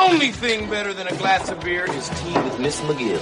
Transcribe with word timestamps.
Only 0.00 0.30
thing 0.30 0.70
better 0.70 0.92
than 0.92 1.08
a 1.08 1.16
glass 1.16 1.50
of 1.50 1.60
beer 1.60 1.84
is 1.90 2.08
tea 2.08 2.32
with 2.34 2.60
Miss 2.60 2.80
McGill. 2.82 3.18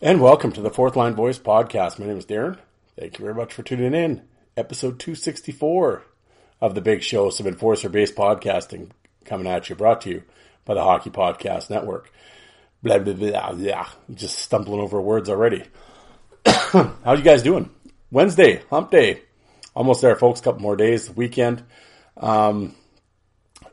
And 0.00 0.20
welcome 0.20 0.52
to 0.52 0.60
the 0.60 0.70
Fourth 0.70 0.94
Line 0.94 1.14
Voice 1.14 1.38
podcast. 1.38 1.98
My 1.98 2.06
name 2.06 2.18
is 2.18 2.26
Darren. 2.26 2.58
Thank 2.98 3.18
you 3.18 3.24
very 3.24 3.34
much 3.34 3.52
for 3.52 3.64
tuning 3.64 3.92
in. 3.92 4.22
Episode 4.56 5.00
264 5.00 6.04
of 6.60 6.74
the 6.76 6.80
big 6.80 7.02
show, 7.02 7.30
some 7.30 7.48
enforcer 7.48 7.88
based 7.88 8.14
podcasting 8.14 8.90
coming 9.24 9.48
at 9.48 9.68
you, 9.68 9.74
brought 9.74 10.02
to 10.02 10.10
you 10.10 10.22
by 10.64 10.74
the 10.74 10.82
Hockey 10.82 11.10
Podcast 11.10 11.70
Network. 11.70 12.12
Blah, 12.82 12.98
blah, 12.98 13.14
blah. 13.14 13.88
Just 14.14 14.38
stumbling 14.38 14.80
over 14.80 15.00
words 15.00 15.28
already. 15.28 15.64
How 17.04 17.12
you 17.14 17.22
guys 17.22 17.42
doing? 17.42 17.68
Wednesday, 18.10 18.62
hump 18.70 18.90
day. 18.90 19.20
Almost 19.74 20.00
there, 20.00 20.16
folks. 20.16 20.40
Couple 20.40 20.62
more 20.62 20.76
days, 20.76 21.14
weekend. 21.14 21.62
Um, 22.16 22.74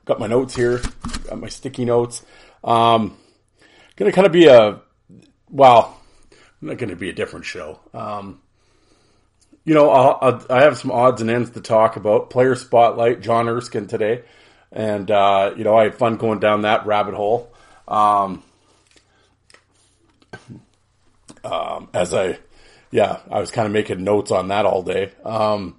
got 0.03 0.19
my 0.19 0.27
notes 0.27 0.55
here, 0.55 0.81
got 1.25 1.39
my 1.39 1.47
sticky 1.47 1.85
notes. 1.85 2.21
Um, 2.63 3.17
gonna 3.95 4.11
kind 4.11 4.27
of 4.27 4.33
be 4.33 4.47
a, 4.47 4.81
well, 5.49 5.97
not 6.59 6.77
to 6.77 6.95
be 6.97 7.09
a 7.09 7.13
different 7.13 7.45
show. 7.45 7.79
Um, 7.93 8.41
you 9.63 9.73
know, 9.73 9.89
I'll, 9.89 10.17
I'll, 10.21 10.45
I 10.49 10.63
have 10.63 10.77
some 10.77 10.91
odds 10.91 11.21
and 11.21 11.29
ends 11.29 11.51
to 11.51 11.61
talk 11.61 11.95
about. 11.95 12.29
Player 12.29 12.55
spotlight, 12.55 13.21
John 13.21 13.47
Erskine 13.47 13.87
today, 13.87 14.23
and 14.71 15.09
uh, 15.09 15.53
you 15.55 15.63
know 15.63 15.77
I 15.77 15.83
had 15.83 15.95
fun 15.95 16.17
going 16.17 16.39
down 16.39 16.63
that 16.63 16.85
rabbit 16.85 17.13
hole. 17.13 17.53
Um, 17.87 18.43
um, 21.45 21.89
as 21.93 22.13
I, 22.13 22.39
yeah, 22.95 23.19
I 23.29 23.41
was 23.41 23.51
kind 23.51 23.65
of 23.65 23.73
making 23.73 24.05
notes 24.05 24.31
on 24.31 24.47
that 24.47 24.65
all 24.65 24.81
day. 24.81 25.11
Um, 25.25 25.75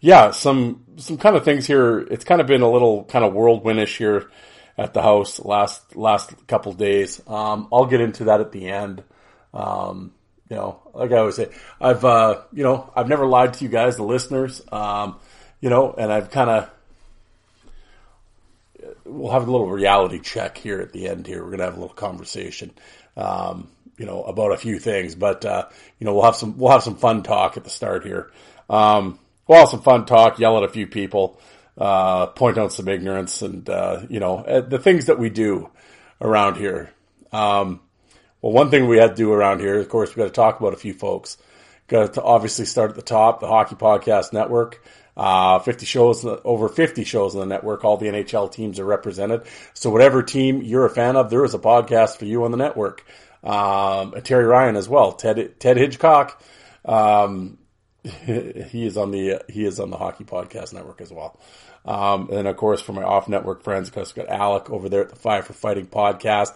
yeah, 0.00 0.30
some 0.30 0.86
some 0.96 1.18
kind 1.18 1.36
of 1.36 1.44
things 1.44 1.66
here. 1.66 1.98
It's 1.98 2.24
kind 2.24 2.40
of 2.40 2.46
been 2.46 2.62
a 2.62 2.70
little 2.70 3.04
kind 3.04 3.26
of 3.26 3.34
whirlwindish 3.34 3.98
here 3.98 4.30
at 4.78 4.94
the 4.94 5.02
house 5.02 5.38
last 5.38 5.96
last 5.96 6.46
couple 6.46 6.72
days. 6.72 7.20
Um, 7.28 7.68
I'll 7.70 7.84
get 7.84 8.00
into 8.00 8.24
that 8.24 8.40
at 8.40 8.52
the 8.52 8.70
end. 8.70 9.04
Um, 9.52 10.14
you 10.48 10.56
know, 10.56 10.80
like 10.94 11.12
I 11.12 11.18
always 11.18 11.36
say, 11.36 11.50
I've 11.78 12.06
uh, 12.06 12.40
you 12.50 12.62
know 12.62 12.90
I've 12.96 13.08
never 13.08 13.26
lied 13.26 13.52
to 13.52 13.64
you 13.64 13.70
guys, 13.70 13.96
the 13.96 14.02
listeners. 14.02 14.62
Um, 14.72 15.16
you 15.60 15.68
know, 15.68 15.92
and 15.92 16.10
I've 16.10 16.30
kind 16.30 16.48
of 16.48 16.70
we'll 19.04 19.32
have 19.32 19.46
a 19.46 19.52
little 19.52 19.68
reality 19.68 20.20
check 20.20 20.56
here 20.56 20.80
at 20.80 20.94
the 20.94 21.06
end. 21.06 21.26
Here, 21.26 21.44
we're 21.44 21.50
gonna 21.50 21.64
have 21.64 21.76
a 21.76 21.80
little 21.80 21.94
conversation. 21.94 22.70
Um, 23.14 23.68
you 23.98 24.06
know 24.06 24.22
about 24.24 24.52
a 24.52 24.56
few 24.56 24.78
things, 24.78 25.14
but 25.14 25.44
uh, 25.44 25.66
you 25.98 26.04
know 26.04 26.14
we'll 26.14 26.24
have 26.24 26.36
some 26.36 26.58
we'll 26.58 26.72
have 26.72 26.82
some 26.82 26.96
fun 26.96 27.22
talk 27.22 27.56
at 27.56 27.64
the 27.64 27.70
start 27.70 28.04
here. 28.04 28.30
Um, 28.68 29.18
we'll 29.46 29.58
have 29.58 29.68
some 29.68 29.82
fun 29.82 30.06
talk, 30.06 30.38
yell 30.38 30.56
at 30.58 30.64
a 30.64 30.68
few 30.68 30.86
people 30.86 31.38
uh, 31.76 32.26
point 32.26 32.58
out 32.58 32.72
some 32.72 32.88
ignorance 32.88 33.42
and, 33.42 33.68
uh, 33.68 34.02
you 34.08 34.20
know, 34.20 34.38
uh, 34.38 34.60
the 34.60 34.78
things 34.78 35.06
that 35.06 35.18
we 35.18 35.30
do 35.30 35.70
around 36.20 36.56
here. 36.56 36.92
Um, 37.32 37.80
well, 38.40 38.52
one 38.52 38.70
thing 38.70 38.86
we 38.86 38.98
had 38.98 39.10
to 39.10 39.16
do 39.16 39.32
around 39.32 39.60
here, 39.60 39.78
of 39.78 39.88
course, 39.88 40.14
we 40.14 40.20
got 40.20 40.26
to 40.26 40.30
talk 40.30 40.60
about 40.60 40.74
a 40.74 40.78
few 40.78 40.94
folks. 40.94 41.36
Got 41.88 42.14
to 42.14 42.22
obviously 42.22 42.64
start 42.64 42.90
at 42.90 42.96
the 42.96 43.02
top, 43.02 43.40
the 43.40 43.48
Hockey 43.48 43.74
Podcast 43.74 44.32
Network. 44.32 44.84
Uh, 45.16 45.60
50 45.60 45.86
shows, 45.86 46.24
over 46.24 46.68
50 46.68 47.04
shows 47.04 47.34
on 47.34 47.40
the 47.40 47.46
network. 47.46 47.84
All 47.84 47.96
the 47.96 48.06
NHL 48.06 48.50
teams 48.50 48.80
are 48.80 48.84
represented. 48.84 49.42
So 49.72 49.90
whatever 49.90 50.22
team 50.22 50.62
you're 50.62 50.86
a 50.86 50.90
fan 50.90 51.16
of, 51.16 51.30
there 51.30 51.44
is 51.44 51.54
a 51.54 51.58
podcast 51.58 52.18
for 52.18 52.24
you 52.24 52.44
on 52.44 52.50
the 52.50 52.56
network. 52.56 53.04
Um, 53.44 54.14
Terry 54.22 54.44
Ryan 54.44 54.76
as 54.76 54.88
well. 54.88 55.12
Ted, 55.12 55.60
Ted 55.60 55.76
Hitchcock. 55.76 56.42
Um, 56.84 57.58
he 58.02 58.84
is 58.86 58.96
on 58.96 59.10
the 59.10 59.42
he 59.48 59.64
is 59.64 59.80
on 59.80 59.90
the 59.90 59.96
Hockey 59.96 60.24
Podcast 60.24 60.72
Network 60.72 61.00
as 61.00 61.12
well. 61.12 61.38
Um, 61.84 62.30
and 62.32 62.48
of 62.48 62.56
course, 62.56 62.80
for 62.80 62.92
my 62.92 63.02
off 63.02 63.28
network 63.28 63.62
friends, 63.62 63.90
because 63.90 64.12
got 64.12 64.28
Alec 64.28 64.70
over 64.70 64.88
there 64.88 65.02
at 65.02 65.10
the 65.10 65.16
Five 65.16 65.46
for 65.46 65.52
Fighting 65.52 65.86
podcast. 65.86 66.52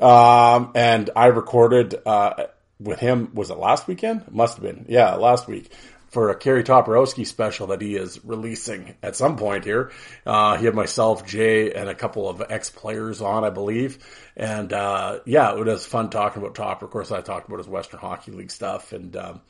Um, 0.00 0.72
and 0.74 1.10
I 1.16 1.26
recorded 1.26 1.94
uh, 2.06 2.44
with 2.78 2.98
him. 2.98 3.30
Was 3.34 3.50
it 3.50 3.58
last 3.58 3.86
weekend? 3.86 4.30
Must 4.30 4.56
have 4.56 4.62
been. 4.62 4.86
Yeah, 4.88 5.14
last 5.14 5.46
week 5.48 5.70
for 6.12 6.28
a 6.28 6.36
Kerry 6.36 6.62
Toporowski 6.62 7.26
special 7.26 7.68
that 7.68 7.80
he 7.80 7.96
is 7.96 8.22
releasing 8.22 8.94
at 9.02 9.16
some 9.16 9.36
point 9.36 9.64
here. 9.64 9.90
Uh, 10.26 10.58
he 10.58 10.66
had 10.66 10.74
myself, 10.74 11.26
Jay, 11.26 11.72
and 11.72 11.88
a 11.88 11.94
couple 11.94 12.28
of 12.28 12.42
ex 12.50 12.68
players 12.68 13.22
on, 13.22 13.44
I 13.44 13.50
believe. 13.50 13.98
And 14.36 14.74
uh, 14.74 15.20
yeah, 15.24 15.56
it 15.56 15.64
was 15.64 15.86
fun 15.86 16.10
talking 16.10 16.42
about 16.42 16.54
Topper. 16.54 16.84
Of 16.84 16.90
course, 16.90 17.10
I 17.10 17.22
talked 17.22 17.48
about 17.48 17.58
his 17.58 17.66
Western 17.66 17.98
Hockey 17.98 18.30
League 18.30 18.50
stuff, 18.50 18.92
and 18.92 19.16
um, 19.16 19.40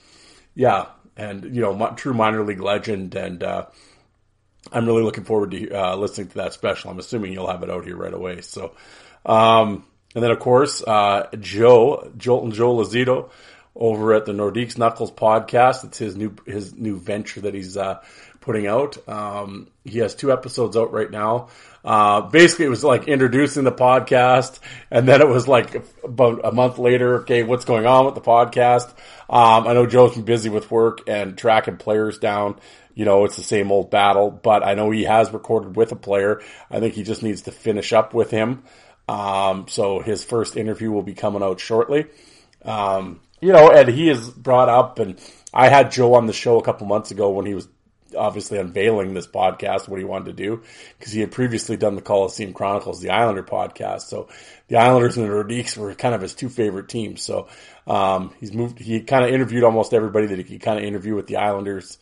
yeah, 0.55 0.87
and 1.17 1.45
you 1.45 1.63
know, 1.63 1.95
true 1.97 2.15
minor 2.15 2.45
league 2.45 2.61
legend, 2.61 3.17
and 3.17 3.43
uh, 3.43 3.67
I'm 4.71 4.87
really 4.87 5.03
looking 5.03 5.25
forward 5.25 5.51
to 5.51 5.71
uh, 5.71 5.97
listening 5.97 6.29
to 6.29 6.35
that 6.37 6.53
special. 6.53 6.93
I'm 6.93 6.99
assuming 7.01 7.33
you'll 7.33 7.51
have 7.51 7.65
it 7.65 7.71
out 7.71 7.85
here 7.85 7.97
right 7.97 8.15
away. 8.15 8.41
So, 8.41 8.77
um, 9.27 9.85
and 10.15 10.23
then 10.23 10.31
of 10.31 10.39
course, 10.39 10.81
uh, 10.81 11.27
Joe, 11.41 12.13
Joel 12.17 12.45
and 12.45 12.53
Joe 12.53 12.77
Lazito 12.77 13.31
over 13.75 14.15
at 14.15 14.27
the 14.27 14.33
Nordiques 14.33 14.77
Knuckles 14.77 15.11
podcast. 15.11 15.85
It's 15.85 15.99
his 15.99 16.17
new 16.17 16.35
his 16.47 16.75
new 16.75 16.99
venture 16.99 17.43
that 17.43 17.55
he's 17.55 17.77
uh, 17.77 18.01
putting 18.41 18.67
out. 18.67 18.97
Um, 19.09 19.69
he 19.85 19.99
has 19.99 20.15
two 20.15 20.33
episodes 20.33 20.77
out 20.77 20.93
right 20.93 21.11
now. 21.11 21.49
Uh, 21.85 22.21
basically, 22.23 22.67
it 22.67 22.71
was 22.71 22.85
like 22.85 23.09
introducing 23.09 23.65
the 23.65 23.73
podcast, 23.73 24.61
and 24.91 25.09
then 25.09 25.21
it 25.21 25.29
was 25.29 25.49
like 25.49 25.83
about 26.05 26.41
a 26.45 26.53
month 26.53 26.79
later. 26.79 27.21
Okay, 27.21 27.43
what's 27.43 27.65
going 27.65 27.87
on 27.87 28.05
with 28.05 28.15
the 28.15 28.21
podcast? 28.21 28.89
Um, 29.31 29.67
I 29.67 29.73
know 29.73 29.87
Joe's 29.87 30.15
been 30.15 30.25
busy 30.25 30.51
with 30.51 30.71
work 30.71 31.09
and 31.09 31.37
tracking 31.37 31.79
players 31.79 32.19
down. 32.19 32.57
You 32.95 33.07
know, 33.07 33.25
it's 33.25 33.37
the 33.37 33.43
same 33.43 33.73
old 33.73 33.91
battle, 33.91 34.31
but 34.31 34.63
I 34.63 34.75
know 34.75 34.91
he 34.91 35.05
has 35.05 35.33
recorded 35.33 35.77
with 35.77 35.93
a 35.93 35.97
player. 35.97 36.43
I 36.71 36.79
think 36.79 36.95
he 36.95 37.03
just 37.03 37.23
needs 37.23 37.43
to 37.43 37.51
finish 37.51 37.95
up 37.95 38.13
with 38.13 38.31
him. 38.31 38.65
Um, 39.09 39.67
so 39.69 40.01
his 40.01 40.23
first 40.23 40.57
interview 40.57 40.91
will 40.91 41.03
be 41.03 41.15
coming 41.15 41.43
out 41.43 41.59
shortly. 41.59 42.07
Um, 42.65 43.21
you 43.43 43.53
know, 43.53 43.71
and 43.71 43.89
he 43.89 44.09
is 44.09 44.31
brought 44.31 44.69
up, 44.71 45.01
and 45.01 45.21
I 45.53 45.69
had 45.69 45.91
Joe 45.91 46.15
on 46.15 46.27
the 46.27 46.33
show 46.33 46.59
a 46.59 46.63
couple 46.63 46.87
months 46.87 47.11
ago 47.11 47.31
when 47.31 47.45
he 47.45 47.55
was 47.55 47.69
obviously 48.17 48.59
unveiling 48.59 49.15
this 49.15 49.27
podcast, 49.27 49.89
what 49.89 49.99
he 49.99 50.05
wanted 50.05 50.27
to 50.27 50.33
do, 50.33 50.63
because 50.99 51.13
he 51.13 51.21
had 51.21 51.33
previously 51.33 51.77
done 51.77 51.97
the 51.97 52.03
Coliseum 52.03 52.53
Chronicles, 52.53 53.01
the 53.01 53.11
Islander 53.11 53.43
podcast. 53.43 54.03
So 54.03 54.29
the 54.69 54.77
Islanders 54.77 55.17
and 55.17 55.27
the 55.27 55.31
Nordiques 55.33 55.77
were 55.77 55.95
kind 55.95 56.15
of 56.15 56.21
his 56.21 56.35
two 56.35 56.49
favorite 56.49 56.89
teams. 56.89 57.23
So 57.23 57.49
um, 57.87 58.33
he's 58.39 58.53
moved. 58.53 58.79
He 58.79 59.01
kind 59.01 59.25
of 59.25 59.33
interviewed 59.33 59.65
almost 59.65 59.93
everybody 59.93 60.27
that 60.27 60.39
he 60.39 60.45
could 60.45 60.61
kind 60.61 60.79
of 60.79 60.85
interview 60.85 61.15
with 61.15 61.27
the 61.27 61.37
Islanders, 61.37 61.99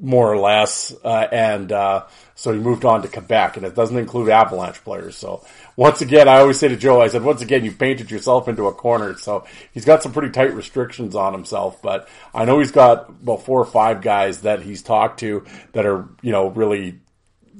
more 0.00 0.32
or 0.32 0.38
less, 0.38 0.94
uh, 1.04 1.28
and 1.30 1.70
uh, 1.70 2.04
so 2.34 2.52
he 2.52 2.58
moved 2.58 2.84
on 2.84 3.02
to 3.02 3.08
Quebec, 3.08 3.56
and 3.56 3.64
it 3.64 3.74
doesn't 3.74 3.96
include 3.96 4.28
Avalanche 4.28 4.82
players. 4.82 5.16
So 5.16 5.44
once 5.76 6.00
again, 6.00 6.28
I 6.28 6.40
always 6.40 6.58
say 6.58 6.68
to 6.68 6.76
Joe, 6.76 7.00
I 7.00 7.08
said, 7.08 7.22
once 7.22 7.42
again, 7.42 7.64
you've 7.64 7.78
painted 7.78 8.10
yourself 8.10 8.48
into 8.48 8.66
a 8.66 8.72
corner. 8.72 9.16
So 9.16 9.46
he's 9.72 9.84
got 9.84 10.02
some 10.02 10.12
pretty 10.12 10.30
tight 10.30 10.54
restrictions 10.54 11.14
on 11.14 11.32
himself, 11.32 11.80
but 11.80 12.08
I 12.34 12.44
know 12.44 12.58
he's 12.58 12.72
got 12.72 13.08
about 13.08 13.44
four 13.44 13.60
or 13.60 13.66
five 13.66 14.02
guys 14.02 14.40
that 14.42 14.62
he's 14.62 14.82
talked 14.82 15.20
to 15.20 15.44
that 15.72 15.86
are, 15.86 16.08
you 16.22 16.32
know, 16.32 16.48
really 16.48 17.00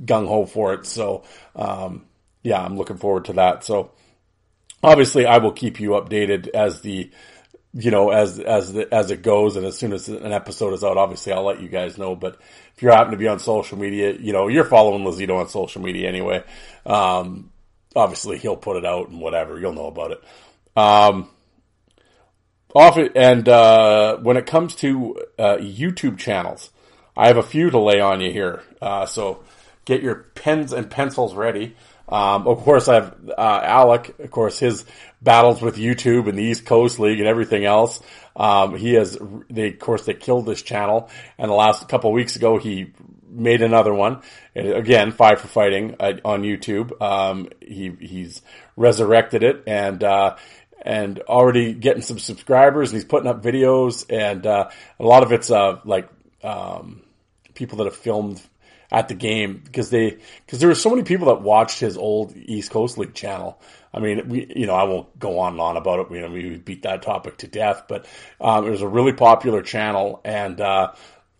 gung 0.04 0.26
ho 0.26 0.44
for 0.44 0.74
it. 0.74 0.86
So, 0.86 1.24
um, 1.54 2.04
yeah, 2.42 2.62
I'm 2.62 2.76
looking 2.76 2.98
forward 2.98 3.26
to 3.26 3.34
that. 3.34 3.64
So 3.64 3.92
obviously 4.82 5.24
I 5.24 5.38
will 5.38 5.52
keep 5.52 5.80
you 5.80 5.90
updated 5.90 6.48
as 6.48 6.80
the, 6.80 7.10
you 7.74 7.90
know, 7.90 8.10
as, 8.10 8.38
as, 8.38 8.72
the, 8.72 8.92
as 8.94 9.10
it 9.10 9.22
goes. 9.22 9.56
And 9.56 9.66
as 9.66 9.76
soon 9.76 9.92
as 9.92 10.08
an 10.08 10.32
episode 10.32 10.74
is 10.74 10.84
out, 10.84 10.96
obviously 10.96 11.32
I'll 11.32 11.44
let 11.44 11.60
you 11.60 11.68
guys 11.68 11.98
know, 11.98 12.14
but 12.14 12.38
if 12.76 12.82
you 12.82 12.90
happen 12.90 13.10
to 13.10 13.18
be 13.18 13.28
on 13.28 13.40
social 13.40 13.78
media, 13.78 14.12
you 14.12 14.32
know, 14.32 14.48
you're 14.48 14.64
following 14.64 15.02
Lazito 15.02 15.38
on 15.38 15.48
social 15.48 15.82
media 15.82 16.08
anyway. 16.08 16.44
Um, 16.86 17.50
obviously 17.96 18.38
he'll 18.38 18.56
put 18.56 18.76
it 18.76 18.84
out 18.84 19.08
and 19.08 19.20
whatever, 19.20 19.58
you'll 19.58 19.72
know 19.72 19.88
about 19.88 20.12
it. 20.12 20.24
Um, 20.76 21.30
often, 22.74 23.10
and, 23.16 23.48
uh, 23.48 24.18
when 24.18 24.36
it 24.36 24.46
comes 24.46 24.76
to, 24.76 25.20
uh, 25.38 25.56
YouTube 25.56 26.18
channels, 26.18 26.70
I 27.16 27.26
have 27.26 27.36
a 27.36 27.42
few 27.42 27.70
to 27.70 27.78
lay 27.78 28.00
on 28.00 28.20
you 28.20 28.30
here. 28.30 28.62
Uh, 28.80 29.06
so 29.06 29.42
get 29.84 30.02
your 30.02 30.26
pens 30.34 30.72
and 30.72 30.90
pencils 30.90 31.34
ready. 31.34 31.76
Um, 32.08 32.46
of 32.46 32.58
course, 32.58 32.88
I 32.88 32.94
have 32.96 33.16
uh, 33.30 33.60
Alec. 33.62 34.18
Of 34.18 34.30
course, 34.30 34.58
his 34.58 34.84
battles 35.24 35.62
with 35.62 35.76
YouTube 35.76 36.28
and 36.28 36.38
the 36.38 36.42
East 36.42 36.66
Coast 36.66 37.00
League 37.00 37.18
and 37.18 37.26
everything 37.26 37.64
else. 37.64 38.00
Um, 38.36 38.76
he 38.76 38.92
has, 38.94 39.18
they, 39.50 39.68
of 39.68 39.78
course, 39.78 40.04
they 40.04 40.14
killed 40.14 40.46
this 40.46 40.62
channel. 40.62 41.10
And 41.38 41.50
the 41.50 41.54
last 41.54 41.88
couple 41.88 42.12
weeks 42.12 42.36
ago, 42.36 42.58
he 42.58 42.92
made 43.28 43.62
another 43.62 43.92
one. 43.92 44.22
Again, 44.54 45.10
five 45.12 45.40
for 45.40 45.48
fighting 45.48 45.96
uh, 45.98 46.14
on 46.24 46.42
YouTube. 46.42 47.00
Um, 47.02 47.48
he 47.60 47.92
he's 48.00 48.42
resurrected 48.76 49.42
it 49.42 49.64
and 49.66 50.04
uh, 50.04 50.36
and 50.82 51.20
already 51.20 51.72
getting 51.72 52.02
some 52.02 52.18
subscribers. 52.18 52.90
And 52.90 52.96
he's 52.96 53.04
putting 53.04 53.28
up 53.28 53.42
videos, 53.42 54.06
and 54.08 54.46
uh, 54.46 54.68
a 55.00 55.04
lot 55.04 55.22
of 55.22 55.32
it's 55.32 55.50
uh, 55.50 55.80
like 55.84 56.08
um, 56.42 57.02
people 57.54 57.78
that 57.78 57.84
have 57.84 57.96
filmed 57.96 58.40
at 58.90 59.08
the 59.08 59.14
game 59.14 59.60
because 59.64 59.90
they 59.90 60.18
because 60.44 60.60
there 60.60 60.68
were 60.68 60.74
so 60.74 60.90
many 60.90 61.02
people 61.02 61.26
that 61.26 61.42
watched 61.42 61.80
his 61.80 61.96
old 61.96 62.36
East 62.36 62.70
Coast 62.70 62.98
League 62.98 63.14
channel. 63.14 63.60
I 63.92 64.00
mean, 64.00 64.28
we 64.28 64.52
you 64.54 64.66
know 64.66 64.74
I 64.74 64.84
won't 64.84 65.18
go 65.18 65.38
on 65.38 65.52
and 65.52 65.60
on 65.60 65.76
about 65.76 66.00
it. 66.00 66.14
You 66.14 66.20
know, 66.20 66.30
we 66.30 66.56
beat 66.56 66.82
that 66.82 67.02
topic 67.02 67.38
to 67.38 67.48
death, 67.48 67.84
but 67.88 68.06
um, 68.40 68.66
it 68.66 68.70
was 68.70 68.82
a 68.82 68.88
really 68.88 69.12
popular 69.12 69.62
channel, 69.62 70.20
and 70.24 70.60
uh, 70.60 70.92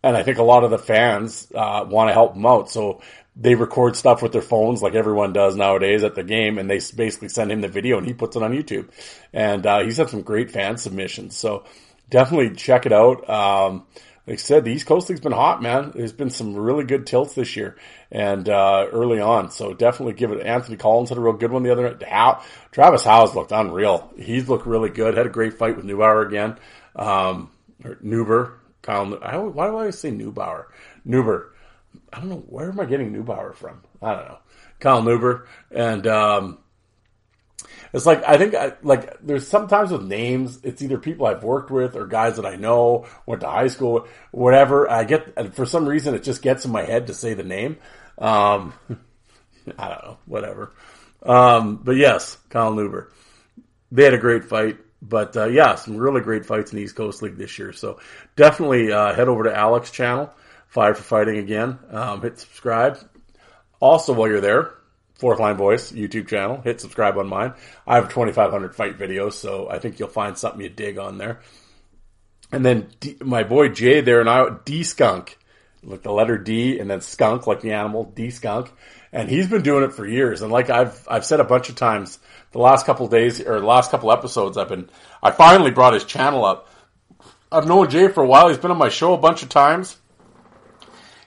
and 0.03 0.17
I 0.17 0.23
think 0.23 0.39
a 0.39 0.43
lot 0.43 0.65
of 0.65 0.71
the 0.71 0.79
fans 0.79 1.51
uh, 1.55 1.85
want 1.89 2.09
to 2.09 2.15
help 2.15 2.37
him 2.37 2.47
out. 2.47 2.71
So 2.71 3.01
they 3.37 3.55
record 3.55 3.97
stuff 3.97 4.23
with 4.23 4.33
their 4.33 4.43
phones 4.43 4.83
like 4.83 4.95
everyone 4.95 5.33
does 5.33 5.57
nowadays 5.57 6.05
at 6.05 6.15
the 6.15 6.23
game, 6.23 6.59
and 6.59 6.71
they 6.71 6.81
basically 6.95 7.29
send 7.29 7.51
him 7.51 7.61
the 7.61 7.69
video, 7.69 7.99
and 7.99 8.07
he 8.07 8.15
puts 8.15 8.37
it 8.37 8.43
on 8.43 8.53
YouTube. 8.53 8.91
And 9.33 9.67
uh, 9.67 9.83
he's 9.83 9.97
had 9.97 10.11
some 10.11 10.23
great 10.23 10.51
fan 10.51 10.77
submissions, 10.77 11.37
so 11.37 11.65
definitely 12.11 12.55
check 12.55 12.87
it 12.87 12.93
out. 12.93 13.29
Um, 13.29 13.87
like 14.27 14.39
I 14.39 14.41
said, 14.41 14.65
the 14.65 14.73
East 14.73 14.87
Coast 14.87 15.09
League's 15.09 15.21
been 15.21 15.33
hot, 15.33 15.61
man. 15.61 15.93
There's 15.95 16.13
been 16.13 16.31
some 16.31 16.57
really 16.57 16.85
good 16.85 17.07
tilts 17.07 17.35
this 17.35 17.57
year 17.57 17.77
and 18.11 18.49
uh, 18.49 18.87
early 18.91 19.21
on. 19.21 19.51
So 19.51 19.75
definitely 19.75 20.15
give 20.15 20.33
it. 20.33 20.47
Anthony 20.47 20.79
Collins 20.79 21.11
had 21.11 21.19
a 21.19 21.21
real 21.21 21.35
good 21.35 21.53
one 21.53 21.63
the 21.63 21.73
other 21.73 21.91
night. 21.91 22.03
How, 22.03 22.43
Travis 22.73 23.05
Howe's 23.05 23.35
looked 23.35 23.53
unreal. 23.53 24.11
He's 24.17 24.49
looked 24.49 24.67
really 24.67 24.89
good. 24.89 25.17
Had 25.17 25.27
a 25.27 25.31
great 25.31 25.59
fight 25.59 25.77
with 25.77 25.85
Neubauer 25.85 26.27
again. 26.27 26.57
Um, 26.97 27.51
or 27.85 27.97
Neuber. 27.97 28.55
Kyle, 28.81 29.19
I, 29.23 29.37
why 29.37 29.69
do 29.69 29.79
I 29.79 29.91
say 29.91 30.11
Neubauer? 30.11 30.67
Neuber. 31.07 31.51
I 32.13 32.21
don't 32.21 32.31
know. 32.31 32.45
Where 32.49 32.71
am 32.71 32.81
I 32.81 32.87
getting 32.87 33.13
Neubauer 33.13 33.55
from? 33.55 33.83
I 34.01 34.15
don't 34.15 34.29
know. 34.29 34.39
Kyle 34.81 35.03
Neuber. 35.03 35.47
And 35.71 36.07
um, 36.07 36.59
it's 37.93 38.07
like 38.07 38.25
I 38.25 38.37
think 38.37 38.55
I, 38.55 38.73
like 38.83 39.21
there's 39.21 39.47
sometimes 39.47 39.91
with 39.91 40.03
names, 40.03 40.61
it's 40.65 40.83
either 40.83 40.99
people 40.99 41.27
I've 41.27 41.45
worked 41.45 41.71
with 41.71 41.95
or 41.97 42.07
guys 42.07 42.37
that 42.37 42.47
I 42.47 42.57
know, 42.57 43.07
went 43.27 43.43
to 43.43 43.49
high 43.49 43.69
school, 43.69 44.07
whatever. 44.33 44.91
I 44.91 45.05
get 45.05 45.55
for 45.55 45.65
some 45.65 45.87
reason 45.87 46.15
it 46.15 46.25
just 46.25 46.43
gets 46.43 46.65
in 46.65 46.73
my 46.73 46.83
head 46.83 47.07
to 47.07 47.15
say 47.15 47.35
the 47.35 47.45
name. 47.45 47.77
Um, 48.19 48.75
I 49.79 49.89
don't 49.89 50.05
know, 50.05 50.19
whatever. 50.27 50.73
Um, 51.23 51.77
but 51.77 51.97
yes, 51.97 52.37
Kyle 52.51 52.73
Neuber. 52.73 53.09
They 53.93 54.05
had 54.05 54.15
a 54.15 54.19
great 54.19 54.45
fight. 54.45 54.79
But 55.07 55.37
uh, 55.37 55.47
yeah, 55.47 55.75
some 55.75 55.97
really 55.97 56.23
great 56.23 56.47
fights 56.47 56.73
in 56.73 56.79
the 56.79 56.85
East 56.85 56.97
Coast 56.97 57.21
League 57.23 57.37
this 57.37 57.59
year. 57.59 57.73
So 57.73 58.01
definitely 58.37 58.91
uh, 58.91 59.15
head 59.15 59.29
over 59.29 59.45
to 59.45 59.55
Alex's 59.55 59.95
channel, 59.95 60.33
Five 60.67 60.97
for 60.97 61.03
Fighting 61.03 61.39
again. 61.39 61.79
Um, 61.91 62.23
hit 62.23 62.39
subscribe. 62.39 62.99
Also, 63.81 64.15
while 64.15 64.29
you're 64.29 64.41
there, 64.41 64.75
Fourth 65.15 65.39
Line 65.39 65.57
Voice 65.57 65.93
YouTube 65.93 66.29
channel. 66.29 66.61
Hit 66.63 66.81
subscribe 66.81 67.17
on 67.19 67.29
mine. 67.29 67.55
I 67.87 67.97
have 67.97 68.09
2,500 68.09 68.75
fight 68.75 68.99
videos, 68.99 69.35
so 69.35 69.69
I 69.71 69.79
think 69.79 69.99
you'll 69.99 70.09
find 70.09 70.37
something 70.37 70.61
you 70.61 70.69
dig 70.69 70.99
on 70.99 71.19
there. 71.19 71.41
And 72.53 72.65
then 72.65 72.89
D, 73.01 73.17
my 73.21 73.43
boy 73.43 73.69
Jay 73.69 74.01
there 74.01 74.21
and 74.21 74.29
I, 74.29 74.49
D 74.65 74.83
Skunk, 74.83 75.39
like 75.83 76.03
the 76.03 76.13
letter 76.13 76.39
D 76.39 76.79
and 76.79 76.91
then 76.91 77.01
skunk, 77.01 77.47
like 77.47 77.61
the 77.61 77.73
animal, 77.73 78.05
D 78.05 78.31
Skunk. 78.31 78.73
And 79.13 79.29
he's 79.29 79.49
been 79.49 79.63
doing 79.63 79.85
it 79.85 79.93
for 79.93 80.07
years. 80.07 80.43
And 80.43 80.51
like 80.51 80.71
I've, 80.71 81.07
I've 81.09 81.25
said 81.25 81.41
a 81.41 81.45
bunch 81.45 81.69
of 81.69 81.77
times, 81.77 82.19
the 82.53 82.59
last 82.59 82.87
couple 82.87 83.07
days 83.09 83.41
or 83.41 83.61
the 83.61 83.67
last 83.67 83.91
couple 83.91 84.11
episodes, 84.11 84.59
I've 84.59 84.69
been, 84.69 84.89
I 85.23 85.31
finally 85.31 85.71
brought 85.71 85.95
his 85.95 86.05
channel 86.05 86.45
up. 86.45 86.69
I've 87.51 87.67
known 87.69 87.89
Jay 87.89 88.09
for 88.09 88.23
a 88.23 88.27
while. 88.27 88.49
He's 88.49 88.59
been 88.59 88.73
on 88.73 88.79
my 88.79 88.89
show 88.89 89.15
a 89.15 89.19
bunch 89.19 89.45
of 89.45 89.49
times. 89.49 89.97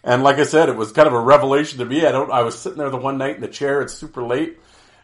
And 0.08 0.24
like 0.24 0.38
I 0.38 0.46
said, 0.46 0.70
it 0.70 0.78
was 0.78 0.94
kind 0.94 1.10
of 1.10 1.14
a 1.14 1.20
revelation 1.20 1.80
to 1.80 1.86
me. 1.86 2.06
I 2.06 2.14
don't. 2.14 2.32
I 2.32 2.42
was 2.44 2.58
sitting 2.58 2.78
there 2.78 2.90
the 2.90 2.96
one 2.96 3.18
night 3.18 3.36
in 3.36 3.42
the 3.42 3.48
chair. 3.50 3.82
It's 3.82 3.94
super 3.94 4.24
late, 4.24 4.58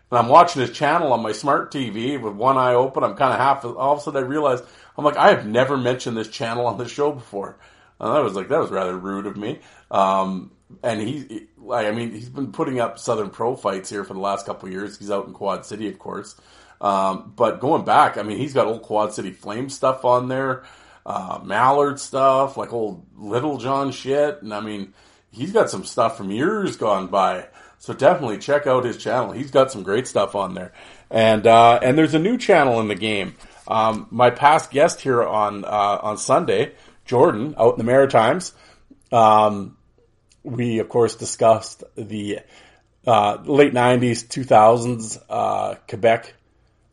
and 0.10 0.18
I'm 0.18 0.30
watching 0.30 0.62
his 0.62 0.72
channel 0.72 1.12
on 1.12 1.22
my 1.22 1.34
smart 1.34 1.74
TV 1.74 2.20
with 2.20 2.36
one 2.36 2.58
eye 2.58 2.74
open. 2.74 3.04
I'm 3.04 3.18
kind 3.18 3.34
of 3.34 3.40
half. 3.40 3.66
All 3.66 3.92
of 3.92 4.00
a 4.00 4.02
sudden, 4.02 4.24
I 4.24 4.26
realized 4.26 4.64
I'm 4.98 5.04
like, 5.04 5.18
I 5.18 5.32
have 5.32 5.46
never 5.46 5.76
mentioned 5.76 6.16
this 6.16 6.30
channel 6.30 6.68
on 6.68 6.78
the 6.78 6.88
show 6.88 7.12
before. 7.12 7.58
And 8.00 8.14
I 8.14 8.22
was 8.22 8.34
like 8.34 8.48
that 8.48 8.60
was 8.60 8.72
rather 8.72 8.98
rude 8.98 9.26
of 9.26 9.36
me. 9.36 9.60
Um, 9.92 10.52
and 10.82 11.02
he, 11.02 11.48
I 11.70 11.92
mean, 11.92 12.12
he's 12.12 12.30
been 12.30 12.54
putting 12.54 12.80
up 12.80 12.98
Southern 12.98 13.30
Pro 13.30 13.58
fights 13.58 13.90
here 13.90 14.06
for 14.06 14.14
the 14.14 14.22
last 14.22 14.46
couple 14.46 14.70
years. 14.70 14.98
He's 14.98 15.12
out 15.12 15.28
in 15.28 15.34
Quad 15.34 15.66
City, 15.66 15.90
of 15.90 16.00
course. 16.00 16.40
Um, 16.80 17.34
but 17.36 17.60
going 17.60 17.84
back, 17.84 18.18
I 18.18 18.24
mean, 18.24 18.38
he's 18.38 18.54
got 18.54 18.68
old 18.68 18.84
Quad 18.84 19.14
City 19.14 19.32
Flame 19.32 19.70
stuff 19.70 20.06
on 20.06 20.30
there 20.30 20.64
uh, 21.06 21.40
Mallard 21.44 22.00
stuff, 22.00 22.58
like 22.58 22.74
old 22.74 23.06
Little 23.18 23.58
John 23.58 23.92
shit. 23.92 24.42
And 24.42 24.54
I 24.54 24.62
mean, 24.62 24.94
he's 25.32 25.52
got 25.52 25.70
some 25.70 25.84
stuff 25.86 26.18
from 26.18 26.32
years 26.32 26.78
gone 26.78 27.08
by. 27.08 27.48
So 27.80 27.94
definitely 27.94 28.38
check 28.38 28.66
out 28.66 28.86
his 28.86 28.98
channel. 28.98 29.34
He's 29.34 29.52
got 29.52 29.72
some 29.72 29.84
great 29.84 30.08
stuff 30.08 30.36
on 30.36 30.54
there. 30.54 30.72
And, 31.10 31.46
uh, 31.46 31.80
and 31.82 31.98
there's 31.98 32.14
a 32.14 32.20
new 32.20 32.38
channel 32.38 32.80
in 32.80 32.88
the 32.88 32.96
game. 32.96 33.36
Um, 33.68 34.08
my 34.10 34.30
past 34.30 34.72
guest 34.72 35.02
here 35.02 35.22
on, 35.22 35.66
uh, 35.66 36.00
on 36.02 36.18
Sunday, 36.18 36.74
Jordan 37.06 37.56
out 37.58 37.74
in 37.74 37.78
the 37.78 37.84
Maritimes. 37.84 38.54
Um, 39.12 39.78
we 40.44 40.80
of 40.80 40.90
course 40.90 41.16
discussed 41.16 41.84
the 41.96 42.40
uh, 43.06 43.38
late 43.44 43.74
'90s, 43.74 44.26
2000s 44.26 45.22
uh, 45.30 45.76
Quebec 45.88 46.34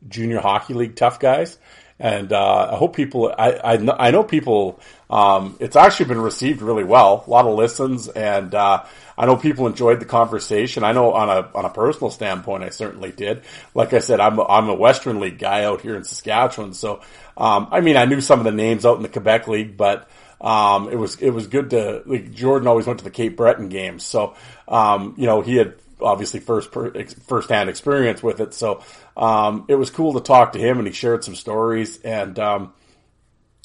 Junior 0.09 0.41
Hockey 0.41 0.75
League 0.75 0.97
tough 0.97 1.21
guys, 1.21 1.59
and 2.01 2.33
uh, 2.33 2.71
I 2.73 2.77
hope 2.77 2.97
people. 2.97 3.33
I 3.39 3.53
I, 3.53 4.07
I 4.09 4.11
know 4.11 4.25
people. 4.25 4.81
Um, 5.11 5.57
it's 5.61 5.77
actually 5.77 6.07
been 6.07 6.21
received 6.21 6.63
really 6.63 6.85
well. 6.85 7.25
A 7.27 7.31
lot 7.31 7.45
of 7.45 7.55
listens, 7.55 8.09
and 8.09 8.55
uh, 8.55 8.85
I 9.19 9.27
know 9.27 9.37
people 9.37 9.67
enjoyed 9.67 10.01
the 10.01 10.07
conversation. 10.07 10.83
I 10.83 10.93
know 10.93 11.13
on 11.13 11.29
a 11.29 11.51
on 11.55 11.65
a 11.67 11.71
personal 11.71 12.11
standpoint, 12.11 12.65
I 12.65 12.71
certainly 12.71 13.13
did. 13.13 13.43
Like 13.75 13.93
I 13.93 13.99
said, 13.99 14.19
I'm 14.19 14.39
a, 14.39 14.45
I'm 14.45 14.69
a 14.69 14.75
Western 14.75 15.21
League 15.21 15.39
guy 15.39 15.65
out 15.65 15.83
here 15.83 15.95
in 15.95 16.05
Saskatchewan, 16.05 16.73
so 16.73 17.03
um, 17.37 17.69
I 17.71 17.81
mean, 17.81 17.97
I 17.97 18.07
knew 18.07 18.21
some 18.21 18.39
of 18.39 18.45
the 18.45 18.53
names 18.53 18.87
out 18.87 18.97
in 18.97 19.03
the 19.03 19.09
Quebec 19.09 19.47
League, 19.47 19.77
but 19.77 20.09
um, 20.41 20.89
it 20.89 20.97
was 20.97 21.17
it 21.17 21.31
was 21.31 21.49
good 21.49 21.71
to 21.71 22.03
like 22.07 22.33
Jordan 22.33 22.67
always 22.67 22.87
went 22.87 23.01
to 23.01 23.05
the 23.05 23.11
Cape 23.11 23.37
Breton 23.37 23.69
games, 23.69 24.05
so 24.05 24.35
um, 24.69 25.15
you 25.19 25.27
know 25.27 25.43
he 25.43 25.57
had 25.57 25.75
obviously 26.03 26.41
first 26.41 26.71
first 26.73 27.49
hand 27.51 27.69
experience 27.69 28.23
with 28.23 28.41
it, 28.41 28.55
so 28.55 28.83
um, 29.17 29.65
it 29.69 29.75
was 29.75 29.91
cool 29.91 30.15
to 30.15 30.21
talk 30.21 30.53
to 30.53 30.59
him, 30.59 30.79
and 30.79 30.87
he 30.87 30.93
shared 30.93 31.25
some 31.25 31.35
stories, 31.35 32.01
and 32.03 32.39
um, 32.39 32.73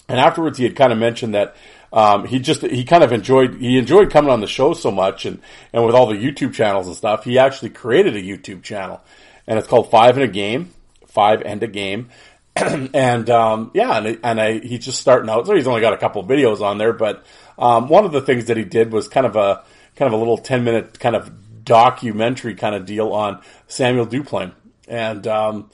and 0.07 0.19
afterwards 0.19 0.57
he 0.57 0.63
had 0.63 0.75
kind 0.75 0.91
of 0.91 0.99
mentioned 0.99 1.33
that 1.33 1.55
um, 1.93 2.27
he 2.27 2.39
just 2.39 2.61
he 2.61 2.83
kind 2.83 3.03
of 3.03 3.11
enjoyed 3.11 3.55
he 3.55 3.77
enjoyed 3.77 4.11
coming 4.11 4.31
on 4.31 4.41
the 4.41 4.47
show 4.47 4.73
so 4.73 4.91
much, 4.91 5.25
and 5.25 5.41
and 5.71 5.85
with 5.85 5.95
all 5.95 6.07
the 6.07 6.15
YouTube 6.15 6.53
channels 6.53 6.87
and 6.87 6.95
stuff, 6.95 7.23
he 7.23 7.39
actually 7.39 7.69
created 7.69 8.15
a 8.15 8.21
YouTube 8.21 8.63
channel, 8.63 9.01
and 9.47 9.57
it's 9.57 9.67
called 9.67 9.89
Five 9.89 10.17
and 10.17 10.23
a 10.23 10.27
Game, 10.27 10.73
Five 11.07 11.41
and 11.43 11.63
a 11.63 11.67
Game, 11.67 12.09
and 12.55 13.29
um, 13.29 13.71
yeah, 13.73 13.97
and, 13.97 14.19
and 14.23 14.41
I, 14.41 14.59
he's 14.59 14.85
just 14.85 14.99
starting 14.99 15.29
out. 15.29 15.47
So 15.47 15.55
he's 15.55 15.67
only 15.67 15.81
got 15.81 15.93
a 15.93 15.97
couple 15.97 16.23
videos 16.23 16.61
on 16.61 16.77
there, 16.77 16.93
but 16.93 17.25
um, 17.57 17.87
one 17.87 18.05
of 18.05 18.11
the 18.11 18.21
things 18.21 18.45
that 18.45 18.57
he 18.57 18.63
did 18.63 18.91
was 18.91 19.07
kind 19.07 19.25
of 19.25 19.35
a 19.35 19.63
kind 19.95 20.07
of 20.07 20.13
a 20.13 20.17
little 20.17 20.37
ten 20.37 20.63
minute 20.63 20.99
kind 20.99 21.15
of 21.15 21.31
documentary 21.65 22.55
kind 22.55 22.75
of 22.75 22.85
deal 22.85 23.11
on 23.11 23.41
Samuel 23.67 24.05
Duplain, 24.05 24.53
and 24.87 25.25
um, 25.27 25.69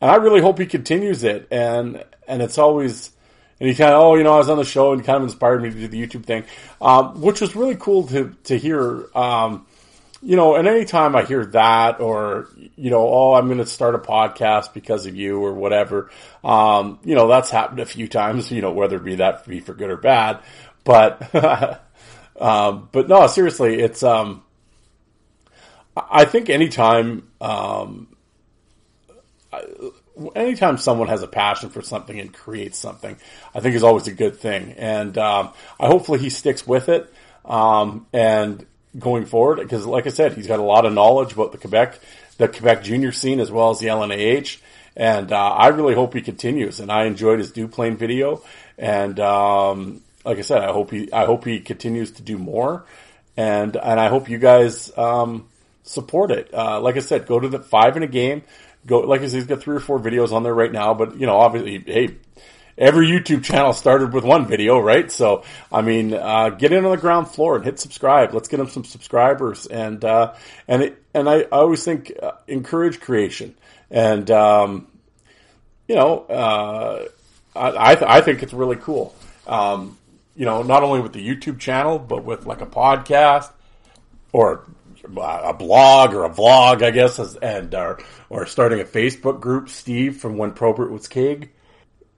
and 0.00 0.10
I 0.10 0.16
really 0.16 0.40
hope 0.40 0.58
he 0.58 0.66
continues 0.66 1.24
it. 1.24 1.48
And 1.50 2.04
and 2.28 2.42
it's 2.42 2.58
always 2.58 3.12
and 3.60 3.68
he 3.68 3.74
kind 3.74 3.94
of 3.94 4.00
oh 4.02 4.14
you 4.16 4.24
know 4.24 4.34
I 4.34 4.38
was 4.38 4.50
on 4.50 4.58
the 4.58 4.64
show 4.64 4.92
and 4.92 5.04
kind 5.04 5.16
of 5.16 5.22
inspired 5.22 5.62
me 5.62 5.70
to 5.70 5.76
do 5.76 5.88
the 5.88 6.06
YouTube 6.06 6.24
thing, 6.24 6.44
um, 6.80 7.20
which 7.20 7.40
was 7.40 7.56
really 7.56 7.76
cool 7.76 8.06
to 8.08 8.36
to 8.44 8.58
hear. 8.58 9.06
Um, 9.16 9.66
you 10.22 10.34
know, 10.34 10.56
and 10.56 10.66
anytime 10.66 11.14
I 11.14 11.22
hear 11.22 11.44
that 11.46 12.00
or, 12.00 12.48
you 12.74 12.90
know, 12.90 13.06
oh, 13.06 13.34
I'm 13.34 13.46
going 13.46 13.58
to 13.58 13.66
start 13.66 13.94
a 13.94 13.98
podcast 13.98 14.72
because 14.72 15.06
of 15.06 15.14
you 15.14 15.38
or 15.38 15.52
whatever, 15.52 16.10
um, 16.42 16.98
you 17.04 17.14
know, 17.14 17.28
that's 17.28 17.50
happened 17.50 17.80
a 17.80 17.86
few 17.86 18.08
times, 18.08 18.50
you 18.50 18.60
know, 18.60 18.72
whether 18.72 18.96
it 18.96 19.04
be 19.04 19.16
that 19.16 19.46
be 19.46 19.60
for 19.60 19.74
good 19.74 19.90
or 19.90 19.98
bad. 19.98 20.40
But, 20.84 21.32
um, 22.40 22.88
but 22.90 23.08
no, 23.08 23.26
seriously, 23.26 23.78
it's, 23.78 24.02
um, 24.02 24.42
I 25.96 26.24
think 26.24 26.50
anytime, 26.50 27.28
um, 27.40 28.08
anytime 30.34 30.76
someone 30.78 31.08
has 31.08 31.22
a 31.22 31.28
passion 31.28 31.70
for 31.70 31.82
something 31.82 32.18
and 32.18 32.32
creates 32.32 32.78
something, 32.78 33.16
I 33.54 33.60
think 33.60 33.74
is 33.74 33.82
always 33.82 34.06
a 34.08 34.12
good 34.12 34.36
thing. 34.36 34.72
And, 34.76 35.16
um, 35.16 35.52
I 35.80 35.86
hopefully 35.86 36.18
he 36.18 36.30
sticks 36.30 36.66
with 36.66 36.88
it. 36.88 37.12
Um, 37.44 38.06
and, 38.12 38.66
going 38.98 39.26
forward 39.26 39.58
because, 39.58 39.86
like 39.86 40.06
I 40.06 40.10
said, 40.10 40.34
he's 40.34 40.46
got 40.46 40.58
a 40.58 40.64
lot 40.64 40.86
of 40.86 40.92
knowledge 40.92 41.32
about 41.32 41.52
the 41.52 41.58
Quebec, 41.58 42.00
the 42.38 42.48
Quebec 42.48 42.82
junior 42.82 43.12
scene 43.12 43.40
as 43.40 43.50
well 43.50 43.70
as 43.70 43.78
the 43.78 43.86
LNAH, 43.86 44.58
and 44.96 45.32
uh, 45.32 45.48
I 45.48 45.68
really 45.68 45.94
hope 45.94 46.14
he 46.14 46.22
continues. 46.22 46.80
And 46.80 46.90
I 46.90 47.04
enjoyed 47.04 47.38
his 47.38 47.52
Duplain 47.52 47.96
video, 47.96 48.42
and 48.78 49.18
um, 49.20 50.02
like 50.24 50.38
I 50.38 50.42
said, 50.42 50.62
I 50.62 50.72
hope 50.72 50.90
he, 50.90 51.12
I 51.12 51.24
hope 51.24 51.44
he 51.44 51.60
continues 51.60 52.12
to 52.12 52.22
do 52.22 52.38
more, 52.38 52.84
and 53.36 53.76
and 53.76 54.00
I 54.00 54.08
hope 54.08 54.28
you 54.28 54.38
guys 54.38 54.96
um, 54.96 55.48
support 55.86 56.30
it. 56.30 56.52
Uh, 56.52 56.80
like 56.80 56.96
I 56.96 57.00
said, 57.00 57.26
go 57.26 57.40
to 57.40 57.48
the 57.48 57.60
five 57.60 57.96
in 57.96 58.02
a 58.02 58.08
game. 58.08 58.42
Go, 58.86 59.00
like 59.00 59.22
I 59.22 59.26
said, 59.26 59.36
he's 59.36 59.46
got 59.46 59.60
three 59.60 59.76
or 59.76 59.80
four 59.80 59.98
videos 59.98 60.32
on 60.32 60.42
there 60.42 60.54
right 60.54 60.70
now, 60.70 60.94
but 60.94 61.18
you 61.18 61.26
know, 61.26 61.36
obviously, 61.36 61.78
hey, 61.78 62.16
every 62.78 63.06
YouTube 63.08 63.42
channel 63.42 63.72
started 63.72 64.12
with 64.12 64.24
one 64.24 64.46
video, 64.46 64.78
right? 64.78 65.10
So, 65.10 65.44
I 65.72 65.82
mean, 65.82 66.14
uh, 66.14 66.50
get 66.50 66.72
in 66.72 66.84
on 66.84 66.90
the 66.90 66.96
ground 66.96 67.28
floor 67.28 67.56
and 67.56 67.64
hit 67.64 67.80
subscribe. 67.80 68.34
Let's 68.34 68.48
get 68.48 68.58
them 68.58 68.68
some 68.68 68.84
subscribers, 68.84 69.66
and 69.66 70.04
uh, 70.04 70.34
and 70.68 70.82
it, 70.82 71.02
and 71.14 71.28
I, 71.28 71.40
I 71.40 71.48
always 71.50 71.84
think 71.84 72.12
uh, 72.22 72.32
encourage 72.46 73.00
creation, 73.00 73.54
and 73.90 74.30
um, 74.30 74.86
you 75.88 75.94
know, 75.94 76.20
uh, 76.20 77.06
I 77.54 77.92
I, 77.92 77.94
th- 77.94 78.10
I, 78.10 78.20
think 78.20 78.42
it's 78.42 78.52
really 78.52 78.76
cool. 78.76 79.14
Um, 79.46 79.98
you 80.36 80.44
know, 80.44 80.62
not 80.62 80.82
only 80.82 81.00
with 81.00 81.12
the 81.12 81.26
YouTube 81.26 81.58
channel, 81.58 81.98
but 81.98 82.24
with 82.24 82.46
like 82.46 82.60
a 82.60 82.66
podcast 82.66 83.50
or 84.32 84.64
a 85.06 85.54
blog 85.54 86.14
or 86.14 86.24
a 86.24 86.30
vlog, 86.30 86.82
I 86.82 86.90
guess, 86.90 87.18
and 87.36 87.74
or, 87.74 87.98
or 88.28 88.46
starting 88.46 88.80
a 88.80 88.84
Facebook 88.84 89.40
group. 89.40 89.68
Steve 89.68 90.16
from 90.16 90.36
When 90.36 90.52
Probert 90.52 90.90
Was 90.90 91.08
King 91.08 91.50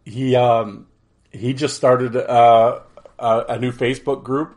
he 0.09 0.35
um, 0.35 0.87
he 1.31 1.53
just 1.53 1.77
started 1.77 2.17
uh, 2.17 2.81
a, 3.19 3.45
a, 3.49 3.59
new 3.59 3.73
Facebook 3.73 4.25
group 4.25 4.57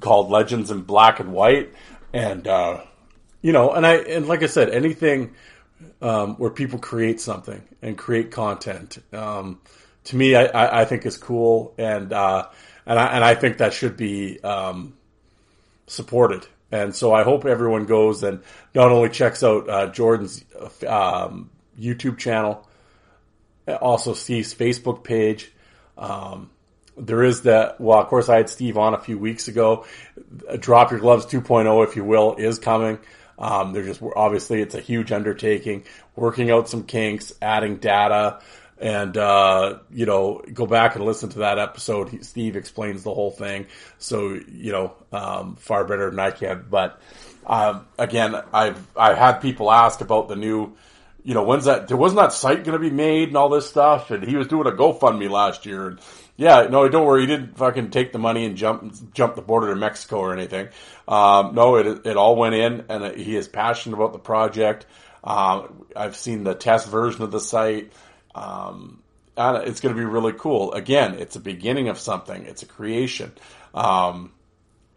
called 0.00 0.30
Legends 0.30 0.70
in 0.70 0.82
Black 0.82 1.20
and 1.20 1.32
White, 1.32 1.72
and 2.12 2.46
uh, 2.46 2.82
you 3.40 3.52
know, 3.52 3.72
and 3.72 3.86
I 3.86 3.96
and 3.96 4.28
like 4.28 4.42
I 4.42 4.46
said, 4.46 4.68
anything 4.68 5.34
um, 6.02 6.36
where 6.36 6.50
people 6.50 6.78
create 6.78 7.20
something 7.20 7.62
and 7.80 7.96
create 7.96 8.30
content, 8.30 8.98
um, 9.14 9.60
to 10.04 10.16
me, 10.16 10.34
I, 10.34 10.44
I, 10.44 10.82
I, 10.82 10.84
think 10.84 11.06
is 11.06 11.16
cool, 11.16 11.74
and 11.78 12.12
uh, 12.12 12.48
and 12.84 12.98
I 12.98 13.06
and 13.06 13.24
I 13.24 13.34
think 13.34 13.58
that 13.58 13.72
should 13.72 13.96
be 13.96 14.38
um, 14.42 14.94
supported. 15.86 16.46
And 16.72 16.94
so 16.94 17.12
I 17.12 17.24
hope 17.24 17.44
everyone 17.44 17.86
goes 17.86 18.22
and 18.22 18.42
not 18.74 18.92
only 18.92 19.08
checks 19.08 19.42
out 19.42 19.68
uh, 19.68 19.86
Jordan's 19.88 20.44
um, 20.86 21.50
YouTube 21.78 22.18
channel, 22.18 22.68
also 23.66 24.14
Steve's 24.14 24.54
Facebook 24.54 25.02
page. 25.02 25.50
Um, 25.98 26.50
there 26.96 27.22
is 27.22 27.42
that. 27.42 27.80
Well, 27.80 27.98
of 27.98 28.08
course, 28.08 28.28
I 28.28 28.36
had 28.36 28.50
Steve 28.50 28.76
on 28.76 28.94
a 28.94 29.00
few 29.00 29.18
weeks 29.18 29.48
ago. 29.48 29.86
Drop 30.58 30.90
Your 30.90 31.00
Gloves 31.00 31.26
2.0, 31.26 31.86
if 31.86 31.96
you 31.96 32.04
will, 32.04 32.36
is 32.36 32.58
coming. 32.58 32.98
Um, 33.38 33.72
they're 33.72 33.84
just 33.84 34.02
obviously 34.14 34.60
it's 34.60 34.74
a 34.74 34.80
huge 34.80 35.12
undertaking, 35.12 35.84
working 36.14 36.50
out 36.50 36.68
some 36.68 36.84
kinks, 36.84 37.32
adding 37.40 37.76
data, 37.76 38.40
and 38.80 39.16
uh, 39.16 39.78
you 39.92 40.06
know 40.06 40.42
go 40.52 40.66
back 40.66 40.96
and 40.96 41.04
listen 41.04 41.28
to 41.30 41.40
that 41.40 41.58
episode. 41.58 42.08
He, 42.08 42.22
Steve 42.22 42.56
explains 42.56 43.02
the 43.02 43.14
whole 43.14 43.30
thing, 43.30 43.66
so 43.98 44.40
you 44.50 44.72
know 44.72 44.94
um, 45.12 45.56
far 45.56 45.84
better 45.84 46.10
than 46.10 46.18
I 46.18 46.30
can. 46.30 46.64
But 46.68 47.00
um, 47.46 47.86
again, 47.98 48.34
I've 48.52 48.84
I've 48.96 49.18
had 49.18 49.38
people 49.38 49.70
ask 49.70 50.00
about 50.00 50.28
the 50.28 50.36
new 50.36 50.74
you 51.22 51.34
know, 51.34 51.42
when's 51.42 51.66
that? 51.66 51.90
Wasn't 51.92 52.18
that 52.18 52.32
site 52.32 52.64
going 52.64 52.72
to 52.72 52.78
be 52.78 52.90
made 52.90 53.28
and 53.28 53.36
all 53.36 53.48
this 53.48 53.68
stuff. 53.68 54.10
And 54.10 54.24
he 54.24 54.36
was 54.36 54.46
doing 54.46 54.66
a 54.66 54.70
GoFundMe 54.70 55.28
last 55.28 55.66
year. 55.66 55.88
And 55.88 56.00
yeah, 56.36 56.66
no, 56.70 56.88
don't 56.88 57.06
worry. 57.06 57.22
He 57.22 57.26
didn't 57.26 57.58
fucking 57.58 57.90
take 57.90 58.12
the 58.12 58.18
money 58.18 58.46
and 58.46 58.56
jump 58.56 59.12
jump 59.12 59.34
the 59.34 59.42
border 59.42 59.68
to 59.68 59.76
Mexico 59.76 60.18
or 60.18 60.32
anything. 60.32 60.68
Um, 61.06 61.54
no, 61.54 61.76
it 61.76 62.06
it 62.06 62.16
all 62.16 62.36
went 62.36 62.54
in, 62.54 62.86
and 62.88 63.14
he 63.16 63.36
is 63.36 63.48
passionate 63.48 63.96
about 63.96 64.12
the 64.12 64.18
project. 64.18 64.86
Um, 65.22 65.84
I've 65.94 66.16
seen 66.16 66.44
the 66.44 66.54
test 66.54 66.88
version 66.88 67.22
of 67.22 67.30
the 67.30 67.40
site. 67.40 67.92
Um, 68.34 69.02
it's 69.36 69.80
going 69.80 69.94
to 69.94 69.98
be 69.98 70.04
really 70.04 70.32
cool. 70.32 70.72
Again, 70.72 71.14
it's 71.14 71.36
a 71.36 71.40
beginning 71.40 71.88
of 71.88 71.98
something. 71.98 72.44
It's 72.44 72.62
a 72.62 72.66
creation. 72.66 73.32
Um, 73.74 74.32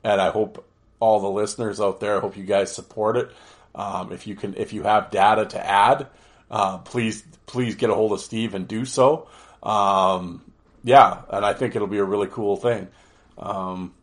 and 0.04 0.20
I 0.20 0.30
hope 0.30 0.68
all 1.00 1.20
the 1.20 1.30
listeners 1.30 1.80
out 1.80 2.00
there, 2.00 2.18
I 2.18 2.20
hope 2.20 2.38
you 2.38 2.44
guys 2.44 2.74
support 2.74 3.18
it. 3.18 3.32
Um, 3.75 4.12
if 4.12 4.28
you 4.28 4.36
can, 4.36 4.56
if 4.56 4.74
you 4.74 4.84
have 4.84 5.12
data 5.12 5.46
to 5.46 5.66
add, 5.66 6.08
uh, 6.52 6.78
please 6.80 7.24
please 7.46 7.75
get 7.75 7.90
a 7.90 7.96
hold 7.96 8.12
of 8.12 8.20
Steve 8.20 8.54
and 8.54 8.68
do 8.68 8.86
so. 8.86 9.28
Um, 9.62 10.42
yeah, 10.84 11.22
and 11.30 11.46
I 11.46 11.54
think 11.54 11.75
it'll 11.75 11.88
be 11.88 11.98
a 11.98 12.04
really 12.04 12.28
cool 12.28 12.56
thing. 12.58 12.88
Um, 13.38 13.94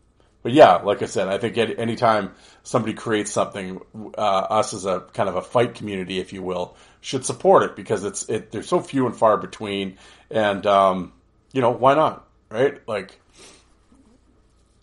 but 0.43 0.51
yeah, 0.51 0.77
like 0.77 1.01
I 1.01 1.05
said, 1.05 1.27
I 1.27 1.37
think 1.37 1.57
any, 1.57 1.77
anytime 1.77 2.33
somebody 2.63 2.93
creates 2.93 3.31
something, 3.31 3.79
uh, 4.17 4.21
us 4.21 4.73
as 4.73 4.85
a 4.85 5.01
kind 5.13 5.29
of 5.29 5.35
a 5.35 5.41
fight 5.41 5.75
community, 5.75 6.19
if 6.19 6.33
you 6.33 6.41
will, 6.41 6.75
should 7.01 7.25
support 7.25 7.63
it 7.63 7.75
because 7.75 8.03
it's 8.03 8.29
it. 8.29 8.51
They're 8.51 8.63
so 8.63 8.79
few 8.79 9.05
and 9.05 9.15
far 9.15 9.37
between, 9.37 9.97
and 10.29 10.65
um, 10.65 11.13
you 11.51 11.61
know 11.61 11.71
why 11.71 11.95
not, 11.95 12.27
right? 12.49 12.79
Like 12.87 13.19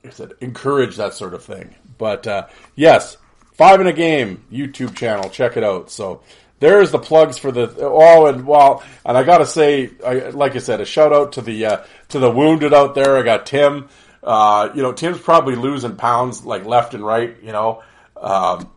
I 0.05 0.11
said, 0.11 0.33
encourage 0.41 0.97
that 0.97 1.15
sort 1.15 1.35
of 1.35 1.43
thing. 1.43 1.75
But 1.97 2.27
uh, 2.27 2.47
yes, 2.77 3.17
Five 3.59 3.81
in 3.81 3.89
a 3.89 3.93
Game 3.93 4.45
YouTube 4.53 4.95
channel. 4.95 5.29
Check 5.31 5.57
it 5.57 5.65
out. 5.65 5.91
So 5.91 6.23
there's 6.61 6.93
the 6.93 7.01
plugs 7.01 7.39
for 7.39 7.51
the 7.51 7.75
oh 7.81 8.27
and 8.27 8.47
well 8.47 8.85
and 9.05 9.19
I 9.19 9.25
gotta 9.25 9.47
say 9.47 9.91
I, 10.07 10.31
like 10.31 10.55
I 10.55 10.59
said 10.61 10.81
a 10.81 10.85
shout 10.85 11.13
out 11.13 11.33
to 11.33 11.43
the 11.43 11.67
uh, 11.67 11.85
to 12.11 12.21
the 12.21 12.31
wounded 12.31 12.73
out 12.73 12.95
there. 12.95 13.17
I 13.17 13.23
got 13.23 13.47
Tim. 13.47 13.89
Uh, 14.23 14.71
you 14.77 14.83
know 14.83 14.93
Tim's 14.93 15.19
probably 15.19 15.57
losing 15.57 15.97
pounds 15.97 16.45
like 16.45 16.67
left 16.67 16.95
and 16.95 17.05
right. 17.05 17.37
You 17.43 17.51
know. 17.51 17.83
Um, 18.17 18.71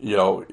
you 0.00 0.16
know, 0.16 0.44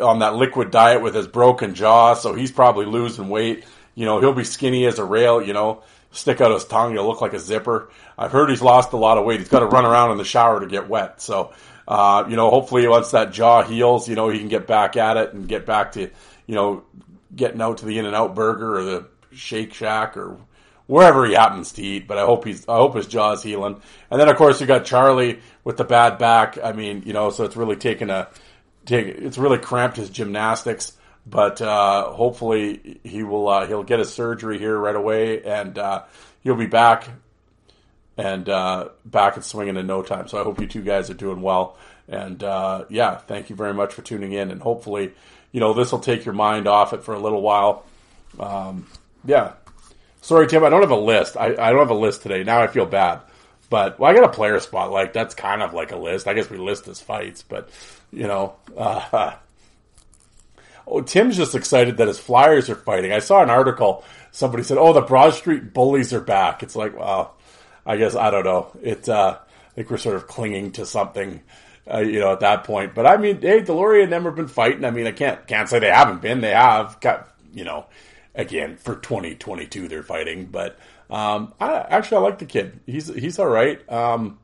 on 0.00 0.20
that 0.20 0.34
liquid 0.36 0.70
diet 0.70 1.02
with 1.02 1.14
his 1.14 1.26
broken 1.26 1.74
jaw, 1.74 2.14
so 2.14 2.34
he's 2.34 2.52
probably 2.52 2.86
losing 2.86 3.28
weight. 3.28 3.64
You 3.94 4.04
know, 4.04 4.20
he'll 4.20 4.32
be 4.32 4.44
skinny 4.44 4.86
as 4.86 4.98
a 4.98 5.04
rail. 5.04 5.42
You 5.42 5.52
know, 5.52 5.82
stick 6.12 6.40
out 6.40 6.52
his 6.52 6.64
tongue. 6.64 6.92
He'll 6.92 7.06
look 7.06 7.20
like 7.20 7.32
a 7.32 7.38
zipper. 7.38 7.90
I've 8.16 8.32
heard 8.32 8.50
he's 8.50 8.62
lost 8.62 8.92
a 8.92 8.96
lot 8.96 9.18
of 9.18 9.24
weight. 9.24 9.40
He's 9.40 9.48
got 9.48 9.60
to 9.60 9.66
run 9.66 9.84
around 9.84 10.12
in 10.12 10.18
the 10.18 10.24
shower 10.24 10.60
to 10.60 10.66
get 10.66 10.88
wet. 10.88 11.20
So, 11.20 11.52
uh, 11.88 12.24
you 12.28 12.36
know, 12.36 12.50
hopefully 12.50 12.86
once 12.86 13.10
that 13.10 13.32
jaw 13.32 13.62
heals, 13.62 14.08
you 14.08 14.14
know, 14.14 14.28
he 14.28 14.38
can 14.38 14.48
get 14.48 14.66
back 14.66 14.96
at 14.96 15.16
it 15.16 15.34
and 15.34 15.48
get 15.48 15.66
back 15.66 15.92
to, 15.92 16.10
you 16.46 16.54
know, 16.54 16.84
getting 17.34 17.60
out 17.60 17.78
to 17.78 17.86
the 17.86 17.98
In 17.98 18.06
and 18.06 18.14
Out 18.14 18.34
Burger 18.34 18.78
or 18.78 18.84
the 18.84 19.06
Shake 19.32 19.74
Shack 19.74 20.16
or 20.16 20.38
wherever 20.86 21.26
he 21.26 21.34
happens 21.34 21.72
to 21.72 21.82
eat. 21.82 22.06
But 22.06 22.18
I 22.18 22.24
hope 22.24 22.44
he's, 22.44 22.68
I 22.68 22.76
hope 22.76 22.94
his 22.94 23.08
jaw's 23.08 23.42
healing. 23.42 23.80
And 24.10 24.20
then 24.20 24.28
of 24.28 24.36
course 24.36 24.60
you 24.60 24.66
got 24.66 24.84
Charlie 24.84 25.40
with 25.64 25.76
the 25.76 25.84
bad 25.84 26.18
back. 26.18 26.58
I 26.62 26.72
mean, 26.72 27.02
you 27.06 27.12
know, 27.12 27.30
so 27.30 27.44
it's 27.44 27.56
really 27.56 27.76
taken 27.76 28.10
a, 28.10 28.28
take, 28.86 29.06
it's 29.06 29.38
really 29.38 29.58
cramped 29.58 29.96
his 29.96 30.10
gymnastics. 30.10 30.92
But 31.26 31.62
uh, 31.62 32.12
hopefully 32.12 33.00
he 33.02 33.22
will, 33.22 33.48
uh, 33.48 33.66
he'll 33.66 33.82
get 33.82 33.98
his 33.98 34.12
surgery 34.12 34.58
here 34.58 34.76
right 34.76 34.94
away, 34.94 35.42
and 35.42 35.78
uh, 35.78 36.02
he'll 36.42 36.54
be 36.54 36.66
back 36.66 37.08
and 38.18 38.46
uh, 38.48 38.90
back 39.06 39.36
and 39.36 39.44
swinging 39.44 39.76
in 39.76 39.86
no 39.86 40.02
time. 40.02 40.28
So 40.28 40.38
I 40.38 40.44
hope 40.44 40.60
you 40.60 40.66
two 40.66 40.82
guys 40.82 41.08
are 41.08 41.14
doing 41.14 41.40
well. 41.40 41.78
And 42.08 42.44
uh, 42.44 42.84
yeah, 42.90 43.16
thank 43.16 43.48
you 43.48 43.56
very 43.56 43.72
much 43.72 43.94
for 43.94 44.02
tuning 44.02 44.32
in. 44.32 44.50
And 44.50 44.60
hopefully, 44.60 45.12
you 45.50 45.60
know, 45.60 45.72
this 45.72 45.92
will 45.92 46.00
take 46.00 46.24
your 46.24 46.34
mind 46.34 46.66
off 46.66 46.92
it 46.92 47.02
for 47.04 47.14
a 47.14 47.18
little 47.18 47.40
while. 47.40 47.86
Um, 48.38 48.86
yeah. 49.24 49.54
Sorry, 50.20 50.46
Tim, 50.46 50.64
I 50.64 50.68
don't 50.68 50.82
have 50.82 50.90
a 50.90 50.96
list. 50.96 51.36
I, 51.36 51.46
I 51.46 51.70
don't 51.70 51.78
have 51.78 51.90
a 51.90 51.94
list 51.94 52.22
today. 52.22 52.44
Now 52.44 52.60
I 52.62 52.66
feel 52.66 52.86
bad. 52.86 53.20
But 53.74 53.98
well, 53.98 54.08
I 54.08 54.14
got 54.14 54.22
a 54.22 54.28
player 54.28 54.60
spot. 54.60 54.92
Like 54.92 55.12
that's 55.12 55.34
kind 55.34 55.60
of 55.60 55.74
like 55.74 55.90
a 55.90 55.96
list. 55.96 56.28
I 56.28 56.34
guess 56.34 56.48
we 56.48 56.58
list 56.58 56.86
as 56.86 57.00
fights, 57.00 57.42
but 57.42 57.70
you 58.12 58.28
know, 58.28 58.54
uh, 58.76 59.32
oh, 60.86 61.00
Tim's 61.00 61.36
just 61.36 61.56
excited 61.56 61.96
that 61.96 62.06
his 62.06 62.20
Flyers 62.20 62.70
are 62.70 62.76
fighting. 62.76 63.10
I 63.10 63.18
saw 63.18 63.42
an 63.42 63.50
article. 63.50 64.04
Somebody 64.30 64.62
said, 64.62 64.78
"Oh, 64.78 64.92
the 64.92 65.00
Broad 65.00 65.34
Street 65.34 65.74
Bullies 65.74 66.12
are 66.12 66.20
back." 66.20 66.62
It's 66.62 66.76
like, 66.76 66.96
well, 66.96 67.34
I 67.84 67.96
guess 67.96 68.14
I 68.14 68.30
don't 68.30 68.44
know. 68.44 68.70
It's 68.80 69.08
uh, 69.08 69.38
I 69.40 69.74
think 69.74 69.90
we're 69.90 69.96
sort 69.96 70.14
of 70.14 70.28
clinging 70.28 70.70
to 70.74 70.86
something, 70.86 71.40
uh, 71.92 71.98
you 71.98 72.20
know, 72.20 72.30
at 72.30 72.38
that 72.38 72.62
point. 72.62 72.94
But 72.94 73.08
I 73.08 73.16
mean, 73.16 73.40
hey, 73.40 73.62
Deslauriers 73.62 74.08
never 74.08 74.30
been 74.30 74.46
fighting. 74.46 74.84
I 74.84 74.92
mean, 74.92 75.08
I 75.08 75.10
can't 75.10 75.44
can't 75.48 75.68
say 75.68 75.80
they 75.80 75.90
haven't 75.90 76.22
been. 76.22 76.42
They 76.42 76.52
have 76.52 77.00
got, 77.00 77.28
you 77.52 77.64
know, 77.64 77.86
again 78.36 78.76
for 78.76 78.94
2022 78.94 79.88
they're 79.88 80.04
fighting. 80.04 80.46
But 80.46 80.78
um, 81.10 81.54
I 81.60 81.74
actually 81.88 82.18
I 82.18 82.20
like 82.20 82.38
the 82.38 82.46
kid. 82.46 82.80
He's 82.86 83.08
he's 83.08 83.38
all 83.38 83.48
right. 83.48 83.80
Um, 83.90 84.38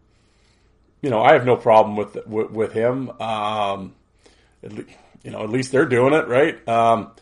you 1.02 1.11
know, 1.11 1.23
I 1.23 1.33
have 1.33 1.47
no 1.47 1.57
problem 1.57 1.97
with 1.97 2.26
with, 2.26 2.50
with 2.50 2.73
him. 2.73 3.11
Um, 3.21 3.95
you 4.62 5.31
know, 5.31 5.43
at 5.43 5.50
least 5.50 5.73
they're 5.73 5.87
doing 5.87 6.12
it 6.12 6.29
right. 6.29 6.69
Um, 6.69 7.12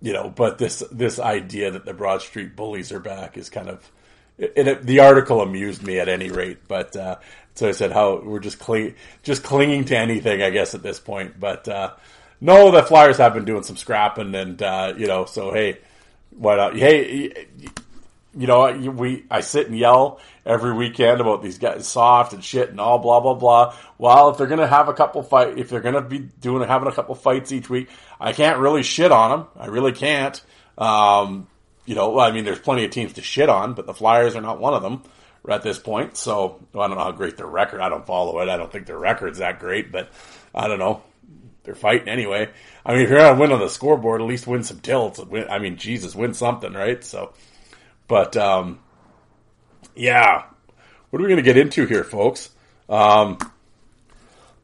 you 0.00 0.12
know, 0.12 0.30
but 0.30 0.58
this 0.58 0.82
this 0.90 1.18
idea 1.18 1.70
that 1.72 1.84
the 1.84 1.94
Broad 1.94 2.22
Street 2.22 2.56
Bullies 2.56 2.92
are 2.92 3.00
back 3.00 3.36
is 3.36 3.50
kind 3.50 3.68
of 3.68 3.90
it, 4.38 4.52
it, 4.56 4.86
the 4.86 5.00
article 5.00 5.42
amused 5.42 5.82
me 5.82 6.00
at 6.00 6.08
any 6.08 6.30
rate. 6.30 6.66
But 6.66 6.96
uh, 6.96 7.16
so 7.54 7.68
I 7.68 7.72
said, 7.72 7.92
how 7.92 8.22
we're 8.24 8.40
just 8.40 8.58
cling, 8.58 8.94
just 9.22 9.42
clinging 9.42 9.84
to 9.86 9.98
anything, 9.98 10.42
I 10.42 10.50
guess, 10.50 10.74
at 10.74 10.82
this 10.82 10.98
point. 10.98 11.38
But 11.38 11.68
uh, 11.68 11.92
no, 12.40 12.70
the 12.70 12.82
Flyers 12.82 13.18
have 13.18 13.34
been 13.34 13.44
doing 13.44 13.62
some 13.62 13.76
scrapping, 13.76 14.34
and 14.34 14.62
uh, 14.62 14.94
you 14.96 15.06
know, 15.06 15.26
so 15.26 15.52
hey, 15.52 15.78
why 16.30 16.56
not? 16.56 16.76
Hey, 16.76 17.46
you 18.36 18.46
know, 18.46 18.70
we 18.72 19.24
I 19.30 19.40
sit 19.40 19.66
and 19.66 19.76
yell 19.76 20.20
every 20.46 20.72
weekend 20.72 21.20
about 21.20 21.42
these 21.42 21.58
guys 21.58 21.88
soft 21.88 22.32
and 22.32 22.44
shit 22.44 22.70
and 22.70 22.80
all 22.80 22.98
blah 22.98 23.20
blah 23.20 23.34
blah. 23.34 23.74
Well, 23.98 24.30
if 24.30 24.38
they're 24.38 24.46
gonna 24.46 24.66
have 24.66 24.88
a 24.88 24.94
couple 24.94 25.22
fight, 25.22 25.58
if 25.58 25.68
they're 25.68 25.80
gonna 25.80 26.00
be 26.00 26.18
doing 26.18 26.66
having 26.66 26.88
a 26.88 26.92
couple 26.92 27.14
fights 27.14 27.50
each 27.50 27.68
week, 27.68 27.88
I 28.20 28.32
can't 28.32 28.58
really 28.58 28.82
shit 28.82 29.10
on 29.10 29.30
them. 29.30 29.48
I 29.58 29.66
really 29.66 29.92
can't. 29.92 30.40
Um, 30.78 31.48
you 31.86 31.94
know, 31.96 32.20
I 32.20 32.30
mean, 32.30 32.44
there's 32.44 32.60
plenty 32.60 32.84
of 32.84 32.92
teams 32.92 33.14
to 33.14 33.22
shit 33.22 33.48
on, 33.48 33.74
but 33.74 33.86
the 33.86 33.94
Flyers 33.94 34.36
are 34.36 34.40
not 34.40 34.60
one 34.60 34.74
of 34.74 34.82
them 34.82 35.02
at 35.48 35.62
this 35.62 35.78
point. 35.78 36.16
So 36.16 36.60
well, 36.72 36.84
I 36.84 36.88
don't 36.88 36.98
know 36.98 37.04
how 37.04 37.12
great 37.12 37.36
their 37.36 37.46
record. 37.46 37.80
I 37.80 37.88
don't 37.88 38.06
follow 38.06 38.38
it. 38.40 38.48
I 38.48 38.56
don't 38.56 38.70
think 38.70 38.86
their 38.86 38.98
record's 38.98 39.38
that 39.38 39.58
great, 39.58 39.90
but 39.90 40.08
I 40.54 40.68
don't 40.68 40.78
know. 40.78 41.02
They're 41.64 41.74
fighting 41.74 42.08
anyway. 42.08 42.48
I 42.86 42.92
mean, 42.92 43.02
if 43.02 43.10
you're 43.10 43.18
gonna 43.18 43.40
win 43.40 43.50
on 43.50 43.58
the 43.58 43.68
scoreboard, 43.68 44.20
at 44.20 44.28
least 44.28 44.46
win 44.46 44.62
some 44.62 44.78
tilts. 44.78 45.20
I 45.50 45.58
mean, 45.58 45.78
Jesus, 45.78 46.14
win 46.14 46.32
something, 46.32 46.72
right? 46.72 47.02
So. 47.02 47.32
But 48.10 48.36
um, 48.36 48.80
yeah, 49.94 50.42
what 51.10 51.20
are 51.20 51.22
we 51.22 51.28
going 51.28 51.36
to 51.36 51.42
get 51.42 51.56
into 51.56 51.86
here, 51.86 52.02
folks? 52.02 52.50
Um, 52.88 53.38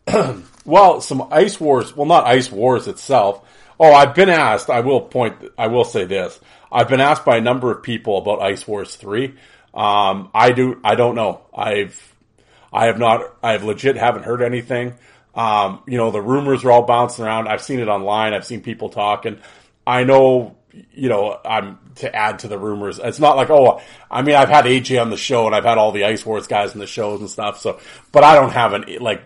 well, 0.65 1.01
some 1.01 1.29
ice 1.31 1.61
wars. 1.61 1.97
Well, 1.97 2.07
not 2.07 2.27
ice 2.27 2.51
wars 2.51 2.89
itself. 2.89 3.49
Oh, 3.79 3.93
I've 3.93 4.17
been 4.17 4.31
asked. 4.31 4.69
I 4.69 4.81
will 4.81 5.01
point. 5.01 5.37
I 5.57 5.69
will 5.69 5.85
say 5.85 6.07
this. 6.07 6.41
I've 6.73 6.89
been 6.89 7.01
asked 7.01 7.25
by 7.25 7.37
a 7.37 7.41
number 7.41 7.71
of 7.71 7.85
people 7.85 8.19
about 8.19 8.43
Ice 8.43 8.67
Wars 8.67 8.97
three. 8.97 9.37
Um, 9.73 10.29
I 10.35 10.51
do. 10.51 10.81
I 10.83 10.97
don't 10.97 11.15
know. 11.15 11.43
I've. 11.55 12.15
I 12.73 12.87
have 12.87 12.99
not. 12.99 13.33
I've 13.45 13.63
legit 13.63 13.97
haven't 13.97 14.25
heard 14.25 14.43
anything. 14.43 14.95
Um, 15.37 15.85
you 15.87 15.99
know, 15.99 16.11
the 16.11 16.21
rumors 16.21 16.65
are 16.65 16.73
all 16.73 16.83
bouncing 16.83 17.25
around. 17.25 17.47
I've 17.47 17.63
seen 17.63 17.79
it 17.79 17.87
online. 17.87 18.35
I've 18.35 18.45
seen 18.45 18.61
people 18.61 18.89
talking. 18.89 19.39
I 19.87 20.03
know 20.03 20.57
you 20.93 21.09
know, 21.09 21.39
I'm 21.45 21.79
to 21.97 22.15
add 22.15 22.41
to 22.41 22.49
the 22.49 22.59
rumors. 22.59 22.99
It's 23.03 23.21
not 23.21 23.37
like, 23.37 23.51
oh, 23.51 23.81
I 24.11 24.23
mean, 24.23 24.35
I've 24.35 24.49
had 24.49 24.65
AJ 24.65 25.01
on 25.01 25.11
the 25.11 25.17
show 25.17 25.47
and 25.47 25.55
I've 25.55 25.65
had 25.65 25.79
all 25.79 25.93
the 25.93 26.05
Ice 26.05 26.25
Wars 26.25 26.47
guys 26.47 26.75
in 26.75 26.81
the 26.81 26.87
shows 26.87 27.21
and 27.21 27.31
stuff. 27.31 27.61
So, 27.61 27.81
but 28.13 28.25
I 28.25 28.35
don't 28.35 28.53
have 28.53 28.73
an, 28.73 28.85
like, 29.01 29.23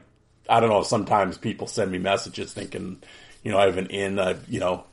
I 0.49 0.61
don't 0.61 0.71
know. 0.71 0.83
Sometimes 0.83 1.39
people 1.39 1.67
send 1.67 1.91
me 1.93 1.99
messages 1.99 2.53
thinking, 2.53 3.03
you 3.43 3.53
know, 3.53 3.59
I 3.59 3.67
have 3.67 3.79
an 3.79 3.87
in, 3.87 4.19
uh, 4.19 4.39
you 4.49 4.61
know, 4.61 4.85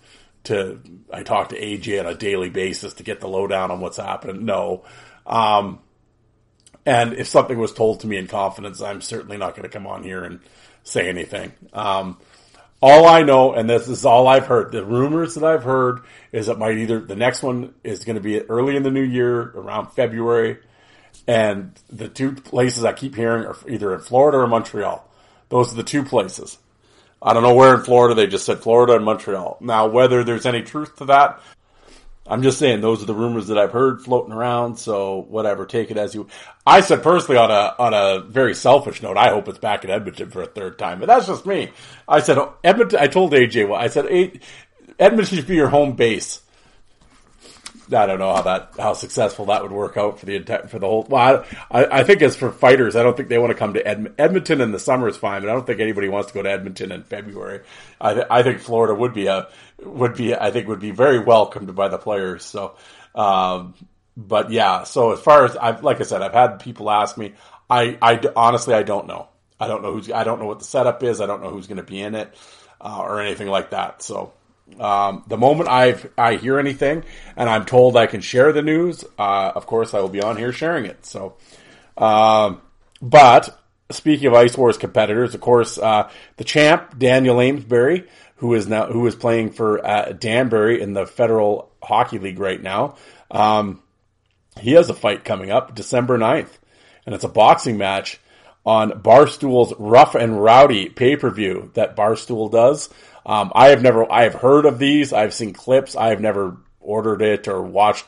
to, 0.46 0.80
I 1.12 1.24
talk 1.24 1.50
to 1.50 1.60
AJ 1.60 2.00
on 2.00 2.06
a 2.06 2.16
daily 2.16 2.50
basis 2.50 2.96
to 2.96 3.04
get 3.04 3.20
the 3.20 3.28
lowdown 3.28 3.72
on 3.72 3.80
what's 3.80 3.98
happening. 3.98 4.46
No. 4.46 4.84
Um, 5.26 5.80
and 6.86 7.13
if 7.13 7.28
something 7.28 7.58
was 7.58 7.74
told 7.74 8.00
to 8.02 8.08
me 8.08 8.18
in 8.18 8.28
confidence, 8.28 8.82
I'm 8.82 9.02
certainly 9.02 9.38
not 9.38 9.56
going 9.56 9.63
to 9.63 9.70
come 9.70 9.86
on 9.86 10.04
here 10.04 10.24
and 10.24 10.40
say 10.84 11.10
anything. 11.10 11.52
Um, 11.74 12.18
all 12.82 13.08
I 13.08 13.24
know, 13.24 13.54
and 13.54 13.70
this 13.70 13.88
is 13.88 14.06
all 14.06 14.28
I've 14.28 14.46
heard, 14.46 14.72
the 14.72 14.86
rumors 14.86 15.36
that 15.36 15.44
I've 15.44 15.63
heard 15.63 16.02
is 16.32 16.48
that 16.48 16.60
might 16.60 16.78
either 16.78 17.00
the 17.00 17.16
next 17.16 17.42
one 17.42 17.74
is 17.84 18.04
going 18.04 18.18
to 18.18 18.22
be 18.22 18.42
early 18.42 18.76
in 18.76 18.84
the 18.84 18.92
new 18.92 19.04
year, 19.04 19.42
around 19.42 19.88
February, 19.94 20.60
and 21.28 21.72
the 21.90 22.08
two 22.08 22.34
places 22.34 22.86
I 22.86 22.94
keep 22.94 23.16
hearing 23.16 23.46
are 23.46 23.58
either 23.68 23.94
in 23.94 24.02
Florida 24.02 24.38
or 24.38 24.48
Montreal. 24.48 25.04
Those 25.50 25.74
are 25.74 25.76
the 25.76 25.84
two 25.84 26.04
places. 26.04 26.58
I 27.22 27.34
don't 27.34 27.44
know 27.44 27.56
where 27.56 27.74
in 27.74 27.82
Florida. 27.82 28.13
They 28.13 28.28
just 28.28 28.46
said 28.46 28.60
Florida 28.60 28.96
and 28.96 29.04
Montreal. 29.04 29.58
Now, 29.60 29.88
whether 29.88 30.24
there's 30.24 30.46
any 30.46 30.62
truth 30.62 30.98
to 30.98 31.06
that, 31.06 31.42
I'm 32.30 32.44
just 32.44 32.60
saying 32.60 32.82
those 32.82 33.02
are 33.02 33.06
the 33.06 33.13
rumors 33.13 33.48
that 33.48 33.58
I've 33.58 33.72
heard 33.72 34.02
floating 34.02 34.34
around. 34.34 34.78
So 34.78 35.26
whatever, 35.30 35.66
take 35.66 35.92
it 35.92 35.98
as 35.98 36.13
you. 36.13 36.28
I 36.66 36.82
said 36.82 37.04
personally 37.04 37.38
on 37.38 37.52
a 37.52 37.76
on 37.80 37.94
a 37.94 38.22
very 38.22 38.54
selfish 38.54 39.02
note, 39.02 39.18
I 39.18 39.30
hope 39.30 39.48
it's 39.48 39.60
back 39.60 39.84
in 39.84 39.90
Edmonton 39.90 40.30
for 40.30 40.42
a 40.42 40.48
third 40.48 40.78
time, 40.78 41.00
but 41.00 41.08
that's 41.08 41.28
just 41.28 41.46
me. 41.46 41.72
I 42.08 42.20
said 42.20 42.38
oh, 42.38 42.56
Edmonton. 42.63 43.00
I 43.00 43.08
told 43.08 43.32
AJ, 43.34 43.70
well, 43.70 43.80
I 43.80 43.88
said 43.88 44.06
Edmonton 45.00 45.38
should 45.38 45.48
be 45.48 45.56
your 45.56 45.70
home 45.70 45.94
base. 45.94 46.42
I 47.93 48.06
don't 48.06 48.19
know 48.19 48.36
how 48.36 48.41
that 48.41 48.71
how 48.78 48.93
successful 48.93 49.45
that 49.45 49.62
would 49.62 49.71
work 49.71 49.97
out 49.97 50.19
for 50.19 50.26
the 50.26 50.39
for 50.67 50.80
the 50.80 50.88
whole. 50.88 51.06
Well, 51.10 51.45
I, 51.71 51.86
I 52.00 52.04
think 52.04 52.21
as 52.21 52.36
for 52.36 52.52
fighters, 52.52 52.95
I 52.95 53.04
don't 53.04 53.15
think 53.15 53.30
they 53.30 53.38
want 53.38 53.52
to 53.52 53.58
come 53.58 53.73
to 53.76 53.88
Ed, 53.88 54.13
Edmonton 54.17 54.62
in 54.62 54.71
the 54.71 54.80
summer 54.80 55.08
is 55.08 55.17
fine, 55.17 55.41
but 55.41 55.50
I 55.50 55.54
don't 55.54 55.65
think 55.65 55.80
anybody 55.80 56.10
wants 56.10 56.30
to 56.30 56.34
go 56.34 56.41
to 56.41 56.52
Edmonton 56.52 56.91
in 56.91 57.04
February. 57.04 57.62
I 58.02 58.13
th- 58.13 58.28
I 58.30 58.43
think 58.43 58.60
Florida 58.60 58.93
would 58.93 59.13
be 59.13 59.28
a 59.28 59.47
would 59.84 60.15
be 60.15 60.36
I 60.36 60.52
think 60.52 60.67
would 60.67 60.80
be 60.80 60.91
very 60.91 61.19
welcomed 61.19 61.73
by 61.76 61.88
the 61.88 61.97
players. 61.97 62.43
So, 62.43 62.76
um, 63.15 63.73
but 64.15 64.52
yeah. 64.52 64.84
So 64.84 65.13
as 65.13 65.19
far 65.19 65.45
as 65.45 65.56
I've 65.56 65.84
like 65.84 66.02
I 66.02 66.04
said, 66.04 66.21
I've 66.21 66.34
had 66.34 66.60
people 66.60 66.89
ask 66.89 67.17
me. 67.17 67.34
I 67.69 67.97
I 68.02 68.21
honestly 68.36 68.73
I 68.73 68.84
don't 68.84 69.08
know. 69.08 69.28
I 69.60 69.67
don't 69.67 69.82
know 69.82 69.93
who's 69.93 70.12
I 70.12 70.23
don't 70.23 70.39
know 70.39 70.47
what 70.47 70.60
the 70.60 70.65
setup 70.65 71.04
is. 71.04 71.21
I 71.21 71.26
don't 71.26 71.41
know 71.41 71.50
who's 71.50 71.67
going 71.67 71.78
to 71.78 71.84
be 71.84 72.02
in 72.02 72.15
it 72.15 72.34
uh, 72.82 73.00
or 73.00 73.21
anything 73.21 73.47
like 73.47 73.71
that. 73.71 74.02
So 74.02 74.34
um, 74.80 75.23
the 75.27 75.38
moment 75.38 75.69
I 75.69 75.95
I 76.17 76.36
hear 76.36 76.60
anything 76.60 77.03
and 77.36 77.49
I'm 77.49 77.65
told 77.65 77.95
I 77.95 78.08
can 78.08 78.21
share 78.21 78.51
the 78.51 78.62
news, 78.62 79.03
uh, 79.17 79.51
of 79.56 79.65
course 79.65 79.93
I 79.93 79.99
will 79.99 80.10
be 80.10 80.21
on 80.21 80.38
here 80.38 80.51
sharing 80.51 80.86
it. 80.86 81.06
So, 81.06 81.36
um, 81.97 82.62
but 83.01 83.60
speaking 83.91 84.27
of 84.27 84.34
Ice 84.34 84.58
Wars 84.58 84.77
competitors, 84.77 85.34
of 85.36 85.41
course, 85.41 85.77
uh, 85.77 86.10
the 86.38 86.43
champ 86.43 86.97
Daniel 86.97 87.39
Amesbury, 87.39 88.08
who 88.38 88.53
is 88.53 88.67
now 88.67 88.88
who 88.88 89.06
is 89.08 89.15
playing 89.15 89.51
for 89.51 89.86
uh, 89.86 90.12
Danbury 90.12 90.82
in 90.82 90.93
the 90.93 91.06
Federal 91.06 91.71
Hockey 91.82 92.19
League 92.19 92.39
right 92.39 92.62
now, 92.62 92.95
um, 93.32 93.82
he 94.60 94.73
has 94.73 94.89
a 94.89 94.93
fight 94.93 95.23
coming 95.23 95.51
up 95.51 95.75
December 95.75 96.17
9th, 96.17 96.51
and 97.06 97.15
it's 97.15 97.23
a 97.23 97.30
boxing 97.30 97.77
match 97.77 98.19
on 98.65 99.01
Barstool's 99.01 99.73
Rough 99.80 100.13
and 100.15 100.41
Rowdy 100.43 100.89
pay 100.89 101.15
per 101.15 101.30
view 101.30 101.71
that 101.75 101.95
Barstool 101.95 102.51
does. 102.51 102.89
Um, 103.28 103.52
I 103.54 103.68
have 103.68 103.84
never, 103.84 104.12
I 104.12 104.24
have 104.24 104.34
heard 104.34 104.66
of 104.66 104.80
these. 104.80 105.13
I've 105.13 105.34
seen 105.34 105.54
clips. 105.54 105.96
I 105.96 106.10
have 106.10 106.22
never 106.22 106.58
ordered 106.80 107.22
it 107.22 107.48
or 107.48 107.62
watched 107.62 108.06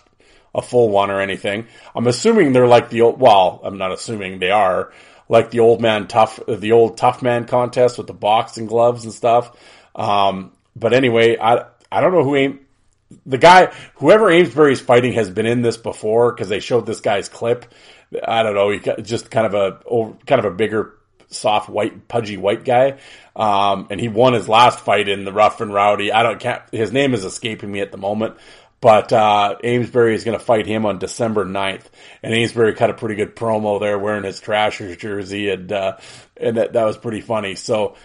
a 0.55 0.61
full 0.61 0.89
one 0.89 1.11
or 1.11 1.21
anything. 1.21 1.67
I'm 1.93 2.07
assuming 2.07 2.53
they're 2.53 2.65
like 2.65 2.89
the 2.89 3.01
old, 3.01 3.19
well, 3.19 3.59
I'm 3.63 3.77
not 3.77 3.91
assuming 3.91 4.39
they 4.39 4.49
are 4.49 4.91
like 5.27 5.51
the 5.51 5.59
old 5.59 5.81
man 5.81 6.07
tough, 6.07 6.39
the 6.47 6.71
old 6.71 6.97
tough 6.97 7.21
man 7.21 7.45
contest 7.45 7.97
with 7.99 8.07
the 8.07 8.13
boxing 8.13 8.65
gloves 8.65 9.03
and 9.03 9.13
stuff. 9.13 9.55
Um, 9.93 10.53
but 10.75 10.93
anyway, 10.93 11.37
I, 11.37 11.65
I 11.91 12.01
don't 12.01 12.13
know 12.13 12.23
who 12.23 12.35
ain't 12.35 12.61
the 13.25 13.37
guy, 13.37 13.73
whoever 13.95 14.29
Amesbury 14.29 14.73
is 14.73 14.81
fighting, 14.81 15.13
has 15.13 15.29
been 15.29 15.45
in 15.45 15.61
this 15.61 15.77
before 15.77 16.31
because 16.31 16.49
they 16.49 16.59
showed 16.59 16.85
this 16.85 17.01
guy's 17.01 17.29
clip. 17.29 17.65
I 18.23 18.43
don't 18.43 18.55
know, 18.55 18.69
he 18.69 18.79
just 19.01 19.29
kind 19.29 19.45
of 19.45 19.53
a 19.53 20.13
kind 20.25 20.39
of 20.39 20.45
a 20.45 20.55
bigger, 20.55 20.95
soft 21.29 21.69
white, 21.69 22.07
pudgy 22.07 22.37
white 22.37 22.65
guy. 22.65 22.99
Um, 23.35 23.87
and 23.89 23.99
he 23.99 24.07
won 24.07 24.33
his 24.33 24.49
last 24.49 24.79
fight 24.79 25.07
in 25.07 25.25
the 25.25 25.33
rough 25.33 25.61
and 25.61 25.73
rowdy. 25.73 26.11
I 26.11 26.23
don't 26.23 26.39
can't, 26.39 26.61
his 26.71 26.91
name 26.91 27.13
is 27.13 27.23
escaping 27.23 27.71
me 27.71 27.79
at 27.81 27.91
the 27.91 27.97
moment, 27.97 28.35
but 28.81 29.13
uh, 29.13 29.57
Amesbury 29.63 30.15
is 30.15 30.23
going 30.23 30.37
to 30.37 30.43
fight 30.43 30.65
him 30.65 30.85
on 30.85 30.99
December 30.99 31.45
9th. 31.45 31.85
And 32.23 32.33
Amesbury 32.33 32.73
cut 32.73 32.89
a 32.89 32.93
pretty 32.93 33.15
good 33.15 33.35
promo 33.35 33.79
there 33.79 33.99
wearing 33.99 34.23
his 34.23 34.39
Trashers 34.39 34.97
jersey, 34.97 35.49
and 35.49 35.71
uh, 35.71 35.97
and 36.37 36.57
that, 36.57 36.73
that 36.73 36.85
was 36.85 36.97
pretty 36.97 37.21
funny. 37.21 37.55
So 37.55 37.95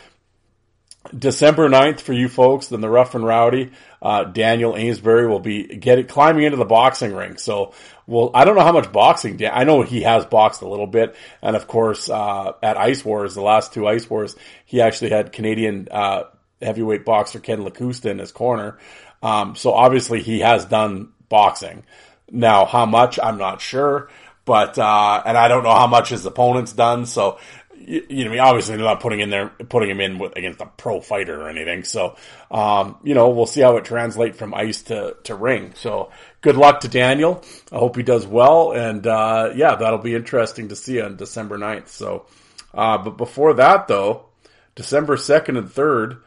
December 1.16 1.68
9th 1.68 2.00
for 2.00 2.12
you 2.12 2.28
folks, 2.28 2.68
then 2.68 2.80
the 2.80 2.88
rough 2.88 3.14
and 3.14 3.24
rowdy. 3.24 3.72
Uh, 4.00 4.24
Daniel 4.24 4.76
Amesbury 4.76 5.26
will 5.26 5.40
be 5.40 5.64
getting 5.64 6.06
climbing 6.06 6.44
into 6.44 6.56
the 6.56 6.64
boxing 6.64 7.14
ring. 7.14 7.36
So, 7.36 7.72
well, 8.06 8.30
I 8.34 8.44
don't 8.44 8.56
know 8.56 8.64
how 8.64 8.72
much 8.72 8.92
boxing. 8.92 9.40
I 9.46 9.64
know 9.64 9.82
he 9.82 10.02
has 10.02 10.26
boxed 10.26 10.62
a 10.62 10.68
little 10.68 10.86
bit, 10.86 11.16
and 11.40 11.56
of 11.56 11.66
course, 11.66 12.10
uh, 12.10 12.52
at 12.62 12.76
Ice 12.76 13.04
Wars, 13.04 13.34
the 13.34 13.42
last 13.42 13.72
two 13.72 13.86
Ice 13.86 14.08
Wars, 14.08 14.36
he 14.66 14.80
actually 14.80 15.10
had 15.10 15.32
Canadian 15.32 15.88
uh, 15.90 16.24
heavyweight 16.60 17.04
boxer 17.04 17.40
Ken 17.40 17.60
Lakusta 17.60 18.10
in 18.10 18.18
his 18.18 18.32
corner. 18.32 18.78
Um, 19.22 19.56
so 19.56 19.72
obviously, 19.72 20.22
he 20.22 20.40
has 20.40 20.64
done 20.64 21.12
boxing. 21.28 21.84
Now, 22.30 22.66
how 22.66 22.86
much 22.86 23.18
I'm 23.22 23.38
not 23.38 23.60
sure, 23.60 24.10
but 24.44 24.78
uh, 24.78 25.22
and 25.24 25.38
I 25.38 25.48
don't 25.48 25.62
know 25.62 25.74
how 25.74 25.86
much 25.86 26.10
his 26.10 26.26
opponent's 26.26 26.72
done. 26.72 27.06
So 27.06 27.38
you, 27.86 28.06
you 28.08 28.28
know, 28.28 28.42
obviously 28.42 28.76
they're 28.76 28.84
not 28.84 29.00
putting 29.00 29.20
in 29.20 29.30
there, 29.30 29.48
putting 29.48 29.90
him 29.90 30.00
in 30.00 30.18
with, 30.18 30.36
against 30.36 30.60
a 30.60 30.66
pro 30.66 31.00
fighter 31.00 31.40
or 31.40 31.48
anything. 31.48 31.84
So, 31.84 32.16
um, 32.50 32.96
you 33.02 33.14
know, 33.14 33.30
we'll 33.30 33.46
see 33.46 33.60
how 33.60 33.76
it 33.76 33.84
translates 33.84 34.38
from 34.38 34.54
ice 34.54 34.82
to, 34.84 35.16
to 35.24 35.34
ring. 35.34 35.72
So 35.76 36.10
good 36.44 36.56
luck 36.58 36.80
to 36.80 36.88
Daniel. 36.88 37.42
I 37.72 37.78
hope 37.78 37.96
he 37.96 38.02
does 38.02 38.26
well. 38.26 38.72
And, 38.72 39.06
uh, 39.06 39.52
yeah, 39.56 39.76
that'll 39.76 39.98
be 39.98 40.14
interesting 40.14 40.68
to 40.68 40.76
see 40.76 41.00
on 41.00 41.16
December 41.16 41.56
9th. 41.56 41.88
So, 41.88 42.26
uh, 42.74 42.98
but 42.98 43.16
before 43.16 43.54
that 43.54 43.88
though, 43.88 44.26
December 44.74 45.16
2nd 45.16 45.56
and 45.56 45.68
3rd, 45.68 46.18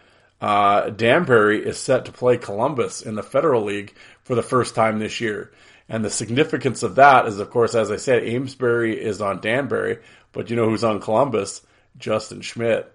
uh, 0.41 0.89
Danbury 0.89 1.63
is 1.63 1.77
set 1.77 2.05
to 2.05 2.11
play 2.11 2.37
Columbus 2.37 3.03
in 3.03 3.13
the 3.13 3.21
Federal 3.21 3.63
League 3.63 3.93
for 4.23 4.33
the 4.33 4.41
first 4.41 4.73
time 4.73 4.97
this 4.97 5.21
year. 5.21 5.51
And 5.87 6.03
the 6.03 6.09
significance 6.09 6.81
of 6.81 6.95
that 6.95 7.27
is, 7.27 7.39
of 7.39 7.51
course, 7.51 7.75
as 7.75 7.91
I 7.91 7.97
said, 7.97 8.23
Amesbury 8.23 8.99
is 8.99 9.21
on 9.21 9.39
Danbury, 9.39 9.99
but 10.31 10.49
you 10.49 10.55
know 10.55 10.67
who's 10.67 10.83
on 10.83 10.99
Columbus? 10.99 11.61
Justin 11.99 12.41
Schmidt. 12.41 12.91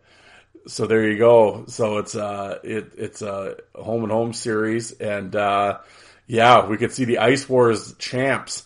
So 0.67 0.87
there 0.87 1.09
you 1.09 1.19
go. 1.19 1.65
So 1.69 1.99
it's 1.99 2.15
uh 2.15 2.59
it 2.63 2.93
it's 2.97 3.23
a 3.23 3.57
home 3.75 4.03
and 4.05 4.13
home 4.13 4.33
series, 4.33 4.93
and 4.93 5.35
uh, 5.35 5.79
yeah, 6.27 6.67
we 6.67 6.77
could 6.77 6.93
see 6.93 7.05
the 7.05 7.19
Ice 7.19 7.49
Wars 7.49 7.95
champs. 7.99 8.65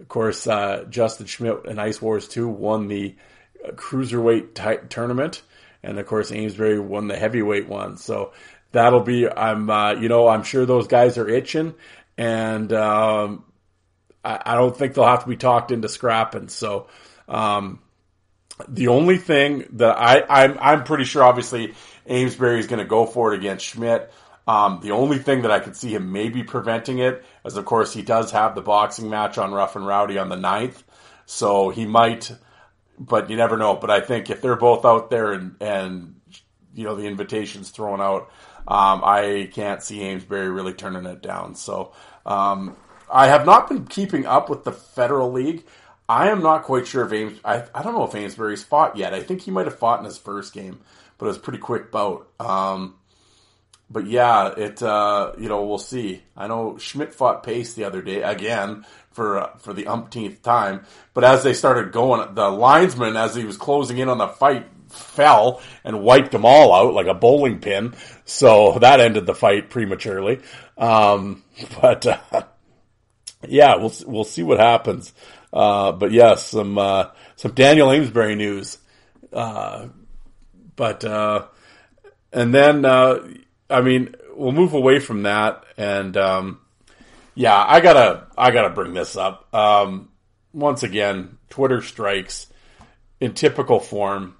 Of 0.00 0.08
course, 0.08 0.46
uh, 0.46 0.86
Justin 0.88 1.26
Schmidt 1.26 1.66
and 1.66 1.80
Ice 1.80 2.00
Wars 2.00 2.28
two 2.28 2.48
won 2.48 2.88
the 2.88 3.14
cruiserweight 3.66 4.54
t- 4.54 4.86
tournament, 4.88 5.42
and 5.82 5.98
of 5.98 6.06
course 6.06 6.32
Amesbury 6.32 6.78
won 6.78 7.08
the 7.08 7.16
heavyweight 7.16 7.68
one. 7.68 7.96
So 7.96 8.32
that'll 8.72 9.00
be 9.00 9.28
I'm 9.28 9.68
uh, 9.68 9.92
you 9.94 10.08
know 10.08 10.28
I'm 10.28 10.42
sure 10.42 10.66
those 10.66 10.88
guys 10.88 11.18
are 11.18 11.28
itching, 11.28 11.74
and 12.16 12.72
um, 12.72 13.44
I, 14.24 14.40
I, 14.46 14.54
don't 14.54 14.76
think 14.76 14.94
they'll 14.94 15.04
have 15.04 15.24
to 15.24 15.28
be 15.28 15.36
talked 15.36 15.70
into 15.70 15.88
scrapping. 15.88 16.48
So. 16.48 16.88
Um, 17.28 17.80
the 18.68 18.88
only 18.88 19.16
thing 19.16 19.64
that 19.72 19.96
I, 19.98 20.22
I'm, 20.28 20.58
I'm 20.60 20.84
pretty 20.84 21.04
sure, 21.04 21.22
obviously, 21.22 21.74
Amesbury 22.06 22.58
is 22.58 22.66
going 22.66 22.80
to 22.80 22.84
go 22.84 23.06
for 23.06 23.32
it 23.32 23.38
against 23.38 23.64
Schmidt. 23.64 24.12
Um, 24.50 24.80
the 24.82 24.90
only 24.90 25.18
thing 25.18 25.42
that 25.42 25.52
I 25.52 25.60
could 25.60 25.76
see 25.76 25.94
him 25.94 26.10
maybe 26.10 26.42
preventing 26.42 26.98
it 26.98 27.24
is, 27.44 27.56
of 27.56 27.64
course, 27.64 27.94
he 27.94 28.02
does 28.02 28.32
have 28.32 28.56
the 28.56 28.60
boxing 28.60 29.08
match 29.08 29.38
on 29.38 29.52
Rough 29.52 29.76
and 29.76 29.86
Rowdy 29.86 30.18
on 30.18 30.28
the 30.28 30.34
9th. 30.34 30.82
So 31.24 31.70
he 31.70 31.86
might, 31.86 32.32
but 32.98 33.30
you 33.30 33.36
never 33.36 33.56
know. 33.56 33.76
But 33.76 33.90
I 33.90 34.00
think 34.00 34.28
if 34.28 34.42
they're 34.42 34.56
both 34.56 34.84
out 34.84 35.08
there 35.08 35.30
and, 35.30 35.54
and 35.60 36.20
you 36.74 36.82
know, 36.82 36.96
the 36.96 37.06
invitation's 37.06 37.70
thrown 37.70 38.00
out, 38.00 38.22
um, 38.66 39.02
I 39.04 39.48
can't 39.52 39.84
see 39.84 40.02
Amesbury 40.02 40.50
really 40.50 40.74
turning 40.74 41.06
it 41.06 41.22
down. 41.22 41.54
So 41.54 41.92
um, 42.26 42.76
I 43.08 43.28
have 43.28 43.46
not 43.46 43.68
been 43.68 43.86
keeping 43.86 44.26
up 44.26 44.50
with 44.50 44.64
the 44.64 44.72
Federal 44.72 45.30
League. 45.30 45.64
I 46.08 46.30
am 46.30 46.42
not 46.42 46.64
quite 46.64 46.88
sure 46.88 47.06
if 47.06 47.12
Ames. 47.12 47.38
I, 47.44 47.66
I 47.72 47.84
don't 47.84 47.94
know 47.94 48.02
if 48.02 48.16
Amesbury's 48.16 48.64
fought 48.64 48.96
yet. 48.96 49.14
I 49.14 49.22
think 49.22 49.42
he 49.42 49.52
might 49.52 49.66
have 49.66 49.78
fought 49.78 50.00
in 50.00 50.06
his 50.06 50.18
first 50.18 50.52
game, 50.52 50.80
but 51.18 51.26
it 51.26 51.28
was 51.28 51.38
pretty 51.38 51.60
quick 51.60 51.92
bout. 51.92 52.28
Um, 52.40 52.96
but 53.90 54.06
yeah, 54.06 54.54
it 54.56 54.82
uh, 54.82 55.32
you 55.38 55.48
know 55.48 55.64
we'll 55.64 55.78
see. 55.78 56.22
I 56.36 56.46
know 56.46 56.78
Schmidt 56.78 57.12
fought 57.12 57.42
Pace 57.42 57.74
the 57.74 57.84
other 57.84 58.02
day 58.02 58.22
again 58.22 58.86
for 59.10 59.38
uh, 59.38 59.56
for 59.58 59.72
the 59.72 59.88
umpteenth 59.88 60.42
time. 60.42 60.84
But 61.12 61.24
as 61.24 61.42
they 61.42 61.54
started 61.54 61.92
going, 61.92 62.34
the 62.34 62.48
linesman 62.48 63.16
as 63.16 63.34
he 63.34 63.44
was 63.44 63.56
closing 63.56 63.98
in 63.98 64.08
on 64.08 64.18
the 64.18 64.28
fight 64.28 64.66
fell 64.88 65.60
and 65.84 66.02
wiped 66.02 66.32
them 66.32 66.44
all 66.44 66.74
out 66.74 66.94
like 66.94 67.06
a 67.06 67.14
bowling 67.14 67.60
pin. 67.60 67.94
So 68.24 68.78
that 68.80 69.00
ended 69.00 69.26
the 69.26 69.34
fight 69.34 69.70
prematurely. 69.70 70.40
Um, 70.78 71.42
but 71.80 72.06
uh, 72.06 72.44
yeah, 73.46 73.76
we'll 73.76 73.92
we'll 74.06 74.24
see 74.24 74.42
what 74.42 74.60
happens. 74.60 75.12
Uh, 75.52 75.92
but 75.92 76.12
yes, 76.12 76.46
some 76.46 76.78
uh, 76.78 77.06
some 77.36 77.52
Daniel 77.52 77.90
Amesbury 77.90 78.36
news. 78.36 78.78
Uh, 79.32 79.88
but 80.76 81.04
uh, 81.04 81.46
and 82.32 82.54
then 82.54 82.84
uh, 82.84 83.26
I 83.70 83.80
mean, 83.80 84.14
we'll 84.34 84.52
move 84.52 84.74
away 84.74 84.98
from 84.98 85.22
that, 85.24 85.64
and 85.76 86.16
um, 86.16 86.60
yeah, 87.34 87.56
I 87.56 87.80
gotta 87.80 88.26
I 88.36 88.50
gotta 88.50 88.70
bring 88.70 88.94
this 88.94 89.16
up. 89.16 89.52
Um, 89.54 90.08
once 90.52 90.82
again, 90.82 91.38
Twitter 91.48 91.82
strikes 91.82 92.46
in 93.20 93.34
typical 93.34 93.80
form. 93.80 94.36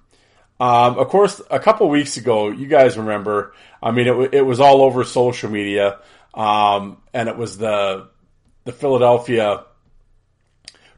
Um, 0.59 0.99
of 0.99 1.07
course, 1.07 1.41
a 1.49 1.59
couple 1.59 1.89
weeks 1.89 2.17
ago, 2.17 2.49
you 2.49 2.67
guys 2.67 2.97
remember. 2.97 3.53
I 3.81 3.91
mean, 3.91 4.07
it, 4.07 4.33
it 4.35 4.41
was 4.45 4.59
all 4.59 4.81
over 4.81 5.03
social 5.03 5.49
media, 5.49 5.99
um, 6.33 7.01
and 7.13 7.29
it 7.29 7.37
was 7.37 7.57
the 7.57 8.09
the 8.63 8.71
Philadelphia 8.71 9.65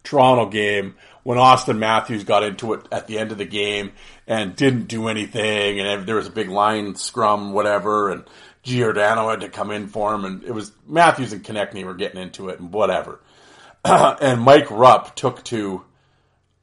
Toronto 0.03 0.49
game 0.49 0.95
when 1.23 1.37
Auston 1.37 1.77
Matthews 1.77 2.25
got 2.25 2.43
into 2.43 2.73
it 2.73 2.85
at 2.91 3.07
the 3.07 3.17
end 3.17 3.31
of 3.31 3.37
the 3.37 3.45
game 3.45 3.93
and 4.27 4.55
didn't 4.55 4.87
do 4.87 5.07
anything, 5.07 5.79
and 5.79 6.07
there 6.07 6.15
was 6.15 6.27
a 6.27 6.31
big 6.31 6.49
line 6.49 6.95
scrum, 6.95 7.53
whatever, 7.53 8.11
and 8.11 8.23
Giordano 8.63 9.29
had 9.29 9.41
to 9.41 9.49
come 9.49 9.71
in 9.71 9.87
for 9.87 10.13
him, 10.13 10.25
and 10.25 10.43
it 10.43 10.53
was 10.53 10.71
Matthews 10.87 11.33
and 11.33 11.43
Konecny 11.43 11.83
were 11.83 11.93
getting 11.93 12.21
into 12.21 12.49
it, 12.49 12.59
and 12.59 12.71
whatever. 12.71 13.19
and 13.85 14.41
Mike 14.41 14.71
Rupp 14.71 15.15
took 15.15 15.43
to 15.45 15.83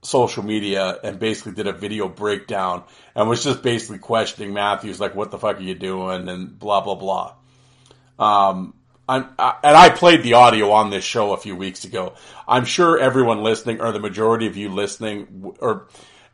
social 0.03 0.42
media 0.42 0.99
and 1.05 1.18
basically 1.18 1.53
did 1.53 1.66
a 1.66 1.73
video 1.73 2.09
breakdown 2.09 2.83
and 3.14 3.29
was 3.29 3.44
just 3.44 3.62
basically 3.62 3.99
questioning 3.99 4.55
Matthews, 4.55 4.99
like, 4.99 5.14
what 5.14 5.31
the 5.31 5.38
fuck 5.38 5.59
are 5.59 5.62
you 5.62 5.75
doing, 5.75 6.29
and 6.29 6.59
blah, 6.59 6.81
blah, 6.81 6.94
blah. 6.94 7.35
Um, 8.18 8.75
I, 9.07 9.18
and 9.64 9.77
I 9.77 9.90
played 9.90 10.23
the 10.23 10.35
audio 10.35 10.70
on 10.70 10.90
this 10.90 11.05
show 11.05 11.33
a 11.33 11.37
few 11.37 11.57
weeks 11.57 11.85
ago. 11.85 12.14
I'm 12.46 12.64
sure 12.64 12.99
everyone 12.99 13.42
listening, 13.42 13.81
or 13.81 13.92
the 13.92 13.99
majority 13.99 14.46
of 14.46 14.57
you 14.57 14.68
listening, 14.68 15.55
or 15.59 15.88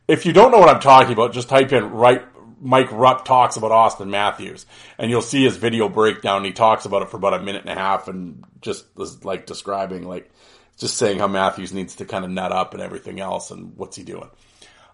if 0.07 0.25
you 0.25 0.33
don't 0.33 0.51
know 0.51 0.59
what 0.59 0.69
I'm 0.69 0.79
talking 0.79 1.13
about, 1.13 1.33
just 1.33 1.49
type 1.49 1.71
in 1.71 1.91
right. 1.91 2.23
Mike 2.59 2.91
Rupp 2.91 3.23
talks 3.23 3.55
about 3.55 3.69
Auston 3.71 4.09
Matthews, 4.09 4.65
and 4.97 5.11
you'll 5.11 5.21
see 5.21 5.43
his 5.43 5.57
video 5.57 5.89
breakdown. 5.89 6.43
He 6.43 6.53
talks 6.53 6.85
about 6.85 7.03
it 7.03 7.09
for 7.09 7.17
about 7.17 7.35
a 7.35 7.39
minute 7.39 7.61
and 7.61 7.69
a 7.69 7.75
half, 7.75 8.07
and 8.07 8.43
just 8.61 8.85
was 8.95 9.23
like 9.23 9.45
describing, 9.45 10.07
like 10.07 10.31
just 10.77 10.97
saying 10.97 11.19
how 11.19 11.27
Matthews 11.27 11.71
needs 11.71 11.95
to 11.97 12.05
kind 12.05 12.25
of 12.25 12.31
nut 12.31 12.51
up 12.51 12.73
and 12.73 12.81
everything 12.81 13.19
else, 13.19 13.51
and 13.51 13.77
what's 13.77 13.95
he 13.95 14.03
doing. 14.03 14.29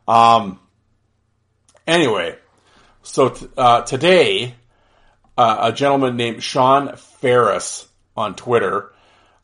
Um. 0.08 0.60
Anyway, 1.86 2.38
so 3.02 3.30
t- 3.30 3.48
uh, 3.58 3.82
today 3.82 4.56
uh, 5.38 5.58
a 5.62 5.72
gentleman 5.72 6.16
named 6.16 6.44
Sean 6.44 6.96
Ferris 6.96 7.88
on 8.16 8.36
Twitter, 8.36 8.94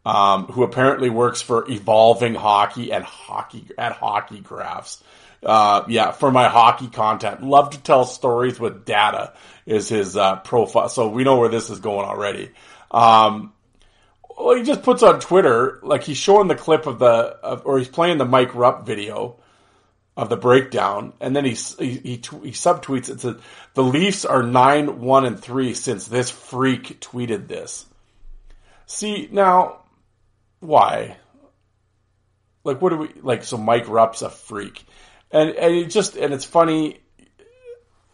um, 0.06 0.46
who 0.46 0.64
apparently 0.64 1.10
works 1.10 1.42
for 1.42 1.70
Evolving 1.70 2.36
Hockey 2.36 2.92
and 2.92 3.04
Hockey 3.04 3.66
at 3.78 3.94
Hockey 3.94 4.40
Graphs. 4.40 5.04
Uh, 5.44 5.84
yeah, 5.88 6.12
for 6.12 6.32
my 6.32 6.48
hockey 6.50 6.88
content. 6.88 7.42
Love 7.42 7.70
to 7.72 7.82
tell 7.82 8.06
stories 8.06 8.60
with 8.60 8.86
data 8.86 9.34
is 9.66 9.88
his 9.88 10.18
uh, 10.18 10.38
profile. 10.38 10.90
So 10.90 11.10
we 11.10 11.24
know 11.24 11.38
where 11.38 11.50
this 11.50 11.70
is 11.70 11.80
going 11.80 12.06
already. 12.06 12.52
Um, 12.92 13.54
well, 14.38 14.58
he 14.58 14.64
just 14.64 14.84
puts 14.84 15.04
on 15.04 15.20
Twitter 15.20 15.80
like 15.82 16.04
he's 16.04 16.18
showing 16.18 16.48
the 16.48 16.56
clip 16.56 16.88
of 16.88 17.00
the, 17.00 17.06
of, 17.06 17.66
or 17.66 17.78
he's 17.78 17.88
playing 17.88 18.18
the 18.18 18.26
Mike 18.26 18.54
Rupp 18.56 18.86
video 18.86 19.38
of 20.20 20.28
the 20.28 20.36
breakdown, 20.36 21.14
and 21.22 21.34
then 21.34 21.46
he 21.46 21.52
he 21.54 21.92
he, 21.92 22.16
he 22.16 22.52
subtweets 22.52 23.10
it 23.10 23.22
says 23.22 23.38
the 23.74 23.84
Leafs 23.84 24.26
are 24.26 24.44
nine 24.44 25.00
one 25.00 25.26
and 25.26 25.40
three 25.40 25.74
since 25.74 26.08
this 26.08 26.30
freak 26.30 27.00
tweeted 27.00 27.48
this. 27.48 27.86
See 28.86 29.30
now, 29.32 29.84
why? 30.60 31.16
Like, 32.66 32.82
what 32.82 32.90
do 32.90 32.98
we 32.98 33.10
like? 33.22 33.46
So 33.46 33.58
Mike 33.58 33.88
Rupp's 33.88 34.22
a 34.22 34.30
freak, 34.30 34.84
and 35.32 35.50
and 35.52 35.76
it 35.76 35.90
just 35.90 36.16
and 36.16 36.34
it's 36.34 36.46
funny. 36.46 37.00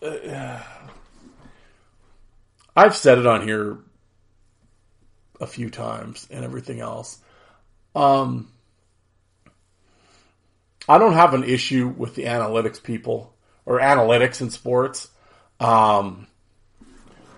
Uh, 0.02 0.62
I've 2.76 2.96
said 2.96 3.18
it 3.18 3.26
on 3.26 3.48
here 3.48 3.78
a 5.40 5.48
few 5.48 5.70
times 5.70 6.28
and 6.30 6.44
everything 6.44 6.80
else. 6.82 7.20
Um, 7.96 8.50
I 10.88 10.98
don't 10.98 11.14
have 11.14 11.34
an 11.34 11.44
issue 11.44 11.88
with 11.88 12.16
the 12.16 12.26
analytics 12.26 12.82
people 12.82 13.34
or 13.66 13.80
analytics 13.80 14.42
in 14.42 14.50
sports. 14.50 15.10
Um, 15.60 16.28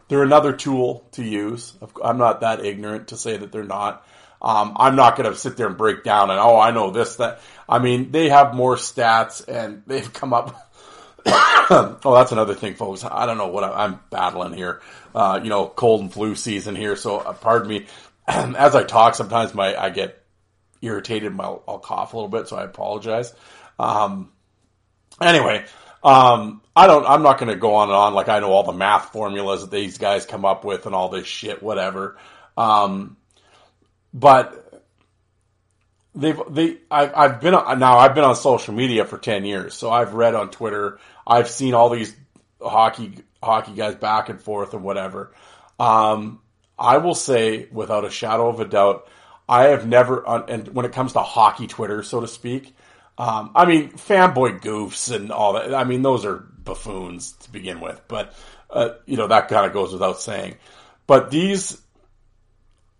they're 0.08 0.24
another 0.24 0.54
tool 0.54 1.08
to 1.14 1.24
use. 1.24 1.74
I'm 2.04 2.18
not 2.18 2.42
that 2.42 2.66
ignorant 2.66 3.10
to 3.10 3.18
say 3.18 3.38
that 3.38 3.52
they're 3.52 3.64
not. 3.64 4.06
Um, 4.42 4.74
I'm 4.78 4.96
not 4.96 5.18
going 5.18 5.32
to 5.32 5.38
sit 5.38 5.58
there 5.58 5.68
and 5.68 5.78
break 5.78 6.04
down 6.04 6.30
and, 6.30 6.40
oh, 6.40 6.60
I 6.60 6.72
know 6.72 6.92
this, 6.92 7.16
that. 7.16 7.42
I 7.68 7.80
mean, 7.80 8.12
they 8.12 8.30
have 8.30 8.54
more 8.54 8.76
stats 8.76 9.48
and 9.48 9.84
they've 9.88 10.12
come 10.12 10.34
up. 10.34 10.56
oh, 11.26 12.14
that's 12.16 12.32
another 12.32 12.54
thing, 12.54 12.76
folks. 12.76 13.04
I 13.04 13.26
don't 13.26 13.38
know 13.38 13.48
what 13.48 13.64
I, 13.64 13.86
am 13.86 14.00
battling 14.10 14.54
here. 14.54 14.82
Uh, 15.14 15.40
you 15.44 15.50
know, 15.50 15.68
cold 15.68 16.02
and 16.02 16.14
flu 16.14 16.36
season 16.36 16.76
here. 16.76 16.96
So, 16.96 17.18
uh, 17.18 17.34
pardon 17.34 17.68
me. 17.68 17.88
As 18.28 18.76
I 18.76 18.84
talk, 18.84 19.16
sometimes 19.16 19.54
my, 19.54 19.76
I 19.76 19.90
get 19.90 20.24
irritated. 20.82 21.34
I'll, 21.40 21.64
I'll 21.68 21.80
cough 21.80 22.14
a 22.14 22.18
little 22.18 22.30
bit. 22.30 22.48
So 22.48 22.56
I 22.56 22.64
apologize. 22.64 23.34
Um, 23.80 24.32
anyway, 25.22 25.66
um, 26.04 26.62
I 26.76 26.88
don't, 26.88 27.06
I'm 27.06 27.24
not 27.24 27.40
going 27.40 27.50
to 27.50 27.58
go 27.58 27.76
on 27.76 27.90
and 27.90 27.96
on 27.96 28.14
like 28.14 28.30
I 28.30 28.40
know 28.40 28.52
all 28.52 28.64
the 28.64 28.72
math 28.72 29.12
formulas 29.12 29.62
that 29.62 29.72
these 29.72 29.98
guys 29.98 30.26
come 30.26 30.46
up 30.46 30.64
with 30.64 30.86
and 30.86 30.96
all 30.96 31.10
this 31.10 31.28
shit, 31.28 31.62
whatever. 31.62 32.18
Um, 32.56 33.18
but 34.18 34.84
they've, 36.16 36.40
they, 36.50 36.78
I've, 36.90 37.14
I've 37.16 37.42
been 37.42 37.54
on, 37.54 37.80
now 37.80 37.98
I've 37.98 38.16
been 38.16 38.24
on 38.24 38.36
social 38.36 38.74
media 38.74 39.06
for 39.06 39.18
10 39.20 39.46
years. 39.46 39.76
So 39.76 39.92
I've 39.92 40.14
read 40.16 40.34
on 40.34 40.50
Twitter. 40.50 41.00
I've 41.26 41.50
seen 41.50 41.76
all 41.76 41.90
these 41.90 42.16
hockey, 42.60 43.14
hockey 43.42 43.74
guys 43.74 43.96
back 43.96 44.30
and 44.30 44.42
forth 44.42 44.74
and 44.74 44.84
whatever. 44.84 45.34
Um, 45.80 46.42
I 46.80 46.98
will 46.98 47.16
say 47.16 47.68
without 47.72 48.06
a 48.06 48.10
shadow 48.10 48.50
of 48.50 48.60
a 48.60 48.66
doubt, 48.66 49.08
I 49.48 49.66
have 49.66 49.88
never, 49.88 50.28
and 50.50 50.68
when 50.70 50.86
it 50.86 50.94
comes 50.94 51.14
to 51.14 51.20
hockey 51.20 51.68
Twitter, 51.68 52.02
so 52.02 52.20
to 52.20 52.28
speak, 52.28 52.76
um, 53.20 53.52
I 53.56 53.66
mean, 53.66 53.92
fanboy 53.92 54.62
goofs 54.62 55.16
and 55.16 55.32
all 55.32 55.54
that. 55.54 55.74
I 55.74 55.84
mean, 55.84 56.02
those 56.02 56.26
are 56.26 56.38
buffoons 56.64 57.34
to 57.34 57.52
begin 57.52 57.80
with, 57.80 58.02
but, 58.08 58.34
uh, 58.70 58.90
you 59.06 59.18
know, 59.18 59.28
that 59.28 59.48
kind 59.48 59.66
of 59.66 59.74
goes 59.74 59.94
without 59.94 60.20
saying. 60.20 60.56
But 61.06 61.32
these 61.32 61.82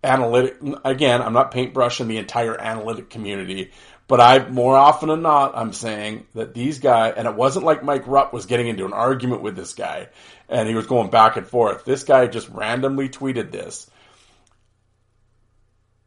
analytic, 0.02 0.58
again, 0.84 1.22
I'm 1.22 1.32
not 1.32 1.50
paintbrushing 1.50 2.08
the 2.08 2.18
entire 2.18 2.58
analytic 2.58 3.10
community, 3.10 3.72
but 4.06 4.20
I, 4.20 4.48
more 4.48 4.76
often 4.76 5.08
than 5.08 5.22
not, 5.22 5.56
I'm 5.56 5.72
saying 5.72 6.26
that 6.34 6.54
these 6.54 6.78
guys, 6.78 7.14
and 7.16 7.26
it 7.26 7.34
wasn't 7.34 7.64
like 7.64 7.82
Mike 7.82 8.06
Rupp 8.06 8.32
was 8.32 8.46
getting 8.46 8.68
into 8.68 8.86
an 8.86 8.92
argument 8.92 9.42
with 9.42 9.56
this 9.56 9.74
guy 9.74 10.08
and 10.48 10.68
he 10.68 10.74
was 10.74 10.86
going 10.86 11.10
back 11.10 11.36
and 11.36 11.46
forth. 11.46 11.84
This 11.84 12.04
guy 12.04 12.26
just 12.26 12.48
randomly 12.48 13.08
tweeted 13.08 13.50
this. 13.50 13.88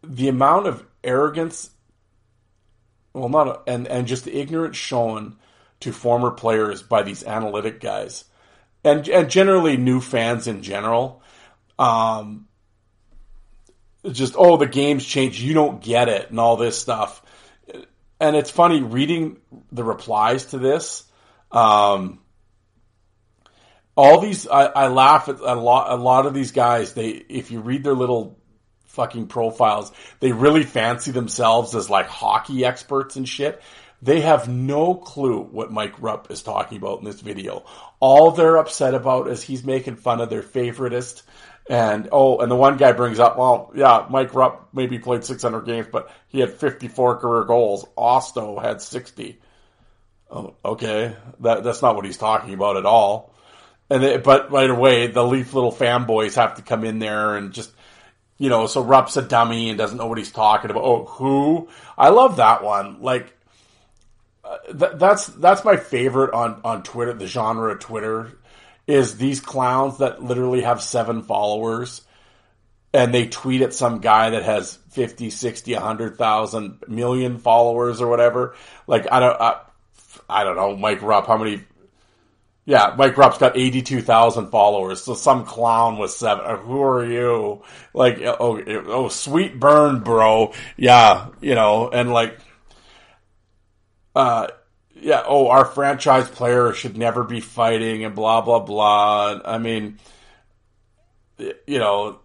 The 0.03 0.29
amount 0.29 0.67
of 0.67 0.83
arrogance 1.03 1.69
well, 3.13 3.29
not 3.29 3.63
and 3.67 3.87
and 3.87 4.07
just 4.07 4.25
the 4.25 4.37
ignorance 4.37 4.77
shown 4.77 5.35
to 5.81 5.91
former 5.91 6.31
players 6.31 6.81
by 6.81 7.03
these 7.03 7.23
analytic 7.23 7.81
guys, 7.81 8.23
and 8.83 9.07
and 9.07 9.29
generally 9.29 9.77
new 9.77 9.99
fans 9.99 10.47
in 10.47 10.63
general. 10.63 11.21
Um, 11.77 12.47
just 14.09 14.35
oh, 14.37 14.57
the 14.57 14.67
game's 14.67 15.05
changed. 15.05 15.39
You 15.39 15.53
don't 15.53 15.81
get 15.81 16.09
it, 16.09 16.29
and 16.29 16.39
all 16.39 16.57
this 16.57 16.77
stuff. 16.77 17.21
And 18.19 18.35
it's 18.35 18.51
funny 18.51 18.81
reading 18.81 19.37
the 19.71 19.83
replies 19.83 20.45
to 20.47 20.59
this. 20.59 21.03
Um, 21.51 22.19
all 23.95 24.19
these, 24.19 24.47
I, 24.47 24.65
I 24.65 24.87
laugh 24.87 25.27
at 25.27 25.39
a 25.39 25.55
lot. 25.55 25.91
A 25.91 25.95
lot 25.95 26.25
of 26.25 26.33
these 26.33 26.51
guys, 26.51 26.93
they 26.93 27.09
if 27.09 27.51
you 27.51 27.61
read 27.61 27.83
their 27.83 27.95
little 27.95 28.39
fucking 28.91 29.27
profiles. 29.27 29.91
They 30.19 30.31
really 30.31 30.63
fancy 30.63 31.11
themselves 31.11 31.75
as 31.75 31.89
like 31.89 32.07
hockey 32.07 32.65
experts 32.65 33.15
and 33.15 33.27
shit. 33.27 33.61
They 34.01 34.21
have 34.21 34.49
no 34.49 34.95
clue 34.95 35.41
what 35.41 35.71
Mike 35.71 36.01
Rupp 36.01 36.31
is 36.31 36.41
talking 36.41 36.77
about 36.77 36.99
in 36.99 37.05
this 37.05 37.21
video. 37.21 37.65
All 37.99 38.31
they're 38.31 38.57
upset 38.57 38.95
about 38.95 39.27
is 39.27 39.43
he's 39.43 39.63
making 39.63 39.95
fun 39.95 40.21
of 40.21 40.29
their 40.29 40.41
favoritist. 40.41 41.21
And 41.69 42.09
oh, 42.11 42.39
and 42.39 42.51
the 42.51 42.55
one 42.55 42.77
guy 42.77 42.91
brings 42.91 43.19
up, 43.19 43.37
well, 43.37 43.71
yeah, 43.75 44.05
Mike 44.09 44.33
Rupp 44.33 44.69
maybe 44.73 44.99
played 44.99 45.23
600 45.23 45.61
games, 45.61 45.87
but 45.91 46.11
he 46.27 46.39
had 46.39 46.53
54 46.53 47.17
career 47.17 47.43
goals. 47.45 47.85
Auston 47.97 48.61
had 48.61 48.81
60. 48.81 49.39
Oh, 50.29 50.55
okay, 50.65 51.15
that 51.41 51.63
that's 51.63 51.81
not 51.81 51.95
what 51.95 52.05
he's 52.05 52.17
talking 52.17 52.53
about 52.53 52.77
at 52.77 52.85
all. 52.85 53.33
And 53.89 54.01
they, 54.01 54.17
but 54.17 54.51
right 54.51 54.69
away, 54.69 55.07
the 55.07 55.23
Leaf 55.23 55.53
little 55.53 55.71
fanboys 55.71 56.35
have 56.35 56.55
to 56.55 56.61
come 56.61 56.83
in 56.83 56.99
there 56.99 57.35
and 57.35 57.53
just 57.53 57.71
you 58.41 58.49
know, 58.49 58.65
so 58.65 58.81
Rupp's 58.81 59.17
a 59.17 59.21
dummy 59.21 59.69
and 59.69 59.77
doesn't 59.77 59.99
know 59.99 60.07
what 60.07 60.17
he's 60.17 60.31
talking 60.31 60.71
about. 60.71 60.83
Oh, 60.83 61.05
who? 61.05 61.69
I 61.95 62.09
love 62.09 62.37
that 62.37 62.63
one. 62.63 62.99
Like, 63.03 63.31
uh, 64.43 64.57
th- 64.65 64.93
that's 64.95 65.27
that's 65.27 65.63
my 65.63 65.77
favorite 65.77 66.33
on 66.33 66.59
on 66.63 66.81
Twitter. 66.81 67.13
The 67.13 67.27
genre 67.27 67.71
of 67.71 67.79
Twitter 67.79 68.39
is 68.87 69.17
these 69.17 69.39
clowns 69.39 69.99
that 69.99 70.23
literally 70.23 70.61
have 70.61 70.81
seven 70.81 71.23
followers 71.23 72.01
and 72.93 73.13
they 73.13 73.27
tweet 73.27 73.61
at 73.61 73.73
some 73.73 73.99
guy 73.99 74.31
that 74.31 74.43
has 74.43 74.75
50, 74.91 75.29
60, 75.29 75.73
100,000 75.73 76.83
million 76.87 77.37
followers 77.37 78.01
or 78.01 78.07
whatever. 78.07 78.55
Like, 78.85 79.07
I 79.11 79.19
don't, 79.19 79.39
I, 79.39 79.61
I 80.29 80.43
don't 80.43 80.57
know, 80.57 80.75
Mike 80.75 81.01
Rupp, 81.01 81.27
how 81.27 81.37
many 81.37 81.61
yeah, 82.65 82.93
Mike 82.95 83.17
Rupp's 83.17 83.39
got 83.39 83.57
82,000 83.57 84.49
followers, 84.49 85.03
so 85.03 85.15
some 85.15 85.45
clown 85.45 85.97
with 85.97 86.11
seven. 86.11 86.45
Uh, 86.45 86.57
who 86.57 86.81
are 86.83 87.05
you? 87.05 87.63
Like, 87.93 88.21
oh, 88.21 88.61
oh, 88.87 89.09
sweet 89.09 89.59
burn, 89.59 90.01
bro. 90.01 90.53
Yeah, 90.77 91.29
you 91.41 91.55
know, 91.55 91.89
and 91.89 92.13
like, 92.13 92.39
uh, 94.15 94.47
yeah, 95.01 95.23
oh, 95.25 95.49
our 95.49 95.65
franchise 95.65 96.29
player 96.29 96.73
should 96.73 96.97
never 96.97 97.23
be 97.23 97.39
fighting 97.39 98.05
and 98.05 98.15
blah, 98.15 98.41
blah, 98.41 98.59
blah. 98.59 99.41
I 99.43 99.57
mean, 99.57 99.97
you 101.37 101.79
know, 101.79 102.19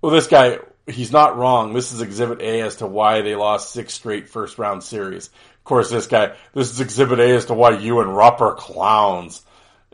well, 0.00 0.12
this 0.12 0.26
guy, 0.26 0.58
he's 0.86 1.12
not 1.12 1.36
wrong. 1.36 1.72
This 1.72 1.92
is 1.92 2.00
exhibit 2.00 2.40
A 2.40 2.60
as 2.60 2.76
to 2.76 2.86
why 2.86 3.22
they 3.22 3.34
lost 3.34 3.72
six 3.72 3.94
straight 3.94 4.28
first 4.28 4.58
round 4.58 4.84
series. 4.84 5.26
Of 5.26 5.64
course, 5.64 5.90
this 5.90 6.06
guy, 6.06 6.34
this 6.52 6.70
is 6.70 6.80
exhibit 6.80 7.18
A 7.18 7.34
as 7.34 7.46
to 7.46 7.54
why 7.54 7.78
you 7.78 8.00
and 8.00 8.14
Rupp 8.14 8.40
are 8.40 8.54
clowns. 8.54 9.42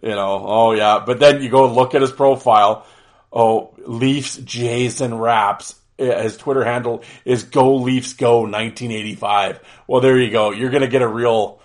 You 0.02 0.10
know, 0.10 0.44
oh 0.46 0.72
yeah. 0.72 1.02
But 1.04 1.20
then 1.20 1.42
you 1.42 1.48
go 1.48 1.72
look 1.72 1.94
at 1.94 2.02
his 2.02 2.12
profile. 2.12 2.86
Oh, 3.32 3.74
Leafs, 3.78 4.36
Jays, 4.36 5.00
and 5.00 5.20
Raps. 5.20 5.76
His 6.00 6.36
Twitter 6.36 6.64
handle 6.64 7.02
is 7.24 7.44
Go 7.44 7.76
Leafs 7.76 8.14
Go 8.14 8.40
1985. 8.40 9.60
Well, 9.86 10.00
there 10.00 10.18
you 10.18 10.30
go. 10.30 10.50
You're 10.50 10.70
going 10.70 10.82
to 10.82 10.88
get 10.88 11.02
a 11.02 11.08
real, 11.08 11.60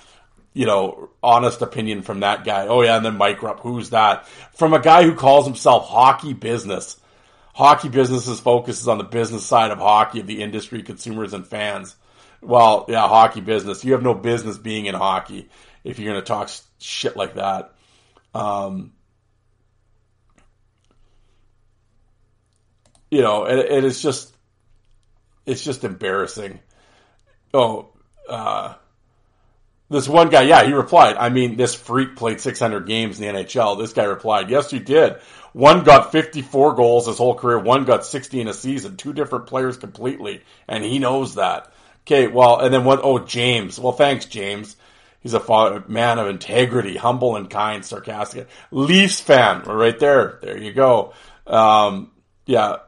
you 0.53 0.65
know, 0.65 1.09
honest 1.23 1.61
opinion 1.61 2.01
from 2.01 2.19
that 2.19 2.43
guy. 2.43 2.67
Oh 2.67 2.81
yeah, 2.81 2.97
and 2.97 3.05
then 3.05 3.17
Mike 3.17 3.41
Rupp. 3.41 3.61
Who's 3.61 3.91
that? 3.91 4.27
From 4.55 4.73
a 4.73 4.79
guy 4.79 5.03
who 5.03 5.15
calls 5.15 5.45
himself 5.45 5.87
Hockey 5.87 6.33
Business. 6.33 6.99
Hockey 7.53 7.89
Businesses 7.89 8.39
focuses 8.39 8.87
on 8.87 8.97
the 8.97 9.05
business 9.05 9.45
side 9.45 9.71
of 9.71 9.79
hockey, 9.79 10.19
of 10.19 10.27
the 10.27 10.43
industry, 10.43 10.83
consumers, 10.83 11.33
and 11.33 11.47
fans. 11.47 11.95
Well, 12.41 12.85
yeah, 12.87 13.07
hockey 13.07 13.41
business. 13.41 13.83
You 13.83 13.93
have 13.93 14.03
no 14.03 14.13
business 14.13 14.57
being 14.57 14.85
in 14.85 14.93
hockey 14.93 15.49
if 15.83 15.97
you're 15.97 16.11
going 16.11 16.21
to 16.21 16.27
talk 16.27 16.51
shit 16.79 17.17
like 17.17 17.35
that. 17.35 17.73
Um, 18.33 18.93
you 23.15 23.21
know, 23.21 23.45
it, 23.45 23.59
it 23.59 23.83
is 23.85 24.01
just, 24.01 24.35
it's 25.45 25.63
just 25.63 25.85
embarrassing. 25.85 26.59
Oh, 27.53 27.93
uh, 28.27 28.73
this 29.89 30.09
one 30.09 30.27
guy, 30.27 30.41
yeah, 30.41 30.65
he 30.65 30.73
replied. 30.73 31.15
I 31.15 31.29
mean, 31.29 31.55
this 31.55 31.73
freak 31.73 32.17
played 32.17 32.41
600 32.41 32.85
games 32.85 33.17
in 33.17 33.25
the 33.25 33.41
NHL. 33.41 33.79
This 33.79 33.93
guy 33.93 34.03
replied, 34.03 34.49
yes, 34.49 34.73
you 34.73 34.81
did. 34.81 35.15
One 35.53 35.85
got 35.85 36.11
54 36.11 36.75
goals 36.75 37.07
his 37.07 37.17
whole 37.17 37.35
career. 37.35 37.57
One 37.57 37.85
got 37.85 38.05
60 38.05 38.41
in 38.41 38.49
a 38.49 38.53
season. 38.53 38.97
Two 38.97 39.13
different 39.13 39.47
players 39.47 39.77
completely. 39.77 40.43
And 40.67 40.83
he 40.83 40.99
knows 40.99 41.35
that. 41.35 41.71
Okay, 42.01 42.27
well, 42.27 42.59
and 42.59 42.73
then 42.73 42.83
what? 42.83 42.99
Oh, 43.01 43.19
James. 43.19 43.79
Well, 43.79 43.93
thanks, 43.93 44.25
James. 44.25 44.75
He's 45.21 45.33
a 45.33 45.83
man 45.87 46.19
of 46.19 46.27
integrity, 46.27 46.97
humble 46.97 47.37
and 47.37 47.49
kind, 47.49 47.85
sarcastic. 47.85 48.49
Leafs 48.71 49.21
fan, 49.21 49.61
right 49.61 49.97
there. 49.97 50.37
There 50.41 50.57
you 50.57 50.73
go. 50.73 51.13
Um, 51.47 52.11
yeah. 52.45 52.79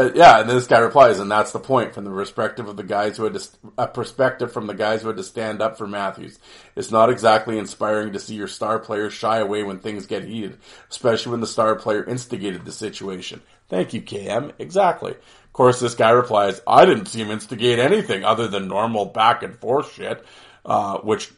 Uh, 0.00 0.10
yeah, 0.14 0.40
and 0.40 0.48
this 0.48 0.66
guy 0.66 0.78
replies, 0.78 1.18
and 1.18 1.30
that's 1.30 1.52
the 1.52 1.58
point 1.58 1.92
from 1.92 2.04
the 2.04 2.10
perspective 2.10 2.68
of 2.68 2.76
the 2.76 2.82
guys 2.82 3.16
who 3.18 3.24
had 3.24 3.34
to, 3.34 3.48
a 3.76 3.86
perspective 3.86 4.50
from 4.50 4.66
the 4.66 4.74
guys 4.74 5.02
who 5.02 5.08
had 5.08 5.16
to 5.18 5.22
stand 5.22 5.60
up 5.60 5.76
for 5.76 5.86
Matthews. 5.86 6.38
It's 6.74 6.90
not 6.90 7.10
exactly 7.10 7.58
inspiring 7.58 8.14
to 8.14 8.18
see 8.18 8.34
your 8.34 8.48
star 8.48 8.78
player 8.78 9.10
shy 9.10 9.38
away 9.38 9.62
when 9.62 9.78
things 9.78 10.06
get 10.06 10.24
heated, 10.24 10.56
especially 10.90 11.32
when 11.32 11.40
the 11.40 11.46
star 11.46 11.74
player 11.74 12.02
instigated 12.02 12.64
the 12.64 12.72
situation. 12.72 13.42
Thank 13.68 13.92
you, 13.92 14.00
KM. 14.00 14.52
Exactly. 14.58 15.12
Of 15.12 15.52
course, 15.52 15.80
this 15.80 15.94
guy 15.94 16.10
replies, 16.10 16.62
I 16.66 16.86
didn't 16.86 17.06
see 17.06 17.20
him 17.20 17.30
instigate 17.30 17.78
anything 17.78 18.24
other 18.24 18.48
than 18.48 18.68
normal 18.68 19.04
back 19.04 19.42
and 19.42 19.54
forth 19.54 19.92
shit, 19.92 20.24
uh, 20.64 20.98
which 20.98 21.30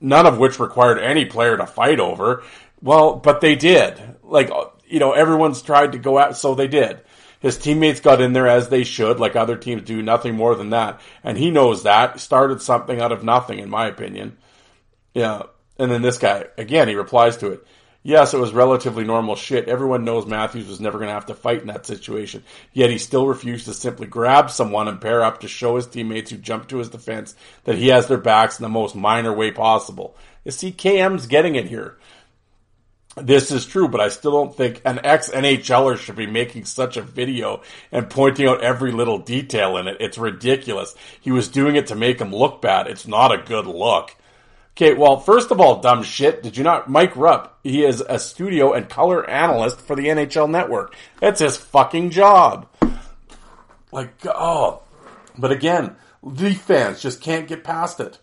none 0.00 0.26
of 0.26 0.38
which 0.38 0.60
required 0.60 0.98
any 0.98 1.24
player 1.24 1.56
to 1.56 1.66
fight 1.66 1.98
over. 1.98 2.44
Well, 2.80 3.16
but 3.16 3.40
they 3.40 3.56
did. 3.56 4.00
Like, 4.22 4.50
you 4.86 5.00
know, 5.00 5.12
everyone's 5.12 5.60
tried 5.60 5.92
to 5.92 5.98
go 5.98 6.18
out, 6.18 6.36
so 6.36 6.54
they 6.54 6.68
did. 6.68 7.00
His 7.44 7.58
teammates 7.58 8.00
got 8.00 8.22
in 8.22 8.32
there 8.32 8.48
as 8.48 8.70
they 8.70 8.84
should, 8.84 9.20
like 9.20 9.36
other 9.36 9.58
teams 9.58 9.82
do, 9.82 10.00
nothing 10.00 10.34
more 10.34 10.54
than 10.54 10.70
that. 10.70 10.98
And 11.22 11.36
he 11.36 11.50
knows 11.50 11.82
that. 11.82 12.18
Started 12.18 12.62
something 12.62 13.02
out 13.02 13.12
of 13.12 13.22
nothing, 13.22 13.58
in 13.58 13.68
my 13.68 13.86
opinion. 13.86 14.38
Yeah. 15.12 15.42
And 15.78 15.90
then 15.90 16.00
this 16.00 16.16
guy, 16.16 16.46
again, 16.56 16.88
he 16.88 16.94
replies 16.94 17.36
to 17.36 17.50
it. 17.50 17.66
Yes, 18.02 18.32
it 18.32 18.40
was 18.40 18.54
relatively 18.54 19.04
normal 19.04 19.36
shit. 19.36 19.68
Everyone 19.68 20.06
knows 20.06 20.24
Matthews 20.24 20.66
was 20.66 20.80
never 20.80 20.96
going 20.96 21.08
to 21.08 21.14
have 21.14 21.26
to 21.26 21.34
fight 21.34 21.60
in 21.60 21.66
that 21.66 21.84
situation. 21.84 22.44
Yet 22.72 22.88
he 22.88 22.96
still 22.96 23.26
refused 23.26 23.66
to 23.66 23.74
simply 23.74 24.06
grab 24.06 24.50
someone 24.50 24.88
and 24.88 24.98
pair 24.98 25.22
up 25.22 25.40
to 25.40 25.48
show 25.48 25.76
his 25.76 25.86
teammates 25.86 26.30
who 26.30 26.38
jumped 26.38 26.70
to 26.70 26.78
his 26.78 26.88
defense 26.88 27.36
that 27.64 27.76
he 27.76 27.88
has 27.88 28.06
their 28.06 28.16
backs 28.16 28.58
in 28.58 28.62
the 28.62 28.70
most 28.70 28.96
minor 28.96 29.34
way 29.34 29.50
possible. 29.50 30.16
You 30.46 30.50
see, 30.50 30.72
KM's 30.72 31.26
getting 31.26 31.56
it 31.56 31.66
here 31.66 31.98
this 33.16 33.52
is 33.52 33.64
true, 33.64 33.88
but 33.88 34.00
I 34.00 34.08
still 34.08 34.32
don't 34.32 34.56
think 34.56 34.82
an 34.84 35.00
ex 35.04 35.30
NHLer 35.30 35.96
should 35.98 36.16
be 36.16 36.26
making 36.26 36.64
such 36.64 36.96
a 36.96 37.02
video 37.02 37.62
and 37.92 38.10
pointing 38.10 38.48
out 38.48 38.62
every 38.62 38.90
little 38.90 39.18
detail 39.18 39.76
in 39.76 39.86
it. 39.86 39.98
It's 40.00 40.18
ridiculous. 40.18 40.94
He 41.20 41.30
was 41.30 41.48
doing 41.48 41.76
it 41.76 41.86
to 41.88 41.94
make 41.94 42.20
him 42.20 42.34
look 42.34 42.60
bad. 42.60 42.88
It's 42.88 43.06
not 43.06 43.32
a 43.32 43.42
good 43.42 43.66
look. 43.66 44.16
Okay, 44.72 44.94
well, 44.94 45.20
first 45.20 45.52
of 45.52 45.60
all, 45.60 45.80
dumb 45.80 46.02
shit, 46.02 46.42
did 46.42 46.56
you 46.56 46.64
not? 46.64 46.90
Mike 46.90 47.14
Rupp, 47.14 47.60
he 47.62 47.84
is 47.84 48.00
a 48.00 48.18
studio 48.18 48.72
and 48.72 48.88
color 48.88 49.28
analyst 49.30 49.80
for 49.80 49.94
the 49.94 50.06
NHL 50.06 50.50
network. 50.50 50.96
That's 51.20 51.40
his 51.40 51.56
fucking 51.56 52.10
job. 52.10 52.68
Like, 53.92 54.12
oh. 54.26 54.82
But 55.38 55.52
again, 55.52 55.94
the 56.24 56.54
fans 56.54 57.00
just 57.00 57.20
can't 57.20 57.46
get 57.46 57.62
past 57.62 58.00
it. 58.00 58.18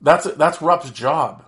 That's, 0.00 0.24
that's 0.24 0.60
Rupp's 0.60 0.90
job 0.90 1.44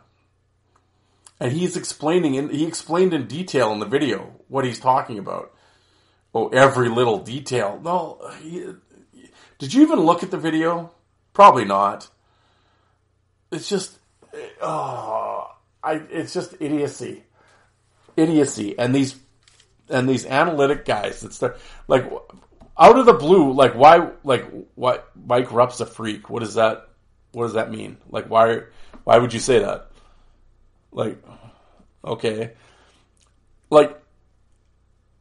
and 1.41 1.53
he's 1.53 1.77
explaining 1.77 2.35
in, 2.35 2.49
he 2.49 2.67
explained 2.67 3.15
in 3.15 3.27
detail 3.27 3.73
in 3.73 3.81
the 3.81 3.87
video 3.87 4.35
what 4.49 4.65
he's 4.65 4.81
talking 4.81 5.19
about. 5.19 5.53
Oh, 6.35 6.49
every 6.49 6.89
little 6.89 7.19
detail. 7.19 7.81
No, 7.83 8.21
he, 8.41 8.67
did 9.59 9.73
you 9.73 9.83
even 9.83 10.01
look 10.01 10.23
at 10.23 10.31
the 10.31 10.39
video? 10.39 10.93
Probably 11.33 11.65
not. 11.65 12.09
It's 13.53 13.69
just, 13.69 13.99
eh, 14.33 14.49
oh, 14.61 15.55
I, 15.83 15.95
it's 16.11 16.35
just 16.35 16.55
idiocy, 16.61 17.25
idiocy, 18.17 18.79
and 18.79 18.95
these, 18.95 19.17
and 19.89 20.09
these 20.09 20.27
analytic 20.27 20.85
guys 20.85 21.21
that 21.21 21.35
start 21.35 21.61
like 21.89 22.11
out 22.77 22.99
of 22.99 23.07
the 23.07 23.13
blue, 23.13 23.53
like 23.53 23.75
why, 23.75 24.11
like 24.25 24.51
what? 24.75 25.11
Mike 25.15 25.53
Rupp's 25.53 25.81
a 25.81 25.87
freak. 25.87 26.31
What 26.31 26.41
does 26.41 26.55
that? 26.55 26.89
What 27.33 27.45
does 27.45 27.55
that 27.55 27.71
mean? 27.71 27.99
Like 28.09 28.27
why? 28.29 28.63
Why 29.05 29.19
would 29.19 29.33
you 29.33 29.41
say 29.41 29.61
that? 29.61 29.91
Like, 30.95 31.19
okay. 32.05 32.53
Like, 33.69 34.01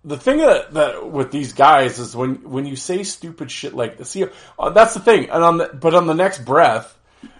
the 0.05 0.17
thing 0.17 0.37
that, 0.37 0.73
that 0.73 1.11
with 1.11 1.31
these 1.31 1.53
guys 1.53 1.99
is 1.99 2.15
when 2.15 2.49
when 2.49 2.65
you 2.65 2.75
say 2.75 3.03
stupid 3.03 3.49
shit 3.49 3.73
like 3.73 3.97
this, 3.97 4.11
see, 4.11 4.25
uh, 4.59 4.69
that's 4.69 4.93
the 4.93 4.99
thing. 4.99 5.29
And 5.29 5.43
on 5.43 5.57
the 5.57 5.67
but 5.73 5.95
on 5.95 6.07
the 6.07 6.13
next 6.13 6.45
breath, 6.45 6.97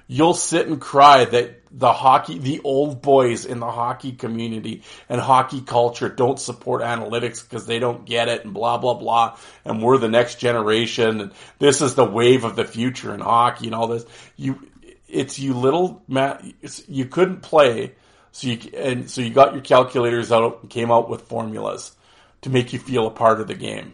you'll 0.08 0.34
sit 0.34 0.67
and 0.67 0.80
cry 0.80 1.26
that 1.26 1.62
the 1.72 1.91
hockey, 1.91 2.38
the 2.38 2.62
old 2.63 3.02
boys 3.02 3.46
in 3.46 3.60
the 3.60 3.69
hockey 3.69 4.13
community 4.13 4.84
and 5.10 5.19
hockey 5.19 5.60
culture 5.60 6.08
don't 6.08 6.39
support 6.39 6.82
analytics 6.82 7.43
because 7.43 7.65
they 7.65 7.80
don't 7.80 8.06
get 8.06 8.30
it 8.30 8.46
and 8.46 8.54
blah 8.54 8.78
blah 8.78 8.93
blah. 8.93 9.38
And 9.65 9.84
we're 9.84 9.98
the 9.98 10.10
next 10.10 10.39
generation 10.39 11.19
and 11.19 11.32
this 11.60 11.82
is 11.82 11.96
the 11.96 12.06
wave 12.06 12.46
of 12.46 12.56
the 12.56 12.65
future 12.65 13.13
in 13.13 13.19
hockey 13.19 13.65
and 13.65 13.76
all 13.76 13.88
this. 13.88 14.06
You, 14.38 14.67
it's 15.10 15.38
you 15.38 15.54
little 15.54 16.02
Matt. 16.08 16.46
You 16.88 17.06
couldn't 17.06 17.41
play 17.41 17.96
so 18.34 18.48
you 18.48 18.58
and 18.76 19.10
so 19.10 19.22
you 19.22 19.30
got 19.30 19.54
your 19.54 19.62
calculators 19.62 20.32
out 20.32 20.62
and 20.62 20.69
came 20.69 20.91
out 20.91 21.08
with 21.08 21.22
formulas 21.22 21.96
to 22.41 22.50
make 22.50 22.74
you 22.74 22.80
feel 22.80 23.06
a 23.06 23.12
part 23.12 23.39
of 23.39 23.48
the 23.48 23.54
game. 23.54 23.93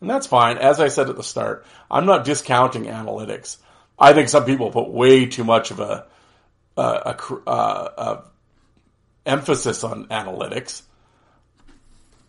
And 0.00 0.08
that's 0.08 0.28
fine. 0.28 0.58
As 0.58 0.80
I 0.80 0.88
said 0.88 1.10
at 1.10 1.16
the 1.16 1.24
start, 1.24 1.66
I'm 1.90 2.06
not 2.06 2.24
discounting 2.24 2.84
analytics. 2.84 3.56
I 3.98 4.12
think 4.12 4.28
some 4.28 4.44
people 4.44 4.70
put 4.70 4.90
way 4.90 5.26
too 5.26 5.42
much 5.42 5.72
of 5.72 5.80
a, 5.80 6.06
a, 6.76 7.16
a, 7.46 7.50
a 7.50 8.24
emphasis 9.26 9.82
on 9.82 10.06
analytics. 10.06 10.82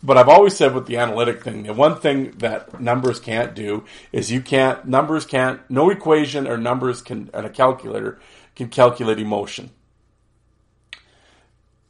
But 0.01 0.17
I've 0.17 0.29
always 0.29 0.55
said 0.55 0.73
with 0.73 0.87
the 0.87 0.97
analytic 0.97 1.43
thing, 1.43 1.63
the 1.63 1.73
one 1.73 1.99
thing 1.99 2.31
that 2.39 2.79
numbers 2.81 3.19
can't 3.19 3.53
do 3.53 3.85
is 4.11 4.31
you 4.31 4.41
can't, 4.41 4.85
numbers 4.85 5.25
can't, 5.25 5.61
no 5.69 5.91
equation 5.91 6.47
or 6.47 6.57
numbers 6.57 7.03
can, 7.03 7.29
and 7.33 7.45
a 7.45 7.49
calculator 7.49 8.19
can 8.55 8.69
calculate 8.69 9.19
emotion 9.19 9.69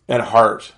and 0.07 0.21
heart 0.21 0.73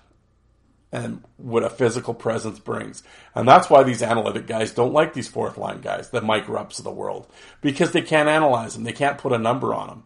and 0.92 1.24
what 1.36 1.64
a 1.64 1.70
physical 1.70 2.14
presence 2.14 2.60
brings. 2.60 3.04
And 3.36 3.48
that's 3.48 3.70
why 3.70 3.84
these 3.84 4.02
analytic 4.02 4.48
guys 4.48 4.72
don't 4.72 4.94
like 4.94 5.14
these 5.14 5.28
fourth 5.28 5.58
line 5.58 5.82
guys, 5.82 6.10
the 6.10 6.22
Mike 6.22 6.48
Rupps 6.48 6.80
of 6.80 6.86
the 6.86 6.92
world, 6.92 7.28
because 7.62 7.92
they 7.92 8.02
can't 8.02 8.30
analyze 8.30 8.74
them. 8.74 8.84
They 8.84 8.94
can't 8.94 9.18
put 9.18 9.34
a 9.34 9.38
number 9.38 9.74
on 9.74 9.88
them. 9.88 10.04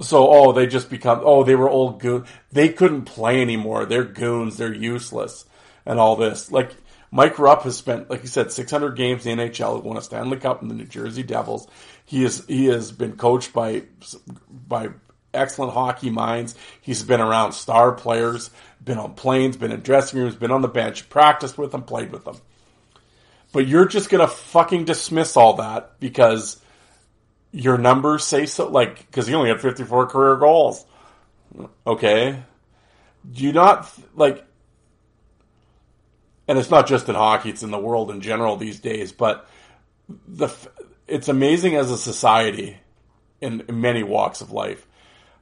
So, 0.00 0.28
oh, 0.28 0.52
they 0.52 0.66
just 0.66 0.90
become, 0.90 1.20
oh, 1.22 1.44
they 1.44 1.54
were 1.54 1.68
old 1.68 2.00
goons. 2.00 2.26
They 2.50 2.68
couldn't 2.68 3.04
play 3.04 3.40
anymore. 3.40 3.84
They're 3.84 4.04
goons. 4.04 4.56
They're 4.56 4.72
useless 4.72 5.44
and 5.84 5.98
all 6.00 6.16
this. 6.16 6.50
Like, 6.50 6.74
Mike 7.10 7.38
Rupp 7.38 7.62
has 7.64 7.76
spent, 7.76 8.08
like 8.08 8.22
you 8.22 8.28
said, 8.28 8.50
600 8.50 8.96
games 8.96 9.26
in 9.26 9.38
the 9.38 9.44
NHL, 9.44 9.82
won 9.82 9.98
a 9.98 10.02
Stanley 10.02 10.38
Cup 10.38 10.62
in 10.62 10.68
the 10.68 10.74
New 10.74 10.86
Jersey 10.86 11.22
Devils. 11.22 11.68
He 12.06 12.24
is, 12.24 12.44
he 12.46 12.66
has 12.66 12.90
been 12.90 13.16
coached 13.16 13.52
by, 13.52 13.82
by 14.66 14.88
excellent 15.34 15.72
hockey 15.72 16.10
minds. 16.10 16.54
He's 16.80 17.02
been 17.02 17.20
around 17.20 17.52
star 17.52 17.92
players, 17.92 18.50
been 18.82 18.98
on 18.98 19.14
planes, 19.14 19.56
been 19.56 19.72
in 19.72 19.80
dressing 19.80 20.20
rooms, 20.20 20.34
been 20.34 20.50
on 20.50 20.62
the 20.62 20.68
bench, 20.68 21.08
practiced 21.08 21.58
with 21.58 21.72
them, 21.72 21.82
played 21.82 22.12
with 22.12 22.24
them. 22.24 22.36
But 23.52 23.66
you're 23.66 23.86
just 23.86 24.10
gonna 24.10 24.28
fucking 24.28 24.84
dismiss 24.84 25.36
all 25.36 25.54
that 25.54 26.00
because 26.00 26.60
your 27.52 27.76
numbers 27.76 28.24
say 28.24 28.46
so, 28.46 28.68
like, 28.68 28.98
because 28.98 29.26
he 29.26 29.34
only 29.34 29.50
had 29.50 29.60
54 29.60 30.06
career 30.06 30.36
goals. 30.36 30.84
Okay. 31.86 32.42
Do 33.30 33.44
you 33.44 33.52
not, 33.52 33.92
like, 34.14 34.44
and 36.48 36.58
it's 36.58 36.70
not 36.70 36.86
just 36.86 37.08
in 37.08 37.14
hockey, 37.14 37.50
it's 37.50 37.62
in 37.62 37.70
the 37.70 37.78
world 37.78 38.10
in 38.10 38.20
general 38.20 38.56
these 38.56 38.80
days, 38.80 39.12
but 39.12 39.48
the, 40.26 40.48
it's 41.06 41.28
amazing 41.28 41.76
as 41.76 41.90
a 41.90 41.98
society 41.98 42.78
in 43.40 43.64
many 43.70 44.02
walks 44.02 44.40
of 44.40 44.50
life 44.50 44.86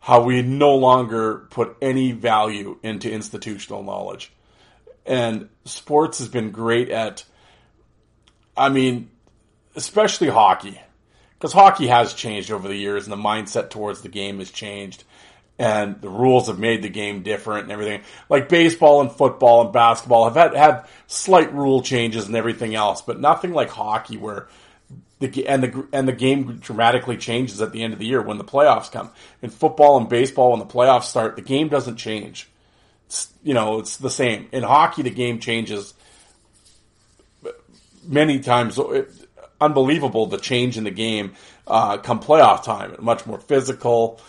how 0.01 0.23
we 0.23 0.43
no 0.43 0.75
longer 0.75 1.47
put 1.51 1.77
any 1.81 2.13
value 2.13 2.79
into 2.83 3.13
institutional 3.13 3.83
knowledge. 3.83 4.33
And 5.07 5.49
sports 5.65 6.19
has 6.19 6.29
been 6.29 6.51
great 6.51 6.89
at, 6.89 7.25
I 8.57 8.71
mean, 8.71 9.11
especially 9.77 10.29
hockey, 10.29 10.81
because 11.39 11.53
hockey 11.53 11.87
has 11.87 12.15
changed 12.15 12.51
over 12.51 12.67
the 12.67 12.77
years 12.77 13.05
and 13.05 13.13
the 13.13 13.17
mindset 13.17 13.71
towards 13.71 14.01
the 14.01 14.09
game 14.09 14.39
has 14.39 14.51
changed 14.51 15.05
and 15.59 16.01
the 16.01 16.09
rules 16.09 16.47
have 16.47 16.59
made 16.59 16.83
the 16.83 16.89
game 16.89 17.23
different 17.23 17.65
and 17.65 17.73
everything. 17.73 18.01
Like 18.31 18.49
baseball 18.49 19.03
and 19.03 19.13
football 19.13 19.65
and 19.65 19.73
basketball 19.73 20.25
have 20.25 20.35
had, 20.35 20.57
had 20.57 20.87
slight 21.07 21.53
rule 21.53 21.83
changes 21.83 22.27
and 22.27 22.35
everything 22.35 22.75
else, 22.75 23.03
but 23.03 23.21
nothing 23.21 23.53
like 23.53 23.69
hockey 23.69 24.17
where 24.17 24.49
the 25.21 25.47
and 25.47 25.63
the 25.63 25.87
and 25.93 26.09
the 26.09 26.13
game 26.13 26.59
dramatically 26.59 27.17
changes 27.17 27.61
at 27.61 27.73
the 27.73 27.83
end 27.83 27.93
of 27.93 27.99
the 27.99 28.07
year 28.07 28.23
when 28.23 28.39
the 28.39 28.45
playoffs 28.45 28.91
come. 28.91 29.11
In 29.43 29.51
football 29.51 29.99
and 29.99 30.09
baseball, 30.09 30.51
when 30.51 30.59
the 30.59 30.67
playoffs 30.67 31.05
start, 31.05 31.37
the 31.37 31.43
game 31.43 31.69
doesn't 31.69 31.97
change. 31.97 32.49
It's, 33.07 33.33
you 33.43 33.55
know, 33.55 33.79
it's 33.79 33.99
the 33.99 34.11
same. 34.11 34.49
In 34.51 34.63
hockey, 34.63 35.03
the 35.03 35.11
game 35.11 35.39
changes 35.39 35.95
many 38.05 38.41
times. 38.41 38.79
It, 38.79 39.11
unbelievable 39.61 40.25
the 40.25 40.39
change 40.39 40.79
in 40.79 40.85
the 40.85 40.91
game 40.91 41.35
uh, 41.67 41.99
come 41.99 42.21
playoff 42.21 42.65
time. 42.65 42.97
Much 42.99 43.27
more 43.27 43.39
physical. 43.39 44.21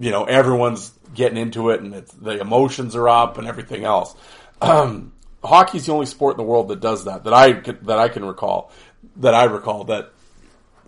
You 0.00 0.10
know, 0.10 0.24
everyone's 0.24 0.92
getting 1.14 1.36
into 1.36 1.70
it, 1.70 1.80
and 1.80 1.92
the 1.92 2.40
emotions 2.40 2.96
are 2.96 3.08
up 3.08 3.36
and 3.36 3.46
everything 3.46 3.84
else. 3.84 4.14
Um, 4.62 5.12
hockey's 5.44 5.86
the 5.86 5.92
only 5.92 6.06
sport 6.06 6.34
in 6.34 6.38
the 6.38 6.50
world 6.50 6.68
that 6.68 6.80
does 6.80 7.04
that 7.04 7.24
that 7.24 7.34
I 7.34 7.52
that 7.52 7.98
I 7.98 8.08
can 8.08 8.24
recall 8.24 8.72
that 9.16 9.34
I 9.34 9.44
recall 9.44 9.84
that 9.84 10.12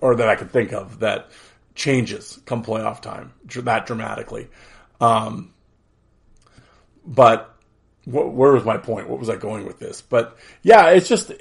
or 0.00 0.16
that 0.16 0.28
I 0.28 0.36
can 0.36 0.48
think 0.48 0.72
of 0.72 1.00
that 1.00 1.30
changes 1.74 2.38
come 2.46 2.64
playoff 2.64 3.00
time 3.00 3.32
that 3.46 3.86
dramatically. 3.86 4.48
Um, 5.00 5.52
but 7.04 7.56
wh- 8.04 8.34
where 8.34 8.52
was 8.52 8.64
my 8.64 8.76
point? 8.76 9.08
What 9.08 9.18
was 9.18 9.28
I 9.28 9.36
going 9.36 9.66
with 9.66 9.78
this? 9.78 10.00
But 10.00 10.36
yeah, 10.62 10.90
it's 10.90 11.08
just. 11.08 11.32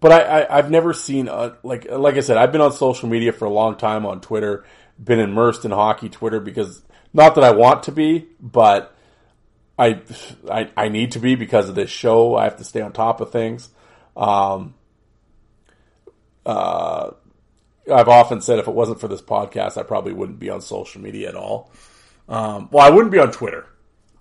But 0.00 0.12
I, 0.12 0.46
I 0.50 0.56
have 0.56 0.70
never 0.70 0.94
seen 0.94 1.28
a, 1.28 1.56
like 1.62 1.86
like 1.90 2.16
I 2.16 2.20
said 2.20 2.38
I've 2.38 2.52
been 2.52 2.62
on 2.62 2.72
social 2.72 3.08
media 3.08 3.32
for 3.32 3.44
a 3.44 3.50
long 3.50 3.76
time 3.76 4.06
on 4.06 4.20
Twitter, 4.20 4.64
been 5.02 5.20
immersed 5.20 5.64
in 5.64 5.70
hockey 5.70 6.08
Twitter 6.08 6.40
because 6.40 6.82
not 7.12 7.34
that 7.34 7.44
I 7.44 7.50
want 7.50 7.82
to 7.84 7.92
be, 7.92 8.26
but 8.40 8.94
I 9.78 10.00
I, 10.50 10.70
I 10.76 10.88
need 10.88 11.12
to 11.12 11.18
be 11.18 11.34
because 11.34 11.68
of 11.68 11.74
this 11.74 11.90
show. 11.90 12.34
I 12.34 12.44
have 12.44 12.56
to 12.56 12.64
stay 12.64 12.80
on 12.80 12.92
top 12.92 13.20
of 13.20 13.30
things. 13.30 13.68
Um, 14.16 14.74
uh, 16.46 17.10
I've 17.92 18.08
often 18.08 18.40
said 18.40 18.58
if 18.58 18.68
it 18.68 18.74
wasn't 18.74 19.00
for 19.00 19.08
this 19.08 19.22
podcast, 19.22 19.76
I 19.76 19.82
probably 19.82 20.12
wouldn't 20.12 20.38
be 20.38 20.50
on 20.50 20.60
social 20.60 21.00
media 21.00 21.28
at 21.28 21.34
all. 21.34 21.70
Um, 22.28 22.68
well, 22.70 22.86
I 22.86 22.90
wouldn't 22.90 23.12
be 23.12 23.18
on 23.18 23.32
Twitter. 23.32 23.66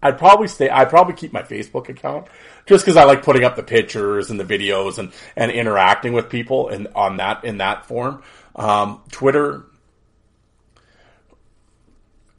I'd 0.01 0.17
probably 0.17 0.47
stay. 0.47 0.69
I'd 0.69 0.89
probably 0.89 1.13
keep 1.13 1.33
my 1.33 1.41
Facebook 1.43 1.89
account 1.89 2.27
just 2.65 2.85
because 2.85 2.95
I 2.95 3.03
like 3.03 3.23
putting 3.23 3.43
up 3.43 3.55
the 3.55 3.63
pictures 3.63 4.29
and 4.29 4.39
the 4.39 4.45
videos 4.45 4.97
and 4.97 5.11
and 5.35 5.51
interacting 5.51 6.13
with 6.13 6.29
people 6.29 6.69
and 6.69 6.87
on 6.95 7.17
that 7.17 7.43
in 7.43 7.57
that 7.57 7.85
form. 7.85 8.23
Um, 8.55 9.01
Twitter, 9.11 9.65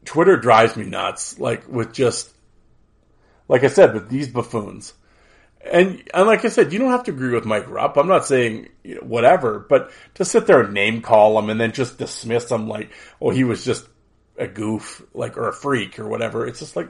Twitter 0.06 0.38
drives 0.38 0.74
me 0.76 0.86
nuts. 0.86 1.38
Like 1.38 1.68
with 1.68 1.92
just 1.92 2.30
like 3.46 3.62
I 3.62 3.68
said, 3.68 3.92
with 3.92 4.08
these 4.08 4.28
buffoons. 4.28 4.94
And 5.62 6.02
and 6.14 6.26
like 6.26 6.44
I 6.44 6.48
said, 6.48 6.72
you 6.72 6.78
don't 6.78 6.90
have 6.90 7.04
to 7.04 7.10
agree 7.10 7.34
with 7.34 7.44
Mike 7.44 7.68
Rupp. 7.68 7.96
I'm 7.96 8.08
not 8.08 8.26
saying 8.26 8.68
you 8.82 8.96
know, 8.96 9.02
whatever, 9.02 9.58
but 9.58 9.90
to 10.14 10.24
sit 10.24 10.46
there 10.46 10.60
and 10.60 10.72
name 10.72 11.02
call 11.02 11.38
him 11.38 11.50
and 11.50 11.60
then 11.60 11.72
just 11.72 11.98
dismiss 11.98 12.50
him 12.50 12.66
like, 12.68 12.90
oh, 13.20 13.30
he 13.30 13.44
was 13.44 13.64
just 13.64 13.86
a 14.38 14.46
goof, 14.46 15.02
like 15.12 15.36
or 15.36 15.48
a 15.48 15.52
freak 15.52 15.98
or 15.98 16.08
whatever. 16.08 16.46
It's 16.46 16.60
just 16.60 16.76
like 16.76 16.88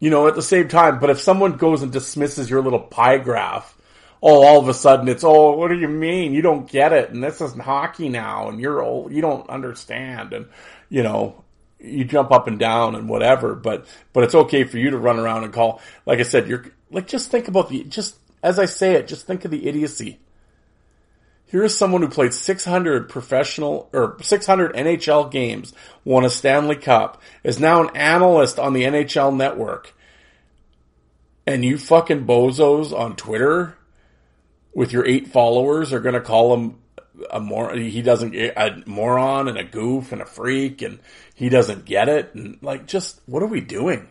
you 0.00 0.10
know, 0.10 0.28
at 0.28 0.34
the 0.34 0.42
same 0.42 0.68
time, 0.68 0.98
but 0.98 1.10
if 1.10 1.20
someone 1.20 1.56
goes 1.56 1.82
and 1.82 1.92
dismisses 1.92 2.48
your 2.48 2.62
little 2.62 2.80
pie 2.80 3.18
graph, 3.18 3.76
oh, 4.22 4.44
all 4.44 4.60
of 4.60 4.68
a 4.68 4.74
sudden 4.74 5.08
it's, 5.08 5.24
oh, 5.24 5.52
what 5.52 5.68
do 5.68 5.78
you 5.78 5.88
mean? 5.88 6.32
You 6.32 6.42
don't 6.42 6.70
get 6.70 6.92
it. 6.92 7.10
And 7.10 7.22
this 7.22 7.40
isn't 7.40 7.62
hockey 7.62 8.08
now. 8.08 8.48
And 8.48 8.60
you're 8.60 8.82
old. 8.82 9.12
You 9.12 9.20
don't 9.20 9.48
understand. 9.48 10.32
And, 10.32 10.46
you 10.88 11.02
know, 11.02 11.44
you 11.80 12.04
jump 12.04 12.32
up 12.32 12.48
and 12.48 12.58
down 12.58 12.94
and 12.94 13.08
whatever, 13.08 13.54
but, 13.54 13.86
but 14.12 14.24
it's 14.24 14.34
okay 14.34 14.64
for 14.64 14.78
you 14.78 14.90
to 14.90 14.98
run 14.98 15.18
around 15.18 15.44
and 15.44 15.52
call. 15.52 15.80
Like 16.06 16.20
I 16.20 16.24
said, 16.24 16.48
you're 16.48 16.66
like, 16.90 17.06
just 17.06 17.30
think 17.30 17.48
about 17.48 17.68
the, 17.68 17.84
just 17.84 18.16
as 18.42 18.58
I 18.58 18.66
say 18.66 18.94
it, 18.94 19.08
just 19.08 19.26
think 19.26 19.44
of 19.44 19.50
the 19.50 19.68
idiocy. 19.68 20.18
Here's 21.46 21.74
someone 21.74 22.02
who 22.02 22.08
played 22.08 22.34
600 22.34 23.08
professional 23.08 23.88
or 23.94 24.18
600 24.20 24.74
NHL 24.74 25.30
games, 25.30 25.72
won 26.04 26.24
a 26.24 26.30
Stanley 26.30 26.76
Cup, 26.76 27.22
is 27.42 27.58
now 27.58 27.82
an 27.82 27.96
analyst 27.96 28.58
on 28.58 28.74
the 28.74 28.82
NHL 28.82 29.34
network. 29.34 29.94
And 31.46 31.64
you 31.64 31.78
fucking 31.78 32.26
bozos 32.26 32.92
on 32.92 33.16
Twitter 33.16 33.78
with 34.74 34.92
your 34.92 35.06
eight 35.06 35.28
followers 35.28 35.94
are 35.94 36.00
going 36.00 36.14
to 36.14 36.20
call 36.20 36.54
him 36.54 36.78
a 37.30 37.40
more 37.40 37.74
he 37.74 38.02
doesn't 38.02 38.34
a 38.34 38.82
moron 38.86 39.48
and 39.48 39.58
a 39.58 39.64
goof 39.64 40.12
and 40.12 40.22
a 40.22 40.26
freak 40.26 40.82
and 40.82 41.00
he 41.34 41.48
doesn't 41.48 41.84
get 41.84 42.08
it 42.08 42.32
and 42.34 42.58
like 42.62 42.86
just 42.86 43.20
what 43.26 43.42
are 43.42 43.46
we 43.46 43.60
doing? 43.60 44.06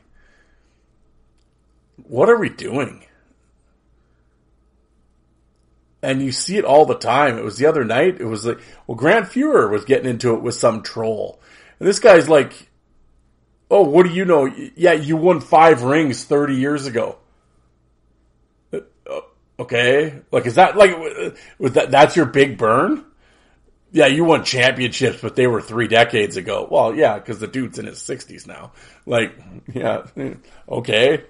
What 2.03 2.29
are 2.29 2.37
we 2.37 2.49
doing? 2.49 3.03
and 6.01 6.21
you 6.21 6.31
see 6.31 6.57
it 6.57 6.65
all 6.65 6.85
the 6.85 6.97
time. 6.97 7.37
It 7.37 7.43
was 7.43 7.57
the 7.57 7.65
other 7.65 7.83
night. 7.83 8.21
It 8.21 8.25
was 8.25 8.45
like, 8.45 8.59
well, 8.85 8.95
Grant 8.95 9.25
Fuhr 9.27 9.69
was 9.69 9.85
getting 9.85 10.09
into 10.09 10.33
it 10.33 10.41
with 10.41 10.55
some 10.55 10.83
troll, 10.83 11.41
and 11.79 11.87
this 11.87 11.99
guy's 11.99 12.29
like, 12.29 12.69
"Oh, 13.69 13.83
what 13.83 14.05
do 14.05 14.13
you 14.13 14.25
know? 14.25 14.45
Yeah, 14.45 14.93
you 14.93 15.17
won 15.17 15.41
five 15.41 15.81
rings 15.83 16.23
thirty 16.23 16.55
years 16.55 16.85
ago." 16.85 17.17
Uh, 18.71 18.79
okay, 19.59 20.21
like 20.31 20.45
is 20.45 20.55
that 20.55 20.77
like 20.77 20.95
was 21.59 21.73
that 21.73 21.91
that's 21.91 22.15
your 22.15 22.25
big 22.25 22.57
burn? 22.57 23.03
Yeah, 23.91 24.07
you 24.07 24.25
won 24.25 24.43
championships, 24.43 25.21
but 25.21 25.35
they 25.35 25.47
were 25.47 25.61
three 25.61 25.87
decades 25.87 26.35
ago. 26.37 26.67
Well, 26.69 26.93
yeah, 26.93 27.17
because 27.17 27.39
the 27.39 27.47
dude's 27.47 27.79
in 27.79 27.85
his 27.85 28.01
sixties 28.01 28.45
now. 28.45 28.73
Like, 29.05 29.33
yeah, 29.73 30.05
okay. 30.69 31.23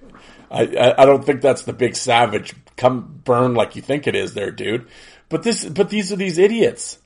I, 0.49 0.95
I, 0.97 1.05
don't 1.05 1.25
think 1.25 1.41
that's 1.41 1.63
the 1.63 1.73
big 1.73 1.95
savage 1.95 2.55
come 2.77 3.21
burn 3.23 3.53
like 3.53 3.75
you 3.75 3.81
think 3.81 4.07
it 4.07 4.15
is 4.15 4.33
there, 4.33 4.51
dude. 4.51 4.87
But 5.29 5.43
this, 5.43 5.65
but 5.65 5.89
these 5.89 6.13
are 6.13 6.15
these 6.15 6.37
idiots. 6.37 6.99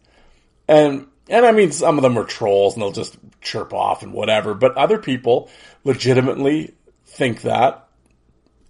And, 0.68 1.08
and 1.28 1.46
I 1.46 1.52
mean, 1.52 1.72
some 1.72 1.98
of 1.98 2.04
them 2.04 2.18
are 2.20 2.24
trolls 2.24 2.76
and 2.76 2.84
they'll 2.84 2.92
just 2.92 3.18
chirp 3.42 3.74
off 3.74 4.04
and 4.04 4.14
whatever, 4.14 4.54
but 4.54 4.78
other 4.78 5.00
people 5.00 5.50
legitimately 5.84 6.76
think 7.06 7.42
that. 7.42 7.88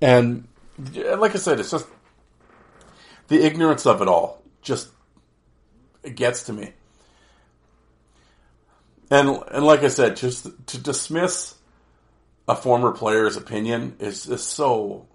And 0.02 0.48
like 0.78 1.36
I 1.36 1.38
said, 1.38 1.60
it's 1.60 1.72
just 1.72 1.88
the 3.28 3.44
ignorance 3.44 3.86
of 3.86 4.02
it 4.02 4.08
all 4.08 4.42
just 4.62 4.90
it 6.04 6.16
gets 6.16 6.44
to 6.44 6.54
me. 6.54 6.74
And 9.10 9.44
and 9.52 9.66
like 9.66 9.84
I 9.84 9.90
said, 9.90 10.16
just 10.16 10.48
to 10.68 10.78
dismiss 10.78 11.56
a 12.52 12.56
former 12.56 12.92
player's 12.92 13.38
opinion 13.38 13.96
is 14.00 14.28
is 14.28 14.44
so 14.44 15.08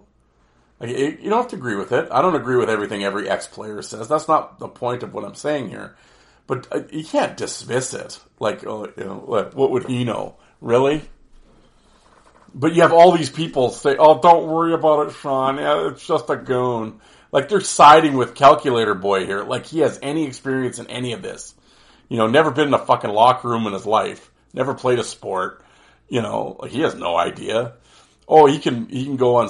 like, 0.79 0.89
you 0.89 1.29
don't 1.29 1.41
have 1.41 1.47
to 1.49 1.55
agree 1.55 1.75
with 1.75 1.91
it. 1.91 2.07
I 2.11 2.21
don't 2.21 2.35
agree 2.35 2.55
with 2.55 2.69
everything 2.69 3.03
every 3.03 3.29
ex 3.29 3.47
player 3.47 3.81
says. 3.81 4.07
That's 4.07 4.27
not 4.27 4.59
the 4.59 4.67
point 4.67 5.03
of 5.03 5.13
what 5.13 5.25
I'm 5.25 5.35
saying 5.35 5.69
here. 5.69 5.95
But 6.45 6.67
uh, 6.71 6.81
you 6.91 7.03
can't 7.03 7.35
dismiss 7.35 7.93
it. 7.93 8.19
Like, 8.39 8.65
oh, 8.65 8.91
you 8.95 9.03
know, 9.03 9.49
what 9.53 9.71
would 9.71 9.85
he 9.87 10.03
know? 10.03 10.35
Really? 10.61 11.01
But 12.53 12.73
you 12.73 12.83
have 12.83 12.93
all 12.93 13.11
these 13.11 13.29
people 13.29 13.69
say, 13.71 13.97
"Oh, 13.97 14.19
don't 14.19 14.47
worry 14.47 14.73
about 14.73 15.07
it, 15.07 15.13
Sean. 15.13 15.57
Yeah, 15.57 15.89
it's 15.89 16.05
just 16.05 16.29
a 16.29 16.37
goon." 16.37 17.01
Like 17.31 17.49
they're 17.49 17.61
siding 17.61 18.15
with 18.15 18.35
Calculator 18.35 18.95
Boy 18.95 19.25
here. 19.25 19.43
Like 19.43 19.65
he 19.65 19.79
has 19.79 19.99
any 20.01 20.25
experience 20.25 20.79
in 20.79 20.87
any 20.87 21.13
of 21.13 21.21
this. 21.21 21.53
You 22.07 22.17
know, 22.17 22.27
never 22.27 22.51
been 22.51 22.69
in 22.69 22.73
a 22.73 22.85
fucking 22.85 23.09
locker 23.09 23.49
room 23.49 23.67
in 23.67 23.73
his 23.73 23.85
life. 23.85 24.31
Never 24.53 24.73
played 24.73 24.99
a 24.99 25.03
sport. 25.03 25.63
You 26.09 26.21
know, 26.21 26.59
he 26.69 26.81
has 26.81 26.95
no 26.95 27.17
idea. 27.17 27.73
Oh, 28.27 28.45
he 28.45 28.59
can 28.59 28.87
he 28.89 29.05
can 29.05 29.17
go 29.17 29.39
and 29.39 29.49